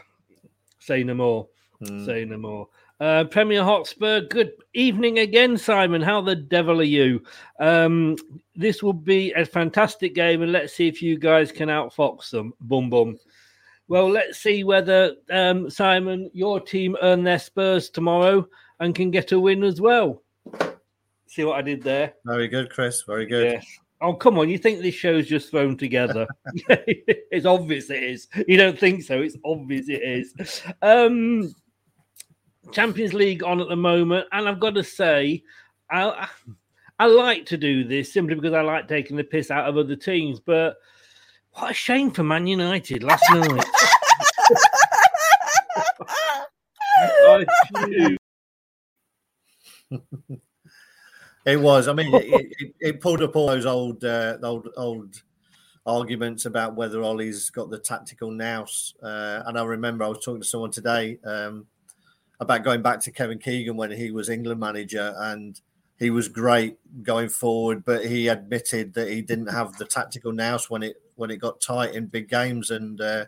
say 0.78 1.02
no 1.02 1.14
more. 1.14 1.48
Hmm. 1.80 2.04
Say 2.04 2.24
no 2.24 2.38
more. 2.38 2.68
Uh, 2.98 3.24
Premier 3.24 3.62
Hotspur, 3.62 4.22
good 4.22 4.52
evening 4.72 5.18
again, 5.18 5.58
Simon. 5.58 6.00
How 6.00 6.22
the 6.22 6.34
devil 6.34 6.80
are 6.80 6.84
you? 6.84 7.22
Um, 7.60 8.16
this 8.54 8.82
will 8.82 8.94
be 8.94 9.32
a 9.32 9.44
fantastic 9.44 10.14
game, 10.14 10.40
and 10.40 10.50
let's 10.50 10.72
see 10.72 10.88
if 10.88 11.02
you 11.02 11.18
guys 11.18 11.52
can 11.52 11.68
outfox 11.68 12.30
them. 12.30 12.54
Boom, 12.60 12.88
boom. 12.88 13.18
Well, 13.88 14.10
let's 14.10 14.38
see 14.38 14.64
whether 14.64 15.14
um, 15.30 15.68
Simon, 15.68 16.30
your 16.32 16.58
team, 16.58 16.96
earn 17.02 17.22
their 17.22 17.38
Spurs 17.38 17.90
tomorrow 17.90 18.48
and 18.80 18.94
can 18.94 19.10
get 19.10 19.32
a 19.32 19.38
win 19.38 19.62
as 19.62 19.80
well. 19.80 20.22
See 21.26 21.44
what 21.44 21.58
I 21.58 21.62
did 21.62 21.82
there? 21.82 22.14
Very 22.24 22.48
good, 22.48 22.70
Chris. 22.70 23.02
Very 23.02 23.26
good. 23.26 23.52
Yes. 23.52 23.66
Oh, 24.00 24.14
come 24.14 24.38
on. 24.38 24.48
You 24.48 24.58
think 24.58 24.80
this 24.80 24.94
show's 24.94 25.26
just 25.26 25.50
thrown 25.50 25.76
together? 25.76 26.26
it's 26.68 27.46
obvious 27.46 27.90
it 27.90 28.02
is. 28.02 28.28
You 28.46 28.56
don't 28.56 28.78
think 28.78 29.02
so? 29.02 29.20
It's 29.20 29.36
obvious 29.44 29.88
it 29.88 30.02
is. 30.02 30.62
Um, 30.82 31.54
Champions 32.72 33.14
League 33.14 33.42
on 33.42 33.60
at 33.60 33.68
the 33.68 33.76
moment. 33.76 34.26
And 34.32 34.48
I've 34.48 34.60
got 34.60 34.74
to 34.74 34.84
say, 34.84 35.42
I, 35.90 36.28
I 36.98 37.06
like 37.06 37.46
to 37.46 37.56
do 37.56 37.84
this 37.84 38.12
simply 38.12 38.34
because 38.34 38.54
I 38.54 38.62
like 38.62 38.88
taking 38.88 39.16
the 39.16 39.24
piss 39.24 39.50
out 39.50 39.68
of 39.68 39.76
other 39.76 39.96
teams. 39.96 40.40
But 40.40 40.76
what 41.52 41.70
a 41.70 41.74
shame 41.74 42.10
for 42.10 42.22
Man 42.22 42.46
United 42.46 43.02
last 43.02 43.24
night. 43.30 43.64
I 46.98 47.46
do. 47.86 48.16
It 51.46 51.60
was. 51.60 51.86
I 51.86 51.92
mean, 51.92 52.12
it, 52.12 52.24
it, 52.58 52.74
it 52.80 53.00
pulled 53.00 53.22
up 53.22 53.36
all 53.36 53.46
those 53.46 53.66
old, 53.66 54.04
uh, 54.04 54.36
old, 54.42 54.68
old 54.76 55.22
arguments 55.86 56.44
about 56.44 56.74
whether 56.74 57.02
Ollie's 57.02 57.48
got 57.50 57.70
the 57.70 57.78
tactical 57.78 58.32
nous. 58.32 58.94
Uh, 59.02 59.42
and 59.46 59.56
I 59.56 59.64
remember 59.64 60.04
I 60.04 60.08
was 60.08 60.24
talking 60.24 60.42
to 60.42 60.46
someone 60.46 60.72
today 60.72 61.18
um, 61.24 61.66
about 62.40 62.64
going 62.64 62.82
back 62.82 63.00
to 63.00 63.12
Kevin 63.12 63.38
Keegan 63.38 63.76
when 63.76 63.92
he 63.92 64.10
was 64.10 64.28
England 64.28 64.60
manager, 64.60 65.14
and 65.18 65.58
he 65.98 66.10
was 66.10 66.28
great 66.28 66.76
going 67.02 67.28
forward, 67.28 67.84
but 67.84 68.04
he 68.04 68.28
admitted 68.28 68.92
that 68.94 69.08
he 69.08 69.22
didn't 69.22 69.46
have 69.46 69.78
the 69.78 69.86
tactical 69.86 70.32
nous 70.32 70.68
when 70.68 70.82
it 70.82 70.96
when 71.14 71.30
it 71.30 71.36
got 71.36 71.60
tight 71.60 71.94
in 71.94 72.06
big 72.06 72.28
games. 72.28 72.70
And 72.70 73.00
uh, 73.00 73.26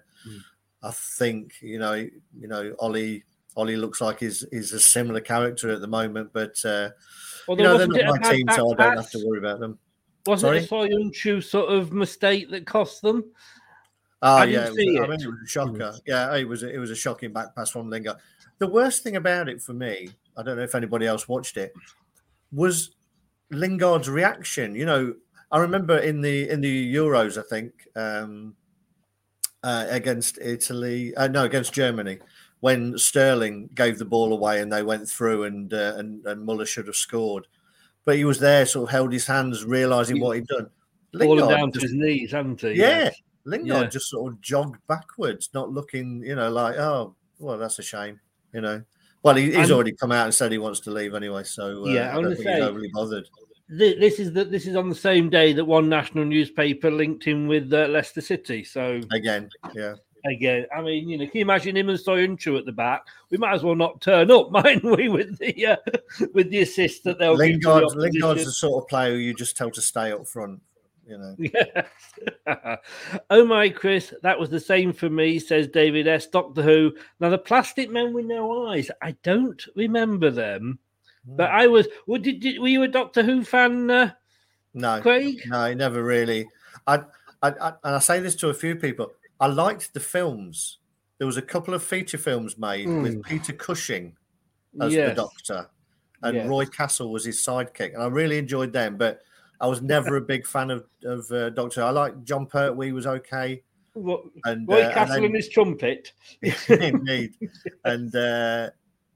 I 0.82 0.90
think 0.90 1.54
you 1.62 1.78
know, 1.78 1.94
you 1.94 2.48
know, 2.48 2.74
Ollie. 2.80 3.24
Ollie 3.56 3.76
looks 3.76 4.00
like 4.00 4.20
he's, 4.20 4.44
he's 4.52 4.72
a 4.72 4.78
similar 4.78 5.20
character 5.20 5.68
at 5.70 5.80
the 5.80 5.88
moment, 5.88 6.30
but 6.32 6.64
uh, 6.64 6.90
Well, 7.48 7.56
you 7.56 7.64
know, 7.64 7.78
they're 7.78 7.88
wasn't 7.88 8.04
not 8.06 8.16
it 8.16 8.26
a 8.26 8.30
my 8.30 8.36
team, 8.36 8.46
back 8.46 8.56
so 8.56 8.72
I 8.72 8.76
don't 8.76 8.96
have 8.96 9.10
to 9.10 9.26
worry 9.26 9.38
about 9.38 9.60
them. 9.60 9.78
Wasn't 10.26 10.48
Sorry? 10.48 10.58
it 10.58 10.92
a 10.92 10.96
Soyuncu 10.96 11.42
sort 11.42 11.70
of 11.70 11.92
mistake 11.92 12.50
that 12.50 12.66
cost 12.66 13.00
them? 13.00 13.24
Oh 14.20 14.36
I 14.36 14.44
yeah, 14.44 14.64
didn't 14.64 14.72
it 14.72 14.76
see 14.76 14.98
I 14.98 15.04
it. 15.04 15.10
mean, 15.10 15.20
it 15.22 15.26
was 15.26 15.38
a 15.44 15.48
shocker. 15.48 15.94
Yeah, 16.06 16.36
it 16.36 16.46
was. 16.46 16.62
It 16.62 16.78
was 16.78 16.90
a 16.90 16.96
shocking 16.96 17.32
back 17.32 17.54
pass 17.54 17.70
from 17.70 17.88
Lingard. 17.88 18.16
The 18.58 18.66
worst 18.66 19.02
thing 19.02 19.16
about 19.16 19.48
it 19.48 19.62
for 19.62 19.72
me, 19.72 20.10
I 20.36 20.42
don't 20.42 20.56
know 20.56 20.64
if 20.64 20.74
anybody 20.74 21.06
else 21.06 21.28
watched 21.28 21.56
it, 21.56 21.72
was 22.52 22.90
Lingard's 23.50 24.08
reaction. 24.08 24.74
You 24.74 24.86
know, 24.86 25.14
I 25.50 25.58
remember 25.60 25.98
in 25.98 26.20
the 26.20 26.48
in 26.50 26.60
the 26.60 26.94
Euros, 26.94 27.38
I 27.38 27.42
think 27.48 27.72
um, 27.96 28.56
uh, 29.62 29.86
against 29.88 30.38
Italy, 30.38 31.14
uh, 31.14 31.28
no, 31.28 31.44
against 31.44 31.72
Germany, 31.72 32.18
when 32.60 32.98
Sterling 32.98 33.70
gave 33.74 33.98
the 33.98 34.04
ball 34.04 34.32
away 34.32 34.60
and 34.60 34.72
they 34.72 34.82
went 34.82 35.08
through, 35.08 35.44
and 35.44 35.72
uh, 35.72 35.94
and 35.96 36.24
and 36.26 36.44
Muller 36.44 36.66
should 36.66 36.86
have 36.86 36.96
scored, 36.96 37.46
but 38.04 38.16
he 38.16 38.24
was 38.24 38.40
there, 38.40 38.66
sort 38.66 38.88
of 38.88 38.90
held 38.92 39.12
his 39.12 39.26
hands, 39.26 39.64
realizing 39.64 40.20
what 40.20 40.36
he'd 40.36 40.46
done. 40.46 40.68
Fallen 41.16 41.38
Lingard 41.38 41.56
down 41.56 41.72
to 41.72 41.78
just- 41.78 41.92
his 41.92 41.94
knees, 41.94 42.32
hadn't 42.32 42.60
he? 42.60 42.72
yeah, 42.72 43.10
Lingard 43.44 43.82
Yeah. 43.84 43.88
just 43.88 44.10
sort 44.10 44.32
of 44.32 44.40
jogged 44.40 44.78
backwards, 44.88 45.50
not 45.54 45.70
looking, 45.70 46.22
you 46.22 46.34
know, 46.34 46.50
like, 46.50 46.76
oh, 46.76 47.14
well, 47.38 47.56
that's 47.56 47.78
a 47.78 47.82
shame, 47.82 48.20
you 48.52 48.60
know. 48.60 48.82
Well, 49.22 49.34
he, 49.36 49.52
he's 49.54 49.70
already 49.70 49.92
come 49.92 50.12
out 50.12 50.26
and 50.26 50.34
said 50.34 50.52
he 50.52 50.58
wants 50.58 50.80
to 50.80 50.90
leave 50.90 51.14
anyway, 51.14 51.44
so 51.44 51.84
uh, 51.84 51.88
Yeah, 51.88 52.14
I 52.14 52.18
I 52.18 52.22
don't 52.22 52.36
think 52.36 52.48
he's 52.48 52.60
overly 52.60 52.90
bothered. 52.92 53.28
Th- 53.76 53.98
This 53.98 54.18
is 54.20 54.32
the, 54.32 54.44
this 54.44 54.66
is 54.66 54.76
on 54.76 54.88
the 54.88 54.94
same 54.94 55.28
day 55.28 55.52
that 55.54 55.64
one 55.64 55.88
national 55.88 56.24
newspaper 56.24 56.90
linked 56.90 57.24
him 57.24 57.46
with 57.48 57.72
uh, 57.72 57.86
Leicester 57.88 58.20
City. 58.20 58.64
So 58.64 59.00
Again, 59.12 59.48
yeah. 59.74 59.94
Again, 60.28 60.66
I 60.74 60.82
mean, 60.82 61.08
you 61.08 61.18
know, 61.18 61.26
can 61.26 61.36
you 61.36 61.42
imagine 61.42 61.76
him 61.76 61.88
and 61.88 61.98
Soyuncu 61.98 62.58
at 62.58 62.64
the 62.64 62.72
back? 62.72 63.06
We 63.30 63.38
might 63.38 63.54
as 63.54 63.62
well 63.62 63.74
not 63.74 64.00
turn 64.00 64.30
up, 64.30 64.50
mightn't 64.50 64.96
we, 64.96 65.08
with 65.08 65.38
the 65.38 65.66
uh, 65.66 65.76
with 66.34 66.50
the 66.50 66.62
assist 66.62 67.04
that 67.04 67.18
they'll 67.18 67.36
to 67.36 67.42
the 67.42 67.96
Lingard's, 67.96 68.44
the 68.44 68.52
sort 68.52 68.82
of 68.82 68.88
player 68.88 69.12
who 69.12 69.18
you 69.18 69.34
just 69.34 69.56
tell 69.56 69.70
to 69.70 69.82
stay 69.82 70.12
up 70.12 70.26
front, 70.26 70.60
you 71.06 71.18
know. 71.18 71.36
Yes. 71.38 71.86
oh 73.30 73.44
my, 73.44 73.68
Chris, 73.68 74.14
that 74.22 74.38
was 74.38 74.50
the 74.50 74.60
same 74.60 74.92
for 74.92 75.08
me, 75.10 75.38
says 75.38 75.68
David 75.68 76.06
S. 76.06 76.26
Doctor 76.26 76.62
Who. 76.62 76.94
Now, 77.20 77.30
the 77.30 77.38
plastic 77.38 77.90
men 77.90 78.12
with 78.12 78.26
no 78.26 78.68
eyes, 78.68 78.90
I 79.02 79.12
don't 79.22 79.62
remember 79.76 80.30
them, 80.30 80.78
but 81.26 81.50
I 81.50 81.66
was. 81.66 81.88
Well, 82.06 82.20
did, 82.20 82.40
did, 82.40 82.60
were 82.60 82.68
you 82.68 82.82
a 82.82 82.88
Doctor 82.88 83.22
Who 83.22 83.44
fan, 83.44 83.90
uh, 83.90 84.12
No, 84.74 85.00
Craig? 85.00 85.40
no, 85.46 85.72
never 85.74 86.02
really. 86.02 86.48
I, 86.86 87.00
I, 87.42 87.50
I, 87.50 87.72
and 87.84 87.96
I 87.96 87.98
say 87.98 88.20
this 88.20 88.34
to 88.36 88.48
a 88.48 88.54
few 88.54 88.74
people. 88.76 89.12
I 89.40 89.46
liked 89.46 89.94
the 89.94 90.00
films. 90.00 90.78
There 91.18 91.26
was 91.26 91.36
a 91.36 91.42
couple 91.42 91.74
of 91.74 91.82
feature 91.82 92.18
films 92.18 92.58
made 92.58 92.88
with 92.88 93.16
Mm. 93.16 93.24
Peter 93.24 93.52
Cushing 93.52 94.16
as 94.80 94.92
Yes. 94.92 95.10
the 95.10 95.14
Doctor, 95.22 95.68
and 96.22 96.36
Yes. 96.36 96.48
Roy 96.48 96.64
Castle 96.66 97.10
was 97.12 97.24
his 97.24 97.38
sidekick, 97.44 97.94
and 97.94 98.02
I 98.02 98.06
really 98.06 98.38
enjoyed 98.38 98.72
them. 98.72 98.96
But 98.96 99.20
I 99.60 99.66
was 99.66 99.82
never 99.82 100.16
a 100.16 100.20
big 100.34 100.46
fan 100.46 100.70
of 100.70 100.86
of 101.04 101.30
uh, 101.32 101.50
Doctor. 101.50 101.82
I 101.82 101.90
liked 101.90 102.24
Jon 102.24 102.46
Pertwee 102.46 102.92
was 102.92 103.06
okay, 103.06 103.62
What, 103.94 104.22
and 104.44 104.68
Roy 104.68 104.82
uh, 104.82 104.84
and 104.86 104.94
Castle 104.94 105.14
then- 105.16 105.24
and 105.24 105.34
his 105.36 105.48
trumpet. 105.48 106.12
indeed, 106.68 107.34
and 107.84 108.14
uh, 108.14 108.70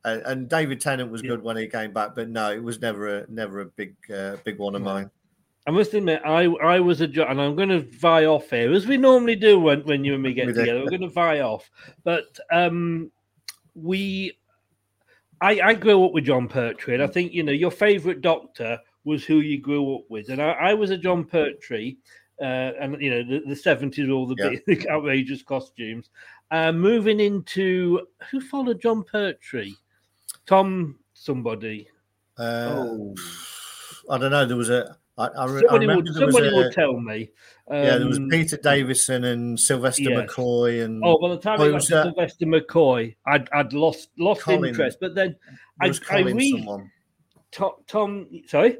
and 0.04 0.22
and 0.22 0.48
David 0.48 0.80
Tennant 0.80 1.10
was 1.12 1.22
good 1.22 1.42
when 1.42 1.56
he 1.56 1.66
came 1.68 1.92
back, 1.92 2.14
but 2.16 2.28
no, 2.28 2.50
it 2.50 2.62
was 2.62 2.80
never 2.80 3.18
a 3.18 3.26
never 3.28 3.60
a 3.60 3.66
big 3.66 3.94
uh, 4.12 4.36
big 4.44 4.58
one 4.58 4.74
of 4.74 4.82
mine. 4.82 5.10
I 5.66 5.70
must 5.70 5.94
admit, 5.94 6.20
I 6.24 6.44
I 6.44 6.80
was 6.80 7.00
a 7.00 7.06
jo- 7.06 7.26
and 7.28 7.40
I'm 7.40 7.54
going 7.54 7.68
to 7.68 7.80
vie 7.80 8.24
off 8.26 8.50
here 8.50 8.72
as 8.72 8.86
we 8.86 8.96
normally 8.96 9.36
do 9.36 9.60
when, 9.60 9.82
when 9.82 10.04
you 10.04 10.14
and 10.14 10.22
me 10.22 10.34
get 10.34 10.46
We 10.48 10.52
together. 10.54 10.80
We're 10.80 10.90
going 10.90 11.02
to 11.02 11.08
vie 11.08 11.40
off, 11.40 11.70
but 12.02 12.36
um, 12.50 13.12
we, 13.74 14.38
I 15.40 15.60
I 15.60 15.74
grew 15.74 16.04
up 16.04 16.12
with 16.12 16.24
Jon 16.24 16.48
Pertwee. 16.48 16.94
and 16.94 17.02
I 17.02 17.06
think 17.06 17.32
you 17.32 17.42
know 17.44 17.52
your 17.52 17.70
favourite 17.70 18.20
Doctor 18.22 18.78
was 19.04 19.24
who 19.24 19.36
you 19.40 19.60
grew 19.60 19.94
up 19.96 20.02
with, 20.08 20.30
and 20.30 20.42
I, 20.42 20.50
I 20.50 20.74
was 20.74 20.90
a 20.90 20.98
Jon 20.98 21.24
Pertwee, 21.24 21.96
uh, 22.40 22.44
and 22.80 23.00
you 23.00 23.10
know 23.10 23.22
the, 23.22 23.46
the 23.46 23.54
70s, 23.54 24.10
all 24.12 24.26
the 24.26 24.36
Yeah. 24.38 24.58
big 24.66 24.86
outrageous 24.88 25.42
costumes. 25.42 26.10
Uh, 26.50 26.72
moving 26.72 27.20
into 27.20 28.06
who 28.30 28.40
followed 28.40 28.80
Jon 28.80 29.04
Pertwee, 29.04 29.74
Tom 30.46 30.98
somebody. 31.14 31.88
Uh, 32.36 32.74
Oh. 32.74 33.14
I 34.10 34.18
don't 34.18 34.32
know. 34.32 34.44
There 34.44 34.56
was 34.56 34.68
a. 34.70 34.96
I, 35.28 35.44
I, 35.44 35.46
Somebody, 35.46 35.86
would, 35.86 36.08
somebody 36.08 36.48
a- 36.48 36.54
would 36.54 36.72
tell 36.72 36.98
me. 37.00 37.30
yeah, 37.70 37.98
there 37.98 38.06
was 38.06 38.18
Um, 38.18 38.28
Peter 38.28 38.56
Davison 38.56 39.24
and 39.24 39.58
Sylvester. 39.58 40.02
McCoy 40.10 40.84
and 40.84 41.02
Oh, 41.04 41.18
by 41.18 41.28
the 41.28 41.38
time 41.38 41.60
I 41.60 41.64
it 41.64 41.68
got 41.68 41.74
was, 41.74 41.86
to 41.86 42.02
Sylvester 42.04 42.46
McCoy, 42.46 43.14
I'd, 43.26 43.48
I'd 43.52 43.72
lost 43.72 44.10
lost 44.18 44.42
Colin- 44.42 44.70
interest. 44.70 44.98
But 45.00 45.14
then 45.14 45.36
I, 45.80 45.92
I 46.10 46.20
read. 46.22 46.66
Tom, 47.50 47.72
Tom. 47.86 48.28
Sorry, 48.46 48.78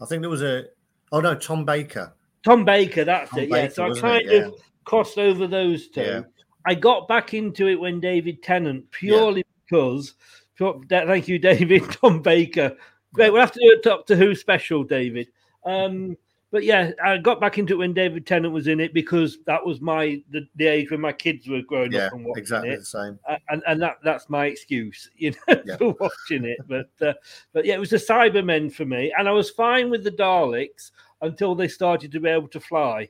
I 0.00 0.06
think 0.06 0.22
there 0.22 0.30
was 0.30 0.42
a. 0.42 0.64
Oh 1.12 1.20
no, 1.20 1.34
Tom 1.34 1.64
Baker. 1.64 2.12
Tom 2.44 2.64
Baker. 2.64 3.04
That's 3.04 3.30
Tom 3.30 3.40
it. 3.40 3.48
Yeah. 3.50 3.68
So 3.68 3.90
I 3.92 4.00
kind 4.00 4.28
it? 4.28 4.44
of 4.46 4.54
crossed 4.84 5.18
over 5.18 5.46
those 5.46 5.88
two. 5.88 6.00
Yeah. 6.02 6.22
I 6.66 6.74
got 6.74 7.06
back 7.06 7.32
into 7.32 7.68
it 7.68 7.78
when 7.78 8.00
David 8.00 8.42
Tennant 8.42 8.90
purely 8.90 9.44
because. 9.64 10.14
Thank 10.58 11.28
you, 11.28 11.38
David. 11.38 11.82
Tom 12.00 12.22
Baker. 12.22 12.76
Great. 13.12 13.30
We'll 13.30 13.40
have 13.42 13.52
to 13.52 13.60
do 13.60 13.76
a 13.78 13.82
Doctor 13.82 14.16
Who 14.16 14.34
special, 14.34 14.84
David. 14.84 15.28
Um, 15.66 16.16
but 16.52 16.62
yeah, 16.64 16.92
I 17.04 17.18
got 17.18 17.40
back 17.40 17.58
into 17.58 17.74
it 17.74 17.78
when 17.78 17.92
David 17.92 18.24
Tennant 18.24 18.54
was 18.54 18.68
in 18.68 18.80
it 18.80 18.94
because 18.94 19.38
that 19.46 19.64
was 19.66 19.80
my 19.80 20.22
the, 20.30 20.46
the 20.54 20.66
age 20.66 20.90
when 20.90 21.00
my 21.00 21.12
kids 21.12 21.48
were 21.48 21.60
growing 21.60 21.92
Yeah, 21.92 22.06
up 22.06 22.12
and 22.12 22.24
watching 22.24 22.40
exactly 22.40 22.70
it. 22.70 22.78
the 22.78 22.84
same. 22.84 23.18
And 23.48 23.62
and 23.66 23.82
that 23.82 23.96
that's 24.04 24.30
my 24.30 24.46
excuse, 24.46 25.10
you 25.16 25.32
know, 25.48 25.60
Yeah. 25.66 25.76
for 25.76 25.94
watching 26.00 26.44
it. 26.44 26.58
But 26.68 26.88
uh, 27.06 27.14
but 27.52 27.64
yeah, 27.66 27.74
it 27.74 27.80
was 27.80 27.90
the 27.90 27.96
Cybermen 27.96 28.72
for 28.72 28.84
me, 28.84 29.12
and 29.18 29.28
I 29.28 29.32
was 29.32 29.50
fine 29.50 29.90
with 29.90 30.04
the 30.04 30.12
Daleks 30.12 30.92
until 31.20 31.54
they 31.54 31.68
started 31.68 32.12
to 32.12 32.20
be 32.20 32.28
able 32.28 32.48
to 32.48 32.60
fly. 32.60 33.08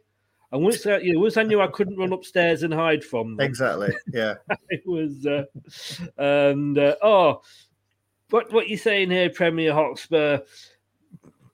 And 0.52 0.62
once 0.62 0.86
I, 0.86 0.98
you 0.98 1.12
know, 1.12 1.20
once 1.20 1.36
I 1.36 1.42
knew 1.42 1.60
I 1.60 1.66
couldn't 1.66 1.98
run 1.98 2.12
upstairs 2.12 2.62
and 2.62 2.72
hide 2.72 3.04
from 3.04 3.36
them, 3.36 3.44
Exactly. 3.46 3.92
Yeah. 4.12 4.34
it 4.70 4.82
was. 4.86 5.26
Uh, 5.26 5.44
and 6.16 6.78
uh, 6.78 6.96
oh, 7.02 7.42
what 8.30 8.50
what 8.52 8.68
you 8.68 8.76
saying 8.76 9.10
here, 9.10 9.28
Premier 9.28 9.74
Hotspur? 9.74 10.38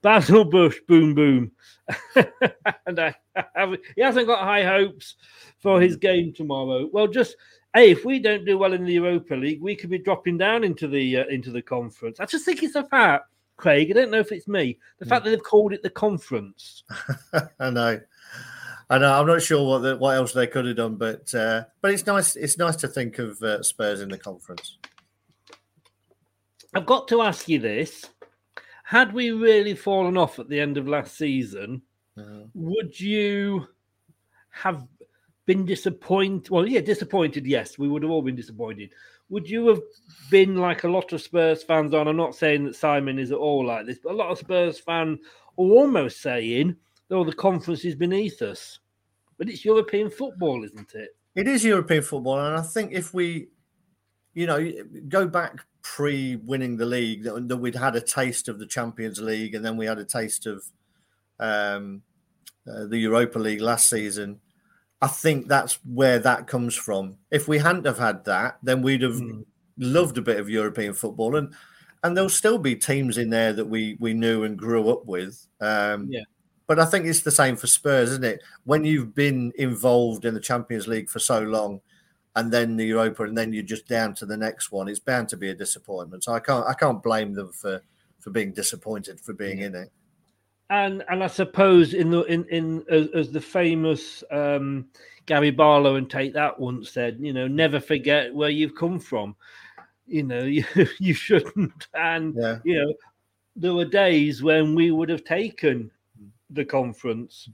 Basil 0.02 0.44
Brush, 0.44 0.80
boom 0.86 1.14
boom, 1.14 1.52
and 2.86 3.00
I, 3.00 3.14
I, 3.36 3.76
he 3.96 4.02
hasn't 4.02 4.26
got 4.26 4.44
high 4.44 4.64
hopes 4.64 5.14
for 5.60 5.80
his 5.80 5.96
game 5.96 6.32
tomorrow. 6.32 6.88
Well, 6.92 7.06
just 7.06 7.36
hey, 7.74 7.90
if 7.90 8.04
we 8.04 8.18
don't 8.18 8.44
do 8.44 8.58
well 8.58 8.72
in 8.72 8.84
the 8.84 8.94
Europa 8.94 9.34
League, 9.34 9.62
we 9.62 9.76
could 9.76 9.90
be 9.90 9.98
dropping 9.98 10.38
down 10.38 10.64
into 10.64 10.88
the 10.88 11.18
uh, 11.18 11.26
into 11.26 11.50
the 11.50 11.62
conference. 11.62 12.20
I 12.20 12.26
just 12.26 12.44
think 12.44 12.62
it's 12.62 12.74
a 12.74 12.84
fact, 12.84 13.26
Craig. 13.56 13.90
I 13.90 13.94
don't 13.94 14.10
know 14.10 14.18
if 14.18 14.32
it's 14.32 14.48
me. 14.48 14.78
The 14.98 15.06
fact 15.06 15.24
that 15.24 15.30
they've 15.30 15.42
called 15.42 15.72
it 15.72 15.82
the 15.82 15.90
conference. 15.90 16.84
I 17.60 17.70
know. 17.70 18.00
I 18.90 18.98
know. 18.98 19.20
I'm 19.20 19.26
not 19.26 19.40
sure 19.42 19.66
what 19.66 19.78
the, 19.78 19.96
what 19.96 20.16
else 20.16 20.32
they 20.32 20.46
could 20.46 20.66
have 20.66 20.76
done, 20.76 20.96
but 20.96 21.34
uh, 21.34 21.64
but 21.80 21.92
it's 21.92 22.06
nice. 22.06 22.36
It's 22.36 22.58
nice 22.58 22.76
to 22.76 22.88
think 22.88 23.18
of 23.18 23.40
uh, 23.42 23.62
Spurs 23.62 24.00
in 24.00 24.08
the 24.08 24.18
conference. 24.18 24.78
I've 26.74 26.86
got 26.86 27.08
to 27.08 27.22
ask 27.22 27.48
you 27.48 27.58
this: 27.58 28.06
Had 28.92 29.14
we 29.14 29.30
really 29.30 29.74
fallen 29.74 30.18
off 30.18 30.38
at 30.38 30.50
the 30.50 30.60
end 30.60 30.76
of 30.76 30.86
last 30.86 31.16
season, 31.16 31.80
Uh, 32.14 32.44
would 32.52 33.00
you 33.00 33.66
have 34.50 34.86
been 35.46 35.64
disappointed? 35.64 36.50
Well, 36.50 36.68
yeah, 36.68 36.82
disappointed. 36.82 37.46
Yes, 37.46 37.78
we 37.78 37.88
would 37.88 38.02
have 38.02 38.12
all 38.12 38.20
been 38.20 38.36
disappointed. 38.36 38.92
Would 39.30 39.48
you 39.48 39.66
have 39.68 39.80
been 40.30 40.56
like 40.56 40.84
a 40.84 40.90
lot 40.90 41.14
of 41.14 41.22
Spurs 41.22 41.62
fans 41.62 41.94
on? 41.94 42.06
I'm 42.06 42.18
not 42.18 42.34
saying 42.34 42.66
that 42.66 42.76
Simon 42.76 43.18
is 43.18 43.32
at 43.32 43.38
all 43.38 43.64
like 43.64 43.86
this, 43.86 43.98
but 43.98 44.12
a 44.12 44.20
lot 44.22 44.30
of 44.30 44.36
Spurs 44.36 44.78
fans 44.78 45.20
are 45.56 45.64
almost 45.64 46.20
saying, 46.20 46.76
"Oh, 47.10 47.24
the 47.24 47.32
conference 47.32 47.86
is 47.86 47.94
beneath 47.94 48.42
us." 48.42 48.78
But 49.38 49.48
it's 49.48 49.64
European 49.64 50.10
football, 50.10 50.64
isn't 50.64 50.94
it? 50.94 51.16
It 51.34 51.48
is 51.48 51.64
European 51.64 52.02
football, 52.02 52.38
and 52.38 52.58
I 52.58 52.62
think 52.62 52.92
if 52.92 53.14
we, 53.14 53.48
you 54.34 54.46
know, 54.46 54.72
go 55.08 55.26
back 55.26 55.58
pre-winning 55.82 56.76
the 56.76 56.86
league, 56.86 57.24
that, 57.24 57.48
that 57.48 57.56
we'd 57.56 57.74
had 57.74 57.96
a 57.96 58.00
taste 58.00 58.48
of 58.48 58.58
the 58.58 58.66
Champions 58.66 59.20
League, 59.20 59.54
and 59.54 59.64
then 59.64 59.76
we 59.76 59.86
had 59.86 59.98
a 59.98 60.04
taste 60.04 60.46
of 60.46 60.64
um, 61.40 62.02
uh, 62.70 62.86
the 62.86 62.98
Europa 62.98 63.38
League 63.38 63.60
last 63.60 63.90
season. 63.90 64.40
I 65.00 65.08
think 65.08 65.48
that's 65.48 65.78
where 65.84 66.20
that 66.20 66.46
comes 66.46 66.74
from. 66.76 67.16
If 67.30 67.48
we 67.48 67.58
hadn't 67.58 67.86
have 67.86 67.98
had 67.98 68.24
that, 68.26 68.58
then 68.62 68.82
we'd 68.82 69.02
have 69.02 69.20
loved 69.76 70.18
a 70.18 70.22
bit 70.22 70.38
of 70.38 70.48
European 70.48 70.94
football, 70.94 71.36
and 71.36 71.52
and 72.04 72.16
there'll 72.16 72.30
still 72.30 72.58
be 72.58 72.74
teams 72.76 73.18
in 73.18 73.30
there 73.30 73.52
that 73.52 73.64
we 73.64 73.96
we 74.00 74.14
knew 74.14 74.44
and 74.44 74.56
grew 74.56 74.90
up 74.90 75.04
with. 75.06 75.44
Um, 75.60 76.06
Yeah. 76.08 76.22
but 76.68 76.78
I 76.78 76.84
think 76.84 77.06
it's 77.06 77.22
the 77.22 77.30
same 77.32 77.56
for 77.56 77.66
Spurs, 77.66 78.10
isn't 78.10 78.24
it? 78.24 78.42
When 78.64 78.84
you've 78.84 79.14
been 79.14 79.52
involved 79.56 80.24
in 80.24 80.34
the 80.34 80.40
Champions 80.40 80.86
League 80.86 81.10
for 81.10 81.18
so 81.18 81.40
long, 81.42 81.80
and 82.36 82.50
then 82.52 82.76
the 82.76 82.86
Europa, 82.86 83.24
and 83.24 83.36
then 83.36 83.52
you're 83.52 83.62
just 83.62 83.86
down 83.88 84.14
to 84.14 84.26
the 84.26 84.36
next 84.36 84.72
one, 84.72 84.88
it's 84.88 84.98
bound 84.98 85.28
to 85.30 85.36
be 85.36 85.50
a 85.50 85.54
disappointment. 85.54 86.24
So 86.24 86.32
I 86.32 86.40
can't 86.40 86.66
I 86.66 86.74
can't 86.74 87.02
blame 87.02 87.34
them 87.34 87.52
for 87.52 87.82
for 88.20 88.30
being 88.30 88.52
disappointed 88.52 89.20
for 89.20 89.32
being 89.34 89.60
in 89.60 89.74
it. 89.74 89.90
and 90.70 91.04
and 91.08 91.22
I 91.22 91.26
suppose 91.26 91.92
in 91.92 92.10
the 92.10 92.22
in 92.22 92.44
in 92.46 92.84
as, 92.88 93.08
as 93.14 93.30
the 93.32 93.40
famous 93.40 94.24
um, 94.30 94.86
Gary 95.26 95.50
Barlow 95.50 95.96
and 95.96 96.08
Take 96.08 96.32
That 96.32 96.58
once 96.58 96.90
said, 96.90 97.18
you 97.20 97.32
know, 97.32 97.46
never 97.46 97.80
forget 97.80 98.34
where 98.34 98.50
you've 98.50 98.74
come 98.74 98.98
from. 98.98 99.36
You 100.06 100.22
know, 100.22 100.42
you 100.44 100.64
you 100.98 101.14
shouldn't. 101.14 101.88
And 101.94 102.34
Yeah. 102.36 102.58
you 102.64 102.80
know, 102.80 102.94
there 103.56 103.74
were 103.74 103.84
days 103.84 104.42
when 104.42 104.74
we 104.74 104.90
would 104.90 105.10
have 105.10 105.24
taken 105.24 105.90
the 106.50 106.64
conference. 106.64 107.48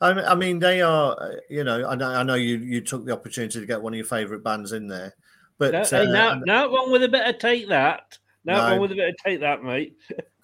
I 0.00 0.12
mean, 0.14 0.24
I 0.24 0.34
mean, 0.34 0.58
they 0.58 0.82
are. 0.82 1.16
uh, 1.20 1.36
You 1.50 1.64
know, 1.64 1.86
I 1.88 1.94
know, 1.94 2.08
I 2.10 2.22
know 2.22 2.34
you 2.34 2.58
you 2.58 2.80
took 2.80 3.04
the 3.04 3.12
opportunity 3.12 3.60
to 3.60 3.66
get 3.66 3.82
one 3.82 3.92
of 3.92 3.96
your 3.96 4.06
favourite 4.06 4.44
bands 4.44 4.72
in 4.72 4.86
there, 4.86 5.14
but 5.58 5.72
No, 5.72 5.80
uh, 5.80 6.32
and 6.32 6.46
wrong 6.72 6.90
with 6.92 7.02
a 7.02 7.08
bit 7.08 7.26
of 7.26 7.38
Take 7.38 7.68
That. 7.68 8.18
Now 8.44 8.58
No. 8.58 8.70
wrong 8.72 8.80
with 8.80 8.92
a 8.92 8.96
bit 8.96 9.08
of 9.10 9.16
Take 9.24 9.40
That, 9.40 9.62
mate. 9.62 9.96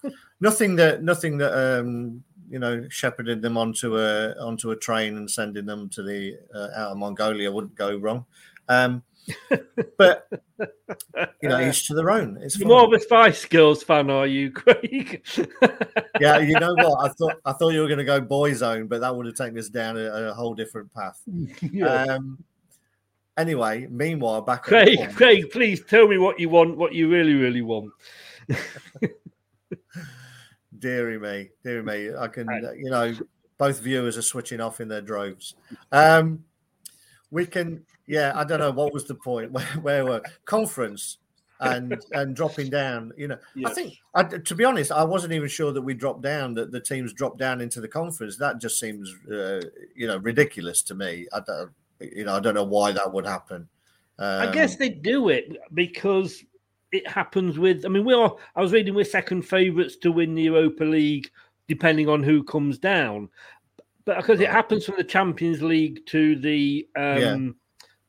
nothing 0.41 0.75
that 0.75 1.01
nothing 1.01 1.37
that 1.37 1.53
um 1.79 2.23
you 2.49 2.59
know 2.59 2.85
shepherded 2.89 3.41
them 3.41 3.57
onto 3.57 3.97
a 3.97 4.31
onto 4.39 4.71
a 4.71 4.75
train 4.75 5.17
and 5.17 5.29
sending 5.31 5.65
them 5.65 5.89
to 5.89 6.03
the 6.03 6.37
uh, 6.53 6.69
out 6.75 6.91
of 6.91 6.97
Mongolia 6.97 7.51
wouldn't 7.51 7.75
go 7.75 7.97
wrong. 7.97 8.25
Um, 8.67 9.03
but 9.97 10.27
you 11.41 11.49
know, 11.49 11.67
each 11.67 11.87
to 11.87 11.93
their 11.93 12.09
own. 12.09 12.37
It's 12.41 12.57
You're 12.57 12.67
more 12.67 12.85
of 12.85 12.93
a 12.93 12.99
Spice 12.99 13.45
Girls 13.45 13.83
fan, 13.83 14.09
are 14.09 14.27
you, 14.27 14.51
Craig? 14.51 15.23
yeah, 16.19 16.39
you 16.39 16.59
know 16.59 16.73
what? 16.75 17.09
I 17.09 17.13
thought 17.13 17.35
I 17.45 17.53
thought 17.53 17.69
you 17.69 17.81
were 17.81 17.87
going 17.87 17.99
to 17.99 18.05
go 18.05 18.21
boyzone, 18.21 18.87
but 18.87 19.01
that 19.01 19.15
would 19.15 19.25
have 19.25 19.35
taken 19.35 19.57
us 19.57 19.69
down 19.69 19.97
a, 19.97 20.29
a 20.29 20.33
whole 20.33 20.53
different 20.53 20.93
path. 20.93 21.21
Yeah. 21.61 22.03
Um, 22.03 22.43
anyway, 23.37 23.87
meanwhile, 23.89 24.41
back 24.41 24.59
at 24.59 24.65
Craig, 24.65 24.97
point- 24.97 25.15
Craig, 25.15 25.51
please 25.51 25.83
tell 25.83 26.07
me 26.07 26.17
what 26.17 26.39
you 26.39 26.49
want, 26.49 26.77
what 26.77 26.93
you 26.93 27.09
really, 27.09 27.33
really 27.33 27.61
want. 27.61 27.91
dearie 30.77 31.19
me, 31.19 31.49
dearie 31.63 31.83
me. 31.83 32.15
I 32.15 32.27
can, 32.27 32.47
you 32.77 32.89
know, 32.89 33.13
both 33.57 33.79
viewers 33.79 34.17
are 34.17 34.21
switching 34.21 34.61
off 34.61 34.79
in 34.79 34.87
their 34.87 35.01
droves. 35.01 35.55
Um, 35.91 36.43
we 37.31 37.45
can, 37.45 37.85
yeah, 38.07 38.33
I 38.35 38.43
don't 38.43 38.59
know 38.59 38.71
what 38.71 38.93
was 38.93 39.05
the 39.05 39.15
point 39.15 39.51
where, 39.53 39.65
where 39.81 40.05
were 40.05 40.21
conference 40.45 41.17
and 41.59 41.97
and 42.11 42.35
dropping 42.35 42.69
down. 42.69 43.11
You 43.17 43.29
know, 43.29 43.37
I 43.65 43.73
think, 43.73 43.97
I, 44.13 44.23
to 44.23 44.55
be 44.55 44.63
honest, 44.63 44.91
I 44.91 45.03
wasn't 45.03 45.33
even 45.33 45.47
sure 45.47 45.71
that 45.71 45.81
we 45.81 45.93
dropped 45.93 46.21
down. 46.21 46.53
That 46.53 46.71
the 46.71 46.79
teams 46.79 47.13
dropped 47.13 47.37
down 47.37 47.61
into 47.61 47.81
the 47.81 47.87
conference. 47.87 48.37
That 48.37 48.59
just 48.59 48.79
seems, 48.79 49.13
uh, 49.31 49.61
you 49.95 50.07
know, 50.07 50.17
ridiculous 50.17 50.81
to 50.83 50.95
me. 50.95 51.27
I 51.33 51.39
don't, 51.45 51.71
you 51.99 52.25
know, 52.25 52.35
I 52.35 52.39
don't 52.39 52.55
know 52.55 52.63
why 52.63 52.91
that 52.91 53.11
would 53.11 53.25
happen. 53.25 53.67
Um, 54.19 54.47
I 54.47 54.51
guess 54.51 54.75
they 54.75 54.89
do 54.89 55.29
it 55.29 55.57
because 55.73 56.43
it 56.91 57.07
happens 57.07 57.57
with. 57.57 57.85
I 57.85 57.89
mean, 57.89 58.05
we 58.05 58.13
are. 58.13 58.35
I 58.55 58.61
was 58.61 58.71
reading 58.71 58.93
we're 58.93 59.05
second 59.05 59.43
favourites 59.43 59.95
to 59.97 60.11
win 60.11 60.35
the 60.35 60.43
Europa 60.43 60.83
League, 60.83 61.29
depending 61.67 62.09
on 62.09 62.23
who 62.23 62.43
comes 62.43 62.77
down. 62.77 63.29
But 64.05 64.17
because 64.17 64.39
it 64.39 64.49
happens 64.49 64.85
from 64.85 64.95
the 64.97 65.03
Champions 65.03 65.61
League 65.61 66.05
to 66.07 66.35
the 66.35 66.87
um. 66.95 67.55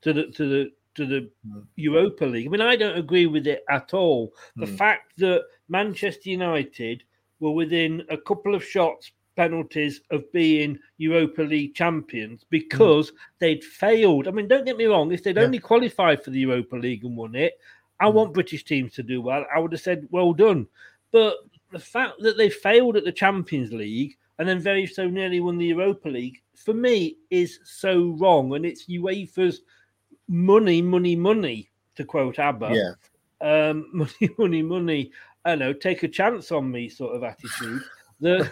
To 0.07 0.13
the 0.13 0.27
to 0.33 0.49
the 0.49 0.73
to 0.95 1.05
the 1.05 1.31
Europa 1.75 2.25
League. 2.25 2.47
I 2.47 2.51
mean, 2.51 2.61
I 2.61 2.77
don't 2.77 2.97
agree 2.97 3.27
with 3.27 3.47
it 3.47 3.65
at 3.69 3.93
all. 3.93 4.33
The 4.57 4.67
Hmm. 4.67 4.77
fact 4.77 5.19
that 5.19 5.45
Manchester 5.69 6.31
United 6.31 7.03
were 7.41 7.51
within 7.51 8.03
a 8.09 8.17
couple 8.17 8.55
of 8.55 8.65
shots 8.65 9.13
penalties 9.37 10.01
of 10.11 10.31
being 10.33 10.79
Europa 10.97 11.43
League 11.43 11.75
champions 11.75 12.47
because 12.49 13.13
they'd 13.39 13.63
failed. 13.63 14.27
I 14.27 14.31
mean, 14.31 14.49
don't 14.49 14.65
get 14.65 14.79
me 14.79 14.87
wrong, 14.87 15.13
if 15.13 15.23
they'd 15.23 15.37
Yeah. 15.37 15.43
only 15.43 15.59
qualified 15.59 16.25
for 16.25 16.31
the 16.31 16.41
Europa 16.41 16.77
League 16.77 17.05
and 17.05 17.17
won 17.17 17.35
it, 17.35 17.53
I 18.01 18.09
want 18.09 18.33
British 18.33 18.65
teams 18.65 18.95
to 18.95 19.03
do 19.03 19.21
well. 19.21 19.45
I 19.55 19.59
would 19.59 19.73
have 19.73 19.81
said, 19.83 20.09
well 20.11 20.33
done. 20.33 20.67
But 21.11 21.37
the 21.71 21.79
fact 21.79 22.21
that 22.21 22.39
they 22.39 22.49
failed 22.49 22.97
at 22.97 23.05
the 23.05 23.13
Champions 23.13 23.73
League 23.73 24.17
and 24.39 24.49
then 24.49 24.59
very 24.61 24.87
so 24.87 25.07
nearly 25.09 25.41
won 25.41 25.59
the 25.59 25.67
Europa 25.67 26.09
League, 26.09 26.41
for 26.55 26.73
me, 26.73 27.19
is 27.29 27.59
so 27.65 28.17
wrong. 28.19 28.55
And 28.55 28.65
it's 28.65 28.87
UEFA's 28.89 29.61
money, 30.29 30.83
money, 30.83 31.17
money, 31.17 31.71
to 31.97 32.05
quote 32.05 32.39
ABBA. 32.39 32.73
Yeah. 32.73 33.69
Um, 33.69 33.89
money, 33.93 34.35
money, 34.39 34.63
money. 34.63 35.13
I 35.45 35.51
don't 35.51 35.59
know, 35.61 35.73
take 35.73 36.03
a 36.03 36.09
chance 36.09 36.51
on 36.51 36.71
me 36.71 36.89
sort 36.89 37.15
of 37.15 37.23
attitude. 37.23 37.83
The 38.19 38.51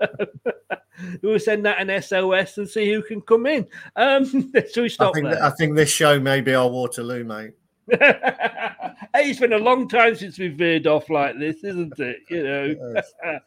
we'll 1.22 1.38
send 1.38 1.64
that 1.64 1.80
an 1.80 2.02
SOS 2.02 2.58
and 2.58 2.68
see 2.68 2.92
who 2.92 3.02
can 3.02 3.20
come 3.20 3.46
in. 3.46 3.66
Um, 3.96 4.24
so 4.70 4.82
we 4.82 4.84
I 4.84 4.88
stop 4.88 5.14
think, 5.14 5.28
there. 5.28 5.42
I 5.42 5.50
think 5.50 5.76
this 5.76 5.90
show 5.90 6.20
may 6.20 6.40
be 6.40 6.54
our 6.54 6.68
Waterloo, 6.68 7.24
mate. 7.24 7.52
hey, 7.90 8.96
it's 9.14 9.40
been 9.40 9.52
a 9.52 9.58
long 9.58 9.88
time 9.88 10.14
since 10.14 10.38
we've 10.38 10.56
veered 10.56 10.86
off 10.86 11.10
like 11.10 11.38
this, 11.38 11.64
isn't 11.64 11.98
it? 11.98 12.18
You 12.30 12.42
know. 12.44 13.02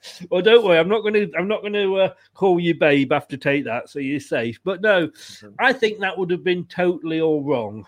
well, 0.30 0.42
don't 0.42 0.66
worry. 0.66 0.78
I'm 0.78 0.90
not 0.90 1.02
going 1.02 1.14
to. 1.14 1.32
I'm 1.38 1.48
not 1.48 1.62
going 1.62 1.74
to 1.74 1.96
uh, 1.96 2.14
call 2.34 2.60
you 2.60 2.76
babe 2.76 3.14
after 3.14 3.38
take 3.38 3.64
that, 3.66 3.90
so 3.90 4.00
you're 4.00 4.20
safe. 4.20 4.60
But 4.64 4.82
no, 4.82 5.10
I 5.60 5.72
think 5.72 6.00
that 6.00 6.18
would 6.18 6.32
have 6.32 6.44
been 6.44 6.66
totally 6.66 7.22
all 7.22 7.44
wrong. 7.44 7.86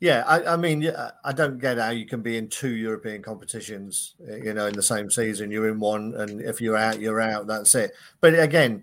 Yeah, 0.00 0.24
I, 0.26 0.54
I 0.54 0.56
mean, 0.56 0.90
I 1.24 1.32
don't 1.32 1.58
get 1.58 1.76
how 1.76 1.90
you 1.90 2.06
can 2.06 2.22
be 2.22 2.38
in 2.38 2.48
two 2.48 2.74
European 2.74 3.20
competitions, 3.20 4.14
uh, 4.26 4.36
you 4.36 4.54
know, 4.54 4.66
in 4.66 4.72
the 4.72 4.82
same 4.82 5.10
season. 5.10 5.50
You're 5.50 5.68
in 5.68 5.78
one, 5.78 6.14
and 6.14 6.40
if 6.40 6.58
you're 6.58 6.76
out, 6.76 7.00
you're 7.00 7.20
out. 7.20 7.46
That's 7.46 7.74
it. 7.74 7.92
But 8.22 8.38
again, 8.38 8.82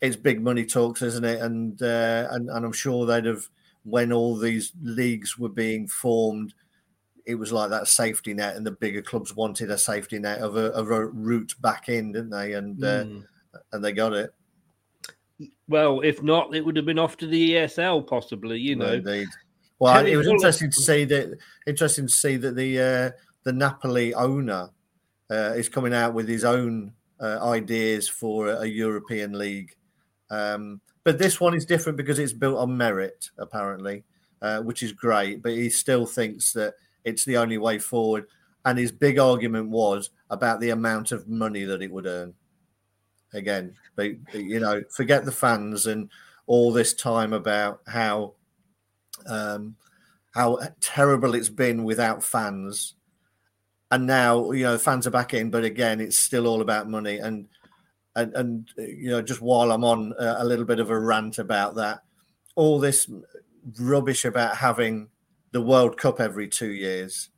it's 0.00 0.14
big 0.14 0.40
money 0.40 0.64
talks, 0.64 1.02
isn't 1.02 1.24
it? 1.24 1.40
And 1.40 1.82
uh, 1.82 2.28
and 2.30 2.48
and 2.48 2.64
I'm 2.64 2.72
sure 2.72 3.06
they'd 3.06 3.24
have 3.24 3.48
when 3.84 4.12
all 4.12 4.36
these 4.36 4.72
leagues 4.82 5.38
were 5.38 5.48
being 5.48 5.88
formed, 5.88 6.54
it 7.26 7.34
was 7.34 7.52
like 7.52 7.70
that 7.70 7.88
safety 7.88 8.34
net, 8.34 8.56
and 8.56 8.66
the 8.66 8.72
bigger 8.72 9.02
clubs 9.02 9.34
wanted 9.34 9.70
a 9.70 9.78
safety 9.78 10.18
net 10.18 10.38
of 10.38 10.56
a, 10.56 10.66
of 10.72 10.90
a 10.90 11.06
route 11.06 11.54
back 11.60 11.88
in, 11.88 12.12
didn't 12.12 12.30
they? 12.30 12.54
And 12.54 12.76
mm. 12.78 13.22
uh, 13.54 13.58
and 13.72 13.84
they 13.84 13.92
got 13.92 14.12
it. 14.12 14.32
Well, 15.68 16.00
if 16.00 16.22
not, 16.22 16.54
it 16.54 16.64
would 16.64 16.76
have 16.76 16.86
been 16.86 16.98
off 16.98 17.16
to 17.18 17.26
the 17.26 17.52
ESL, 17.52 18.06
possibly. 18.06 18.58
You 18.58 18.76
know, 18.76 18.92
indeed. 18.92 19.28
Well, 19.78 20.06
it 20.06 20.16
was 20.16 20.28
interesting 20.28 20.70
to 20.70 20.80
see 20.80 21.04
that. 21.06 21.38
Interesting 21.66 22.06
to 22.06 22.12
see 22.12 22.36
that 22.36 22.56
the 22.56 22.80
uh, 22.80 23.10
the 23.44 23.52
Napoli 23.52 24.14
owner 24.14 24.70
uh, 25.30 25.54
is 25.56 25.68
coming 25.68 25.94
out 25.94 26.14
with 26.14 26.28
his 26.28 26.44
own 26.44 26.92
uh, 27.20 27.38
ideas 27.42 28.08
for 28.08 28.48
a, 28.48 28.60
a 28.60 28.66
European 28.66 29.38
league. 29.38 29.74
Um, 30.30 30.80
but 31.04 31.18
this 31.18 31.40
one 31.40 31.54
is 31.54 31.64
different 31.64 31.96
because 31.96 32.18
it's 32.18 32.32
built 32.32 32.58
on 32.58 32.76
merit, 32.76 33.30
apparently, 33.38 34.04
uh, 34.40 34.60
which 34.60 34.82
is 34.82 34.92
great. 34.92 35.42
But 35.42 35.52
he 35.52 35.68
still 35.70 36.06
thinks 36.06 36.52
that 36.52 36.74
it's 37.04 37.24
the 37.24 37.36
only 37.36 37.58
way 37.58 37.78
forward. 37.78 38.26
And 38.64 38.78
his 38.78 38.92
big 38.92 39.18
argument 39.18 39.70
was 39.70 40.10
about 40.30 40.60
the 40.60 40.70
amount 40.70 41.10
of 41.10 41.28
money 41.28 41.64
that 41.64 41.82
it 41.82 41.90
would 41.90 42.06
earn. 42.06 42.34
Again, 43.34 43.74
you 43.98 44.60
know, 44.60 44.82
forget 44.90 45.24
the 45.24 45.32
fans 45.32 45.86
and 45.86 46.10
all 46.46 46.72
this 46.72 46.94
time 46.94 47.32
about 47.32 47.80
how 47.86 48.34
um, 49.26 49.76
how 50.32 50.58
terrible 50.80 51.34
it's 51.34 51.48
been 51.48 51.84
without 51.84 52.22
fans. 52.22 52.94
And 53.90 54.06
now, 54.06 54.52
you 54.52 54.64
know, 54.64 54.78
fans 54.78 55.06
are 55.06 55.10
back 55.10 55.34
in, 55.34 55.50
but 55.50 55.64
again, 55.64 56.00
it's 56.00 56.18
still 56.18 56.46
all 56.46 56.62
about 56.62 56.88
money. 56.88 57.18
And 57.18 57.48
and 58.16 58.34
and 58.34 58.68
you 58.76 59.10
know 59.10 59.22
just 59.22 59.40
while 59.40 59.72
I'm 59.72 59.84
on 59.84 60.12
a, 60.18 60.36
a 60.38 60.44
little 60.44 60.64
bit 60.64 60.80
of 60.80 60.90
a 60.90 60.98
rant 60.98 61.38
about 61.38 61.74
that, 61.76 62.02
all 62.56 62.78
this 62.78 63.10
rubbish 63.78 64.24
about 64.24 64.56
having 64.56 65.08
the 65.52 65.62
World 65.62 65.96
Cup 65.96 66.20
every 66.20 66.48
two 66.48 66.72
years, 66.72 67.30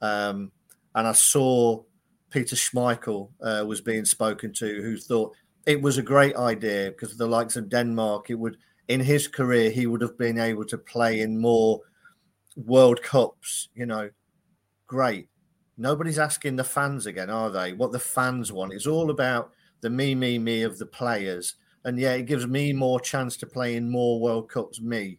um, 0.00 0.52
and 0.94 1.06
I 1.06 1.12
saw 1.12 1.82
Peter 2.30 2.56
Schmeichel 2.56 3.30
uh, 3.42 3.64
was 3.66 3.80
being 3.80 4.04
spoken 4.04 4.52
to, 4.54 4.82
who 4.82 4.96
thought 4.96 5.34
it 5.66 5.80
was 5.80 5.98
a 5.98 6.02
great 6.02 6.36
idea 6.36 6.90
because 6.90 7.16
the 7.16 7.26
likes 7.26 7.56
of 7.56 7.68
Denmark, 7.68 8.30
it 8.30 8.34
would 8.34 8.56
in 8.88 9.00
his 9.00 9.28
career 9.28 9.70
he 9.70 9.86
would 9.86 10.00
have 10.00 10.16
been 10.16 10.38
able 10.38 10.64
to 10.64 10.78
play 10.78 11.20
in 11.20 11.38
more 11.38 11.80
World 12.56 13.02
Cups. 13.02 13.68
You 13.74 13.86
know, 13.86 14.10
great. 14.86 15.28
Nobody's 15.76 16.18
asking 16.18 16.56
the 16.56 16.64
fans 16.64 17.06
again, 17.06 17.30
are 17.30 17.50
they? 17.50 17.72
What 17.72 17.92
the 17.92 18.00
fans 18.00 18.50
want. 18.50 18.72
It's 18.72 18.86
all 18.86 19.10
about 19.10 19.52
the 19.80 19.90
me, 19.90 20.14
me, 20.14 20.38
me 20.38 20.62
of 20.62 20.78
the 20.78 20.86
players. 20.86 21.54
And 21.84 21.98
yeah, 21.98 22.12
it 22.12 22.26
gives 22.26 22.46
me 22.46 22.72
more 22.72 23.00
chance 23.00 23.36
to 23.38 23.46
play 23.46 23.76
in 23.76 23.90
more 23.90 24.20
World 24.20 24.48
Cups. 24.50 24.80
Me, 24.80 25.18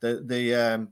the 0.00 0.22
the 0.26 0.54
um, 0.54 0.88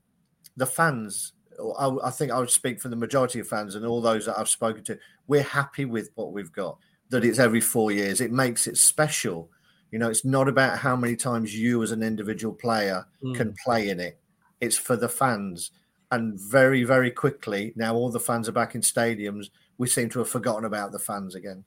the 0.57 0.67
fans. 0.67 1.33
I, 1.79 1.91
I 2.05 2.11
think 2.11 2.31
I 2.31 2.39
would 2.39 2.51
speak 2.51 2.81
for 2.81 2.89
the 2.89 2.95
majority 2.95 3.41
of 3.41 3.49
fans 3.49 3.75
and 3.75 3.85
all 3.85 4.01
those 4.01 4.27
that 4.27 4.39
I've 4.39 4.49
spoken 4.49 4.85
to. 4.85 4.99
We're 5.27 5.43
happy 5.43 5.85
with 5.87 6.11
what 6.15 6.33
we've 6.33 6.53
got. 6.53 6.79
That 7.11 7.25
it's 7.25 7.39
every 7.39 7.61
four 7.61 7.91
years. 7.91 8.21
It 8.21 8.31
makes 8.31 8.67
it 8.67 8.77
special. 8.77 9.51
You 9.91 9.99
know, 9.99 10.11
it's 10.11 10.25
not 10.25 10.49
about 10.49 10.79
how 10.79 10.95
many 10.95 11.17
times 11.17 11.57
you 11.57 11.83
as 11.83 11.91
an 11.91 12.03
individual 12.03 12.55
player 12.55 13.07
mm. 13.25 13.35
can 13.35 13.55
play 13.65 13.89
in 13.89 13.99
it. 13.99 14.19
It's 14.61 14.77
for 14.77 14.97
the 14.97 15.09
fans. 15.09 15.71
And 16.11 16.39
very, 16.39 16.85
very 16.85 17.11
quickly, 17.11 17.73
now 17.77 17.95
all 17.95 18.11
the 18.11 18.21
fans 18.21 18.49
are 18.49 18.53
back 18.53 18.75
in 18.75 18.83
stadiums. 18.83 19.51
We 19.79 19.89
seem 19.89 20.11
to 20.11 20.21
have 20.21 20.29
forgotten 20.29 20.65
about 20.65 20.93
the 20.93 20.99
fans 20.99 21.35
again. 21.35 21.65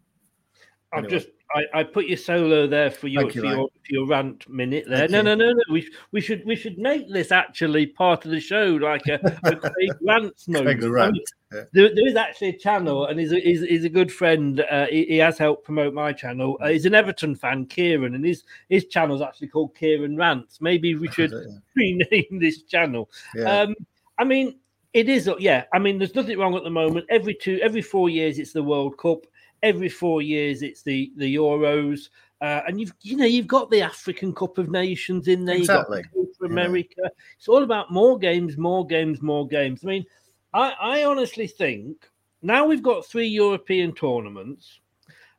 I've 0.94 1.08
just 1.08 1.28
I, 1.54 1.80
I, 1.80 1.84
put 1.84 2.08
your 2.08 2.18
solo 2.18 2.68
there 2.68 2.90
for 2.92 3.08
your, 3.08 3.24
you, 3.24 3.42
for, 3.42 3.46
your 3.46 3.68
for 3.68 3.90
your 3.90 4.08
rant 4.08 4.48
minute 4.50 4.86
there. 4.88 5.00
Thank 5.00 5.12
no, 5.12 5.22
no, 5.22 5.36
no, 5.36 5.52
no. 5.52 5.64
We 5.70 5.90
we 6.12 6.22
should 6.22 6.46
we 6.46 6.56
should 6.56 6.78
make 6.78 7.12
this 7.12 7.32
actually 7.32 7.88
part 7.88 8.26
of 8.26 8.32
the 8.32 8.40
show, 8.40 8.78
like 8.82 9.06
a, 9.08 9.16
a 9.44 9.56
Craig 9.56 9.92
rants 10.02 10.48
mode. 10.48 10.84
Rant. 10.84 11.18
yeah. 11.52 11.64
there, 11.74 11.94
there 11.94 12.08
is 12.08 12.16
actually 12.16 12.50
a 12.50 12.58
channel, 12.58 13.06
and 13.06 13.20
he's 13.20 13.32
a, 13.32 13.40
he's, 13.40 13.62
he's 13.62 13.84
a 13.84 13.90
good 13.90 14.12
friend. 14.12 14.62
Uh, 14.62 14.86
he, 14.88 15.06
he, 15.06 15.18
has 15.18 15.38
helped 15.38 15.66
promote 15.66 15.94
my 15.94 16.14
channel. 16.14 16.58
Uh, 16.62 16.70
he's 16.70 16.86
an 16.86 16.96
Everton 16.96 17.36
fan, 17.36 17.66
Kieran, 17.66 18.16
and 18.16 18.26
his 18.26 18.44
his 18.70 18.86
channel 18.86 19.16
is 19.16 19.22
actually 19.22 19.48
called 19.48 19.76
Kieran 19.76 20.16
Rants. 20.16 20.62
Maybe 20.62 20.96
we 20.96 21.08
should 21.12 21.32
yeah. 21.32 21.58
rename 21.76 22.40
this 22.40 22.64
channel. 22.64 23.10
Yeah. 23.36 23.62
Um, 23.62 23.76
I 24.18 24.24
mean, 24.24 24.60
it 24.94 25.10
is. 25.10 25.30
Yeah, 25.40 25.66
I 25.74 25.80
mean, 25.80 25.98
there's 25.98 26.16
nothing 26.16 26.38
wrong 26.38 26.56
at 26.56 26.64
the 26.64 26.70
moment. 26.70 27.06
Every 27.10 27.34
two, 27.34 27.60
every 27.62 27.82
four 27.82 28.10
years, 28.10 28.40
it's 28.40 28.54
the 28.54 28.64
World 28.64 28.98
Cup 28.98 29.26
every 29.64 29.90
four 29.90 30.22
years 30.22 30.62
it's 30.62 30.84
the 30.84 31.12
the 31.18 31.36
Euros. 31.36 32.10
Uh, 32.42 32.62
and 32.68 32.80
you've 32.80 32.94
you 33.02 33.16
know 33.16 33.26
you've 33.26 33.48
got 33.48 33.70
the 33.70 33.82
African 33.82 34.34
Cup 34.34 34.58
of 34.58 34.70
Nations 34.70 35.28
in 35.28 35.46
there. 35.46 35.58
Exactly. 35.58 36.04
You've 36.16 36.38
got 36.40 36.52
America. 36.52 36.96
Yeah. 36.98 37.10
It's 37.38 37.48
all 37.48 37.64
about 37.64 37.92
more 37.92 38.18
games, 38.18 38.58
more 38.58 38.86
games, 38.86 39.22
more 39.22 39.48
games. 39.48 39.82
I 39.84 39.88
mean, 39.88 40.06
I, 40.54 40.74
I 40.82 41.04
honestly 41.06 41.48
think 41.48 42.10
now 42.42 42.66
we've 42.66 42.84
got 42.84 43.06
three 43.06 43.28
European 43.28 43.94
tournaments. 43.94 44.80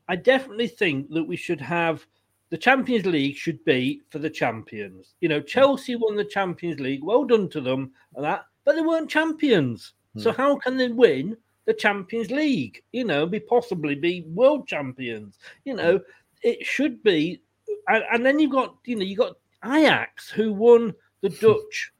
I 0.08 0.16
definitely 0.16 0.68
think 0.68 1.10
that 1.10 1.24
we 1.24 1.36
should 1.36 1.60
have 1.60 2.06
the 2.50 2.58
Champions 2.58 3.06
League 3.06 3.36
should 3.36 3.64
be 3.64 4.02
for 4.10 4.18
the 4.18 4.30
champions. 4.30 5.14
You 5.20 5.28
know, 5.28 5.40
Chelsea 5.40 5.96
won 5.96 6.16
the 6.16 6.24
Champions 6.24 6.80
League. 6.80 7.02
Well 7.02 7.24
done 7.24 7.48
to 7.50 7.60
them 7.60 7.92
and 8.14 8.24
that, 8.24 8.44
but 8.64 8.76
they 8.76 8.82
weren't 8.82 9.10
champions. 9.10 9.94
So 10.18 10.30
hmm. 10.30 10.36
how 10.36 10.56
can 10.58 10.76
they 10.76 10.88
win 10.88 11.36
the 11.64 11.74
Champions 11.74 12.30
League, 12.30 12.82
you 12.92 13.04
know, 13.04 13.26
be 13.26 13.40
possibly 13.40 13.94
be 13.94 14.22
world 14.28 14.66
champions. 14.66 15.38
You 15.64 15.74
know, 15.74 16.00
it 16.42 16.64
should 16.64 17.02
be, 17.02 17.40
and, 17.88 18.04
and 18.12 18.26
then 18.26 18.38
you've 18.38 18.52
got, 18.52 18.76
you 18.84 18.96
know, 18.96 19.04
you 19.04 19.16
got 19.16 19.36
Ajax 19.64 20.30
who 20.30 20.52
won 20.52 20.94
the 21.20 21.28
Dutch 21.28 21.92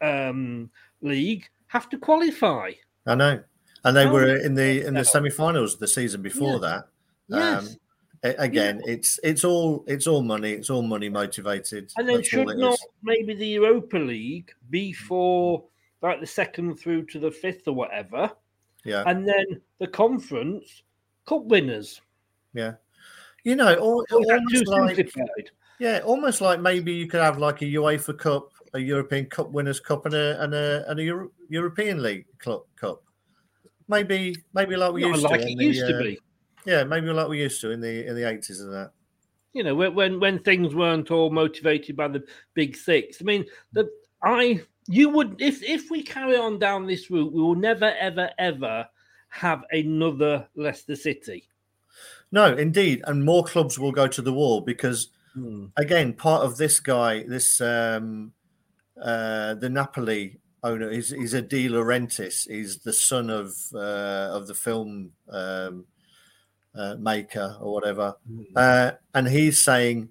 um, 0.00 0.70
league 1.02 1.44
have 1.66 1.88
to 1.90 1.98
qualify. 1.98 2.72
I 3.06 3.14
know, 3.14 3.42
and 3.84 3.96
they 3.96 4.06
were 4.06 4.36
in 4.36 4.54
the 4.54 4.86
in 4.86 4.94
the 4.94 5.04
semi-finals 5.04 5.76
the 5.76 5.88
season 5.88 6.22
before 6.22 6.58
that. 6.60 6.84
Um, 7.32 7.38
yes. 7.38 7.76
again, 8.22 8.82
yeah. 8.84 8.94
it's 8.94 9.20
it's 9.22 9.44
all 9.44 9.84
it's 9.86 10.06
all 10.06 10.22
money. 10.22 10.52
It's 10.52 10.70
all 10.70 10.82
money 10.82 11.08
motivated. 11.08 11.92
And 11.96 12.08
then 12.08 12.22
should 12.22 12.46
not 12.58 12.74
is. 12.74 12.86
maybe 13.02 13.34
the 13.34 13.46
Europa 13.46 13.98
League 13.98 14.52
be 14.68 14.92
for 14.92 15.64
like 16.02 16.20
the 16.20 16.26
second 16.26 16.76
through 16.76 17.06
to 17.06 17.18
the 17.18 17.30
fifth 17.30 17.68
or 17.68 17.74
whatever? 17.74 18.30
Yeah. 18.84 19.04
And 19.06 19.26
then 19.26 19.60
the 19.78 19.86
conference 19.86 20.82
cup 21.26 21.44
winners. 21.44 22.00
Yeah. 22.54 22.74
You 23.44 23.56
know, 23.56 23.74
all, 23.76 24.04
almost 24.12 24.66
like, 24.66 25.12
yeah, 25.78 26.00
almost 26.04 26.42
like 26.42 26.60
maybe 26.60 26.92
you 26.92 27.06
could 27.06 27.22
have 27.22 27.38
like 27.38 27.62
a 27.62 27.64
UEFA 27.64 28.18
Cup, 28.18 28.50
a 28.74 28.78
European 28.78 29.26
Cup 29.26 29.50
Winners' 29.50 29.80
Cup, 29.80 30.04
and 30.04 30.14
a 30.14 30.42
and 30.42 30.52
a 30.52 30.84
and 30.88 31.00
a 31.00 31.02
Euro- 31.04 31.30
European 31.48 32.02
League 32.02 32.26
Club 32.38 32.64
Cup. 32.76 33.02
Maybe, 33.88 34.36
maybe 34.52 34.76
like 34.76 34.92
we 34.92 35.00
Not 35.00 35.08
used 35.08 35.22
like 35.22 35.40
to. 35.40 35.48
it 35.48 35.58
used 35.58 35.86
to 35.86 35.96
uh, 35.96 36.02
be. 36.02 36.18
Yeah, 36.66 36.84
maybe 36.84 37.06
like 37.08 37.28
we 37.28 37.40
used 37.40 37.62
to 37.62 37.70
in 37.70 37.80
the 37.80 38.06
in 38.06 38.14
the 38.14 38.28
eighties 38.28 38.60
and 38.60 38.72
that. 38.74 38.92
You 39.54 39.64
know, 39.64 39.74
when 39.74 39.94
when 39.94 40.20
when 40.20 40.38
things 40.40 40.74
weren't 40.74 41.10
all 41.10 41.30
motivated 41.30 41.96
by 41.96 42.08
the 42.08 42.22
big 42.52 42.76
six. 42.76 43.22
I 43.22 43.24
mean, 43.24 43.46
the 43.72 43.88
I 44.22 44.60
you 44.90 45.08
would 45.10 45.36
if 45.40 45.62
if 45.62 45.88
we 45.88 46.02
carry 46.02 46.36
on 46.36 46.58
down 46.58 46.86
this 46.86 47.10
route, 47.10 47.32
we 47.32 47.40
will 47.40 47.54
never 47.54 47.94
ever 47.98 48.30
ever 48.38 48.88
have 49.28 49.64
another 49.70 50.48
Leicester 50.56 50.96
City. 50.96 51.44
No, 52.32 52.54
indeed, 52.54 53.02
and 53.06 53.24
more 53.24 53.44
clubs 53.44 53.78
will 53.78 53.92
go 53.92 54.08
to 54.08 54.20
the 54.20 54.32
wall 54.32 54.60
because 54.60 55.08
hmm. 55.32 55.66
again, 55.76 56.12
part 56.12 56.42
of 56.42 56.56
this 56.56 56.80
guy, 56.80 57.22
this 57.22 57.60
um, 57.60 58.32
uh, 59.00 59.54
the 59.54 59.68
Napoli 59.68 60.40
owner, 60.64 60.90
is 60.90 61.10
he's 61.10 61.34
a 61.34 61.42
De 61.42 61.68
Laurentiis. 61.68 62.48
He's 62.48 62.78
the 62.78 62.92
son 62.92 63.30
of 63.30 63.54
uh, 63.72 64.30
of 64.32 64.48
the 64.48 64.54
film 64.54 65.12
um, 65.28 65.86
uh, 66.74 66.96
maker 66.98 67.56
or 67.60 67.72
whatever, 67.72 68.16
hmm. 68.28 68.42
uh, 68.56 68.92
and 69.14 69.28
he's 69.28 69.60
saying 69.60 70.08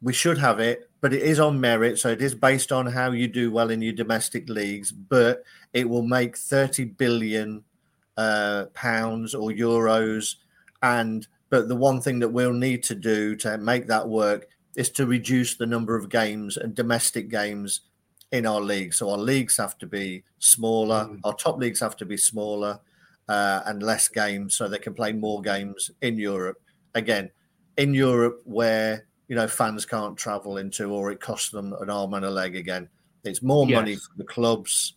we 0.00 0.12
should 0.12 0.38
have 0.38 0.60
it 0.60 0.88
but 1.06 1.14
it 1.14 1.22
is 1.22 1.38
on 1.38 1.60
merit. 1.60 2.00
So 2.00 2.08
it 2.08 2.20
is 2.20 2.34
based 2.34 2.72
on 2.72 2.84
how 2.84 3.12
you 3.12 3.28
do 3.28 3.52
well 3.52 3.70
in 3.70 3.80
your 3.80 3.92
domestic 3.92 4.48
leagues, 4.48 4.90
but 4.90 5.44
it 5.72 5.88
will 5.88 6.02
make 6.02 6.36
30 6.36 6.84
billion 6.86 7.62
uh, 8.16 8.64
pounds 8.74 9.32
or 9.32 9.50
euros. 9.50 10.34
And 10.82 11.24
but 11.48 11.68
the 11.68 11.76
one 11.76 12.00
thing 12.00 12.18
that 12.18 12.30
we'll 12.30 12.52
need 12.52 12.82
to 12.82 12.96
do 12.96 13.36
to 13.36 13.56
make 13.56 13.86
that 13.86 14.08
work 14.08 14.48
is 14.74 14.90
to 14.98 15.06
reduce 15.06 15.54
the 15.54 15.64
number 15.64 15.94
of 15.94 16.08
games 16.08 16.56
and 16.56 16.74
domestic 16.74 17.30
games 17.30 17.82
in 18.32 18.44
our 18.44 18.60
league. 18.60 18.92
So 18.92 19.08
our 19.10 19.16
leagues 19.16 19.56
have 19.58 19.78
to 19.78 19.86
be 19.86 20.24
smaller. 20.40 21.04
Mm. 21.04 21.20
Our 21.22 21.34
top 21.34 21.58
leagues 21.58 21.78
have 21.78 21.96
to 21.98 22.04
be 22.04 22.16
smaller 22.16 22.80
uh, 23.28 23.60
and 23.64 23.80
less 23.80 24.08
games, 24.08 24.56
so 24.56 24.66
they 24.66 24.78
can 24.78 24.92
play 24.92 25.12
more 25.12 25.40
games 25.40 25.88
in 26.02 26.18
Europe. 26.18 26.60
Again, 26.96 27.30
in 27.76 27.94
Europe, 27.94 28.40
where 28.42 29.06
you 29.28 29.36
know 29.36 29.48
fans 29.48 29.84
can't 29.84 30.16
travel 30.16 30.58
into, 30.58 30.90
or 30.90 31.10
it 31.10 31.20
costs 31.20 31.50
them 31.50 31.74
an 31.80 31.90
arm 31.90 32.14
and 32.14 32.24
a 32.24 32.30
leg. 32.30 32.56
Again, 32.56 32.88
it's 33.24 33.42
more 33.42 33.66
money 33.66 33.96
for 33.96 34.10
the 34.16 34.24
clubs, 34.24 34.94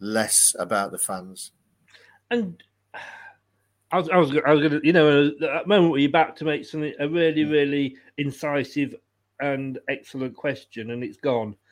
less 0.00 0.54
about 0.58 0.92
the 0.92 0.98
fans. 0.98 1.52
And 2.30 2.62
I 3.92 3.98
was, 3.98 4.08
I 4.08 4.16
was, 4.18 4.30
I 4.46 4.52
was 4.52 4.60
going 4.60 4.80
to, 4.80 4.86
you 4.86 4.92
know, 4.92 5.26
at 5.28 5.40
that 5.40 5.66
moment 5.66 5.90
where 5.90 6.00
you're 6.00 6.08
about 6.08 6.36
to 6.36 6.44
make 6.44 6.64
something 6.64 6.94
a 7.00 7.08
really, 7.08 7.44
really 7.44 7.96
incisive 8.18 8.94
and 9.40 9.78
excellent 9.88 10.36
question, 10.36 10.90
and 10.90 11.02
it's 11.02 11.18
gone. 11.18 11.56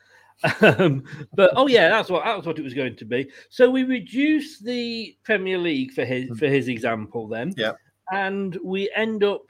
Um, 0.61 1.03
but 1.35 1.51
oh 1.57 1.67
yeah, 1.67 1.89
that's 1.89 2.09
what 2.09 2.23
that's 2.23 2.45
what 2.45 2.57
it 2.57 2.61
was 2.63 2.73
going 2.73 2.95
to 2.95 3.03
be. 3.03 3.29
So 3.49 3.69
we 3.69 3.83
reduce 3.83 4.59
the 4.59 5.17
Premier 5.23 5.57
League 5.57 5.91
for 5.91 6.05
his 6.05 6.29
for 6.39 6.47
his 6.47 6.69
example, 6.69 7.27
then, 7.27 7.53
Yeah. 7.57 7.73
and 8.13 8.57
we 8.63 8.89
end 8.95 9.25
up 9.25 9.41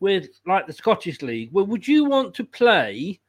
with 0.00 0.28
like 0.46 0.66
the 0.66 0.72
Scottish 0.72 1.22
League. 1.22 1.50
Well, 1.52 1.66
would 1.66 1.86
you 1.86 2.04
want 2.04 2.34
to 2.34 2.44
play? 2.44 3.20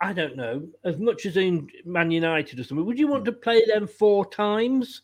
I 0.00 0.12
don't 0.12 0.36
know, 0.36 0.68
as 0.84 0.98
much 0.98 1.24
as 1.24 1.36
in 1.36 1.68
Man 1.84 2.10
United 2.10 2.60
or 2.60 2.64
something. 2.64 2.84
Would 2.84 2.98
you 2.98 3.08
want 3.08 3.24
to 3.24 3.32
play 3.32 3.62
them 3.66 3.86
four 3.86 4.28
times? 4.28 5.02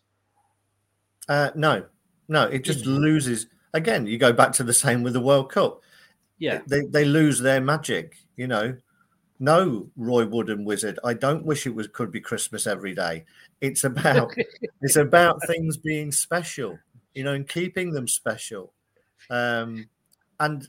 Uh, 1.29 1.51
no, 1.55 1.87
no, 2.29 2.45
it 2.45 2.65
just 2.65 2.85
loses. 2.85 3.47
Again, 3.75 4.07
you 4.07 4.19
go 4.19 4.33
back 4.33 4.53
to 4.53 4.65
the 4.65 4.75
same 4.75 5.03
with 5.03 5.15
the 5.15 5.21
World 5.21 5.51
Cup. 5.51 5.81
Yeah. 6.39 6.61
They 6.67 6.81
they 6.91 7.05
lose 7.05 7.41
their 7.41 7.61
magic, 7.61 8.17
you 8.37 8.47
know. 8.47 8.77
No, 9.39 9.89
Roy 9.97 10.27
Wood 10.27 10.51
and 10.51 10.67
Wizzard. 10.67 10.99
I 11.03 11.15
don't 11.15 11.45
wish 11.45 11.67
it 11.67 11.75
was 11.75 11.89
could 11.89 12.13
be 12.13 12.21
Christmas 12.21 12.67
every 12.67 12.95
day. 12.95 13.25
It's 13.61 13.85
about 13.85 14.33
it's 14.83 14.97
about 14.97 15.41
things 15.47 15.77
being 15.77 16.13
special, 16.13 16.79
you 17.15 17.25
know, 17.25 17.33
and 17.33 17.49
keeping 17.49 17.93
them 17.93 18.07
special. 18.07 18.73
Um, 19.31 19.89
and 20.45 20.69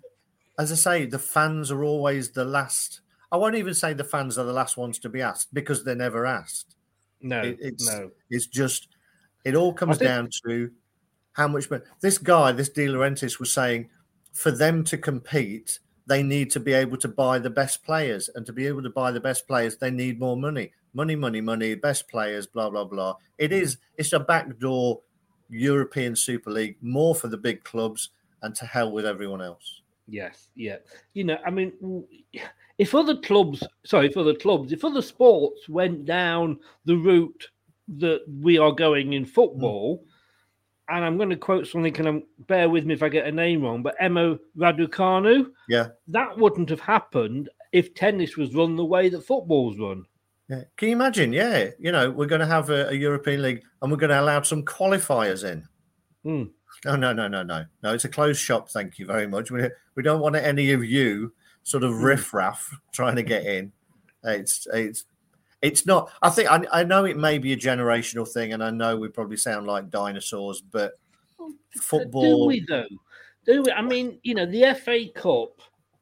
as 0.60 0.72
I 0.72 0.76
say, 0.76 1.06
the 1.06 1.20
fans 1.20 1.72
are 1.72 1.84
always 1.84 2.30
the 2.32 2.46
last. 2.46 3.02
I 3.32 3.38
won't 3.38 3.56
even 3.56 3.74
say 3.74 3.94
the 3.94 4.04
fans 4.04 4.38
are 4.38 4.46
the 4.46 4.54
last 4.54 4.78
ones 4.78 5.00
to 5.00 5.10
be 5.10 5.22
asked 5.22 5.54
because 5.54 5.84
they're 5.84 5.96
never 5.96 6.26
asked. 6.26 6.76
No, 7.22 7.42
It- 7.42 7.58
it's 7.60 7.88
no. 7.92 8.12
it's 8.30 8.48
just 8.48 8.88
it 9.44 9.56
all 9.56 9.74
comes 9.74 9.98
think- 9.98 10.08
down 10.10 10.30
to 10.46 10.72
how 11.34 11.48
much. 11.48 11.70
But 11.70 11.84
this 12.02 12.18
guy, 12.18 12.52
this 12.52 12.70
De 12.70 12.86
Laurentiis, 12.88 13.40
was 13.40 13.52
saying 13.52 13.90
for 14.32 14.52
them 14.52 14.84
to 14.86 14.98
compete, 14.98 15.80
they 16.06 16.22
need 16.22 16.52
to 16.52 16.60
be 16.60 16.74
able 16.74 16.98
to 16.98 17.08
buy 17.08 17.40
the 17.40 17.50
best 17.50 17.84
players, 17.84 18.30
and 18.36 18.46
to 18.46 18.54
be 18.54 18.68
able 18.68 18.84
to 18.84 18.90
buy 18.90 19.10
the 19.12 19.20
best 19.20 19.48
players, 19.48 19.78
they 19.78 19.90
need 19.92 20.20
more 20.20 20.38
money, 20.38 20.72
money, 20.94 21.16
money, 21.16 21.42
money, 21.42 21.74
best 21.76 22.08
players, 22.08 22.46
blah 22.46 22.70
blah 22.70 22.84
blah. 22.86 23.16
It 23.40 23.52
is 23.52 23.78
it's 23.98 24.14
a 24.14 24.20
backdoor 24.20 25.02
European 25.50 26.16
Super 26.16 26.52
League, 26.52 26.78
more 26.82 27.16
for 27.16 27.28
the 27.28 27.38
big 27.38 27.64
clubs, 27.64 28.10
and 28.44 28.54
to 28.56 28.66
hell 28.66 28.92
with 28.92 29.06
everyone 29.06 29.42
else. 29.42 29.82
Yes, 30.08 30.50
yeah. 30.56 30.78
You 31.14 31.24
know, 31.24 31.38
I 31.46 31.50
mean, 31.50 31.74
if 32.78 32.94
other 32.94 33.16
clubs, 33.18 33.64
sorry, 33.86 34.08
if 34.08 34.18
other 34.18 34.36
clubs, 34.36 34.72
if 34.72 34.84
other 34.86 35.02
sports 35.02 35.68
went 35.70 36.06
down 36.06 36.60
the 36.86 36.96
route 36.98 37.48
that 37.98 38.22
we 38.42 38.58
are 38.58 38.72
going 38.72 39.14
in 39.14 39.26
football, 39.26 40.04
and 40.90 41.04
I'm 41.06 41.18
going 41.18 41.30
to 41.30 41.38
quote 41.38 41.68
something, 41.68 41.96
and 41.98 42.08
um, 42.08 42.24
bear 42.48 42.70
with 42.70 42.86
me 42.86 42.94
if 42.94 43.02
I 43.02 43.10
get 43.10 43.26
a 43.26 43.32
name 43.32 43.62
wrong, 43.64 43.82
but 43.82 43.96
Emo 44.04 44.38
Raducanu, 44.58 45.50
Yeah. 45.70 45.88
that 46.10 46.38
wouldn't 46.38 46.70
have 46.70 46.82
happened 46.82 47.50
if 47.72 47.94
tennis 47.96 48.36
was 48.36 48.54
run 48.54 48.76
the 48.76 48.86
way 48.86 49.08
that 49.10 49.26
football's 49.26 49.80
run. 49.80 50.06
Yeah. 50.50 50.64
Can 50.76 50.90
you 50.90 50.96
imagine? 50.96 51.32
Yeah, 51.32 51.70
you 51.80 51.94
know, 51.94 52.12
we're 52.12 52.26
going 52.28 52.42
to 52.42 52.46
have 52.48 52.70
a, 52.70 52.90
a 52.90 52.94
European 52.94 53.42
league, 53.42 53.64
and 53.82 53.90
we're 53.90 53.98
going 53.98 54.10
to 54.10 54.20
allow 54.20 54.42
some 54.42 54.64
qualifiers 54.64 55.50
in. 55.50 55.66
Hmm. 56.24 56.44
No, 56.86 56.96
no, 56.96 57.14
no, 57.14 57.28
no, 57.28 57.44
no, 57.44 57.66
no. 57.82 57.94
It's 57.94 58.06
a 58.06 58.10
closed 58.10 58.42
shop. 58.42 58.70
Thank 58.70 59.00
you 59.00 59.06
very 59.06 59.28
much. 59.28 59.52
We 59.52 59.70
we 59.96 60.04
don't 60.04 60.22
want 60.22 60.36
any 60.36 60.72
of 60.72 60.84
you 60.84 61.34
sort 61.64 61.84
of 61.84 61.94
hmm. 61.94 62.04
riffraff 62.04 62.78
trying 62.92 63.16
to 63.16 63.24
get 63.24 63.46
in. 63.46 63.72
It's 64.24 64.68
it's 64.74 65.06
it's 65.62 65.86
not. 65.86 66.12
I 66.22 66.30
think 66.30 66.52
I, 66.52 66.66
I 66.72 66.84
know 66.84 67.06
it 67.06 67.18
may 67.18 67.38
be 67.38 67.54
a 67.54 67.58
generational 67.58 68.28
thing, 68.28 68.54
and 68.54 68.64
I 68.64 68.70
know 68.70 68.98
we 68.98 69.08
probably 69.08 69.38
sound 69.38 69.66
like 69.66 69.90
dinosaurs, 69.90 70.62
but 70.62 70.94
football. 71.82 72.44
Do 72.44 72.46
we 72.48 72.66
though? 72.68 72.86
Do 73.46 73.64
we? 73.64 73.72
I 73.72 73.82
mean, 73.82 74.20
you 74.24 74.36
know, 74.36 74.46
the 74.46 74.74
FA 74.76 75.08
Cup, 75.16 75.62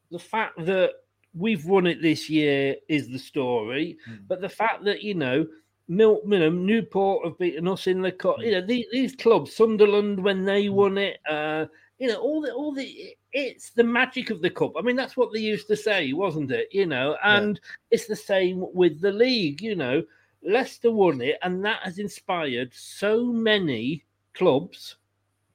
the 0.10 0.20
fact 0.20 0.66
that 0.66 0.92
we've 1.34 1.66
won 1.66 1.88
it 1.88 2.02
this 2.02 2.30
year 2.30 2.76
is 2.90 3.08
the 3.08 3.20
story, 3.20 3.98
hmm. 4.06 4.16
but 4.28 4.42
the 4.42 4.50
fact 4.50 4.84
that 4.86 5.04
you 5.04 5.14
know, 5.14 5.46
Mil, 5.92 6.22
you 6.26 6.40
know, 6.40 6.50
Newport 6.50 7.26
have 7.26 7.38
beaten 7.38 7.68
us 7.68 7.86
in 7.86 8.02
the 8.02 8.14
cup. 8.14 8.38
You 8.40 8.46
mm. 8.46 8.52
know, 8.54 8.66
these, 8.66 8.86
these 8.94 9.14
clubs, 9.14 9.54
Sunderland 9.54 10.24
when 10.24 10.46
they 10.46 10.68
mm. 10.68 10.72
won 10.72 10.98
it, 10.98 11.20
uh, 11.30 11.66
you 12.00 12.08
know, 12.08 12.16
all 12.16 12.40
the 12.40 12.54
all 12.54 12.74
the 12.74 13.14
it's 13.34 13.72
the 13.72 13.84
magic 13.84 14.30
of 14.30 14.42
the 14.42 14.50
cup. 14.50 14.72
I 14.78 14.82
mean, 14.82 14.96
that's 14.96 15.18
what 15.18 15.34
they 15.34 15.40
used 15.40 15.68
to 15.68 15.76
say, 15.76 16.14
wasn't 16.14 16.52
it? 16.52 16.70
You 16.72 16.86
know, 16.86 17.18
and 17.26 17.60
it's 17.92 18.06
the 18.06 18.16
same 18.16 18.66
with 18.74 19.02
the 19.02 19.12
league. 19.12 19.62
You 19.62 19.76
know, 19.76 20.02
Leicester 20.42 20.92
won 20.92 21.20
it, 21.20 21.38
and 21.44 21.64
that 21.66 21.82
has 21.84 22.00
inspired 22.00 22.72
so 22.74 23.26
many 23.26 24.06
clubs 24.34 24.96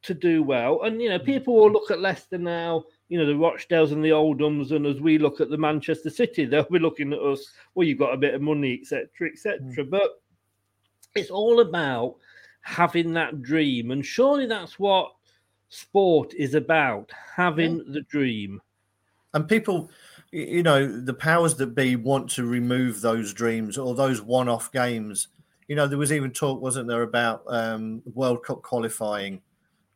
to 0.03 0.13
do 0.13 0.43
well. 0.43 0.83
And 0.83 1.01
you 1.01 1.09
know, 1.09 1.19
mm. 1.19 1.25
people 1.25 1.55
will 1.55 1.73
look 1.73 1.91
at 1.91 2.01
Leicester 2.01 2.37
now, 2.37 2.85
you 3.09 3.19
know, 3.19 3.27
the 3.27 3.33
Rochdales 3.33 3.93
and 3.93 4.05
the 4.05 4.11
Oldhams, 4.11 4.71
and 4.71 4.85
as 4.85 5.01
we 5.01 5.17
look 5.17 5.41
at 5.41 5.49
the 5.49 5.57
Manchester 5.57 6.11
City, 6.11 6.45
they'll 6.47 6.65
be 6.65 6.79
looking 6.79 7.15
at 7.15 7.21
us. 7.21 7.53
Well, 7.75 7.87
you've 7.87 7.99
got 7.99 8.13
a 8.13 8.19
bit 8.19 8.35
of 8.35 8.43
money, 8.43 8.81
etc., 8.83 9.31
etc. 9.33 9.83
But 9.83 10.21
it's 11.17 11.31
all 11.31 11.61
about 11.61 12.17
having 12.61 13.13
that 13.15 13.43
dream, 13.43 13.91
and 13.91 14.05
surely 14.05 14.47
that's 14.47 14.79
what 14.79 15.13
sport 15.69 16.35
is 16.35 16.55
about: 16.55 17.11
having 17.35 17.79
the 17.93 18.03
dream. 18.03 18.61
and 19.35 19.49
people 19.49 19.91
you 20.33 20.63
know 20.63 21.01
the 21.01 21.15
powers 21.15 21.55
that 21.57 21.75
be 21.75 21.97
want 21.97 22.29
to 22.31 22.45
remove 22.45 23.01
those 23.01 23.33
dreams 23.33 23.79
or 23.79 23.95
those 23.95 24.21
one-off 24.21 24.73
games. 24.73 25.29
You 25.69 25.77
know 25.77 25.87
there 25.87 25.99
was 25.99 26.13
even 26.13 26.31
talk 26.31 26.61
wasn't 26.61 26.89
there 26.89 27.03
about 27.03 27.43
um, 27.49 28.03
world 28.15 28.45
cup 28.45 28.63
qualifying 28.63 29.43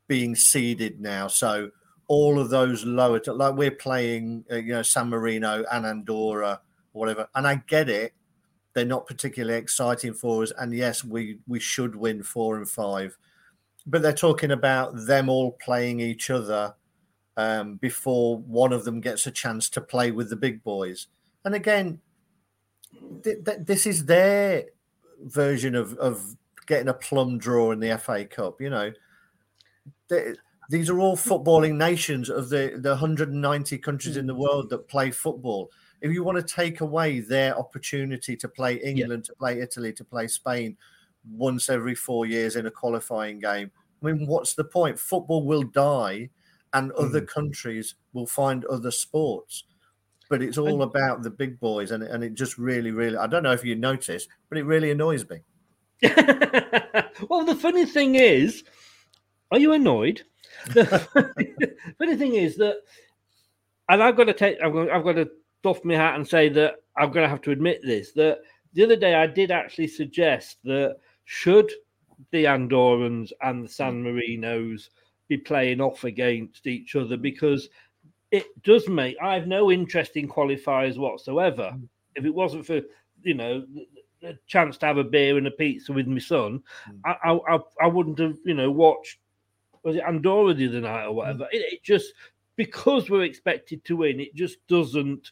being 0.08 0.34
seeded 0.34 1.00
now. 1.00 1.28
So 1.28 1.70
all 2.10 2.40
of 2.40 2.50
those 2.50 2.84
lower 2.84 3.20
like 3.28 3.54
we're 3.54 3.70
playing 3.70 4.44
uh, 4.50 4.56
you 4.56 4.72
know 4.72 4.82
san 4.82 5.08
marino 5.08 5.64
and 5.70 5.86
andorra 5.86 6.60
whatever 6.90 7.28
and 7.36 7.46
i 7.46 7.54
get 7.68 7.88
it 7.88 8.12
they're 8.74 8.84
not 8.84 9.06
particularly 9.06 9.58
exciting 9.58 10.14
for 10.14 10.42
us 10.42 10.52
and 10.58 10.72
yes 10.72 11.02
we 11.04 11.38
we 11.48 11.58
should 11.58 11.94
win 11.96 12.22
four 12.22 12.56
and 12.56 12.68
five 12.68 13.16
but 13.86 14.02
they're 14.02 14.12
talking 14.12 14.50
about 14.50 14.92
them 15.06 15.28
all 15.28 15.52
playing 15.52 16.00
each 16.00 16.30
other 16.30 16.74
um, 17.36 17.76
before 17.76 18.38
one 18.38 18.72
of 18.72 18.84
them 18.84 19.00
gets 19.00 19.26
a 19.26 19.30
chance 19.30 19.68
to 19.70 19.80
play 19.80 20.10
with 20.10 20.28
the 20.28 20.36
big 20.36 20.62
boys. 20.62 21.06
And 21.44 21.54
again, 21.54 22.00
th- 23.24 23.44
th- 23.44 23.58
this 23.62 23.86
is 23.86 24.04
their 24.04 24.66
version 25.22 25.74
of, 25.74 25.94
of 25.94 26.36
getting 26.66 26.88
a 26.88 26.94
plum 26.94 27.38
draw 27.38 27.70
in 27.72 27.80
the 27.80 27.96
FA 27.98 28.24
Cup. 28.26 28.60
You 28.60 28.70
know, 28.70 28.92
They- 30.08 30.34
these 30.68 30.90
are 30.90 31.00
all 31.00 31.16
footballing 31.16 31.76
nations 31.76 32.28
of 32.30 32.48
the, 32.48 32.78
the 32.80 32.90
190 32.90 33.78
countries 33.78 34.16
in 34.16 34.26
the 34.26 34.34
world 34.34 34.70
that 34.70 34.86
play 34.86 35.10
football. 35.10 35.70
If 36.00 36.12
you 36.12 36.24
want 36.24 36.38
to 36.38 36.54
take 36.54 36.80
away 36.80 37.20
their 37.20 37.58
opportunity 37.58 38.36
to 38.36 38.48
play 38.48 38.76
England, 38.76 39.24
to 39.24 39.34
play 39.34 39.60
Italy, 39.60 39.92
to 39.94 40.04
play 40.04 40.28
Spain 40.28 40.76
once 41.30 41.68
every 41.68 41.94
four 41.94 42.26
years 42.26 42.56
in 42.56 42.66
a 42.66 42.70
qualifying 42.70 43.38
game, 43.38 43.70
I 44.02 44.06
mean, 44.06 44.26
what's 44.26 44.54
the 44.54 44.64
point? 44.64 44.98
Football 44.98 45.44
will 45.44 45.62
die 45.62 46.30
and 46.72 46.92
hmm. 46.92 47.04
other 47.04 47.20
countries 47.20 47.94
will 48.12 48.26
find 48.26 48.64
other 48.66 48.90
sports. 48.90 49.64
But 50.28 50.42
it's 50.42 50.58
all 50.58 50.82
about 50.82 51.24
the 51.24 51.30
big 51.30 51.58
boys, 51.58 51.90
and, 51.90 52.04
and 52.04 52.22
it 52.22 52.34
just 52.34 52.56
really, 52.56 52.92
really, 52.92 53.16
I 53.16 53.26
don't 53.26 53.42
know 53.42 53.50
if 53.50 53.64
you 53.64 53.74
notice, 53.74 54.28
but 54.48 54.58
it 54.58 54.62
really 54.62 54.92
annoys 54.92 55.28
me. 55.28 55.40
well, 57.28 57.44
the 57.44 57.58
funny 57.60 57.84
thing 57.84 58.14
is, 58.14 58.62
are 59.50 59.58
you 59.58 59.72
annoyed? 59.72 60.22
The 60.68 60.84
funny 61.98 62.14
thing 62.14 62.36
is 62.36 62.56
that, 62.58 62.76
and 63.88 64.00
I've 64.00 64.16
got 64.16 64.24
to 64.24 64.32
take, 64.32 64.58
I've 64.62 64.72
got, 64.72 64.88
I've 64.90 65.02
got 65.02 65.14
to 65.14 65.28
doff 65.62 65.84
my 65.84 65.94
hat 65.94 66.16
and 66.16 66.26
say 66.26 66.48
that 66.48 66.76
I'm 66.96 67.10
going 67.10 67.24
to 67.24 67.28
have 67.28 67.42
to 67.42 67.50
admit 67.50 67.80
this. 67.82 68.12
That 68.12 68.40
the 68.72 68.84
other 68.84 68.96
day 68.96 69.14
I 69.14 69.26
did 69.26 69.50
actually 69.50 69.88
suggest 69.88 70.58
that 70.64 70.96
should 71.24 71.70
the 72.30 72.46
Andorrans 72.46 73.32
and 73.42 73.64
the 73.64 73.68
San 73.68 74.02
mm. 74.02 74.38
Marinos 74.38 74.90
be 75.28 75.36
playing 75.36 75.80
off 75.80 76.04
against 76.04 76.66
each 76.66 76.96
other 76.96 77.16
because 77.16 77.68
it 78.30 78.46
does 78.62 78.88
make 78.88 79.16
I 79.22 79.34
have 79.34 79.46
no 79.46 79.70
interest 79.70 80.16
in 80.16 80.28
qualifiers 80.28 80.98
whatsoever. 80.98 81.72
Mm. 81.74 81.88
If 82.14 82.24
it 82.24 82.34
wasn't 82.34 82.66
for 82.66 82.80
you 83.22 83.34
know 83.34 83.60
the, 83.60 83.86
the 84.20 84.38
chance 84.46 84.76
to 84.78 84.86
have 84.86 84.98
a 84.98 85.04
beer 85.04 85.38
and 85.38 85.46
a 85.46 85.50
pizza 85.50 85.92
with 85.92 86.06
my 86.06 86.18
son, 86.18 86.62
mm. 86.88 87.00
I, 87.04 87.30
I 87.30 87.56
I 87.56 87.58
I 87.82 87.86
wouldn't 87.86 88.18
have 88.18 88.38
you 88.44 88.54
know 88.54 88.70
watched 88.70 89.18
was 89.82 89.96
it 89.96 90.04
Andorra 90.06 90.52
the 90.52 90.68
other 90.68 90.80
night 90.80 91.06
or 91.06 91.12
whatever. 91.12 91.48
It, 91.52 91.72
it 91.72 91.82
just 91.82 92.12
because 92.56 93.08
we're 93.08 93.24
expected 93.24 93.84
to 93.86 93.96
win, 93.96 94.20
it 94.20 94.34
just 94.34 94.58
doesn't 94.66 95.30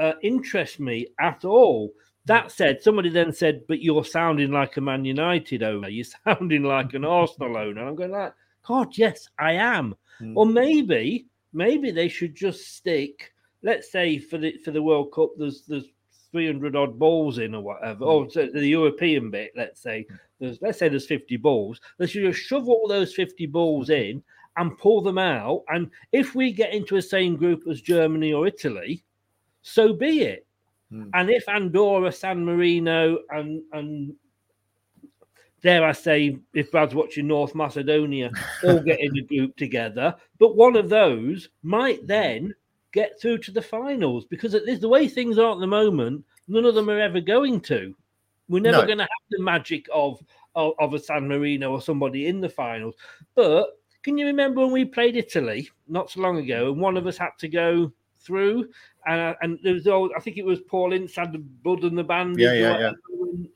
uh, 0.00 0.14
interest 0.22 0.80
me 0.80 1.06
at 1.20 1.44
all. 1.44 1.92
That 2.24 2.50
said, 2.50 2.82
somebody 2.82 3.10
then 3.10 3.32
said, 3.32 3.62
"But 3.68 3.82
you're 3.82 4.04
sounding 4.04 4.50
like 4.50 4.76
a 4.76 4.80
Man 4.80 5.04
United 5.04 5.62
owner. 5.62 5.88
You're 5.88 6.06
sounding 6.24 6.64
like 6.64 6.94
an 6.94 7.04
Arsenal 7.20 7.56
owner." 7.56 7.86
I'm 7.86 7.94
going 7.94 8.10
like, 8.10 8.32
"God, 8.66 8.96
yes, 8.96 9.28
I 9.38 9.52
am." 9.52 9.94
Mm. 10.20 10.34
Or 10.36 10.46
maybe, 10.46 11.26
maybe 11.52 11.90
they 11.90 12.08
should 12.08 12.34
just 12.34 12.76
stick. 12.76 13.32
Let's 13.62 13.92
say 13.92 14.18
for 14.18 14.38
the 14.38 14.56
for 14.64 14.70
the 14.70 14.82
World 14.82 15.12
Cup, 15.12 15.30
there's 15.36 15.64
there's 15.66 15.86
300 16.32 16.76
odd 16.76 16.98
balls 16.98 17.38
in 17.38 17.54
or 17.54 17.62
whatever, 17.62 18.04
or 18.04 18.30
so 18.30 18.46
the 18.46 18.66
European 18.66 19.30
bit. 19.30 19.52
Let's 19.56 19.82
say 19.82 20.06
there's 20.38 20.58
let's 20.62 20.78
say 20.78 20.88
there's 20.88 21.06
50 21.06 21.36
balls. 21.36 21.80
They 21.98 22.06
should 22.06 22.24
just 22.24 22.46
shove 22.46 22.68
all 22.68 22.88
those 22.88 23.14
50 23.14 23.46
balls 23.46 23.90
in 23.90 24.22
and 24.56 24.78
pull 24.78 25.00
them 25.02 25.18
out. 25.18 25.64
And 25.68 25.90
if 26.12 26.34
we 26.34 26.52
get 26.52 26.72
into 26.72 26.94
the 26.94 27.02
same 27.02 27.36
group 27.36 27.64
as 27.68 27.80
Germany 27.80 28.32
or 28.32 28.46
Italy, 28.46 29.04
so 29.62 29.92
be 29.92 30.22
it. 30.22 30.46
Hmm. 30.90 31.08
And 31.14 31.30
if 31.30 31.48
Andorra, 31.48 32.12
San 32.12 32.44
Marino, 32.44 33.18
and 33.30 33.62
and 33.72 34.14
dare 35.62 35.84
I 35.84 35.92
say, 35.92 36.38
if 36.54 36.70
Brad's 36.70 36.94
watching 36.94 37.26
North 37.26 37.54
Macedonia, 37.54 38.30
all 38.64 38.80
get 38.84 39.00
in 39.00 39.16
a 39.18 39.22
group 39.22 39.56
together, 39.56 40.14
but 40.38 40.56
one 40.56 40.76
of 40.76 40.88
those 40.88 41.48
might 41.62 42.00
hmm. 42.00 42.06
then 42.06 42.54
get 42.92 43.20
through 43.20 43.38
to 43.38 43.52
the 43.52 43.62
finals 43.62 44.24
because 44.24 44.54
is 44.54 44.80
the 44.80 44.88
way 44.88 45.06
things 45.06 45.38
are 45.38 45.52
at 45.52 45.60
the 45.60 45.66
moment. 45.66 46.24
None 46.48 46.64
of 46.64 46.74
them 46.74 46.90
are 46.90 46.98
ever 46.98 47.20
going 47.20 47.60
to. 47.62 47.94
We're 48.48 48.60
never 48.60 48.78
No. 48.78 48.86
going 48.86 48.98
to 48.98 49.04
have 49.04 49.28
the 49.30 49.42
magic 49.42 49.86
of, 49.92 50.20
of 50.56 50.74
of 50.80 50.94
a 50.94 50.98
San 50.98 51.28
Marino 51.28 51.70
or 51.70 51.80
somebody 51.80 52.26
in 52.26 52.40
the 52.40 52.48
finals. 52.48 52.96
But 53.36 53.78
can 54.02 54.18
you 54.18 54.26
remember 54.26 54.62
when 54.62 54.72
we 54.72 54.84
played 54.84 55.14
Italy 55.14 55.70
not 55.86 56.10
so 56.10 56.20
long 56.20 56.38
ago, 56.38 56.72
and 56.72 56.80
one 56.80 56.96
of 56.96 57.04
hmm. 57.04 57.10
us 57.10 57.16
had 57.16 57.38
to 57.38 57.48
go 57.48 57.92
through, 58.20 58.68
and 59.06 59.36
and 59.42 59.58
there 59.62 59.74
was 59.74 59.86
all 59.86 60.10
I 60.16 60.20
think 60.20 60.36
it 60.36 60.44
was 60.44 60.60
Paul 60.60 60.92
Ince 60.92 61.16
had 61.16 61.32
the 61.32 61.38
blood 61.38 61.84
and 61.84 61.96
the 61.96 62.04
band. 62.04 62.38
Yeah, 62.38 62.50
or 62.50 62.54
yeah, 62.54 62.92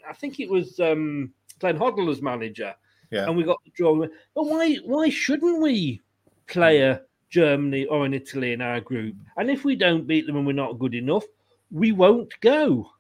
I 0.08 0.12
think 0.12 0.40
it 0.40 0.48
was 0.48 0.80
um, 0.80 1.32
Glenn 1.58 1.78
Hoddle 1.78 2.10
as 2.10 2.22
manager, 2.22 2.74
Yeah. 3.10 3.26
and 3.26 3.36
we 3.36 3.44
got 3.44 3.62
the 3.64 3.70
draw. 3.70 3.96
But 4.34 4.44
why 4.44 4.76
why 4.84 5.08
shouldn't 5.10 5.60
we 5.62 6.02
play 6.46 6.82
a 6.82 7.02
Germany 7.30 7.86
or 7.86 8.04
an 8.04 8.14
Italy 8.14 8.52
in 8.52 8.60
our 8.60 8.80
group? 8.80 9.16
And 9.36 9.50
if 9.50 9.64
we 9.64 9.76
don't 9.76 10.06
beat 10.06 10.26
them 10.26 10.36
and 10.36 10.46
we're 10.46 10.52
not 10.52 10.78
good 10.78 10.94
enough, 10.94 11.24
we 11.70 11.92
won't 11.92 12.32
go. 12.40 12.90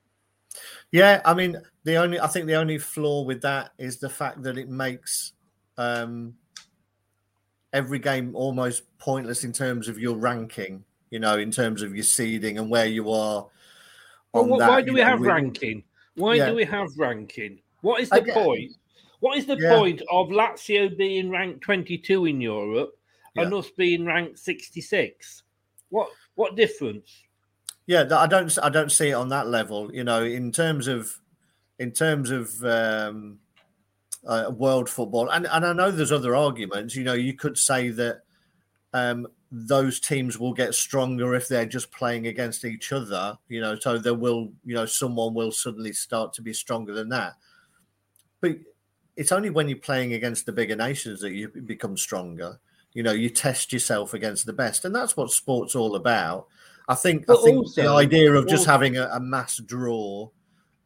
Yeah, 0.92 1.20
I 1.24 1.34
mean, 1.34 1.56
the 1.84 1.96
only 1.96 2.20
I 2.20 2.26
think 2.28 2.46
the 2.46 2.54
only 2.54 2.78
flaw 2.78 3.22
with 3.24 3.42
that 3.42 3.72
is 3.78 3.98
the 3.98 4.08
fact 4.10 4.42
that 4.42 4.56
it 4.58 4.68
makes 4.68 5.32
um, 5.76 6.34
every 7.72 7.98
game 7.98 8.34
almost 8.36 8.84
pointless 8.98 9.44
in 9.44 9.52
terms 9.52 9.88
of 9.88 9.98
your 9.98 10.16
ranking. 10.16 10.84
You 11.14 11.20
know, 11.20 11.38
in 11.38 11.52
terms 11.52 11.80
of 11.82 11.94
your 11.94 12.02
seeding 12.02 12.58
and 12.58 12.68
where 12.68 12.86
you 12.86 13.08
are. 13.12 13.46
Well, 14.32 14.42
on 14.42 14.50
wh- 14.50 14.58
that, 14.58 14.68
why 14.68 14.82
do 14.82 14.92
we 14.92 14.98
know, 15.00 15.06
have 15.06 15.20
with- 15.20 15.28
ranking? 15.28 15.84
Why 16.16 16.34
Yeah. 16.34 16.48
do 16.48 16.56
we 16.56 16.64
have 16.64 16.88
ranking? 16.96 17.60
What 17.82 18.00
is 18.00 18.10
the 18.10 18.20
get- 18.20 18.34
point? 18.34 18.72
What 19.20 19.38
is 19.38 19.46
the 19.46 19.56
Yeah. 19.56 19.78
point 19.78 20.02
of 20.10 20.26
Lazio 20.30 20.88
being 20.96 21.30
ranked 21.30 21.60
22 21.60 22.26
in 22.26 22.40
Europe 22.40 22.98
and 23.36 23.54
us 23.54 23.70
being 23.70 24.04
ranked 24.04 24.40
66? 24.40 25.44
What 25.90 26.08
what 26.34 26.56
difference? 26.56 27.22
Yeah, 27.86 28.08
I 28.10 28.26
don't 28.26 28.58
I 28.60 28.68
don't 28.68 28.90
see 28.90 29.10
it 29.10 29.12
on 29.22 29.28
that 29.28 29.46
level. 29.46 29.94
You 29.94 30.02
know, 30.02 30.24
in 30.24 30.50
terms 30.50 30.88
of 30.88 31.16
in 31.78 31.92
terms 31.92 32.32
of 32.32 32.60
um, 32.64 33.38
uh, 34.26 34.50
world 34.50 34.90
football, 34.90 35.28
and 35.30 35.46
and 35.46 35.64
I 35.64 35.72
know 35.72 35.92
there's 35.92 36.10
other 36.10 36.34
arguments. 36.34 36.96
You 36.96 37.04
know, 37.04 37.12
you 37.14 37.34
could 37.34 37.56
say 37.56 37.90
that 37.90 38.22
um, 38.92 39.28
those 39.56 40.00
teams 40.00 40.36
will 40.36 40.52
get 40.52 40.74
stronger 40.74 41.34
if 41.36 41.46
they're 41.46 41.64
just 41.64 41.92
playing 41.92 42.26
against 42.26 42.64
each 42.64 42.90
other. 42.92 43.38
You 43.48 43.60
know, 43.60 43.76
so 43.78 43.98
there 43.98 44.14
will 44.14 44.52
you 44.64 44.74
know 44.74 44.86
someone 44.86 45.32
will 45.34 45.52
suddenly 45.52 45.92
start 45.92 46.32
to 46.34 46.42
be 46.42 46.52
stronger 46.52 46.92
than 46.92 47.08
that. 47.10 47.34
But 48.40 48.56
it's 49.16 49.30
only 49.30 49.50
when 49.50 49.68
you're 49.68 49.78
playing 49.78 50.14
against 50.14 50.44
the 50.44 50.52
bigger 50.52 50.74
nations 50.74 51.20
that 51.20 51.32
you 51.32 51.48
become 51.48 51.96
stronger. 51.96 52.58
You 52.94 53.02
know, 53.04 53.12
you 53.12 53.30
test 53.30 53.72
yourself 53.72 54.12
against 54.12 54.44
the 54.46 54.52
best, 54.52 54.84
and 54.84 54.94
that's 54.94 55.16
what 55.16 55.30
sport's 55.30 55.74
all 55.76 55.94
about. 55.96 56.48
I 56.88 56.94
think. 56.96 57.26
But 57.26 57.38
I 57.38 57.42
think 57.44 57.56
also- 57.58 57.82
the 57.82 57.88
idea 57.88 58.32
of 58.34 58.48
just 58.48 58.66
having 58.66 58.96
a, 58.96 59.08
a 59.12 59.20
mass 59.20 59.58
draw 59.58 60.28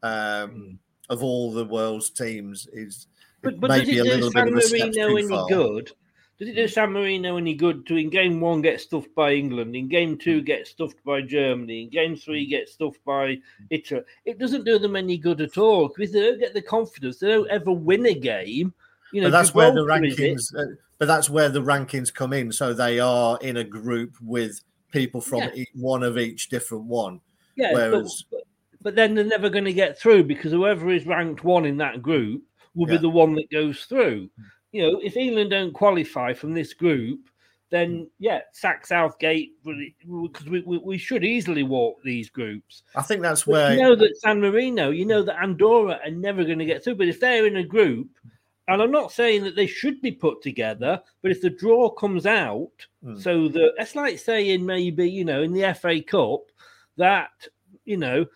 um, 0.03 0.51
Hmm. 0.51 0.71
of 1.09 1.23
all 1.23 1.51
the 1.53 1.65
world's 1.65 2.11
teams 2.11 2.69
is 2.73 3.07
But, 3.43 3.59
but 3.61 3.69
maybe 3.71 3.97
it 3.99 4.01
a 4.01 4.05
little 4.05 4.31
bit 4.31 4.47
of 4.49 4.55
a 4.55 4.61
step 4.61 4.93
too 4.93 5.01
any 5.17 5.27
far. 5.29 5.49
good? 5.49 5.91
Does 6.39 6.49
it 6.49 6.55
do 6.55 6.69
San 6.69 6.93
Marino 6.93 7.37
any 7.37 7.53
good 7.55 7.85
to 7.87 7.97
in 7.97 8.11
game 8.11 8.41
one 8.41 8.63
get 8.63 8.81
stuffed 8.81 9.13
by 9.17 9.33
England, 9.33 9.75
in 9.75 9.89
game 9.89 10.13
Hmm. 10.13 10.19
two 10.19 10.41
get 10.41 10.69
stuffed 10.69 11.03
by 11.05 11.21
Germany, 11.21 11.83
in 11.83 11.89
game 11.89 12.15
three 12.17 12.47
get 12.47 12.69
stuffed 12.69 13.05
by 13.05 13.39
Italy? 13.71 14.03
It 14.25 14.39
doesn't 14.39 14.65
do 14.65 14.79
them 14.79 14.95
any 14.95 15.19
good 15.19 15.41
at 15.41 15.59
all 15.59 15.89
because 15.89 16.13
they 16.13 16.21
don't 16.21 16.39
get 16.39 16.55
the 16.55 16.63
confidence. 16.63 17.19
They 17.19 17.29
don't 17.29 17.51
ever 17.51 17.73
win 17.73 18.07
a 18.07 18.15
game. 18.15 18.73
You 19.13 19.23
know, 19.23 19.29
but 19.29 19.33
that's 19.33 19.55
where 19.55 19.73
the 19.73 19.81
Gibraltar 19.81 20.05
is 20.05 20.19
it. 20.19 20.23
rankings. 20.37 20.55
Uh, 20.55 20.75
but 20.99 21.09
that's 21.09 21.29
where 21.31 21.49
the 21.49 21.63
rankings 21.63 22.13
come 22.15 22.33
in. 22.33 22.53
So 22.53 22.73
they 22.73 23.01
are 23.01 23.39
in 23.41 23.57
a 23.57 23.65
group 23.65 24.15
with 24.23 24.61
people 24.93 25.21
from 25.21 25.41
Yeah. 25.41 25.51
each, 25.55 25.69
one 25.75 26.03
of 26.03 26.19
each 26.19 26.51
different 26.51 26.85
one. 26.85 27.21
Yeah, 27.57 27.73
but- 27.73 27.91
Whereas, 27.93 28.25
but, 28.31 28.43
but 28.83 28.95
then 28.95 29.15
they're 29.17 29.25
never 29.25 29.49
going 29.51 29.65
to 29.65 29.73
get 29.73 29.99
through 29.99 30.25
because 30.25 30.53
whoever 30.53 30.91
is 30.91 31.05
ranked 31.07 31.43
one 31.43 31.65
in 31.65 31.79
that 31.79 32.01
group 32.03 32.43
will 32.75 32.87
Yeah. 32.89 32.97
be 32.97 33.03
the 33.03 33.09
one 33.11 33.35
that 33.35 33.51
goes 33.51 33.85
through. 33.87 34.31
You 34.73 34.83
know, 34.83 35.01
if 35.03 35.17
England 35.17 35.51
don't 35.51 35.73
qualify 35.73 36.35
from 36.35 36.53
this 36.53 36.75
group, 36.75 37.29
then 37.71 38.09
yeah, 38.19 38.41
sack 38.53 38.87
Southgate 38.87 39.53
because 39.65 40.47
we, 40.47 40.63
we, 40.67 40.79
we 40.79 40.99
should 40.99 41.25
easily 41.25 41.63
walk 41.63 42.03
these 42.03 42.31
groups. 42.31 42.83
I 42.95 43.03
think 43.03 43.23
that's 43.23 43.45
But 43.45 43.53
where 43.53 43.73
you 43.73 43.81
know 43.83 43.95
that 43.97 44.19
San 44.21 44.41
Marino, 44.41 44.91
you 44.91 45.05
know 45.05 45.23
that 45.23 45.43
Andorra 45.43 46.01
are 46.05 46.11
never 46.11 46.45
going 46.45 46.59
to 46.59 46.65
get 46.65 46.83
through. 46.83 46.97
But 46.97 47.09
if 47.09 47.21
they're 47.21 47.47
in 47.47 47.57
a 47.57 47.65
group, 47.65 48.09
and 48.69 48.83
I'm 48.83 48.91
not 48.91 49.13
saying 49.13 49.45
that 49.45 49.57
they 49.57 49.67
should 49.67 50.01
be 50.01 50.13
put 50.13 50.43
together, 50.43 51.01
but 51.23 51.31
if 51.31 51.41
the 51.41 51.51
draw 51.51 51.91
comes 51.91 52.27
out, 52.27 52.71
Mm. 53.05 53.23
so 53.23 53.47
that 53.47 53.75
it's 53.79 53.95
like 53.95 54.19
saying 54.19 54.67
maybe 54.67 55.09
you 55.09 55.25
know 55.25 55.43
in 55.43 55.53
the 55.53 55.73
FA 55.75 56.03
Cup 56.03 56.41
that 56.97 57.31
you 57.85 57.97
know 57.97 58.27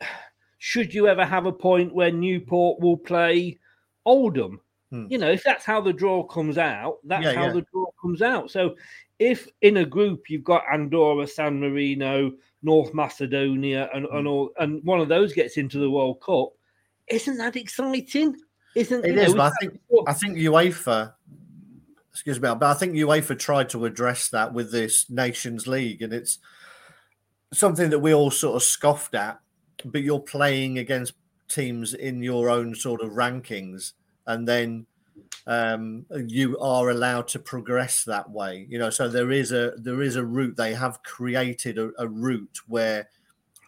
should 0.58 0.92
you 0.92 1.08
ever 1.08 1.24
have 1.24 1.46
a 1.46 1.52
point 1.52 1.94
where 1.94 2.10
Newport 2.10 2.80
will 2.80 2.98
play 2.98 3.58
Oldham? 4.04 4.60
Hmm. 4.94 5.06
You 5.10 5.18
know, 5.18 5.30
if 5.30 5.42
that's 5.42 5.64
how 5.64 5.80
the 5.80 5.92
draw 5.92 6.22
comes 6.22 6.56
out, 6.56 6.98
that's 7.02 7.24
Yeah, 7.24 7.34
how 7.34 7.46
yeah. 7.46 7.52
the 7.54 7.66
draw 7.72 7.86
comes 8.00 8.22
out. 8.22 8.48
So 8.50 8.76
if 9.18 9.48
in 9.62 9.78
a 9.78 9.84
group 9.84 10.30
you've 10.30 10.44
got 10.44 10.62
Andorra, 10.72 11.26
San 11.26 11.58
Marino, 11.58 12.32
North 12.62 12.94
Macedonia, 12.94 13.90
and, 13.92 14.06
Hmm. 14.06 14.16
and 14.16 14.28
all, 14.28 14.52
and 14.58 14.84
one 14.84 15.00
of 15.00 15.08
those 15.08 15.32
gets 15.32 15.56
into 15.56 15.78
the 15.78 15.90
World 15.90 16.20
Cup, 16.20 16.50
isn't 17.08 17.36
that 17.38 17.56
exciting? 17.56 18.36
Isn't 18.76 19.04
It 19.04 19.16
know, 19.16 19.22
is, 19.22 19.28
we've 19.28 19.36
but 19.36 19.52
I 19.52 19.56
think 19.60 19.80
I 20.06 20.12
think 20.12 20.36
UEFA, 20.38 21.14
excuse 22.12 22.40
me, 22.40 22.48
but 22.48 22.62
I 22.62 22.74
think 22.74 22.94
UEFA 22.94 23.36
tried 23.36 23.68
to 23.70 23.84
address 23.86 24.28
that 24.28 24.52
with 24.54 24.70
this 24.70 25.10
Nations 25.10 25.66
League, 25.66 26.02
and 26.02 26.12
it's 26.12 26.38
something 27.52 27.90
that 27.90 27.98
we 27.98 28.14
all 28.14 28.30
sort 28.30 28.56
of 28.56 28.62
scoffed 28.62 29.14
at. 29.16 29.40
But 29.84 30.02
you're 30.02 30.20
playing 30.20 30.78
against 30.78 31.14
teams 31.48 31.94
in 31.94 32.22
your 32.22 32.48
own 32.48 32.74
sort 32.74 33.00
of 33.02 33.10
rankings, 33.10 33.92
and 34.26 34.46
then 34.46 34.86
um, 35.46 36.06
you 36.26 36.58
are 36.58 36.90
allowed 36.90 37.28
to 37.28 37.38
progress 37.38 38.04
that 38.04 38.30
way. 38.30 38.66
You 38.68 38.78
know, 38.78 38.90
so 38.90 39.08
there 39.08 39.30
is 39.30 39.52
a 39.52 39.72
there 39.76 40.02
is 40.02 40.16
a 40.16 40.24
route. 40.24 40.56
They 40.56 40.74
have 40.74 41.02
created 41.02 41.78
a, 41.78 41.90
a 41.98 42.08
route 42.08 42.60
where 42.66 43.08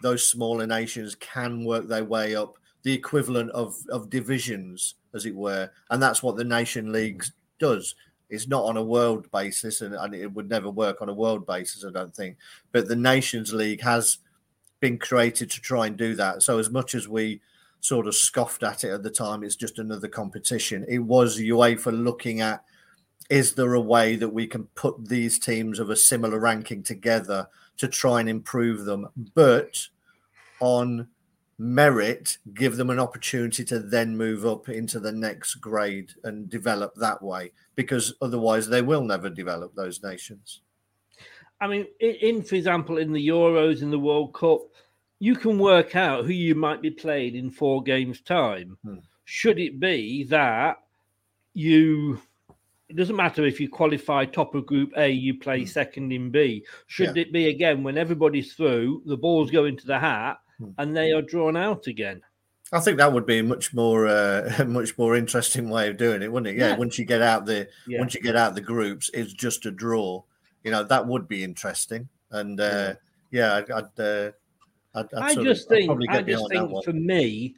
those 0.02 0.28
smaller 0.28 0.66
nations 0.66 1.14
can 1.14 1.64
work 1.64 1.88
their 1.88 2.04
way 2.04 2.34
up 2.34 2.58
the 2.86 2.92
equivalent 2.92 3.50
of 3.50 3.74
of 3.90 4.10
divisions 4.10 4.94
as 5.12 5.26
it 5.26 5.34
were 5.34 5.68
and 5.90 6.00
that's 6.00 6.22
what 6.22 6.36
the 6.36 6.44
nation 6.44 6.92
leagues 6.92 7.32
does 7.58 7.96
it's 8.28 8.46
not 8.46 8.64
on 8.64 8.76
a 8.76 8.82
world 8.82 9.28
basis 9.32 9.80
and, 9.80 9.94
and 9.94 10.14
it 10.14 10.32
would 10.32 10.48
never 10.48 10.70
work 10.70 11.02
on 11.02 11.08
a 11.08 11.14
world 11.14 11.44
basis 11.46 11.84
i 11.84 11.90
don't 11.90 12.14
think 12.14 12.36
but 12.70 12.86
the 12.86 12.94
nations 12.94 13.52
league 13.52 13.80
has 13.80 14.18
been 14.78 14.98
created 14.98 15.50
to 15.50 15.60
try 15.60 15.88
and 15.88 15.96
do 15.96 16.14
that 16.14 16.44
so 16.44 16.60
as 16.60 16.70
much 16.70 16.94
as 16.94 17.08
we 17.08 17.40
sort 17.86 18.06
of 18.06 18.14
scoffed 18.14 18.62
at 18.62 18.84
it 18.84 18.90
at 18.90 19.02
the 19.02 19.10
time. 19.10 19.44
It's 19.44 19.56
just 19.56 19.78
another 19.78 20.08
competition. 20.08 20.84
It 20.88 20.98
was 20.98 21.38
uefa 21.38 21.92
looking 22.04 22.40
at 22.40 22.64
is 23.28 23.54
there 23.54 23.74
a 23.74 23.80
way 23.80 24.16
that 24.16 24.28
we 24.28 24.46
can 24.46 24.64
put 24.74 25.08
these 25.08 25.38
teams 25.38 25.78
of 25.78 25.90
a 25.90 25.96
similar 25.96 26.38
ranking 26.38 26.82
together 26.82 27.48
to 27.78 27.88
try 27.88 28.20
and 28.20 28.28
improve 28.28 28.84
them? 28.84 29.08
But 29.34 29.86
on 30.60 31.08
merit 31.58 32.36
give 32.52 32.76
them 32.76 32.90
an 32.90 32.98
opportunity 32.98 33.64
to 33.64 33.78
then 33.78 34.14
move 34.14 34.44
up 34.44 34.68
into 34.68 35.00
the 35.00 35.12
next 35.12 35.54
grade 35.54 36.12
and 36.24 36.50
develop 36.50 36.94
that 36.96 37.22
way 37.22 37.50
because 37.76 38.14
otherwise 38.20 38.68
they 38.68 38.82
will 38.82 39.02
never 39.02 39.30
develop 39.30 39.74
those 39.74 40.02
nations. 40.02 40.60
I 41.60 41.66
mean, 41.66 41.86
in, 42.00 42.42
for 42.42 42.56
example, 42.56 42.98
in 42.98 43.12
the 43.12 43.28
Euros, 43.28 43.80
in 43.80 43.90
the 43.90 43.98
World 43.98 44.34
Cup, 44.34 44.60
you 45.18 45.34
can 45.34 45.58
work 45.58 45.96
out 45.96 46.24
who 46.24 46.32
you 46.32 46.54
might 46.54 46.82
be 46.82 46.90
playing 46.90 47.36
in 47.36 47.50
four 47.50 47.82
games' 47.82 48.20
time. 48.20 48.76
Hmm. 48.84 48.96
Should 49.24 49.58
it 49.58 49.80
be 49.80 50.24
that 50.24 50.76
you, 51.54 52.20
it 52.88 52.96
doesn't 52.96 53.16
matter 53.16 53.44
if 53.44 53.60
you 53.60 53.68
qualify 53.68 54.24
top 54.24 54.54
of 54.54 54.66
Group 54.66 54.92
A, 54.96 55.08
you 55.08 55.38
play 55.38 55.64
second 55.64 56.12
in 56.12 56.30
B. 56.30 56.64
Should 56.86 57.16
Yeah. 57.16 57.22
it 57.22 57.32
be 57.32 57.48
again 57.48 57.82
when 57.82 57.98
everybody's 57.98 58.54
through, 58.54 59.02
the 59.06 59.16
balls 59.16 59.50
go 59.50 59.64
into 59.64 59.86
the 59.86 59.98
hat, 59.98 60.38
and 60.78 60.96
they 60.96 61.12
are 61.12 61.22
drawn 61.22 61.56
out 61.56 61.86
again. 61.86 62.22
I 62.72 62.80
think 62.80 62.98
that 62.98 63.12
would 63.12 63.26
be 63.26 63.38
a 63.38 63.42
much 63.44 63.72
more 63.74 64.06
uh, 64.06 64.64
much 64.68 64.96
more 64.98 65.14
interesting 65.16 65.68
way 65.70 65.88
of 65.88 65.96
doing 65.96 66.22
it, 66.22 66.30
wouldn't 66.32 66.54
it? 66.56 66.58
Yeah, 66.58 66.70
Yeah. 66.70 66.76
once 66.76 66.98
you 66.98 67.04
get 67.04 67.22
out 67.22 67.46
the 67.46 67.68
Yeah. 67.86 67.98
once 68.00 68.14
you 68.14 68.20
get 68.20 68.36
out 68.36 68.54
the 68.54 68.60
groups, 68.60 69.10
it's 69.14 69.32
just 69.32 69.66
a 69.66 69.70
draw. 69.70 70.22
You 70.64 70.70
know 70.72 70.82
that 70.84 71.06
would 71.06 71.28
be 71.28 71.44
interesting, 71.44 72.08
and 72.30 72.58
uh, 72.60 72.94
yeah, 73.30 73.54
I'd, 73.56 73.70
I'd, 73.70 74.00
uh, 74.00 74.30
I'd, 74.96 75.14
I'd 75.14 75.22
I 75.38 75.40
of- 75.40 75.44
just 75.44 75.70
I'd 75.70 75.76
think, 75.76 76.10
I 76.10 76.22
just 76.22 76.48
think 76.50 76.84
for 76.84 76.92
me, 76.92 77.54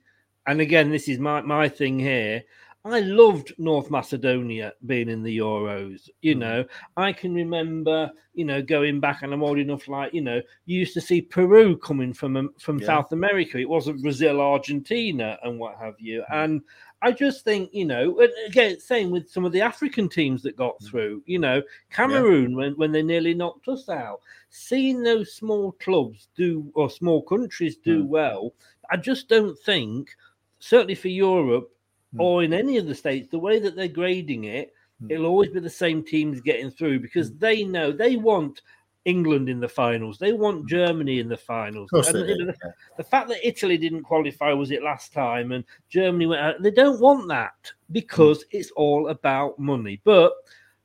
and 0.47 0.61
again, 0.61 0.91
this 0.91 1.09
is 1.09 1.19
my 1.19 1.41
my 1.43 1.69
thing 1.69 1.99
here. 1.99 2.43
I 2.85 3.01
loved 3.01 3.53
North 3.59 3.91
Macedonia 3.91 4.73
being 4.87 5.09
in 5.11 5.23
the 5.23 5.39
Euros. 5.39 6.09
You 6.23 6.37
Mm. 6.37 6.39
know, 6.39 6.65
I 6.97 7.13
can 7.13 7.35
remember, 7.35 8.11
you 8.35 8.45
know, 8.45 8.63
going 8.63 9.01
back, 9.01 9.23
and 9.23 9.33
I'm 9.35 9.43
old 9.43 9.59
enough. 9.59 9.89
Like, 9.89 10.15
you 10.15 10.23
know, 10.23 10.41
you 10.65 10.79
used 10.79 10.95
to 10.95 11.01
see 11.01 11.21
Peru 11.21 11.77
coming 11.77 12.15
from 12.15 12.37
um, 12.37 12.51
from 12.59 12.79
Yeah. 12.79 12.87
South 12.87 13.13
America. 13.13 13.59
It 13.59 13.69
wasn't 13.69 14.01
Brazil, 14.03 14.41
Argentina, 14.41 15.39
and 15.43 15.59
what 15.59 15.77
have 15.79 15.97
you. 15.99 16.23
Mm. 16.31 16.45
And 16.45 16.63
I 17.01 17.13
just 17.13 17.45
think, 17.45 17.71
you 17.73 17.85
know, 17.85 18.21
again, 18.47 18.81
same 18.81 19.11
with 19.11 19.31
some 19.31 19.45
of 19.45 19.53
the 19.53 19.61
African 19.61 20.09
teams 20.09 20.43
that 20.43 20.55
Mm. 20.55 20.59
got 20.59 20.83
through. 20.83 21.23
You 21.27 21.39
know, 21.39 21.63
Cameroon 21.91 22.57
when 22.57 22.73
when 22.77 22.93
they 22.93 23.03
nearly 23.03 23.35
knocked 23.35 23.69
us 23.69 23.89
out. 23.89 24.21
Seeing 24.51 25.03
those 25.03 25.33
small 25.35 25.73
clubs 25.73 26.29
do 26.35 26.71
or 26.75 26.91
small 26.91 27.23
countries 27.23 27.77
do 27.77 28.03
Mm. 28.05 28.09
well, 28.09 28.55
I 28.91 28.97
just 28.97 29.29
don't 29.29 29.57
think, 29.61 30.11
certainly 30.59 30.95
for 30.97 31.09
Europe 31.09 31.71
Mm. 32.15 32.21
or 32.21 32.43
in 32.43 32.53
any 32.53 32.79
of 32.79 32.87
the 32.87 32.95
states, 32.95 33.29
the 33.29 33.39
way 33.39 33.59
that 33.61 33.77
they're 33.77 33.87
grading 33.89 34.45
it, 34.45 34.73
Mm. 35.03 35.13
it'll 35.13 35.27
always 35.27 35.51
be 35.51 35.61
the 35.61 35.71
same 35.71 36.03
teams 36.03 36.41
getting 36.41 36.71
through 36.71 36.99
because 36.99 37.33
they 37.35 37.63
know 37.63 37.93
they 37.93 38.17
want 38.17 38.63
England 39.09 39.49
in 39.49 39.59
the 39.59 39.69
finals, 39.69 40.19
they 40.19 40.33
want 40.33 40.69
Germany 40.69 41.19
in 41.19 41.29
the 41.29 41.37
finals. 41.37 41.91
Mm. 41.91 42.09
And, 42.09 42.29
you 42.29 42.39
know, 42.39 42.53
the, 42.53 42.73
the 42.99 43.05
fact 43.05 43.29
that 43.29 43.47
Italy 43.47 43.79
didn't 43.79 44.03
qualify 44.03 44.53
was 44.53 44.71
it 44.71 44.83
last 44.83 45.13
time 45.13 45.53
and 45.53 45.65
Germany 45.89 46.27
went 46.27 46.43
out, 46.43 46.63
they 46.63 46.71
don't 46.71 47.01
want 47.01 47.27
that 47.29 47.73
because 47.91 48.45
it's 48.51 48.71
all 48.73 49.09
about 49.09 49.59
money. 49.59 50.01
But 50.05 50.35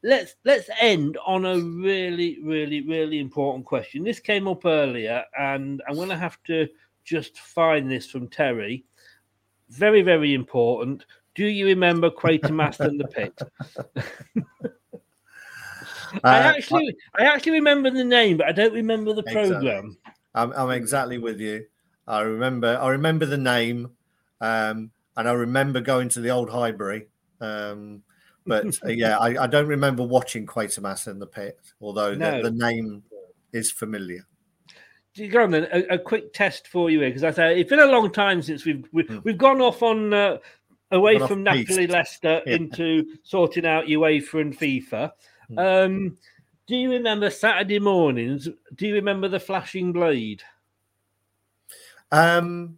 let's 0.04 0.36
let's 0.46 0.70
end 0.80 1.18
on 1.26 1.46
a 1.46 1.60
really, 1.60 2.40
really, 2.44 2.82
really 2.88 3.20
important 3.20 3.66
question. 3.66 4.04
This 4.04 4.20
came 4.20 4.48
up 4.48 4.66
earlier, 4.66 5.24
and 5.38 5.82
I'm 5.88 5.96
gonna 5.96 6.18
have 6.18 6.42
to 6.44 6.68
just 7.04 7.38
find 7.40 7.92
this 7.92 8.10
from 8.10 8.30
Terry. 8.30 8.86
Very, 9.70 10.02
very 10.02 10.34
important. 10.34 11.06
Do 11.36 11.46
you 11.46 11.66
remember 11.66 12.10
Quatermass 12.10 12.80
and 12.80 13.00
the 13.00 13.08
Pit? 13.08 13.38
I 16.24 16.40
Uh, 16.40 16.42
actually, 16.56 16.96
I 17.18 17.24
actually 17.26 17.54
remember 17.54 17.90
the 17.90 18.04
name, 18.04 18.38
but 18.38 18.48
I 18.48 18.52
don't 18.52 18.74
remember 18.74 19.14
the 19.14 19.24
Exactly. 19.26 19.52
program. 19.52 19.98
I'm, 20.36 20.52
I'm 20.54 20.72
exactly 20.72 21.18
with 21.18 21.40
you. 21.40 21.66
I 22.08 22.22
remember 22.22 22.78
I 22.82 22.90
remember 22.90 23.26
the 23.26 23.38
name, 23.38 23.92
um, 24.42 24.92
and 25.16 25.30
I 25.30 25.32
remember 25.32 25.80
going 25.80 26.10
to 26.10 26.20
the 26.22 26.30
old 26.30 26.50
Highbury. 26.50 27.08
Um, 27.40 28.04
but 28.46 28.66
uh, 28.84 28.88
yeah, 28.90 29.18
I, 29.18 29.44
I 29.44 29.48
don't 29.48 29.68
remember 29.68 30.04
watching 30.04 30.46
Quatermass 30.46 31.08
in 31.08 31.20
the 31.20 31.28
pit, 31.28 31.60
although 31.82 32.14
No. 32.14 32.42
the, 32.42 32.50
the 32.50 32.56
name 32.56 33.04
is 33.54 33.72
familiar. 33.72 34.26
Go 35.30 35.44
on 35.44 35.52
then? 35.52 35.68
A, 35.72 35.94
a 35.94 35.98
quick 36.00 36.34
test 36.34 36.68
for 36.68 36.90
you 36.90 37.00
here, 37.02 37.10
because 37.10 37.24
I 37.24 37.32
say 37.32 37.60
it's 37.60 37.70
been 37.70 37.80
a 37.80 37.86
long 37.86 38.12
time 38.12 38.42
since 38.42 38.66
we've 38.66 38.84
we, 38.92 39.04
we've 39.24 39.38
gone 39.38 39.62
off 39.62 39.84
on 39.84 40.14
uh, 40.14 40.38
away 40.92 41.18
Hmm. 41.20 41.26
From. 41.28 41.44
Napoli, 41.44 41.86
Leicester 41.88 42.42
Yeah. 42.46 42.56
into 42.56 43.06
sorting 43.24 43.66
out 43.66 43.86
UEFA 43.86 44.42
and 44.42 44.58
FIFA. 44.58 45.12
Hmm. 45.54 45.60
Um, 45.60 46.18
do 46.68 46.76
you 46.76 46.92
remember 46.92 47.30
Saturday 47.30 47.80
mornings? 47.80 48.48
Do 48.76 48.88
you 48.88 48.96
remember 48.96 49.28
the 49.28 49.40
flashing 49.40 49.92
blade? 49.92 50.42
Um, 52.12 52.78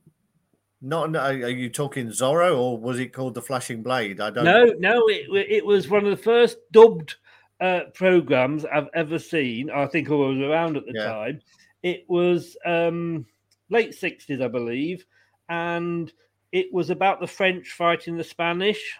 not 0.81 1.15
are 1.15 1.31
are 1.31 1.49
you 1.49 1.69
talking 1.69 2.07
Zorro 2.07 2.57
or 2.57 2.77
was 2.77 2.99
it 2.99 3.11
called 3.11 3.33
the 3.33 3.41
Flashing 3.41 3.83
Blade? 3.83 4.21
I 4.21 4.29
don't. 4.29 4.45
No, 4.45 4.65
no, 4.79 5.07
it 5.09 5.25
it 5.29 5.65
was 5.65 5.89
one 5.89 6.05
of 6.05 6.11
the 6.11 6.23
first 6.23 6.57
dubbed 6.71 7.15
uh, 7.59 7.81
programs 7.93 8.65
I've 8.65 8.89
ever 8.93 9.19
seen. 9.19 9.69
I 9.69 9.87
think 9.87 10.09
I 10.09 10.13
was 10.13 10.39
around 10.39 10.77
at 10.77 10.85
the 10.85 10.93
Yeah. 10.95 11.05
time. 11.05 11.41
It 11.83 12.05
was 12.07 12.55
um, 12.65 13.25
late 13.69 13.93
sixties, 13.93 14.41
I 14.41 14.47
believe, 14.47 15.05
and 15.49 16.11
it 16.51 16.71
was 16.71 16.89
about 16.89 17.19
the 17.19 17.27
French 17.27 17.71
fighting 17.71 18.15
the 18.15 18.23
Spanish, 18.23 18.97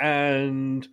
and 0.00 0.86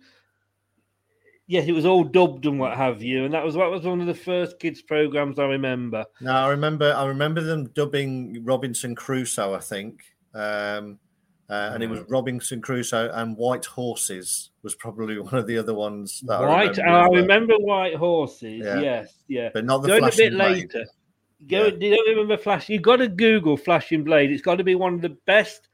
yes, 1.46 1.66
it 1.68 1.72
was 1.72 1.86
all 1.86 2.04
dubbed 2.04 2.46
and 2.46 2.58
what 2.58 2.76
have 2.76 3.02
you. 3.02 3.24
And 3.24 3.34
that 3.34 3.44
was 3.44 3.54
that 3.54 3.70
was 3.70 3.82
one 3.84 4.00
of 4.00 4.06
the 4.06 4.14
first 4.14 4.58
kids 4.58 4.82
programs 4.82 5.38
I 5.38 5.44
remember. 5.44 6.04
No, 6.20 6.32
I 6.32 6.48
remember. 6.48 6.92
I 6.94 7.06
remember 7.06 7.40
them 7.42 7.66
dubbing 7.68 8.42
Robinson 8.44 8.94
Crusoe. 8.94 9.54
I 9.54 9.60
think, 9.60 10.02
um, 10.34 10.98
uh, 11.48 11.70
and 11.74 11.82
it 11.82 11.88
was 11.88 12.00
Robinson 12.08 12.60
Crusoe 12.60 13.10
and 13.14 13.36
White 13.36 13.64
Horses 13.64 14.50
was 14.62 14.74
probably 14.74 15.18
one 15.20 15.34
of 15.34 15.46
the 15.46 15.58
other 15.58 15.74
ones. 15.74 16.22
That 16.26 16.40
White, 16.40 16.78
I 16.78 16.82
I 16.82 17.04
remember. 17.06 17.20
remember 17.22 17.54
White 17.58 17.94
Horses. 17.96 18.62
Yeah. 18.64 18.80
Yes, 18.80 19.14
yeah, 19.28 19.50
But 19.54 19.64
not 19.64 19.82
the 19.82 19.88
Going 19.88 20.04
a 20.04 20.10
bit 20.16 20.32
Blade. 20.32 20.72
later. 20.74 20.84
Go. 21.48 21.70
Do 21.70 21.86
you 21.86 22.02
remember 22.08 22.36
Flash? 22.38 22.68
You've 22.70 22.80
got 22.82 22.96
to 22.96 23.08
Google 23.08 23.56
Flashing 23.58 24.02
Blade. 24.04 24.30
It's 24.32 24.40
got 24.42 24.56
to 24.56 24.64
be 24.64 24.74
one 24.74 24.94
of 24.94 25.02
the 25.02 25.16
best 25.26 25.68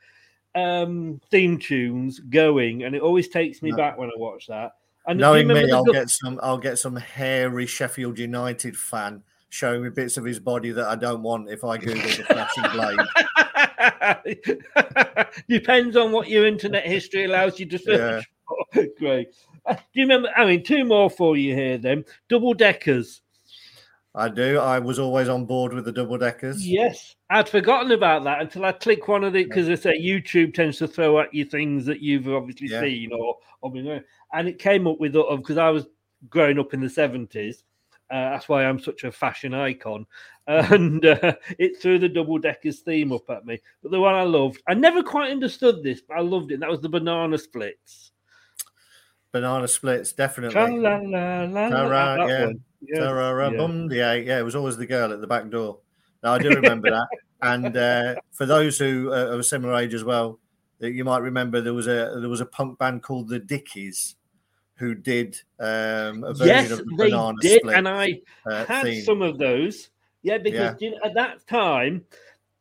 um 0.55 1.19
theme 1.31 1.57
tunes 1.59 2.19
going, 2.19 2.83
and 2.83 2.95
it 2.95 3.01
always 3.01 3.29
takes 3.29 3.63
me 3.63 3.71
No. 3.71 3.77
back 3.79 3.97
when 3.97 4.09
I 4.11 4.13
watch 4.19 4.49
that. 4.49 4.73
And 5.07 5.19
Knowing 5.19 5.49
me, 5.49 5.71
I'll 5.71 5.85
get 5.85 6.11
some. 6.11 6.39
I'll 6.43 6.59
get 6.59 6.79
some 6.79 6.97
hairy 6.97 7.67
Sheffield 7.67 8.19
United 8.19 8.77
fan 8.77 9.23
showing 9.49 9.83
me 9.83 9.91
bits 9.91 10.17
of 10.17 10.25
his 10.25 10.39
body 10.39 10.71
that 10.71 10.87
I 10.87 10.95
don't 10.95 11.23
want 11.23 11.51
if 11.51 11.63
I 11.63 11.77
Google 11.77 12.03
the 12.03 12.25
Flashing 12.25 12.65
Blade. 12.73 12.99
Depends 15.49 15.97
on 15.97 16.11
what 16.11 16.29
your 16.29 16.47
internet 16.47 16.87
history 16.87 17.25
allows 17.25 17.61
you 17.61 17.67
to 17.67 17.79
search 17.79 18.25
for. 18.47 18.87
Great. 18.99 19.29
Uh, 19.67 19.75
do 19.75 19.81
you 19.93 20.05
remember? 20.05 20.31
I 20.37 20.47
mean, 20.47 20.65
two 20.65 20.85
more 20.85 21.11
for 21.11 21.37
you 21.37 21.55
here. 21.55 21.77
Then 21.79 22.05
double 22.29 22.55
deckers. 22.55 23.21
I 24.15 24.29
do. 24.29 24.59
I 24.59 24.79
was 24.79 24.99
always 24.99 25.29
on 25.29 25.47
board 25.47 25.73
with 25.73 25.87
the 25.87 25.93
double 25.93 26.19
deckers. 26.19 26.67
Yes, 26.67 27.17
I'd 27.31 27.49
forgotten 27.49 27.93
about 27.93 28.25
that 28.25 28.43
until 28.43 28.67
I 28.67 28.73
click 28.73 29.09
one 29.09 29.25
of 29.25 29.33
the 29.33 29.45
because 29.45 29.71
I 29.71 29.75
say 29.75 29.99
YouTube 30.01 30.53
tends 30.53 30.77
to 30.79 30.89
throw 30.89 31.19
at 31.21 31.33
you 31.33 31.47
things 31.47 31.87
that 31.87 32.01
you've 32.01 32.29
obviously 32.29 32.69
Yeah. 32.69 32.81
seen 32.83 33.13
or 33.13 33.39
or 33.63 33.73
been 33.73 34.05
and 34.35 34.49
it 34.49 34.59
came 34.59 34.87
up 34.87 34.99
with 35.01 35.13
because 35.15 35.57
I 35.57 35.71
was 35.71 35.87
growing 36.29 36.59
up 36.59 36.75
in 36.75 36.81
the 36.81 36.91
seventies. 36.91 37.65
Uh, 38.11 38.31
that's 38.33 38.47
why 38.47 38.67
I'm 38.67 38.79
such 38.79 39.05
a 39.05 39.13
fashion 39.13 39.55
icon, 39.55 40.05
and 40.47 41.03
uh, 41.07 41.33
it 41.59 41.81
threw 41.81 41.99
the 41.99 42.09
double 42.11 42.37
deckers 42.37 42.81
theme 42.81 43.11
up 43.13 43.31
at 43.31 43.47
me. 43.47 43.59
But 43.83 43.93
the 43.93 44.01
one 44.01 44.15
I 44.15 44.25
loved, 44.25 44.61
I 44.69 44.75
never 44.75 45.03
quite 45.03 45.31
understood 45.31 45.83
this, 45.83 46.03
but 46.03 46.19
I 46.19 46.21
loved 46.21 46.53
it. 46.53 46.61
That 46.61 46.69
was 46.69 46.81
the 46.81 46.91
banana 46.91 47.39
splits. 47.39 48.13
Banana 49.33 49.67
splits, 49.67 50.13
definitely. 50.13 50.55
Yeah. 50.55 50.69
one. 50.99 51.11
Yes, 51.11 51.71
Ta-ra-ra, 51.73 52.27
yeah. 52.27 52.45
bum, 52.47 52.61
yeah, 52.89 54.15
yeah, 54.15 54.39
it 54.39 54.45
was 54.45 54.55
always 54.55 54.77
the 54.77 54.87
girl 54.87 55.13
at 55.13 55.21
the 55.21 55.27
back 55.27 55.49
door. 55.51 55.79
No, 56.23 56.33
I 56.33 56.39
do 56.39 56.51
remember 56.55 56.91
that. 56.91 57.07
And 57.41 57.77
uh, 57.77 58.15
for 58.33 58.47
those 58.47 58.79
who 58.79 59.13
uh, 59.13 59.17
are 59.17 59.33
of 59.33 59.41
a 59.41 59.45
similar 59.45 59.75
age 59.77 59.95
as 59.95 60.05
well, 60.05 60.39
you 60.81 61.05
might 61.05 61.19
remember 61.23 61.61
there 61.61 61.75
was 61.75 61.87
a 61.87 62.17
there 62.21 62.29
was 62.29 62.41
a 62.41 62.47
punk 62.47 62.79
band 62.79 63.03
called 63.03 63.29
the 63.29 63.39
Dickies 63.39 64.17
who 64.77 64.95
did 64.95 65.41
um, 65.61 66.25
a 66.25 66.33
version 66.35 66.47
Yes, 66.47 66.71
of 66.73 66.79
the 66.79 66.95
they 66.97 67.11
banana 67.11 67.39
did, 67.41 67.61
split. 67.61 67.77
and 67.77 67.89
I 67.89 68.21
uh, 68.47 68.65
had 68.65 68.83
theme. 68.85 69.05
some 69.05 69.23
of 69.23 69.39
those. 69.39 69.91
Yeah, 70.23 70.39
because 70.39 70.75
Yeah. 70.81 70.89
you 70.89 70.91
know, 70.93 70.99
at 71.05 71.15
that 71.15 71.47
time, 71.47 72.05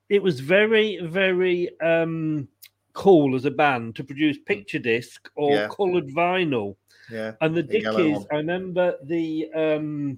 it 0.10 0.22
was 0.22 0.40
very, 0.40 1.00
very 1.04 1.70
um, 1.80 2.48
cool 2.94 3.36
as 3.36 3.46
a 3.46 3.52
band 3.52 3.96
to 3.96 4.04
produce 4.04 4.38
picture 4.40 4.80
disc 4.80 5.30
or. 5.36 5.52
Yeah. 5.58 5.68
coloured 5.70 6.08
vinyl. 6.10 6.76
Yeah, 7.12 7.34
And 7.42 7.56
the 7.56 7.64
Dickies, 7.64 8.18
one. 8.18 8.26
I 8.32 8.36
remember 8.38 8.96
the 9.04 9.52
um, 9.54 10.18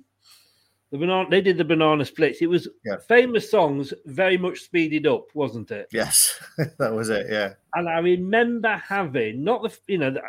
the 0.92 0.98
banana. 1.00 1.28
They 1.30 1.42
did 1.42 1.58
the 1.58 1.66
banana 1.66 2.06
splits. 2.06 2.42
It 2.42 2.48
was 2.48 2.68
Yeah. 2.86 2.98
famous 3.08 3.50
songs, 3.50 3.94
very 4.06 4.38
much 4.38 4.60
speeded 4.60 5.08
up, 5.08 5.26
wasn't 5.34 5.72
it? 5.72 5.88
Yes, 5.92 6.40
that 6.80 6.94
was 6.94 7.10
it. 7.10 7.28
Yeah, 7.30 7.54
And 7.74 7.90
I 7.90 8.00
remember 8.00 8.76
having 8.78 9.44
not 9.44 9.64
the 9.64 9.76
you 9.88 9.98
know 9.98 10.12
the 10.12 10.22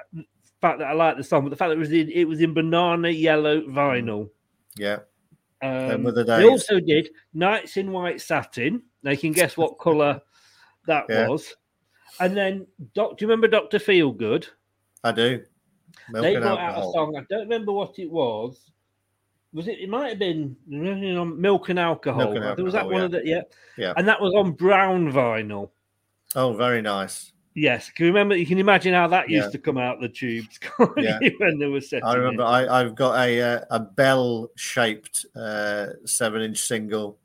fact 0.61 0.79
that 0.79 0.89
I 0.89 0.93
liked 0.95 1.19
the 1.19 1.25
song, 1.25 1.43
but 1.45 1.51
the 1.51 1.57
fact 1.57 1.69
that 1.69 1.77
it 1.77 1.79
was 1.79 1.93
in, 1.93 2.11
it 2.11 2.25
was 2.25 2.41
in 2.41 2.55
banana 2.55 3.11
yellow 3.11 3.61
vinyl. 3.63 4.31
yeah. 4.77 5.01
Them 5.61 6.07
Um, 6.07 6.15
the 6.15 6.25
They 6.25 6.45
also 6.45 6.79
did 6.81 7.09
Nights 7.33 7.77
in 7.79 7.91
White 7.93 8.21
Satin. 8.21 8.83
Now 9.03 9.13
you 9.13 9.17
can 9.19 9.33
guess 9.33 9.57
what 9.57 9.79
colour 9.79 10.21
that 10.87 11.05
Yeah. 11.09 11.29
was. 11.29 11.55
And 12.21 12.37
then, 12.37 12.67
Doc, 12.95 13.17
do 13.17 13.25
you 13.25 13.29
remember 13.29 13.49
Doctor 13.49 13.79
Feelgood? 13.79 14.47
I 15.03 15.13
do. 15.13 15.43
Milk 16.11 16.23
they 16.23 16.37
brought 16.37 16.59
out 16.59 16.79
a 16.79 16.83
song. 16.93 17.17
I 17.17 17.25
don't 17.29 17.41
remember 17.43 17.73
what 17.73 17.99
it 17.99 18.11
was. 18.11 18.71
Was 19.53 19.69
it? 19.69 19.79
It 19.79 19.89
might 19.89 20.09
have 20.09 20.19
been 20.19 20.57
you 20.69 21.15
know, 21.15 21.25
Milk 21.25 21.69
and 21.69 21.79
Alcohol. 21.79 22.33
Milk 22.33 22.59
and 22.59 22.65
was 22.65 22.73
that 22.75 22.83
Alcohol, 22.83 22.93
one 22.93 23.01
yeah. 23.01 23.05
of 23.05 23.11
the 23.13 23.23
yeah? 23.25 23.41
Yeah. 23.79 23.93
And 23.97 24.09
that 24.09 24.21
was 24.21 24.35
on 24.35 24.53
brown 24.53 25.13
vinyl. 25.13 25.71
Oh, 26.35 26.55
very 26.55 26.83
nice. 26.83 27.33
Yes, 27.55 27.89
can 27.91 28.07
you 28.07 28.11
remember? 28.11 28.37
You 28.37 28.47
can 28.47 28.59
imagine 28.59 28.93
how 28.95 29.07
that 29.09 29.31
used 29.31 29.47
Yeah. 29.47 29.51
to 29.53 29.59
come 29.59 29.79
out 29.79 30.01
the 30.01 30.09
tubes 30.09 30.59
Yeah. 30.97 31.21
when 31.39 31.59
they 31.59 31.67
were 31.67 31.81
setting 31.81 32.05
I 32.05 32.15
remember 32.15 32.43
it. 32.43 32.47
I, 32.47 32.81
I've 32.81 32.97
got 32.97 33.17
a 33.17 33.41
uh, 33.41 33.61
a 33.71 33.79
bell 33.79 34.51
shaped 34.57 35.25
uh, 35.37 35.87
seven 36.05 36.43
inch 36.43 36.59
single 36.59 37.19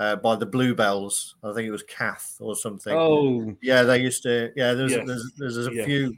uh, 0.00 0.16
by 0.16 0.34
the 0.34 0.44
Bluebells. 0.46 1.36
I 1.44 1.52
think 1.52 1.68
it 1.68 1.70
was 1.70 1.84
Cath 1.84 2.36
or 2.40 2.56
something. 2.56 2.92
Oh, 2.94 3.54
yeah, 3.62 3.84
they 3.84 4.00
used 4.00 4.24
to. 4.24 4.50
Yeah, 4.56 4.74
there's 4.74 4.90
Yes. 4.90 5.06
there's, 5.06 5.32
there's 5.38 5.66
a 5.68 5.72
Yes. 5.72 5.86
few 5.86 6.16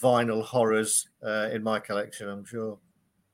vinyl 0.00 0.42
horrors 0.42 1.06
uh, 1.24 1.48
in 1.52 1.62
my 1.62 1.78
collection. 1.78 2.28
I'm 2.28 2.44
sure. 2.44 2.78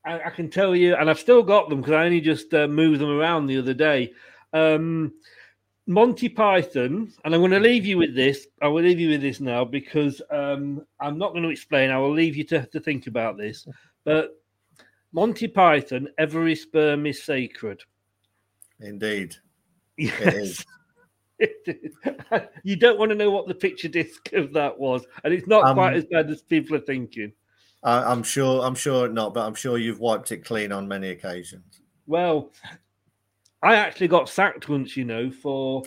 I, 0.05 0.19
I 0.21 0.29
can 0.29 0.49
tell 0.49 0.75
you, 0.75 0.95
and 0.95 1.09
I've 1.09 1.19
still 1.19 1.43
got 1.43 1.69
them 1.69 1.81
because 1.81 1.93
I 1.93 2.05
only 2.05 2.21
just 2.21 2.53
uh, 2.53 2.67
moved 2.67 3.01
them 3.01 3.09
around 3.09 3.47
the 3.47 3.59
other 3.59 3.73
day. 3.73 4.13
Um, 4.53 5.13
Monty 5.87 6.29
Python, 6.29 7.11
and 7.23 7.35
I'm 7.35 7.41
going 7.41 7.51
to 7.51 7.59
leave 7.59 7.85
you 7.85 7.97
with 7.97 8.15
this. 8.15 8.47
I 8.61 8.67
will 8.67 8.83
leave 8.83 8.99
you 8.99 9.09
with 9.09 9.21
this 9.21 9.39
now 9.39 9.65
because 9.65 10.21
um, 10.29 10.85
I'm 10.99 11.17
not 11.17 11.31
going 11.31 11.43
to 11.43 11.49
explain. 11.49 11.89
I 11.89 11.97
will 11.97 12.13
leave 12.13 12.35
you 12.35 12.43
to, 12.45 12.65
to 12.67 12.79
think 12.79 13.07
about 13.07 13.37
this. 13.37 13.67
But 14.03 14.31
Monty 15.11 15.47
Python, 15.47 16.07
every 16.17 16.55
sperm 16.55 17.05
is 17.05 17.21
sacred. 17.21 17.83
Indeed, 18.79 19.35
Yes. 19.97 20.65
you 22.63 22.75
don't 22.75 22.97
want 22.97 23.09
to 23.09 23.15
know 23.15 23.29
what 23.29 23.47
the 23.47 23.53
picture 23.53 23.87
disc 23.87 24.33
of 24.33 24.53
that 24.53 24.79
was, 24.79 25.05
and 25.23 25.33
it's 25.35 25.45
not 25.45 25.65
Um, 25.65 25.75
quite 25.75 25.95
as 25.95 26.05
bad 26.05 26.31
as 26.31 26.41
people 26.41 26.75
are 26.75 26.81
thinking. 26.81 27.31
I, 27.83 28.03
I'm 28.03 28.23
sure. 28.23 28.63
I'm 28.63 28.75
sure 28.75 29.07
not, 29.07 29.33
but 29.33 29.45
I'm 29.45 29.55
sure 29.55 29.77
you've 29.77 29.99
wiped 29.99 30.31
it 30.31 30.45
clean 30.45 30.71
on 30.71 30.87
many 30.87 31.09
occasions. 31.09 31.81
Well, 32.07 32.51
I 33.63 33.75
actually 33.75 34.07
got 34.07 34.29
sacked 34.29 34.69
once, 34.69 34.95
you 34.95 35.05
know, 35.05 35.31
for 35.31 35.83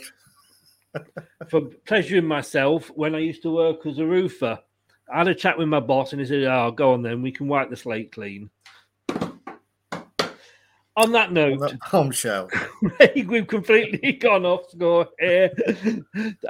for 1.51 1.63
pleasuring 1.87 2.27
myself 2.27 2.91
when 2.95 3.15
I 3.15 3.19
used 3.19 3.43
to 3.43 3.55
work 3.55 3.87
as 3.87 3.99
a 3.99 4.07
roofer. 4.07 4.59
I 5.13 5.19
had 5.19 5.29
a 5.29 5.35
chat 5.35 5.59
with 5.59 5.69
my 5.69 5.81
boss, 5.81 6.13
and 6.13 6.21
he 6.21 6.27
said, 6.27 6.45
"Oh, 6.45 6.71
go 6.71 6.93
on 6.93 7.03
then, 7.03 7.23
we 7.23 7.33
can 7.33 7.47
wipe 7.47 7.71
the 7.71 7.77
slate 7.77 8.13
clean." 8.13 8.51
On 10.97 11.11
that 11.11 11.33
note, 11.33 11.75
bombshell. 11.91 12.47
Craig, 12.97 13.29
we've 13.29 13.49
completely 13.49 14.13
gone 14.21 14.47
off 14.47 14.71
score 14.71 15.09
here. 15.19 15.51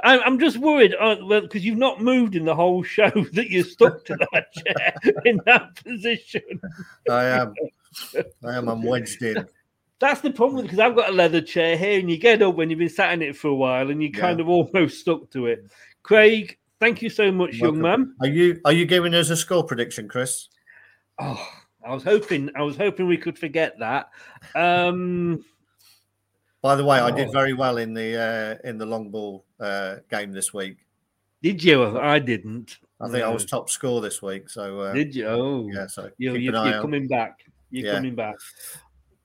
I'm, 0.03 0.19
I'm 0.23 0.39
just 0.39 0.57
worried 0.57 0.93
uh, 0.99 1.15
because 1.41 1.65
you've 1.65 1.79
not 1.79 1.99
moved 1.99 2.35
in 2.35 2.45
the 2.45 2.53
whole 2.53 2.83
show 2.83 3.09
that 3.33 3.49
you're 3.49 3.63
stuck 3.63 4.05
to 4.05 4.15
that 4.31 4.53
chair 4.53 4.93
in 5.25 5.41
that 5.47 5.83
position. 5.83 6.61
I 7.09 7.23
am. 7.23 7.53
I 8.43 8.55
am. 8.55 8.69
I'm 8.69 8.83
wedged 8.83 9.23
in. 9.23 9.47
That's 9.99 10.21
the 10.21 10.31
problem 10.31 10.63
because 10.63 10.77
I've 10.77 10.95
got 10.95 11.09
a 11.09 11.13
leather 11.13 11.41
chair 11.41 11.75
here, 11.75 11.99
and 11.99 12.11
you 12.11 12.17
get 12.17 12.43
up 12.43 12.53
when 12.53 12.69
you've 12.69 12.77
been 12.77 12.89
sat 12.89 13.13
in 13.13 13.23
it 13.23 13.35
for 13.35 13.47
a 13.47 13.55
while, 13.55 13.89
and 13.89 14.03
you're 14.03 14.11
kind 14.11 14.39
of 14.39 14.47
almost 14.47 14.99
stuck 14.99 15.31
to 15.31 15.47
it. 15.47 15.65
Craig, 16.03 16.55
thank 16.79 17.01
you 17.01 17.09
so 17.09 17.31
much, 17.31 17.55
young 17.55 17.81
man. 17.81 18.13
Are 18.21 18.27
you 18.27 18.61
are 18.63 18.73
you 18.73 18.85
giving 18.85 19.15
us 19.15 19.31
a 19.31 19.37
score 19.37 19.63
prediction, 19.63 20.07
Chris? 20.07 20.49
Oh, 21.17 21.49
I 21.85 21.93
was 21.93 22.03
hoping, 22.03 22.49
I 22.55 22.63
was 22.63 22.75
hoping 22.77 23.05
we 23.07 23.17
could 23.17 23.37
forget 23.37 23.77
that. 23.79 24.09
Um, 24.55 25.45
By 26.61 26.75
the 26.75 26.83
way, 26.83 26.97
I 26.97 27.11
did 27.11 27.27
Oh. 27.27 27.31
very 27.31 27.53
well 27.53 27.77
in 27.77 27.93
the 27.93 28.19
uh, 28.63 28.67
in 28.67 28.77
the 28.79 28.85
long 28.87 29.11
ball 29.11 29.45
uh, 29.59 29.97
game 30.09 30.31
this 30.31 30.51
week. 30.53 30.77
did 31.43 31.63
you? 31.63 31.97
I 31.99 32.17
didn't. 32.17 32.77
I 32.99 33.07
think 33.09 33.23
I 33.23 33.29
was 33.29 33.45
top 33.45 33.69
score 33.69 34.01
this 34.01 34.21
week. 34.21 34.49
So 34.49 34.79
uh, 34.79 34.93
Did 34.93 35.13
you? 35.13 35.27
Oh, 35.27 35.69
Yeah. 35.71 35.85
So 35.87 36.09
you're, 36.17 36.37
you're, 36.37 36.55
you're 36.65 36.81
coming 36.81 37.07
back. 37.07 37.45
You're 37.69 37.85
Yeah. 37.85 37.95
coming 37.97 38.15
back. 38.15 38.35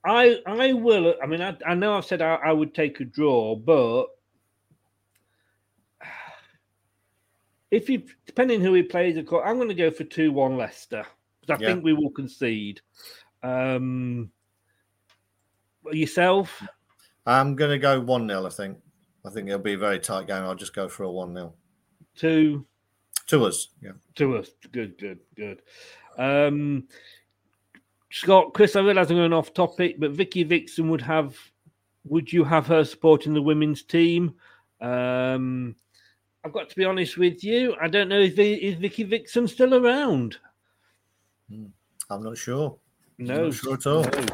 I 0.04 0.40
I 0.44 0.72
will. 0.74 1.14
I 1.22 1.26
mean, 1.26 1.40
I, 1.40 1.56
I 1.66 1.74
know 1.74 1.94
I've 1.94 2.04
said 2.04 2.20
I, 2.20 2.34
I 2.34 2.52
would 2.52 2.74
take 2.74 3.00
a 3.00 3.04
draw, 3.04 3.56
but 3.56 4.08
if 7.70 7.88
you 7.88 8.02
depending 8.26 8.60
who 8.60 8.74
he 8.74 8.82
plays, 8.82 9.16
of 9.16 9.24
course, 9.26 9.44
I'm 9.46 9.56
going 9.56 9.68
to 9.68 9.74
go 9.74 9.90
for 9.90 10.04
two 10.04 10.30
one 10.32 10.56
Leicester 10.58 11.06
I 11.50 11.56
Yeah. 11.58 11.68
think 11.68 11.84
we 11.84 11.92
will 11.92 12.10
concede. 12.10 12.80
Um, 13.42 14.30
yourself, 15.92 16.62
I'm 17.26 17.56
going 17.56 17.70
to 17.70 17.78
go 17.78 18.00
one 18.00 18.28
0 18.28 18.46
I 18.46 18.50
think. 18.50 18.78
I 19.24 19.30
think 19.30 19.48
it'll 19.48 19.58
be 19.60 19.74
a 19.74 19.78
very 19.78 19.98
tight 20.00 20.26
game. 20.26 20.42
I'll 20.42 20.54
just 20.54 20.74
go 20.74 20.88
for 20.88 21.04
a 21.04 21.10
one 21.10 21.34
0 21.34 21.54
two 22.16 22.66
to 23.26 23.44
us. 23.44 23.68
Yeah. 23.82 23.92
to 24.16 24.36
us. 24.38 24.50
Good, 24.72 24.98
good, 24.98 25.20
good. 25.36 25.62
Um, 26.18 26.88
Scott, 28.10 28.52
Chris, 28.54 28.74
I 28.76 28.80
realise 28.80 29.08
I'm 29.10 29.16
going 29.16 29.32
off 29.32 29.54
topic, 29.54 29.96
but 29.98 30.10
Vicky 30.10 30.42
Vixen 30.42 30.88
would 30.90 31.02
have. 31.02 31.36
Would 32.04 32.32
you 32.32 32.44
have 32.44 32.66
her 32.66 32.84
supporting 32.84 33.34
the 33.34 33.42
women's 33.42 33.82
team? 33.82 34.34
Um, 34.80 35.76
I've 36.44 36.52
got 36.52 36.70
to 36.70 36.76
be 36.76 36.84
honest 36.86 37.18
with 37.18 37.44
you. 37.44 37.76
I 37.80 37.88
don't 37.88 38.08
know 38.08 38.18
if 38.18 38.38
is 38.38 38.74
Vicky 38.76 39.04
Vixen 39.04 39.46
still 39.46 39.74
around. 39.74 40.38
I'm 42.10 42.22
not 42.22 42.36
sure. 42.36 42.76
No, 43.18 43.44
Not 43.44 43.54
sure 43.54 43.74
at 43.74 43.86
all. 43.86 44.02
No, 44.02 44.26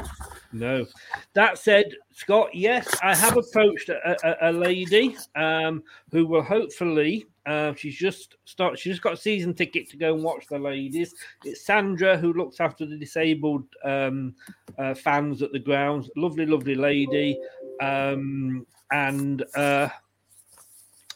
no. 0.53 0.87
That 1.35 1.59
said, 1.59 1.87
Scott, 2.13 2.55
yes, 2.55 2.89
I 3.03 3.17
have 3.17 3.37
approached 3.37 3.89
a, 3.89 4.17
a, 4.23 4.51
a 4.51 4.53
lady 4.53 5.17
um, 5.35 5.83
who 6.13 6.27
will 6.27 6.43
hopefully. 6.43 7.27
Uh, 7.47 7.75
she's 7.75 7.97
just 7.97 8.37
start. 8.45 8.79
She 8.79 8.91
just 8.91 9.03
got 9.03 9.15
a 9.15 9.17
season 9.17 9.55
ticket 9.55 9.91
to 9.91 9.97
go 9.97 10.15
and 10.15 10.23
watch 10.23 10.47
the 10.49 10.59
ladies. 10.59 11.15
It's 11.45 11.67
Sandra 11.67 12.17
who 12.17 12.33
looks 12.33 12.61
after 12.61 12.87
the 12.87 12.97
disabled 12.97 13.65
um, 13.85 14.35
uh, 14.79 14.95
fans 14.95 15.43
at 15.43 15.53
the 15.53 15.59
grounds. 15.59 16.09
Lovely, 16.17 16.47
lovely 16.47 16.77
lady, 16.77 17.39
um, 17.81 18.67
and 18.93 19.45
uh, 19.57 19.89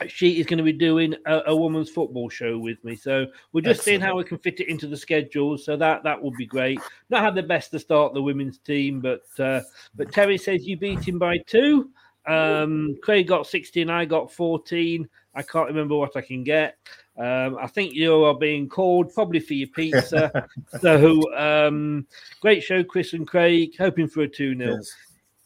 she 0.09 0.41
is 0.41 0.47
going 0.47 0.59
to 0.59 0.65
be 0.65 0.73
doing 0.73 1.15
a, 1.27 1.43
a 1.47 1.57
woman's 1.57 1.91
football 1.91 2.29
show 2.29 2.59
with 2.59 2.83
me. 2.85 2.97
So 2.97 3.27
we're 3.53 3.61
just 3.61 3.83
seeing 3.83 4.01
how 4.01 4.17
we 4.17 4.25
can 4.25 4.39
fit 4.39 4.61
it 4.61 4.69
into 4.69 4.87
the 4.87 4.97
schedule. 4.97 5.59
So 5.59 5.77
that 5.77 6.03
that 6.05 6.21
will 6.21 6.33
be 6.33 6.47
great. 6.47 6.81
Not 7.09 7.23
had 7.23 7.35
the 7.35 7.43
best 7.43 7.71
to 7.73 7.79
start 7.79 8.15
the 8.15 8.23
women's 8.23 8.59
team, 8.59 9.01
but 9.01 9.23
uh, 9.39 9.61
but 9.95 10.13
Terry 10.13 10.39
says 10.39 10.67
you 10.67 10.77
beat 10.77 11.07
him 11.07 11.19
by 11.19 11.39
two. 11.47 11.91
Um, 12.27 12.97
Craig 13.03 13.27
got 13.27 13.47
16, 13.47 13.89
I 13.89 14.05
got 14.05 14.31
14. 14.31 15.09
I 15.35 15.43
can't 15.43 15.69
remember 15.69 15.97
what 15.97 16.17
I 16.17 16.21
can 16.21 16.45
get. 16.45 16.77
Um, 17.17 17.57
I 17.61 17.67
think 17.67 17.95
you 17.95 18.25
are 18.25 18.35
being 18.35 18.69
called 18.69 19.13
probably 19.15 19.41
for 19.41 19.55
your 19.55 19.69
pizza. 19.69 20.49
so 20.81 21.23
um, 21.37 22.07
great 22.41 22.63
show, 22.63 22.83
Chris 22.83 23.13
and 23.13 23.27
Craig. 23.27 23.75
Hoping 23.79 24.09
for 24.09 24.23
a 24.23 24.29
2 24.29 24.57
0. 24.57 24.75
Cheers. 24.77 24.95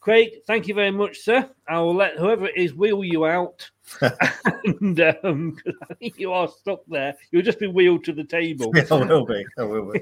Craig, 0.05 0.43
thank 0.47 0.69
you 0.69 0.75
very 0.75 0.91
much, 0.91 1.21
sir. 1.21 1.49
I 1.67 1.81
will 1.81 1.95
let 1.95 2.19
whoever 2.19 2.47
it 2.47 2.59
is 2.59 2.75
wheel 2.75 3.03
you 3.03 3.25
out. 3.25 3.71
and 4.65 5.01
um 5.25 5.57
I 5.91 5.95
think 5.99 6.19
you 6.19 6.31
are 6.31 6.47
stuck 6.47 6.81
there. 6.89 7.15
You'll 7.31 7.41
just 7.43 7.59
be 7.59 7.69
wheeled 7.69 8.05
to 8.05 8.13
the 8.13 8.23
table. 8.25 8.71
Yeah, 8.75 8.85
I 8.91 8.95
will 9.05 9.25
be. 9.25 9.43
I 9.59 9.63
will 9.63 9.91
be. 9.93 10.01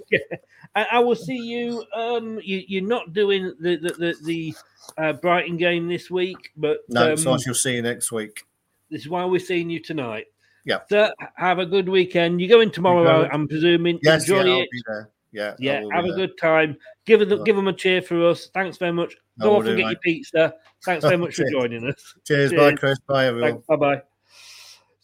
I, 0.74 0.87
I 0.93 0.99
will 0.99 1.15
see 1.15 1.37
you. 1.37 1.85
Um, 1.95 2.41
you, 2.43 2.65
you're 2.66 2.83
not 2.83 3.12
doing 3.12 3.55
the 3.61 3.77
the 3.77 3.93
the, 3.93 4.16
the 4.24 4.55
uh, 4.99 5.12
Brighton 5.12 5.57
game 5.57 5.87
this 5.87 6.11
week, 6.11 6.51
but 6.57 6.79
No, 6.89 7.12
um, 7.12 7.16
so 7.16 7.35
I 7.35 7.37
shall 7.39 7.55
see 7.55 7.77
you 7.77 7.83
next 7.83 8.11
week. 8.11 8.43
this 8.91 9.03
is 9.03 9.09
why 9.09 9.24
we're 9.24 9.39
seeing 9.39 9.70
you 9.70 9.79
tonight. 9.79 10.27
Yeah. 10.65 10.79
So 10.89 11.12
have 11.37 11.61
a 11.61 11.66
good 11.66 11.89
weekend. 11.89 12.41
You 12.41 12.49
go 12.49 12.61
in 12.61 12.73
tomorrow. 12.73 13.23
I- 13.23 13.29
I'm 13.29 13.47
presuming. 13.47 14.01
Yes, 14.03 14.23
Enjoy 14.29 14.45
yeah, 14.45 14.65
it. 14.65 15.07
Yeah, 15.33 15.55
Yeah, 15.59 15.83
have 15.93 16.05
a 16.05 16.09
there. 16.09 16.17
good 16.17 16.39
time. 16.39 16.77
Give 17.07 17.27
them, 17.27 17.43
give 17.45 17.57
them 17.57 17.69
a 17.69 17.73
cheer 17.73 18.03
for 18.03 18.29
us. 18.29 18.51
Thanks 18.55 18.77
very 18.77 18.93
much. 18.93 19.17
Go 19.41 19.57
off 19.57 19.65
and 19.65 19.77
get 19.79 19.87
your 19.87 19.99
pizza. 20.01 20.55
Thanks 20.85 21.05
very 21.05 21.17
much 21.17 21.37
for 21.37 21.45
joining 21.51 21.89
us. 21.89 22.15
Cheers, 22.25 22.53
bye, 22.53 22.75
Chris. 22.75 22.99
Bye, 23.07 23.27
everyone. 23.27 23.63
Bye 23.67 23.77
bye. 23.77 24.03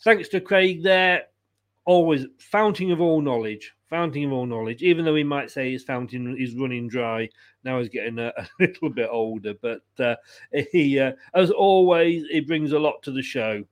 Thanks 0.04 0.28
to 0.28 0.40
Craig 0.40 0.82
there. 0.82 1.24
Always 1.86 2.26
fountain 2.38 2.92
of 2.92 3.00
all 3.00 3.22
knowledge. 3.22 3.74
Fountain 3.88 4.26
of 4.26 4.32
all 4.32 4.44
knowledge. 4.44 4.82
Even 4.82 5.06
though 5.06 5.14
he 5.14 5.24
might 5.24 5.50
say 5.50 5.72
his 5.72 5.82
fountain 5.82 6.36
is 6.38 6.54
running 6.54 6.88
dry, 6.88 7.26
now 7.64 7.78
he's 7.78 7.88
getting 7.88 8.18
a, 8.18 8.30
a 8.36 8.46
little 8.60 8.90
bit 8.90 9.08
older. 9.10 9.54
But 9.62 9.80
uh, 9.98 10.16
he, 10.72 11.00
uh, 11.00 11.12
as 11.34 11.50
always, 11.50 12.26
he 12.30 12.40
brings 12.40 12.72
a 12.72 12.78
lot 12.78 13.02
to 13.04 13.10
the 13.10 13.22
show. 13.22 13.64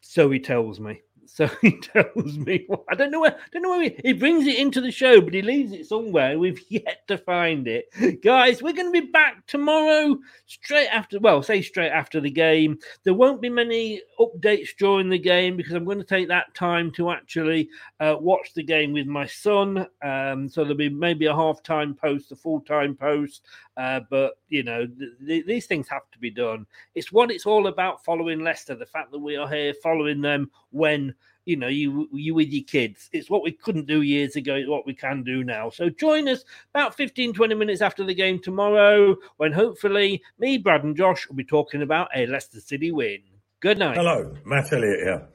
So 0.00 0.28
he 0.30 0.40
tells 0.40 0.80
me. 0.80 1.02
So 1.26 1.46
he 1.62 1.78
tells 1.78 2.38
me. 2.38 2.66
I 2.88 2.94
don't 2.94 3.10
know 3.10 3.20
where. 3.20 3.36
I 3.36 3.48
don't 3.52 3.62
know 3.62 3.70
where 3.70 3.82
he, 3.82 3.96
he 4.02 4.12
brings 4.12 4.46
it 4.46 4.58
into 4.58 4.80
the 4.80 4.90
show, 4.90 5.20
but 5.20 5.34
he 5.34 5.42
leaves 5.42 5.72
it 5.72 5.86
somewhere. 5.86 6.38
We've 6.38 6.60
yet 6.68 7.06
to 7.08 7.18
find 7.18 7.66
it, 7.68 8.22
guys. 8.22 8.62
We're 8.62 8.72
going 8.72 8.92
to 8.92 9.00
be 9.00 9.10
back 9.10 9.46
tomorrow, 9.46 10.18
straight 10.46 10.88
after. 10.88 11.18
Well, 11.18 11.42
say 11.42 11.62
straight 11.62 11.90
after 11.90 12.20
the 12.20 12.30
game. 12.30 12.78
There 13.04 13.14
won't 13.14 13.40
be 13.40 13.50
many 13.50 14.02
updates 14.18 14.70
during 14.78 15.08
the 15.08 15.18
game 15.18 15.56
because 15.56 15.72
I'm 15.72 15.84
going 15.84 15.98
to 15.98 16.04
take 16.04 16.28
that 16.28 16.54
time 16.54 16.90
to 16.92 17.10
actually 17.10 17.68
uh, 18.00 18.16
watch 18.18 18.54
the 18.54 18.62
game 18.62 18.92
with 18.92 19.06
my 19.06 19.26
son. 19.26 19.86
Um, 20.02 20.48
so 20.48 20.62
there'll 20.62 20.76
be 20.76 20.88
maybe 20.88 21.26
a 21.26 21.34
half 21.34 21.62
time 21.62 21.94
post, 21.94 22.32
a 22.32 22.36
full 22.36 22.60
time 22.60 22.94
post. 22.94 23.42
Uh, 23.76 24.00
but 24.08 24.38
you 24.48 24.62
know, 24.62 24.86
th- 24.86 25.10
th- 25.26 25.46
these 25.46 25.66
things 25.66 25.88
have 25.88 26.10
to 26.12 26.18
be 26.18 26.30
done. 26.30 26.66
It's 26.94 27.12
what 27.12 27.30
it's 27.30 27.44
all 27.44 27.66
about 27.66 28.04
following 28.04 28.40
Leicester. 28.40 28.74
The 28.74 28.86
fact 28.86 29.12
that 29.12 29.18
we 29.18 29.36
are 29.36 29.48
here 29.48 29.74
following 29.82 30.22
them 30.22 30.50
when 30.70 31.14
you 31.44 31.56
know 31.56 31.68
you 31.68 32.08
you 32.12 32.34
with 32.34 32.48
your 32.48 32.64
kids. 32.64 33.10
It's 33.12 33.28
what 33.28 33.42
we 33.42 33.52
couldn't 33.52 33.86
do 33.86 34.00
years 34.00 34.34
ago. 34.34 34.54
It's 34.54 34.68
what 34.68 34.86
we 34.86 34.94
can 34.94 35.22
do 35.22 35.44
now. 35.44 35.68
So 35.68 35.90
join 35.90 36.26
us 36.26 36.44
about 36.74 36.94
15, 36.94 37.34
20 37.34 37.54
minutes 37.54 37.82
after 37.82 38.02
the 38.02 38.14
game 38.14 38.40
tomorrow, 38.40 39.16
when 39.36 39.52
hopefully 39.52 40.22
me, 40.38 40.56
Brad, 40.56 40.84
and 40.84 40.96
Josh 40.96 41.28
will 41.28 41.36
be 41.36 41.44
talking 41.44 41.82
about 41.82 42.08
a 42.14 42.26
Leicester 42.26 42.60
City 42.60 42.92
win. 42.92 43.18
Good 43.60 43.78
night. 43.78 43.96
Hello, 43.96 44.34
Matt 44.46 44.72
Elliott 44.72 45.00
here. 45.04 45.28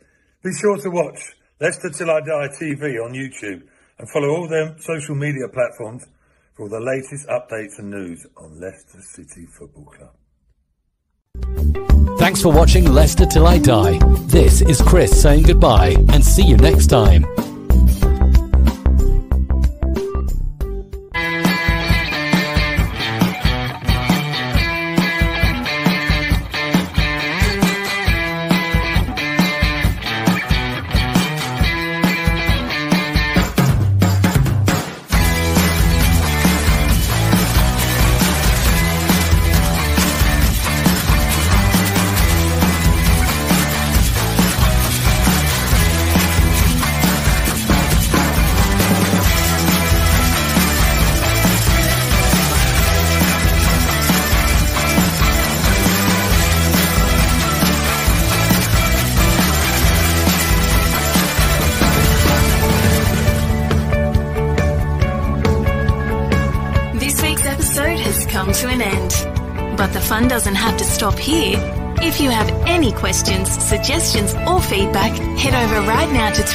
Be 0.44 0.52
sure 0.54 0.78
to 0.78 0.90
watch 0.90 1.20
Leicester 1.60 1.92
Till 1.92 2.10
I 2.10 2.22
Die 2.22 2.48
TV 2.60 3.04
on 3.06 3.14
YouTube 3.14 3.62
and 4.00 4.10
follow 4.12 4.30
all 4.30 4.48
their 4.48 4.76
social 4.80 5.14
media 5.14 5.48
platforms 5.48 6.08
for 6.62 6.70
the 6.70 6.80
latest 6.80 7.28
updates 7.28 7.80
and 7.80 7.90
news 7.90 8.28
on 8.38 8.60
Leicester 8.60 9.02
City 9.02 9.48
Football 9.48 9.86
Club. 9.86 10.12
Thanks 12.20 12.40
for 12.40 12.54
watching 12.54 12.86
Leicester 12.86 13.26
Till 13.26 13.48
I 13.48 13.58
Die. 13.58 13.98
This 14.28 14.62
is 14.62 14.80
Chris 14.80 15.20
saying 15.20 15.42
goodbye 15.42 15.96
and 16.10 16.24
see 16.24 16.44
you 16.44 16.58
next 16.58 16.86
time. 16.86 17.26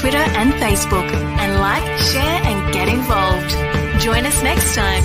Twitter 0.07 0.19
and 0.19 0.53
Facebook 0.53 1.11
and 1.12 1.59
like, 1.59 1.99
share, 1.99 2.23
and 2.23 2.73
get 2.73 2.89
involved. 2.89 3.51
Join 4.01 4.24
us 4.24 4.41
next 4.45 4.77
time. 4.77 5.03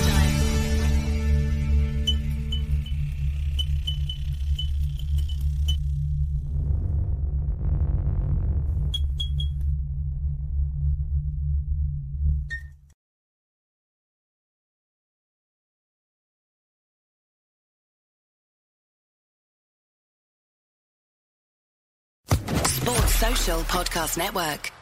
Podcast 23.64 24.16
Network. 24.18 24.81